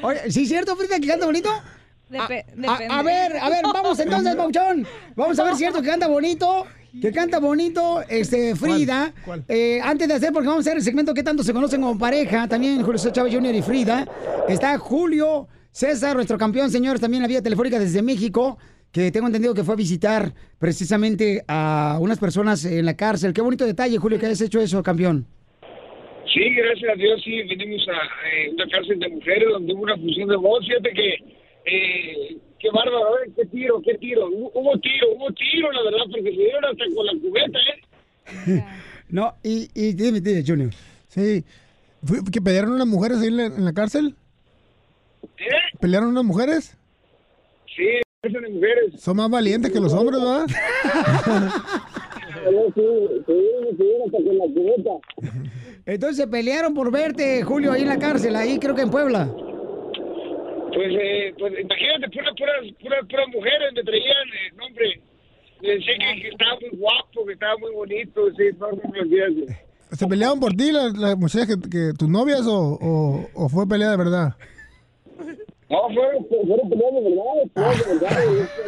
Oye, 0.02 0.30
¿sí 0.30 0.42
es 0.42 0.48
cierto, 0.48 0.76
Frida, 0.76 1.00
que 1.00 1.06
canta 1.06 1.26
bonito? 1.26 1.48
A, 1.50 2.24
a 2.98 3.02
ver, 3.02 3.32
a 3.40 3.48
ver, 3.48 3.62
vamos 3.72 3.98
entonces, 3.98 4.36
Pauchón. 4.36 4.86
Vamos 5.16 5.38
a 5.38 5.44
ver 5.44 5.54
si 5.54 5.64
es 5.64 5.70
cierto 5.70 5.80
que 5.82 5.88
canta 5.88 6.08
bonito. 6.08 6.66
Que 7.00 7.10
canta 7.10 7.40
bonito, 7.40 8.02
este, 8.08 8.54
Frida. 8.54 9.14
Eh, 9.48 9.80
antes 9.82 10.08
de 10.08 10.14
hacer, 10.14 10.32
porque 10.32 10.48
vamos 10.48 10.66
a 10.66 10.68
hacer 10.68 10.76
el 10.76 10.82
segmento 10.82 11.14
que 11.14 11.22
tanto 11.22 11.42
se 11.42 11.52
conocen 11.52 11.80
como 11.80 11.98
pareja, 11.98 12.46
también 12.46 12.82
Julio 12.82 12.98
César 12.98 13.12
Chávez 13.12 13.34
Jr. 13.34 13.54
y 13.54 13.62
Frida. 13.62 14.06
Está 14.48 14.76
Julio 14.78 15.48
César, 15.70 16.16
nuestro 16.16 16.36
campeón, 16.36 16.70
señores, 16.70 17.00
también 17.00 17.22
en 17.22 17.22
la 17.22 17.28
vía 17.28 17.42
telefónica 17.42 17.78
desde 17.78 18.02
México, 18.02 18.58
que 18.92 19.10
tengo 19.10 19.26
entendido 19.26 19.54
que 19.54 19.64
fue 19.64 19.72
a 19.74 19.76
visitar 19.76 20.34
precisamente 20.58 21.42
a 21.48 21.96
unas 21.98 22.18
personas 22.18 22.64
en 22.66 22.84
la 22.84 22.94
cárcel. 22.94 23.32
Qué 23.32 23.40
bonito 23.40 23.64
detalle, 23.64 23.96
Julio, 23.96 24.18
que 24.18 24.26
hayas 24.26 24.42
hecho 24.42 24.60
eso, 24.60 24.82
campeón. 24.82 25.26
Sí, 26.32 26.48
gracias 26.54 26.90
a 26.92 26.96
Dios, 26.96 27.20
sí, 27.24 27.42
venimos 27.42 27.86
a 27.88 28.28
eh, 28.28 28.50
una 28.52 28.66
cárcel 28.68 28.98
de 28.98 29.08
mujeres 29.08 29.48
donde 29.50 29.72
hubo 29.72 29.82
una 29.82 29.96
fusión 29.96 30.28
de 30.28 30.36
voz. 30.36 30.64
Fíjate 30.66 30.90
que, 30.92 31.14
eh, 31.66 32.36
qué 32.62 32.68
bárbaro, 32.72 33.18
¿eh? 33.18 33.32
qué 33.36 33.44
tiro, 33.46 33.82
qué 33.84 33.94
tiro. 33.98 34.26
Hubo, 34.28 34.78
tiro, 34.78 35.06
hubo 35.16 35.30
tiro, 35.32 35.70
la 35.72 35.82
verdad, 35.82 36.04
porque 36.10 36.22
se 36.22 36.30
dieron 36.30 36.64
hasta 36.64 36.84
con 36.94 37.06
la 37.06 37.12
cubeta, 37.20 37.58
¿eh? 38.56 38.64
No, 39.08 39.34
y, 39.42 39.68
y 39.74 39.92
dime, 39.92 40.20
dime, 40.20 40.42
Junior. 40.46 40.70
Sí. 41.08 41.44
¿Fue- 42.02 42.18
¿Que 42.32 42.40
pelearon 42.40 42.72
unas 42.72 42.86
mujeres 42.86 43.18
ahí 43.18 43.28
en 43.28 43.36
la, 43.36 43.44
en 43.46 43.64
la 43.64 43.72
cárcel? 43.74 44.14
¿Eh? 45.38 45.44
¿Pelearon 45.80 46.08
unas 46.08 46.24
mujeres? 46.24 46.76
Sí, 47.76 47.84
de 48.22 48.50
mujeres. 48.50 49.00
Son 49.02 49.16
más 49.16 49.28
valientes 49.28 49.70
que 49.70 49.80
los 49.80 49.92
hombres, 49.92 50.18
¿verdad? 50.20 50.46
Entonces 55.86 56.16
se 56.16 56.26
pelearon 56.26 56.74
por 56.74 56.90
verte, 56.90 57.42
Julio, 57.42 57.72
ahí 57.72 57.82
en 57.82 57.88
la 57.88 57.98
cárcel, 57.98 58.36
ahí 58.36 58.58
creo 58.58 58.74
que 58.74 58.82
en 58.82 58.90
Puebla. 58.90 59.28
Pues, 60.74 60.88
eh, 60.92 61.34
pues 61.38 61.52
imagínate, 61.60 62.08
puras, 62.10 62.34
puras, 62.36 62.56
puras, 62.80 63.06
puras 63.08 63.28
mujeres 63.28 63.72
me 63.74 63.82
traían, 63.82 64.28
eh, 64.28 64.52
no, 64.56 64.66
hombre. 64.66 65.00
Me 65.60 65.68
decían 65.68 65.98
que, 65.98 66.22
que 66.22 66.28
estaba 66.28 66.58
muy 66.60 66.70
guapo, 66.78 67.26
que 67.26 67.32
estaba 67.34 67.56
muy 67.58 67.72
bonito, 67.72 68.30
sí, 68.36 68.44
no, 68.58 68.70
me. 68.72 69.46
¿Se 69.92 70.06
pelearon 70.06 70.40
por 70.40 70.54
ti 70.54 70.72
las, 70.72 70.96
las 70.96 71.16
muchachas 71.18 71.48
que, 71.48 71.70
que 71.70 71.92
tus 71.98 72.08
novias 72.08 72.46
o, 72.46 72.78
o, 72.80 73.28
o 73.34 73.48
fue 73.48 73.68
pelea 73.68 73.90
de 73.90 73.96
verdad? 73.98 74.34
No, 75.68 75.88
fueron, 75.94 76.26
fueron 76.26 76.68
peleas 76.70 76.94
de 76.94 77.00
verdad, 77.02 77.32
peleas 77.54 78.66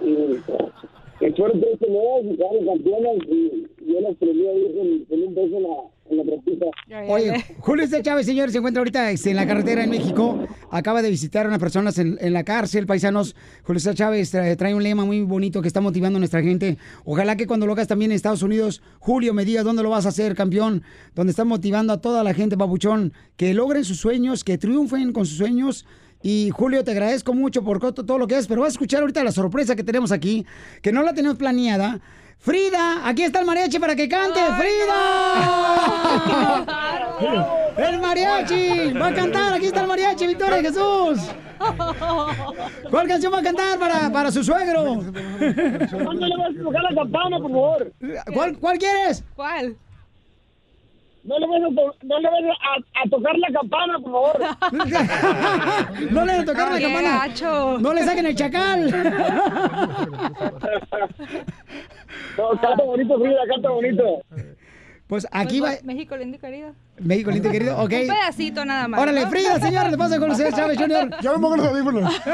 de 0.00 0.16
verdad. 0.28 0.72
Y, 1.20 1.24
y, 1.24 1.28
y, 1.28 1.30
y 1.30 1.32
fueron 1.34 1.60
tres 1.60 1.78
peleas 1.78 2.24
y 2.24 2.36
quedaron 2.36 2.66
campeonas 2.66 3.16
y 3.28 3.66
yo 3.92 4.00
las 4.00 4.16
prendí 4.16 4.46
ahí 4.46 4.74
con, 4.76 5.04
con 5.06 5.28
un 5.28 5.34
beso 5.34 5.56
en 5.56 5.62
la, 5.62 5.68
en 6.10 6.16
la 6.16 6.24
trapita. 6.24 6.66
Oye, 7.08 7.44
Julio 7.58 7.84
César 7.86 8.02
Chávez, 8.02 8.26
señor, 8.26 8.50
se 8.50 8.58
encuentra 8.58 8.80
ahorita 8.80 9.10
este, 9.10 9.30
en 9.30 9.36
la 9.36 9.46
carretera 9.46 9.84
en 9.84 9.90
México. 9.90 10.38
Acaba 10.70 11.02
de 11.02 11.10
visitar 11.10 11.46
a 11.46 11.48
unas 11.48 11.58
personas 11.58 11.98
en, 11.98 12.18
en 12.20 12.32
la 12.32 12.44
cárcel, 12.44 12.86
paisanos. 12.86 13.34
Julio 13.62 13.80
César 13.80 13.94
Chávez 13.94 14.30
trae, 14.30 14.56
trae 14.56 14.74
un 14.74 14.82
lema 14.82 15.04
muy 15.04 15.22
bonito 15.22 15.62
que 15.62 15.68
está 15.68 15.80
motivando 15.80 16.16
a 16.16 16.20
nuestra 16.20 16.42
gente. 16.42 16.76
Ojalá 17.04 17.36
que 17.36 17.46
cuando 17.46 17.66
lo 17.66 17.72
hagas 17.72 17.88
también 17.88 18.10
en 18.10 18.16
Estados 18.16 18.42
Unidos, 18.42 18.82
Julio, 18.98 19.32
me 19.34 19.44
digas 19.44 19.64
dónde 19.64 19.82
lo 19.82 19.90
vas 19.90 20.06
a 20.06 20.10
hacer, 20.10 20.34
campeón. 20.34 20.82
Donde 21.14 21.30
está 21.30 21.44
motivando 21.44 21.92
a 21.92 22.00
toda 22.00 22.22
la 22.24 22.34
gente, 22.34 22.56
papuchón, 22.56 23.12
que 23.36 23.54
logren 23.54 23.84
sus 23.84 23.98
sueños, 23.98 24.44
que 24.44 24.58
triunfen 24.58 25.12
con 25.12 25.24
sus 25.26 25.38
sueños. 25.38 25.86
Y 26.22 26.50
Julio, 26.50 26.82
te 26.84 26.90
agradezco 26.90 27.32
mucho 27.32 27.62
por 27.62 27.78
todo 27.92 28.18
lo 28.18 28.26
que 28.26 28.36
es, 28.38 28.46
pero 28.46 28.62
vas 28.62 28.68
a 28.70 28.72
escuchar 28.72 29.00
ahorita 29.00 29.22
la 29.22 29.32
sorpresa 29.32 29.76
que 29.76 29.84
tenemos 29.84 30.10
aquí, 30.12 30.44
que 30.82 30.92
no 30.92 31.02
la 31.02 31.14
tenemos 31.14 31.38
planeada. 31.38 32.00
Frida, 32.38 33.08
aquí 33.08 33.22
está 33.24 33.40
el 33.40 33.46
mariachi 33.46 33.78
para 33.78 33.96
que 33.96 34.08
cante. 34.08 34.40
¡Frida! 34.58 34.94
¡El 37.76 38.00
mariachi! 38.00 38.92
Va 38.92 39.08
a 39.08 39.14
cantar, 39.14 39.52
aquí 39.54 39.66
está 39.66 39.82
el 39.82 39.88
mariachi, 39.88 40.26
Victoria 40.26 40.60
Jesús. 40.62 41.20
¿Cuál 42.90 43.08
canción 43.08 43.32
va 43.32 43.38
a 43.38 43.42
cantar 43.42 43.78
para, 43.78 44.12
para 44.12 44.30
su 44.30 44.44
suegro? 44.44 45.02
¿Cuándo 45.04 46.26
le 46.26 46.36
vas 46.36 46.50
a 46.58 46.62
tocar 46.62 46.82
la 46.82 46.94
campana, 46.94 47.38
por 47.38 47.50
favor? 47.50 47.92
¿Cuál, 48.32 48.58
cuál 48.58 48.78
quieres? 48.78 49.24
¿Cuál? 49.34 49.76
No 51.24 51.38
le 51.38 51.46
vas 51.46 51.60
a, 51.60 51.74
to- 51.74 51.94
no 52.06 52.18
le 52.20 52.28
vas 52.30 52.40
a, 52.62 53.02
a 53.02 53.08
tocar 53.10 53.36
la 53.36 53.48
campana, 53.60 53.98
por 53.98 54.12
favor. 54.12 54.38
No 56.10 56.24
le 56.24 56.32
van 56.32 56.40
a 56.40 56.44
tocar 56.44 56.72
la 56.72 56.80
campana. 56.80 57.18
gacho. 57.26 57.78
No 57.80 57.92
le 57.92 58.02
saquen 58.04 58.26
el 58.26 58.34
chacal. 58.34 58.90
No, 62.36 62.50
canta 62.60 62.84
bonito, 62.84 63.18
Frida, 63.18 63.36
canta 63.52 63.68
bonito. 63.68 64.22
Pues 65.06 65.26
aquí 65.32 65.60
va. 65.60 65.72
México 65.84 66.16
lindo 66.16 66.36
y 66.36 66.40
querido. 66.40 66.72
México 66.98 67.30
lindo 67.30 67.48
y 67.48 67.52
querido, 67.52 67.76
ok. 67.78 67.82
Un 67.92 68.08
pedacito 68.08 68.64
nada 68.64 68.88
más. 68.88 69.00
Órale, 69.00 69.22
¿no? 69.22 69.30
Frida, 69.30 69.58
señores, 69.60 69.90
le 69.90 69.98
pasa 69.98 70.18
con 70.18 70.30
usted, 70.30 70.52
Chávez 70.54 70.78
Jr. 70.78 71.10
Yo 71.22 71.32
me 71.34 71.38
pongo 71.40 71.56
los 71.56 71.66
audífonos. 71.66 72.20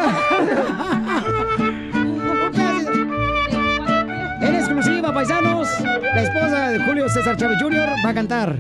En 4.41 4.55
exclusiva, 4.57 5.13
paisanos, 5.15 5.69
la 5.81 6.23
esposa 6.23 6.69
de 6.71 6.79
Julio 6.85 7.09
César 7.09 7.37
Chávez 7.37 7.57
Jr. 7.63 7.89
va 8.05 8.11
a 8.11 8.15
cantar. 8.15 8.57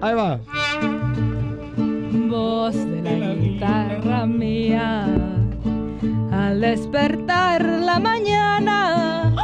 Ahí 0.00 0.14
va. 0.14 0.38
Voz 2.28 2.74
de 2.74 3.02
la 3.02 3.34
guitarra 3.34 4.26
mía. 4.26 5.06
Al 6.32 6.60
despertar 6.60 7.62
la 7.64 7.98
mañana, 7.98 9.34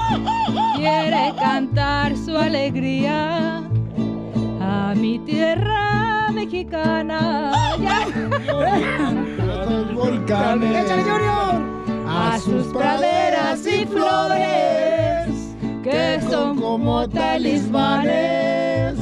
quiere 0.77 1.33
cantar 1.39 2.17
su 2.17 2.37
alegría 2.37 3.63
a 4.61 4.95
mi 4.95 5.19
tierra 5.21 6.31
mexicana. 6.33 7.53
A 12.09 12.39
sus 12.39 12.67
praderas 12.69 13.67
y 13.67 13.87
flores 13.87 15.57
que 15.83 16.21
son 16.31 16.61
como 16.61 17.09
talismanes 17.09 19.02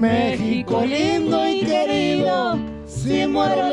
México 0.00 0.80
lindo 0.82 1.46
y 1.46 1.60
querido, 1.60 2.58
si 2.86 3.26
muero 3.26 3.68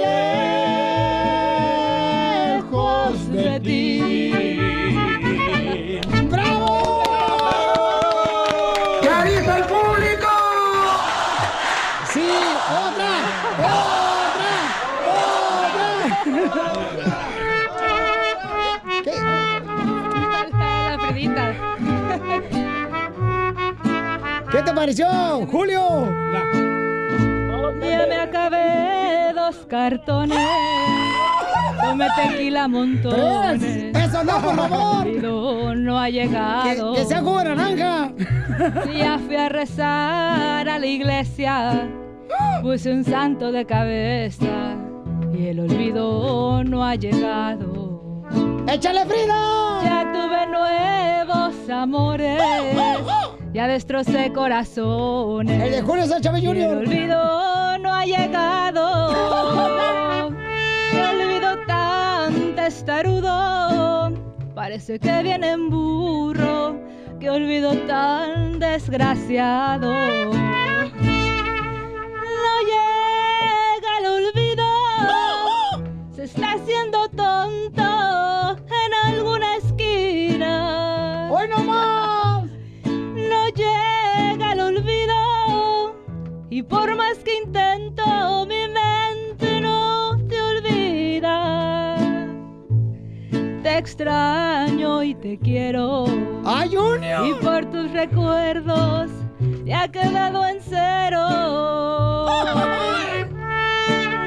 ¿Qué 24.77 24.93
te 24.93 25.05
pareció, 25.05 25.47
Julio? 25.47 26.13
Ya 27.81 28.05
me 28.07 28.15
acabé 28.21 29.33
dos 29.33 29.55
cartones. 29.67 30.37
Tomé 31.81 32.07
tequila 32.15 32.67
montones. 32.67 33.59
Tres. 33.59 33.95
Eso 34.05 34.23
no, 34.23 34.39
por 34.39 34.55
favor. 34.55 35.07
Olvido 35.07 35.73
no 35.75 35.99
ha 35.99 36.09
llegado. 36.11 36.93
Que- 36.93 36.99
que 37.01 37.05
sea 37.07 37.21
jugo 37.21 37.39
de 37.39 37.55
naranja. 37.55 38.11
Ya 38.95 39.17
fui 39.17 39.35
a 39.35 39.49
rezar 39.49 40.69
a 40.69 40.77
la 40.79 40.85
iglesia. 40.85 41.89
Puse 42.61 42.91
un 42.93 43.03
santo 43.03 43.51
de 43.51 43.65
cabeza. 43.65 44.75
Y 45.33 45.47
el 45.47 45.59
olvido 45.61 46.63
no 46.63 46.85
ha 46.85 46.93
llegado. 46.93 48.23
¡Échale, 48.67 49.05
Frida! 49.07 49.81
Ya 49.83 50.11
tuve 50.13 50.45
nuevos 50.47 51.69
amores. 51.69 52.41
Ya 53.53 53.67
destrocé 53.67 54.31
corazones. 54.33 55.63
El 55.63 55.71
de 55.71 55.81
Julio 55.81 56.05
Chávez 56.21 56.43
Jr. 56.43 56.57
El 56.57 56.77
olvido 56.77 57.77
no 57.79 57.93
ha 57.93 58.05
llegado. 58.05 59.13
Qué 60.91 61.01
olvido 61.03 61.57
tan 61.65 62.55
testarudo. 62.55 64.11
Parece 64.53 64.99
que 64.99 65.23
viene 65.23 65.51
en 65.51 65.69
burro. 65.69 66.79
Qué 67.19 67.29
olvido 67.29 67.73
tan 67.87 68.59
desgraciado. 68.59 69.91
No 69.91 70.23
llega 72.71 73.91
el 73.99 74.05
olvido. 74.05 74.65
Se 76.15 76.23
está 76.25 76.53
haciendo 76.53 77.07
tonto 77.09 77.86
Y 86.57 86.63
por 86.63 86.95
más 86.95 87.19
que 87.19 87.37
intento, 87.43 88.03
mi 88.47 88.65
mente 88.67 89.61
no 89.61 90.17
te 90.27 90.41
olvida. 90.41 91.95
Te 93.61 93.77
extraño 93.77 95.03
y 95.03 95.13
te 95.13 95.37
quiero. 95.37 96.05
¡Ay, 96.45 96.75
Junior! 96.75 97.27
Y 97.27 97.33
por 97.45 97.63
tus 97.69 97.91
recuerdos 97.91 99.11
te 99.65 99.71
ha 99.71 99.87
quedado 99.87 100.47
en 100.47 100.57
cero. 100.59 101.27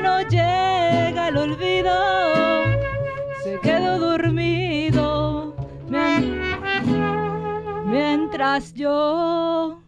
No 0.05 0.21
llega 0.29 1.29
el 1.31 1.37
olvido. 1.37 1.91
Se 3.43 3.59
quedó 3.61 3.99
dormido. 3.99 5.57
Mien- 5.89 6.41
Mientras 7.87 8.73
yo, 8.75 9.83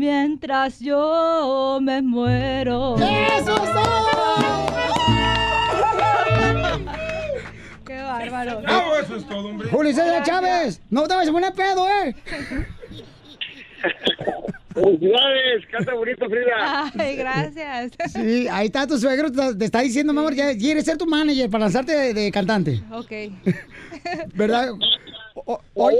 mientras 0.00 0.80
yo 0.80 1.78
me 1.82 2.00
muero. 2.00 2.96
¡Eso 2.96 3.54
¡Qué 7.86 7.96
bárbaro! 8.00 8.62
Bravo, 8.62 8.96
eso 8.96 9.16
es 9.16 9.26
todo, 9.26 9.48
hombre. 9.48 9.68
Julio 9.68 9.92
César 9.92 10.22
Chávez, 10.24 10.80
no 10.88 11.06
te 11.06 11.14
vas 11.14 11.28
a 11.28 11.32
poner 11.32 11.52
pedo, 11.52 11.86
¿eh? 11.86 12.16
Felicidades, 14.72 15.66
canta 15.70 15.92
bonito, 15.94 16.26
Frida. 16.30 16.90
Ay, 16.98 17.16
gracias. 17.16 17.92
Sí, 18.14 18.48
ahí 18.50 18.66
está 18.68 18.86
tu 18.86 18.96
suegro, 18.98 19.30
te, 19.30 19.64
está 19.66 19.80
diciendo, 19.80 20.14
mi 20.14 20.20
amor, 20.20 20.34
ya 20.34 20.56
quiere 20.56 20.80
ser 20.80 20.96
tu 20.96 21.04
manager 21.04 21.50
para 21.50 21.64
lanzarte 21.64 21.92
de, 21.92 22.14
de 22.14 22.30
cantante, 22.32 22.82
Ok. 22.90 23.12
¿verdad? 24.34 24.70
O- 25.52 25.60
oye, 25.74 25.98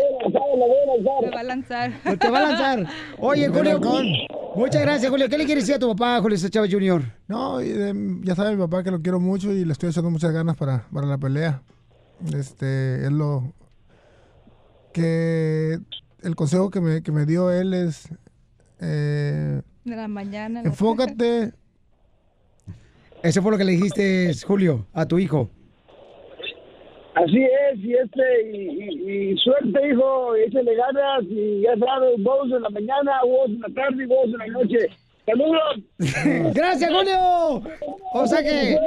Me 1.23 1.31
va 1.31 1.41
a 1.41 1.43
lanzar. 1.43 1.93
te 2.19 2.31
va 2.31 2.39
a 2.39 2.43
lanzar. 2.43 2.87
Oye, 3.19 3.49
Julio, 3.49 3.81
muchas 4.55 4.83
gracias, 4.83 5.11
Julio. 5.11 5.29
¿Qué 5.29 5.37
le 5.39 5.45
quieres 5.45 5.65
decir 5.65 5.75
a 5.75 5.79
tu 5.81 5.89
papá, 5.89 6.21
Julio 6.21 6.37
Chávez 6.49 6.73
Jr.? 6.73 7.03
No, 7.27 7.61
ya 7.61 8.35
sabe 8.37 8.53
mi 8.55 8.59
papá 8.63 8.85
que 8.85 8.93
lo 8.93 9.01
quiero 9.03 9.19
mucho 9.19 9.53
y 9.53 9.65
le 9.65 9.73
estoy 9.73 9.91
echando 9.91 10.09
muchas 10.11 10.31
ganas 10.33 10.57
para, 10.57 10.87
para 10.93 11.07
la 11.09 11.19
pelea. 11.19 11.63
Este, 12.33 13.05
es 13.05 13.11
lo 13.11 13.53
que 14.93 15.79
el 16.23 16.37
consejo 16.37 16.71
que 16.71 16.81
me, 16.81 17.03
que 17.03 17.11
me 17.13 17.27
dio 17.27 17.51
él 17.51 17.75
es 17.75 18.09
eh, 18.81 19.63
De 19.85 19.97
la 19.97 20.07
mañana. 20.09 20.63
enfócate. 20.63 21.53
Eso 23.23 23.43
fue 23.43 23.51
lo 23.53 23.59
que 23.59 23.65
le 23.65 23.73
dijiste, 23.73 24.33
Julio, 24.47 24.87
a 24.93 25.07
tu 25.07 25.19
hijo. 25.19 25.51
Así 27.25 27.39
es, 27.45 27.79
y 27.81 27.95
este, 27.95 28.23
y, 28.53 28.57
y- 28.57 29.31
y 29.33 29.37
suerte, 29.39 29.89
hijo, 29.91 30.37
y 30.37 30.43
échale 30.43 30.75
ganas, 30.75 31.23
y 31.29 31.63
ya 31.63 31.77
sabes, 31.79 32.15
vos 32.23 32.45
en 32.51 32.63
la 32.63 32.71
mañana, 32.71 33.13
vos 33.25 33.47
en 33.49 33.61
la 33.61 33.69
tarde 33.75 34.05
y 34.05 34.07
vos 34.07 34.25
en 34.27 34.39
la 34.39 34.47
noche. 34.47 34.79
¡Saludos! 35.27 35.81
Gracias, 36.55 36.91
Julio. 36.91 37.63
O 38.15 38.27
sea 38.27 38.43
que 38.43 38.79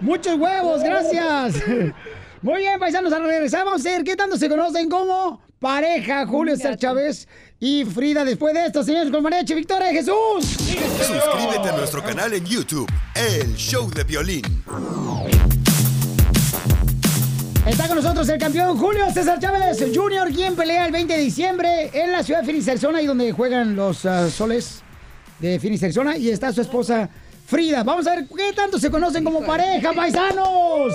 muchos 0.00 0.36
huevos, 0.38 0.82
gracias. 0.82 1.62
Muy 2.40 2.58
bien, 2.62 2.80
paisanos, 2.80 3.12
al 3.12 3.22
regresar 3.24 3.64
vamos 3.64 3.86
a 3.86 3.90
ver 3.90 4.02
qué 4.02 4.16
tanto 4.16 4.36
se 4.36 4.48
conocen 4.48 4.88
como 4.88 5.40
pareja 5.60 6.26
Julio 6.26 6.56
César 6.56 6.76
Chávez 6.76 7.28
y 7.60 7.84
Frida. 7.84 8.24
Después 8.24 8.52
de 8.54 8.66
esto, 8.66 8.82
señores, 8.82 9.12
con 9.12 9.22
Mariachi 9.22 9.54
Victoria 9.54 9.88
de 9.88 9.94
Jesús. 9.94 10.44
Suscríbete 10.44 11.68
a 11.68 11.76
nuestro 11.76 12.02
canal 12.02 12.32
en 12.32 12.44
YouTube, 12.44 12.90
El 13.14 13.54
Show 13.54 13.88
de 13.90 14.02
Violín. 14.02 14.42
Está 17.66 17.86
con 17.86 17.96
nosotros 17.96 18.28
el 18.28 18.38
campeón 18.40 18.76
Julio 18.76 19.08
César 19.12 19.38
Chávez 19.38 19.78
Jr., 19.94 20.32
quien 20.34 20.56
pelea 20.56 20.84
el 20.84 20.90
20 20.90 21.14
de 21.14 21.20
diciembre 21.20 21.90
en 21.92 22.10
la 22.10 22.24
ciudad 22.24 22.40
de 22.40 22.46
Phoenix, 22.46 22.66
Arizona, 22.66 22.98
ahí 22.98 23.06
donde 23.06 23.30
juegan 23.30 23.76
los 23.76 24.04
ah, 24.04 24.28
soles 24.30 24.82
de 25.38 25.60
Phoenix, 25.60 25.80
Arizona, 25.84 26.16
y 26.16 26.28
está 26.30 26.52
su 26.52 26.60
esposa 26.60 27.08
Frida. 27.46 27.84
Vamos 27.84 28.06
a 28.08 28.16
ver 28.16 28.26
qué 28.26 28.52
tanto 28.52 28.80
se 28.80 28.90
conocen 28.90 29.22
como 29.22 29.42
pareja, 29.44 29.92
paisanos. 29.92 30.92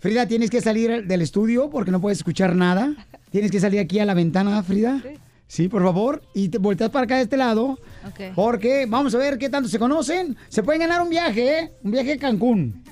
Frida, 0.00 0.26
tienes 0.26 0.50
que 0.50 0.60
salir 0.60 1.06
del 1.06 1.22
estudio 1.22 1.70
porque 1.70 1.92
no 1.92 2.00
puedes 2.00 2.18
escuchar 2.18 2.56
nada. 2.56 2.92
Tienes 3.30 3.52
que 3.52 3.60
salir 3.60 3.78
aquí 3.78 4.00
a 4.00 4.04
la 4.04 4.14
ventana, 4.14 4.60
Frida. 4.64 5.00
Sí. 5.46 5.68
por 5.68 5.82
favor. 5.82 6.22
Y 6.34 6.48
te 6.48 6.58
volteas 6.58 6.90
para 6.90 7.04
acá 7.04 7.16
de 7.16 7.22
este 7.22 7.36
lado. 7.36 7.78
Ok. 8.08 8.34
Porque 8.34 8.86
vamos 8.88 9.14
a 9.14 9.18
ver 9.18 9.38
qué 9.38 9.48
tanto 9.48 9.68
se 9.68 9.78
conocen. 9.78 10.36
Se 10.48 10.62
pueden 10.62 10.80
ganar 10.80 11.00
un 11.00 11.10
viaje, 11.10 11.58
¿eh? 11.58 11.72
Un 11.84 11.92
viaje 11.92 12.14
a 12.14 12.18
Cancún. 12.18 12.82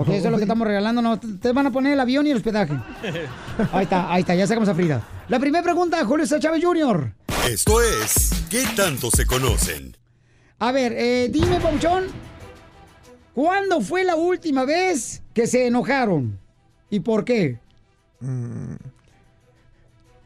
Ok, 0.00 0.10
eso 0.10 0.26
es 0.26 0.30
lo 0.30 0.36
que 0.36 0.44
estamos 0.44 0.64
regalando. 0.64 1.02
No, 1.02 1.18
te 1.18 1.50
van 1.50 1.66
a 1.66 1.72
poner 1.72 1.94
el 1.94 1.98
avión 1.98 2.24
y 2.24 2.30
el 2.30 2.36
hospedaje. 2.36 2.72
Ahí 3.72 3.82
está, 3.82 4.12
ahí 4.12 4.20
está, 4.20 4.36
ya 4.36 4.46
sacamos 4.46 4.68
a 4.68 4.74
Frida. 4.76 5.02
La 5.26 5.40
primera 5.40 5.64
pregunta, 5.64 6.04
Julio 6.04 6.24
César 6.24 6.38
Chávez 6.38 6.64
Jr. 6.64 7.14
Esto 7.48 7.82
es, 7.82 8.30
¿qué 8.48 8.62
tanto 8.76 9.10
se 9.10 9.26
conocen? 9.26 9.96
A 10.60 10.70
ver, 10.70 10.92
eh, 10.96 11.28
dime, 11.32 11.58
Pauchón, 11.58 12.04
¿cuándo 13.34 13.80
fue 13.80 14.04
la 14.04 14.14
última 14.14 14.64
vez 14.64 15.24
que 15.34 15.48
se 15.48 15.66
enojaron? 15.66 16.38
¿Y 16.90 17.00
por 17.00 17.24
qué? 17.24 17.58
Mm. 18.20 18.74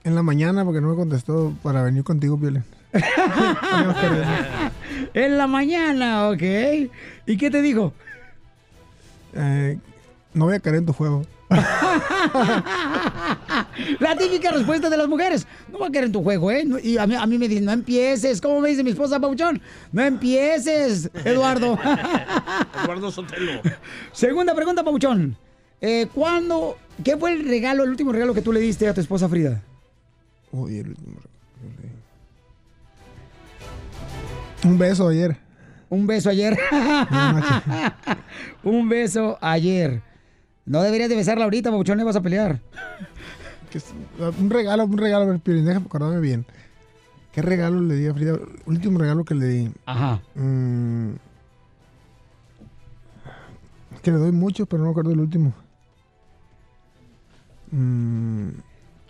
En 0.04 0.14
la 0.14 0.22
mañana, 0.22 0.66
porque 0.66 0.82
no 0.82 0.90
me 0.90 0.96
contestó 0.96 1.54
para 1.62 1.82
venir 1.82 2.04
contigo, 2.04 2.36
Violín. 2.36 2.62
en 5.14 5.38
la 5.38 5.46
mañana, 5.46 6.28
ok. 6.28 6.42
¿Y 7.24 7.38
qué 7.38 7.50
te 7.50 7.62
dijo? 7.62 7.94
Eh, 9.34 9.78
no 10.34 10.44
voy 10.46 10.54
a 10.54 10.60
caer 10.60 10.76
en 10.76 10.86
tu 10.86 10.92
juego. 10.92 11.22
La 14.00 14.16
típica 14.16 14.50
respuesta 14.50 14.88
de 14.90 14.96
las 14.96 15.08
mujeres. 15.08 15.46
No 15.70 15.78
va 15.78 15.88
a 15.88 15.90
querer 15.90 16.06
en 16.06 16.12
tu 16.12 16.22
juego, 16.22 16.50
¿eh? 16.50 16.64
No- 16.64 16.78
Y 16.78 16.96
a 16.98 17.06
mí, 17.06 17.14
a 17.14 17.26
mí 17.26 17.38
me 17.38 17.48
dicen, 17.48 17.64
no 17.66 17.72
empieces. 17.72 18.40
¿Cómo 18.40 18.60
me 18.60 18.68
dice 18.70 18.82
mi 18.82 18.90
esposa 18.90 19.20
Pauchón? 19.20 19.60
No 19.92 20.02
empieces, 20.02 21.10
Eduardo. 21.24 21.78
Eduardo 22.84 23.10
Sotelo. 23.10 23.60
Segunda 24.12 24.54
pregunta, 24.54 24.82
Pauchón. 24.84 25.36
Eh, 25.80 26.06
¿Cuándo, 26.14 26.78
qué 27.04 27.16
fue 27.16 27.32
el 27.32 27.46
regalo, 27.48 27.84
el 27.84 27.90
último 27.90 28.12
regalo 28.12 28.34
que 28.34 28.42
tú 28.42 28.52
le 28.52 28.60
diste 28.60 28.88
a 28.88 28.94
tu 28.94 29.00
esposa 29.00 29.28
Frida? 29.28 29.60
Uy, 30.52 30.78
el 30.78 30.88
último 30.90 31.16
regalo. 31.16 31.32
Un 34.64 34.78
beso 34.78 35.08
ayer. 35.08 35.36
Un 35.92 36.06
beso 36.06 36.30
ayer. 36.30 36.56
Un 38.64 38.88
beso 38.88 39.36
ayer. 39.42 40.00
No 40.64 40.80
deberías 40.82 41.10
de 41.10 41.16
besarla 41.16 41.44
ahorita, 41.44 41.70
Pauchón, 41.70 41.98
le 41.98 42.04
vas 42.04 42.16
a 42.16 42.22
pelear. 42.22 42.60
Es- 43.74 43.92
un 44.40 44.48
regalo, 44.48 44.84
un 44.86 44.96
regalo, 44.96 45.24
a 45.24 45.26
ver, 45.28 45.40
Piolín, 45.40 45.66
déjame 45.66 45.84
acordarme 45.86 46.20
bien. 46.20 46.46
¿Qué 47.32 47.42
regalo 47.42 47.80
le 47.82 47.94
di 47.96 48.06
a 48.06 48.14
Frida? 48.14 48.32
El 48.32 48.40
último 48.64 48.98
regalo 48.98 49.24
que 49.24 49.34
le 49.34 49.46
di. 49.46 49.70
Ajá. 49.84 50.22
Mm, 50.34 51.10
es 53.94 54.00
que 54.00 54.10
le 54.12 54.16
doy 54.18 54.32
mucho, 54.32 54.64
pero 54.66 54.80
no 54.80 54.86
me 54.86 54.90
acuerdo 54.92 55.10
del 55.10 55.20
último. 55.20 55.52
Mm, 57.70 58.48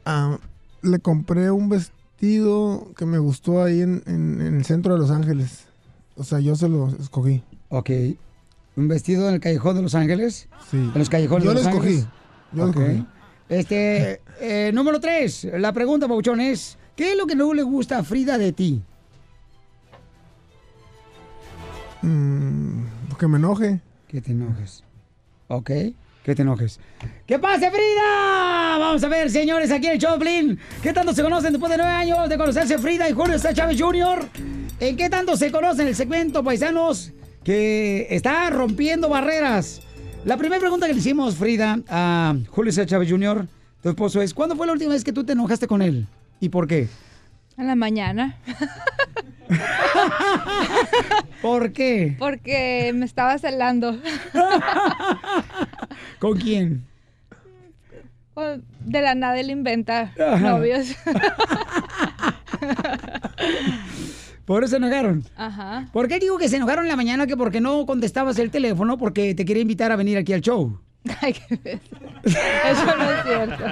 ah, 0.05 0.39
le 0.83 0.99
compré 1.01 1.51
un 1.53 1.69
vestido 1.69 2.89
que 2.97 3.07
me 3.07 3.19
gustó 3.19 3.63
ahí 3.63 3.81
en, 3.83 4.03
en- 4.07 4.41
en 4.41 4.55
el 4.57 4.65
centro 4.65 4.95
de 4.95 4.99
Los 5.01 5.11
Ángeles. 5.13 5.67
O 6.17 6.25
sea, 6.25 6.41
yo 6.41 6.55
se 6.57 6.69
lo 6.69 6.89
escogí. 6.89 7.43
Ok. 7.69 7.91
¿Un 8.77 8.89
vestido 8.89 9.29
en 9.29 9.35
el 9.35 9.41
callejón 9.41 9.77
de 9.77 9.83
Los 9.83 9.95
Ángeles? 9.95 10.49
Sí. 10.71 10.77
En 10.79 10.93
los 10.99 11.09
callejones 11.11 11.45
Yo 11.45 11.51
de 11.51 11.55
lo 11.57 11.61
Los 11.63 11.69
escogí. 11.69 11.89
Ángeles. 11.89 12.09
Yo 12.53 12.65
lo 12.65 12.71
Ok. 12.71 12.77
escogí. 12.77 13.07
Este, 13.49 14.21
eh, 14.41 14.71
número 14.73 14.99
tres. 15.01 15.47
La 15.59 15.73
pregunta, 15.73 16.09
Pauchón, 16.09 16.41
es: 16.41 16.79
¿qué 16.97 17.13
es 17.13 17.19
lo 17.19 17.27
que 17.27 17.35
no 17.35 17.53
le 17.53 17.63
gusta 17.63 17.99
a 17.99 18.03
Frida 18.05 18.39
de 18.39 18.53
ti? 18.53 18.83
Mm, 22.03 22.85
que 23.19 23.29
me 23.29 23.39
enoje. 23.39 23.81
Que 24.09 24.21
te 24.21 24.33
enojes. 24.33 24.83
Ok. 25.49 25.71
Que 26.25 26.35
te 26.35 26.43
enojes. 26.43 26.79
¿Qué 27.27 27.39
pasa, 27.39 27.71
Frida? 27.71 28.79
Vamos 28.79 29.03
a 29.03 29.09
ver, 29.09 29.29
señores, 29.31 29.71
aquí 29.71 29.87
en 29.87 29.93
el 29.95 29.99
Choplin. 29.99 30.59
¿Qué 30.83 30.93
tanto 30.93 31.13
se 31.13 31.23
conocen 31.23 31.53
después 31.53 31.71
de 31.71 31.79
nueve 31.79 31.93
años 31.93 32.29
de 32.29 32.39
conocerse 32.39 32.79
Frida 32.79 33.09
y 33.09 33.13
Julio 33.13 33.35
César 33.35 33.55
Chávez 33.55 33.81
Jr.? 33.81 34.29
¿En 34.83 34.97
qué 34.97 35.09
tanto 35.09 35.37
se 35.37 35.53
conocen 35.53 35.87
el 35.87 35.95
segmento, 35.95 36.43
paisanos, 36.43 37.13
que 37.45 38.09
está 38.11 38.51
rompiendo 38.51 39.09
barreras? 39.09 39.81
La 40.25 40.37
primera 40.37 40.59
pregunta 40.59 40.89
que 40.89 40.93
le 40.93 40.99
hicimos, 40.99 41.37
Frida, 41.37 41.79
a 41.89 42.35
Julio 42.51 42.73
César 42.73 42.87
Chávez 42.87 43.09
Jr., 43.09 43.47
tu 43.81 43.91
esposo, 43.91 44.21
es: 44.21 44.35
¿cuándo 44.35 44.57
fue 44.57 44.67
la 44.67 44.73
última 44.73 44.95
vez 44.95 45.05
que 45.05 45.13
tú 45.13 45.23
te 45.23 45.35
enojaste 45.35 45.69
con 45.69 45.83
él? 45.83 46.09
¿Y 46.41 46.49
por 46.49 46.67
qué? 46.67 46.89
En 47.57 47.69
la 47.69 47.77
mañana. 47.77 48.41
¿Por 51.43 51.73
qué? 51.73 52.17
Porque 52.19 52.91
me 52.93 53.05
estaba 53.05 53.39
celando. 53.39 53.97
¿Con 56.19 56.41
quién? 56.41 56.85
De 58.81 59.01
la 59.01 59.15
nada 59.15 59.39
él 59.39 59.51
inventa 59.51 60.13
novios. 60.41 60.89
¿Por 64.45 64.65
eso 64.65 64.71
se 64.73 64.77
enojaron? 64.79 65.25
Ajá. 65.37 65.89
¿Por 65.93 66.09
qué 66.09 66.19
digo 66.19 66.37
que 66.39 66.49
se 66.49 66.57
enojaron 66.57 66.85
en 66.85 66.89
la 66.91 66.97
mañana? 66.97 67.27
Que 67.27 67.37
porque 67.37 67.61
no 67.61 67.87
contestabas 67.87 68.39
el 68.39 68.51
teléfono 68.51 68.99
porque 68.99 69.35
te 69.35 69.45
quería 69.45 69.63
invitar 69.63 69.93
a 69.93 69.97
venir 69.97 70.19
aquí 70.19 70.33
al 70.33 70.41
show. 70.41 70.79
Ay, 71.21 71.33
qué 71.35 71.57
beso. 71.57 71.97
Eso 72.25 72.97
no 72.97 73.11
es 73.11 73.23
cierto. 73.25 73.65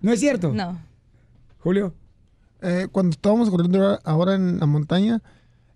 ¿No 0.00 0.12
es 0.12 0.20
cierto? 0.20 0.52
No. 0.52 0.78
Julio. 1.60 1.94
Eh, 2.60 2.86
cuando 2.92 3.10
estábamos 3.10 3.50
corriendo 3.50 3.98
ahora 4.04 4.34
en 4.34 4.58
la 4.60 4.66
montaña, 4.66 5.20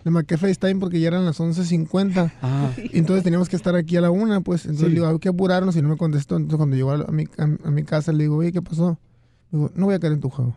le 0.05 0.11
marqué 0.13 0.37
FaceTime 0.37 0.77
porque 0.77 1.01
ya 1.01 1.09
eran 1.09 1.25
las 1.25 1.41
11.50. 1.41 2.31
Y 2.93 2.99
entonces 2.99 3.25
teníamos 3.25 3.49
que 3.49 3.57
estar 3.57 3.75
aquí 3.75 3.97
a 3.97 4.01
la 4.01 4.11
una, 4.11 4.41
pues. 4.41 4.65
Entonces 4.67 4.87
Sí. 4.87 4.91
le 4.91 5.01
digo, 5.01 5.09
hay 5.09 5.19
que 5.19 5.29
apurarnos 5.29 5.75
y 5.77 5.83
no 5.83 5.89
me 5.89 5.97
contestó. 5.97 6.37
Entonces 6.37 6.57
cuando 6.59 6.77
llegó 6.77 6.93
a, 6.93 7.11
mi, 7.11 7.25
a, 7.39 7.43
a 7.43 7.71
mi 7.71 7.83
casa 7.83 8.13
le 8.13 8.25
digo, 8.25 8.37
oye, 8.37 8.53
¿qué 8.53 8.63
pasó? 8.63 8.99
Digo, 9.51 9.71
no 9.75 9.87
voy 9.87 9.95
a 9.95 9.99
caer 10.01 10.13
en 10.15 10.21
tu 10.21 10.29
juego. 10.31 10.55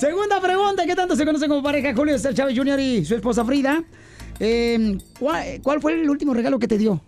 Segunda 0.00 0.40
pregunta, 0.40 0.86
¿qué 0.86 0.94
tanto 0.96 1.14
se 1.14 1.26
conocen 1.26 1.48
como 1.50 1.62
pareja 1.62 1.92
Julio 1.94 2.14
César 2.14 2.32
Chávez 2.32 2.56
Jr. 2.56 2.80
y 2.80 3.04
su 3.04 3.14
esposa 3.14 3.44
Frida? 3.44 3.84
Eh, 4.38 4.96
¿cuál, 5.18 5.60
cuál 5.62 5.80
fue 5.82 5.92
el 5.92 6.08
último 6.08 6.32
regalo 6.32 6.58
que 6.58 6.66
te 6.66 6.78
dio? 6.78 7.02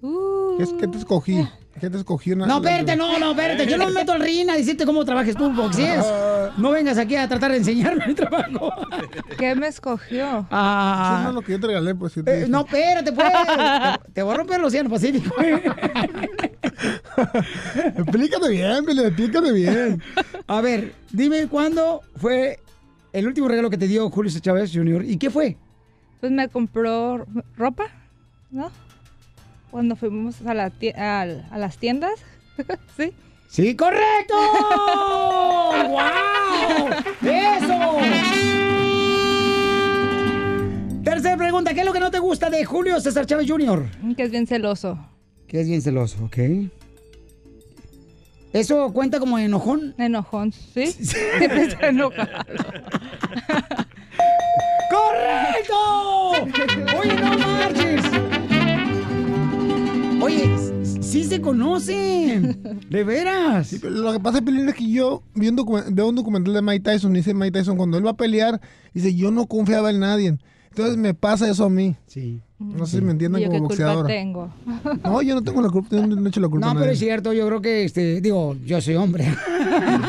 ¿Qué, 0.00 0.62
es- 0.62 0.72
qué 0.74 0.86
te 0.86 0.96
escogí? 0.98 1.44
¿Qué 1.80 1.90
te 1.90 1.96
escogí? 1.98 2.32
Una- 2.32 2.46
No, 2.46 2.56
espérate, 2.58 2.96
no, 2.96 3.18
no, 3.18 3.30
espérate. 3.32 3.66
Yo 3.66 3.76
no 3.78 3.86
me 3.86 3.92
meto 3.92 4.12
al 4.12 4.20
ring 4.20 4.48
a 4.50 4.56
decirte 4.56 4.84
cómo 4.86 5.04
trabajes 5.04 5.36
tú, 5.36 5.50
boxees. 5.52 6.04
No 6.56 6.70
vengas 6.70 6.98
aquí 6.98 7.14
a 7.16 7.28
tratar 7.28 7.50
de 7.52 7.58
enseñarme 7.58 8.06
mi 8.06 8.14
trabajo. 8.14 8.72
¿Qué 9.38 9.54
me 9.54 9.68
escogió? 9.68 10.46
Ah. 10.50 11.18
Sí, 11.20 11.24
no, 11.26 11.32
lo 11.32 11.42
que 11.42 11.52
yo 11.52 11.60
te 11.60 11.66
regalé, 11.68 11.94
pues. 11.94 12.12
sí 12.12 12.22
te 12.22 12.30
Eh, 12.32 12.36
dije. 12.38 12.48
no, 12.48 12.60
espérate, 12.60 13.12
pues. 13.12 13.28
Te, 14.06 14.12
te 14.12 14.22
voy 14.22 14.34
a 14.34 14.36
romper 14.38 14.58
el 14.58 14.64
océano 14.64 14.90
Pacífico. 14.90 15.34
explícate 17.96 18.48
bien, 18.50 18.84
Billy, 18.84 19.02
explícate 19.04 19.52
bien. 19.52 20.02
A 20.46 20.60
ver, 20.60 20.94
dime 21.12 21.46
cuándo 21.48 22.02
fue 22.16 22.58
el 23.12 23.26
último 23.26 23.48
regalo 23.48 23.70
que 23.70 23.78
te 23.78 23.86
dio 23.86 24.08
Julio 24.10 24.30
César 24.30 24.42
Chávez 24.42 24.70
Jr. 24.72 25.04
¿Y 25.04 25.16
qué 25.16 25.30
fue? 25.30 25.56
Pues 26.20 26.32
me 26.32 26.48
compró 26.48 27.26
ropa, 27.56 27.84
¿no? 28.50 28.70
Cuando 29.70 29.96
fuimos 29.96 30.40
a, 30.46 30.54
la 30.54 30.72
a 30.96 31.58
las 31.58 31.78
tiendas. 31.78 32.12
sí. 32.96 33.12
¡Sí, 33.48 33.74
correcto! 33.74 34.34
¡Wow! 35.88 36.90
¡Eso! 37.22 37.98
Tercera 41.02 41.36
pregunta, 41.38 41.72
¿qué 41.72 41.80
es 41.80 41.86
lo 41.86 41.92
que 41.94 42.00
no 42.00 42.10
te 42.10 42.18
gusta 42.18 42.50
de 42.50 42.64
Julio 42.66 43.00
César 43.00 43.24
Chávez 43.24 43.50
Jr.? 43.50 43.86
Que 44.14 44.24
es 44.24 44.30
bien 44.30 44.46
celoso. 44.46 44.98
Que 45.46 45.62
es 45.62 45.68
bien 45.68 45.80
celoso, 45.80 46.24
ok. 46.24 46.36
¿Eso 48.52 48.92
cuenta 48.92 49.18
como 49.18 49.38
enojón? 49.38 49.94
Enojón, 49.98 50.52
¿sí? 50.52 50.86
Siempre 50.92 51.64
está 51.64 51.88
enojado. 51.88 52.28
Conocen. 61.48 62.80
De 62.90 63.04
veras. 63.04 63.66
Sí, 63.66 63.78
pero 63.80 63.94
lo 63.94 64.12
que 64.12 64.20
pasa, 64.20 64.40
Pelín, 64.40 64.68
es 64.68 64.74
que 64.74 64.90
yo 64.90 65.22
vi 65.34 65.48
un 65.48 65.56
docu- 65.56 65.84
veo 65.90 66.08
un 66.08 66.14
documental 66.14 66.54
de 66.54 66.62
Mike 66.62 66.80
Tyson, 66.90 67.12
dice 67.12 67.34
Mike 67.34 67.52
Tyson, 67.58 67.76
cuando 67.76 67.98
él 67.98 68.06
va 68.06 68.10
a 68.10 68.16
pelear, 68.16 68.60
dice, 68.94 69.14
yo 69.14 69.30
no 69.30 69.46
confiaba 69.46 69.90
en 69.90 70.00
nadie. 70.00 70.38
Entonces 70.70 70.96
me 70.96 71.12
pasa 71.14 71.48
eso 71.50 71.64
a 71.64 71.70
mí. 71.70 71.96
Sí. 72.06 72.40
No 72.60 72.86
sé 72.86 72.98
si 72.98 73.04
me 73.04 73.12
entiendan 73.12 73.40
¿Y 73.40 73.44
yo 73.44 73.50
qué 73.50 73.58
como 73.58 73.68
culpa 73.68 73.84
boxeadora. 73.84 74.08
tengo? 74.08 74.52
No, 75.04 75.22
yo 75.22 75.34
no 75.36 75.42
tengo 75.42 75.62
la 75.62 75.70
culpa, 75.70 75.88
yo 75.96 76.06
no 76.06 76.24
he 76.24 76.28
hecho 76.28 76.40
la 76.40 76.48
culpa 76.48 76.66
No, 76.66 76.70
a 76.70 76.74
pero 76.74 76.84
nadie. 76.86 76.92
es 76.94 76.98
cierto, 76.98 77.32
yo 77.32 77.46
creo 77.46 77.60
que, 77.60 77.84
este, 77.84 78.20
digo, 78.20 78.56
yo 78.64 78.80
soy 78.80 78.96
hombre. 78.96 79.32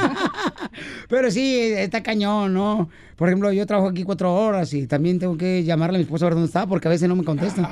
pero 1.09 1.29
sí, 1.31 1.55
está 1.59 2.01
cañón, 2.03 2.53
¿no? 2.53 2.89
Por 3.15 3.27
ejemplo, 3.29 3.51
yo 3.51 3.65
trabajo 3.65 3.89
aquí 3.89 4.03
cuatro 4.03 4.33
horas 4.33 4.73
y 4.73 4.87
también 4.87 5.19
tengo 5.19 5.37
que 5.37 5.63
llamarle 5.63 5.97
a 5.97 5.99
mi 5.99 6.03
esposa 6.03 6.25
a 6.25 6.29
ver 6.29 6.33
dónde 6.35 6.47
está 6.47 6.65
porque 6.67 6.87
a 6.87 6.91
veces 6.91 7.07
no 7.09 7.15
me 7.15 7.23
contestan. 7.23 7.67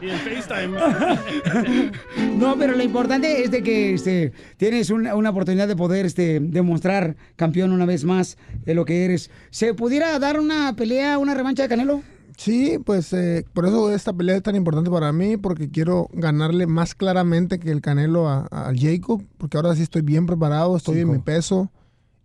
Y 0.00 0.08
el 0.08 0.18
FaceTime. 0.18 0.76
No, 2.36 2.56
pero 2.58 2.76
lo 2.76 2.82
importante 2.82 3.42
es 3.42 3.50
de 3.50 3.62
que 3.62 3.94
este, 3.94 4.32
tienes 4.56 4.90
una, 4.90 5.14
una 5.14 5.30
oportunidad 5.30 5.66
de 5.68 5.76
poder 5.76 6.04
este, 6.04 6.38
demostrar 6.40 7.16
campeón 7.36 7.72
una 7.72 7.86
vez 7.86 8.04
más 8.04 8.36
de 8.64 8.74
lo 8.74 8.84
que 8.84 9.04
eres. 9.04 9.30
¿Se 9.50 9.72
pudiera 9.74 10.18
dar 10.18 10.38
una 10.38 10.74
pelea, 10.76 11.18
una 11.18 11.34
revancha 11.34 11.62
de 11.62 11.68
Canelo? 11.68 12.02
Sí, 12.36 12.78
pues 12.84 13.12
eh, 13.14 13.46
por 13.54 13.66
eso 13.66 13.90
esta 13.92 14.12
pelea 14.12 14.36
es 14.36 14.42
tan 14.42 14.56
importante 14.56 14.90
para 14.90 15.12
mí, 15.12 15.38
porque 15.38 15.70
quiero 15.70 16.08
ganarle 16.12 16.66
más 16.66 16.94
claramente 16.94 17.58
que 17.58 17.70
el 17.70 17.80
Canelo 17.80 18.28
a, 18.28 18.46
a 18.50 18.72
Jacob, 18.76 19.24
porque 19.38 19.56
ahora 19.56 19.74
sí 19.74 19.82
estoy 19.82 20.02
bien 20.02 20.26
preparado, 20.26 20.76
estoy 20.76 21.00
en 21.00 21.10
mi 21.10 21.18
peso 21.18 21.70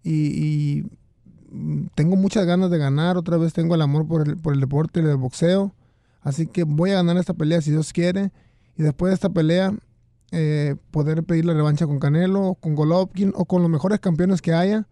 y, 0.03 0.11
y, 0.11 0.85
tengo 1.95 2.15
muchas 2.15 2.45
ganas 2.45 2.72
de 2.72 2.77
ganar, 2.77 3.18
otra 3.18 3.38
vez 3.38 3.52
tengo 3.53 3.76
el 3.76 3.81
amor 3.81 4.07
por 4.07 4.27
el, 4.27 4.38
por 4.38 4.53
el 4.53 4.61
deporte 4.61 5.02
y 5.02 5.03
el 5.03 5.18
boxeo, 5.18 5.73
así 6.22 6.48
que 6.48 6.64
voy 6.64 6.91
a 6.91 6.95
ganar 6.95 7.18
esta 7.18 7.34
pelea 7.34 7.61
si 7.61 7.72
Dios 7.72 7.93
quiere, 7.93 8.31
y 8.77 8.84
después 8.84 9.11
de 9.11 9.15
esta 9.15 9.30
pelea 9.30 9.73
eh, 10.31 10.76
poder 10.91 11.23
pedir 11.23 11.45
la 11.45 11.53
revancha 11.53 11.85
con 11.85 11.99
Canelo, 11.99 12.57
con 12.60 12.76
Golovkin 12.76 13.34
o 13.35 13.45
con 13.45 13.61
los 13.61 13.69
mejores 13.69 13.99
campeones 13.99 14.41
que 14.41 14.53
haya. 14.53 14.88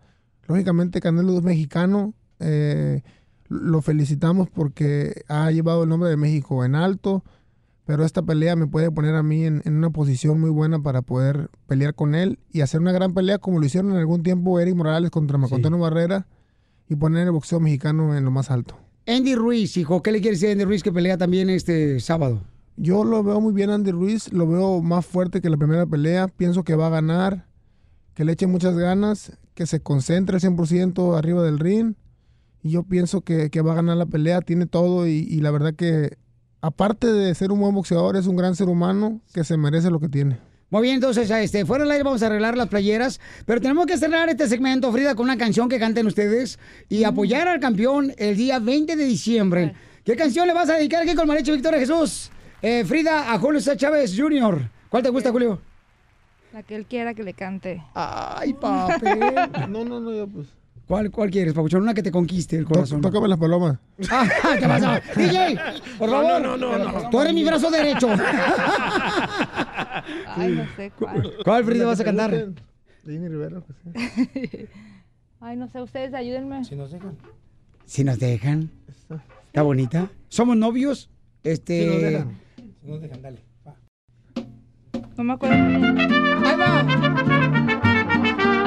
Lógicamente 0.47 0.99
Canelo 0.99 1.37
es 1.37 1.43
mexicano, 1.43 2.13
eh, 2.39 3.03
lo 3.47 3.81
felicitamos 3.81 4.49
porque 4.49 5.23
ha 5.27 5.49
llevado 5.51 5.83
el 5.83 5.89
nombre 5.89 6.09
de 6.09 6.17
México 6.17 6.65
en 6.65 6.75
alto, 6.75 7.23
pero 7.85 8.03
esta 8.03 8.21
pelea 8.21 8.55
me 8.55 8.67
puede 8.67 8.91
poner 8.91 9.15
a 9.15 9.23
mí 9.23 9.45
en, 9.45 9.61
en 9.65 9.75
una 9.75 9.89
posición 9.91 10.39
muy 10.39 10.49
buena 10.49 10.79
para 10.81 11.01
poder 11.01 11.49
pelear 11.67 11.95
con 11.95 12.15
él 12.15 12.39
y 12.51 12.61
hacer 12.61 12.81
una 12.81 12.91
gran 12.91 13.13
pelea 13.13 13.39
como 13.39 13.59
lo 13.59 13.65
hicieron 13.65 13.91
en 13.91 13.97
algún 13.97 14.23
tiempo 14.23 14.59
Eric 14.59 14.75
Morales 14.75 15.09
contra 15.09 15.37
Macontano 15.37 15.79
Barrera 15.79 16.27
y 16.89 16.95
poner 16.95 17.27
el 17.27 17.31
boxeo 17.31 17.59
mexicano 17.59 18.15
en 18.17 18.25
lo 18.25 18.31
más 18.31 18.51
alto. 18.51 18.75
Andy 19.09 19.33
Ruiz, 19.33 19.75
hijo, 19.75 20.03
¿qué 20.03 20.11
le 20.11 20.21
quiere 20.21 20.35
decir 20.35 20.49
a 20.49 20.51
Andy 20.51 20.65
Ruiz 20.65 20.83
que 20.83 20.91
pelea 20.91 21.17
también 21.17 21.49
este 21.49 21.99
sábado? 21.99 22.43
Yo 22.77 23.03
lo 23.03 23.23
veo 23.23 23.41
muy 23.41 23.53
bien 23.53 23.71
Andy 23.71 23.89
Ruiz, 23.89 24.31
lo 24.31 24.45
veo 24.45 24.83
más 24.83 25.03
fuerte 25.03 25.41
que 25.41 25.49
la 25.49 25.57
primera 25.57 25.87
pelea, 25.87 26.27
pienso 26.27 26.63
que 26.63 26.75
va 26.75 26.85
a 26.85 26.91
ganar, 26.91 27.47
que 28.13 28.23
le 28.23 28.33
eche 28.33 28.45
muchas 28.45 28.77
ganas, 28.77 29.35
que 29.55 29.65
se 29.65 29.81
concentre 29.81 30.37
100% 30.37 31.17
arriba 31.17 31.41
del 31.41 31.57
ring. 31.57 31.95
Y 32.61 32.69
yo 32.69 32.83
pienso 32.83 33.21
que, 33.21 33.49
que 33.49 33.61
va 33.61 33.71
a 33.71 33.77
ganar 33.77 33.97
la 33.97 34.05
pelea, 34.05 34.41
tiene 34.41 34.67
todo 34.67 35.07
y, 35.07 35.25
y 35.27 35.41
la 35.41 35.49
verdad 35.49 35.73
que 35.73 36.19
aparte 36.61 37.11
de 37.11 37.33
ser 37.33 37.51
un 37.51 37.61
buen 37.61 37.73
boxeador 37.73 38.15
es 38.15 38.27
un 38.27 38.35
gran 38.35 38.55
ser 38.55 38.69
humano 38.69 39.21
que 39.33 39.43
se 39.43 39.57
merece 39.57 39.89
lo 39.89 39.99
que 39.99 40.09
tiene. 40.09 40.37
Muy 40.71 40.83
bien, 40.83 40.95
entonces, 40.95 41.31
este, 41.31 41.65
fuera 41.65 41.83
del 41.83 41.91
aire 41.91 42.03
vamos 42.03 42.21
a 42.21 42.27
arreglar 42.27 42.55
las 42.55 42.67
playeras, 42.67 43.19
pero 43.45 43.59
tenemos 43.59 43.87
que 43.87 43.97
cerrar 43.97 44.29
este 44.29 44.47
segmento, 44.47 44.91
Frida, 44.91 45.15
con 45.15 45.23
una 45.23 45.37
canción 45.37 45.67
que 45.67 45.79
canten 45.79 46.05
ustedes 46.05 46.59
y 46.89 47.03
apoyar 47.05 47.47
al 47.47 47.59
campeón 47.59 48.13
el 48.17 48.37
día 48.37 48.59
20 48.59 48.95
de 48.95 49.05
diciembre. 49.05 49.73
¿Qué 50.05 50.15
canción 50.15 50.45
le 50.47 50.53
vas 50.53 50.69
a 50.69 50.75
dedicar 50.75 51.01
aquí 51.01 51.15
con 51.15 51.27
Marecho 51.27 51.53
Victoria 51.53 51.79
Jesús? 51.79 52.29
Eh, 52.61 52.83
Frida, 52.85 53.33
a 53.33 53.39
Julio 53.39 53.59
César 53.59 53.77
Chávez 53.77 54.13
Jr. 54.15 54.69
¿Cuál 54.89 55.01
te 55.01 55.09
gusta, 55.09 55.31
Julio? 55.31 55.59
La 56.53 56.61
que 56.61 56.75
él 56.75 56.85
quiera 56.85 57.15
que 57.15 57.23
le 57.23 57.33
cante. 57.33 57.81
Ay, 57.95 58.53
papi. 58.53 59.05
No, 59.69 59.83
no, 59.83 59.99
no, 59.99 60.13
yo 60.13 60.27
pues. 60.27 60.47
¿Cuál, 60.89 61.11
¿Cuál 61.11 61.29
quieres, 61.29 61.53
Papuchón? 61.53 61.83
Una 61.83 61.93
que 61.93 62.01
te 62.01 62.09
conquiste 62.09 62.57
el 62.57 62.65
corazón. 62.65 62.99
Tócame 62.99 63.27
las 63.27 63.37
palomas. 63.37 63.77
Ah, 64.09 64.27
¿Qué 64.59 64.67
pasa? 64.67 64.99
DJ, 65.15 65.55
por 65.99 66.09
No, 66.09 66.15
favor. 66.15 66.41
no, 66.41 66.57
no, 66.57 66.77
no, 66.79 66.91
no. 67.03 67.09
Tú 67.11 67.21
eres 67.21 67.31
mi 67.35 67.43
brazo 67.43 67.69
derecho. 67.69 68.07
Ay, 70.35 70.53
no 70.53 70.65
sé 70.75 70.91
cuál. 70.97 71.31
¿Cuál, 71.43 71.63
Frida, 71.63 71.85
vas 71.85 71.99
a 71.99 72.03
cantar? 72.03 72.31
Jenny 73.05 73.27
Rivera, 73.27 73.61
pues. 73.61 73.77
Ay, 75.39 75.57
no 75.57 75.67
sé, 75.67 75.79
ustedes 75.79 76.11
ayúdenme. 76.15 76.63
Si 76.65 76.75
nos 76.75 76.89
dejan. 76.91 77.15
Si 77.85 78.03
nos 78.03 78.17
dejan. 78.17 78.71
¿Está 79.45 79.61
bonita? 79.61 80.09
¿Somos 80.27 80.57
novios? 80.57 81.11
Este... 81.43 81.81
Si 81.81 81.85
nos 81.87 82.01
dejan. 82.01 82.39
Si 82.81 82.87
nos 82.89 82.99
dejan, 83.01 83.21
dale. 83.21 83.43
No 85.17 85.23
me 85.23 85.33
acuerdo. 85.33 85.55
Ahí 85.55 86.57
va. 86.57 86.81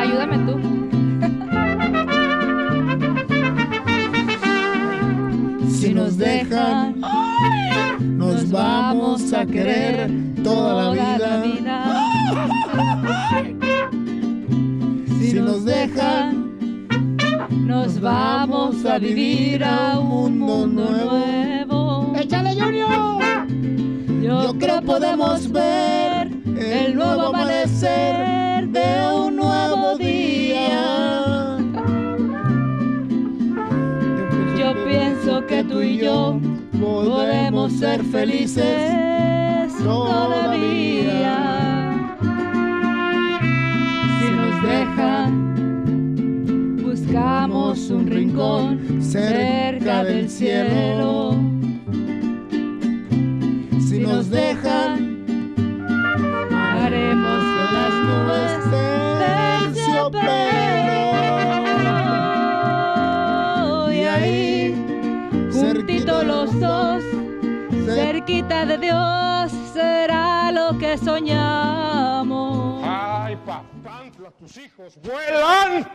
Ayúdame 0.03 0.39
tú. 0.47 0.92
Nos 6.13 6.19
dejan, 6.19 7.01
nos 8.19 8.51
vamos 8.51 9.33
a 9.33 9.47
querer 9.47 10.11
toda 10.45 10.95
la 10.95 11.41
vida. 11.41 11.85
Si 15.19 15.33
nos 15.41 15.65
dejan, 15.65 16.87
nos 17.67 17.99
vamos 17.99 18.85
a 18.85 18.99
vivir 18.99 19.65
a 19.65 19.99
un 19.99 20.39
mundo 20.39 20.85
nuevo. 20.85 22.13
¡Échale, 22.15 22.61
Junior! 22.61 23.23
Yo 24.23 24.59
creo 24.59 24.83
podemos 24.83 25.51
ver 25.51 26.31
el 26.59 26.95
nuevo 26.95 27.29
amanecer 27.29 28.69
de 28.69 29.07
un 29.15 29.37
nuevo 29.37 29.97
día. 29.97 31.22
Y 35.93 35.99
yo 35.99 36.41
podemos 36.81 37.73
ser 37.75 38.03
felices 38.05 39.73
todavía. 39.83 41.37
Si 44.19 44.31
nos 44.31 44.63
dejan, 44.63 45.33
buscamos 46.83 47.91
un 47.91 48.07
rincón 48.07 49.03
cerca 49.03 50.05
del 50.05 50.31
cielo. 50.31 51.37
Si 53.87 53.99
nos 53.99 54.31
dejan, 54.31 55.12
Dios, 68.83 69.53
será 69.73 70.51
lo 70.51 70.77
que 70.77 70.99
soñamos. 70.99 72.83
Ay, 72.85 73.37
papantla, 73.47 74.33
tus 74.33 74.57
hijos 74.59 74.99
vuelan. 75.05 75.89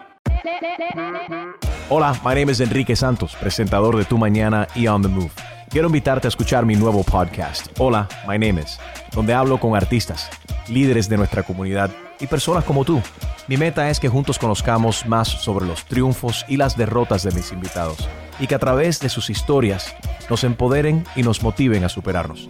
Hola, 1.90 2.14
my 2.24 2.34
name 2.34 2.50
is 2.50 2.62
Enrique 2.62 2.96
Santos, 2.96 3.36
presentador 3.36 3.98
de 3.98 4.06
Tu 4.06 4.18
Mañana 4.18 4.70
y 4.74 4.88
On 4.88 5.02
the 5.02 5.10
Move. 5.10 5.32
Quiero 5.70 5.88
invitarte 5.88 6.28
a 6.28 6.30
escuchar 6.30 6.66
mi 6.66 6.76
nuevo 6.76 7.04
podcast, 7.04 7.68
Hola, 7.78 8.08
my 8.26 8.40
name 8.40 8.62
is, 8.62 8.80
donde 9.12 9.34
hablo 9.34 9.60
con 9.60 9.76
artistas, 9.76 10.30
líderes 10.70 11.10
de 11.10 11.18
nuestra 11.18 11.44
comunidad 11.44 11.92
y 12.22 12.28
personas 12.28 12.64
como 12.64 12.86
tú. 12.86 13.02
Mi 13.50 13.58
meta 13.58 13.90
es 13.90 14.00
que 14.00 14.08
juntos 14.08 14.40
conozcamos 14.40 15.06
más 15.06 15.28
sobre 15.28 15.66
los 15.66 15.84
triunfos 15.84 16.46
y 16.48 16.56
las 16.56 16.78
derrotas 16.78 17.24
de 17.24 17.32
mis 17.32 17.52
invitados 17.52 18.08
y 18.40 18.48
que 18.48 18.56
a 18.56 18.60
través 18.60 19.02
de 19.02 19.10
sus 19.10 19.30
historias 19.30 19.94
nos 20.30 20.46
empoderen 20.46 21.04
y 21.18 21.24
nos 21.24 21.44
motiven 21.44 21.84
a 21.84 21.90
superarnos. 21.90 22.50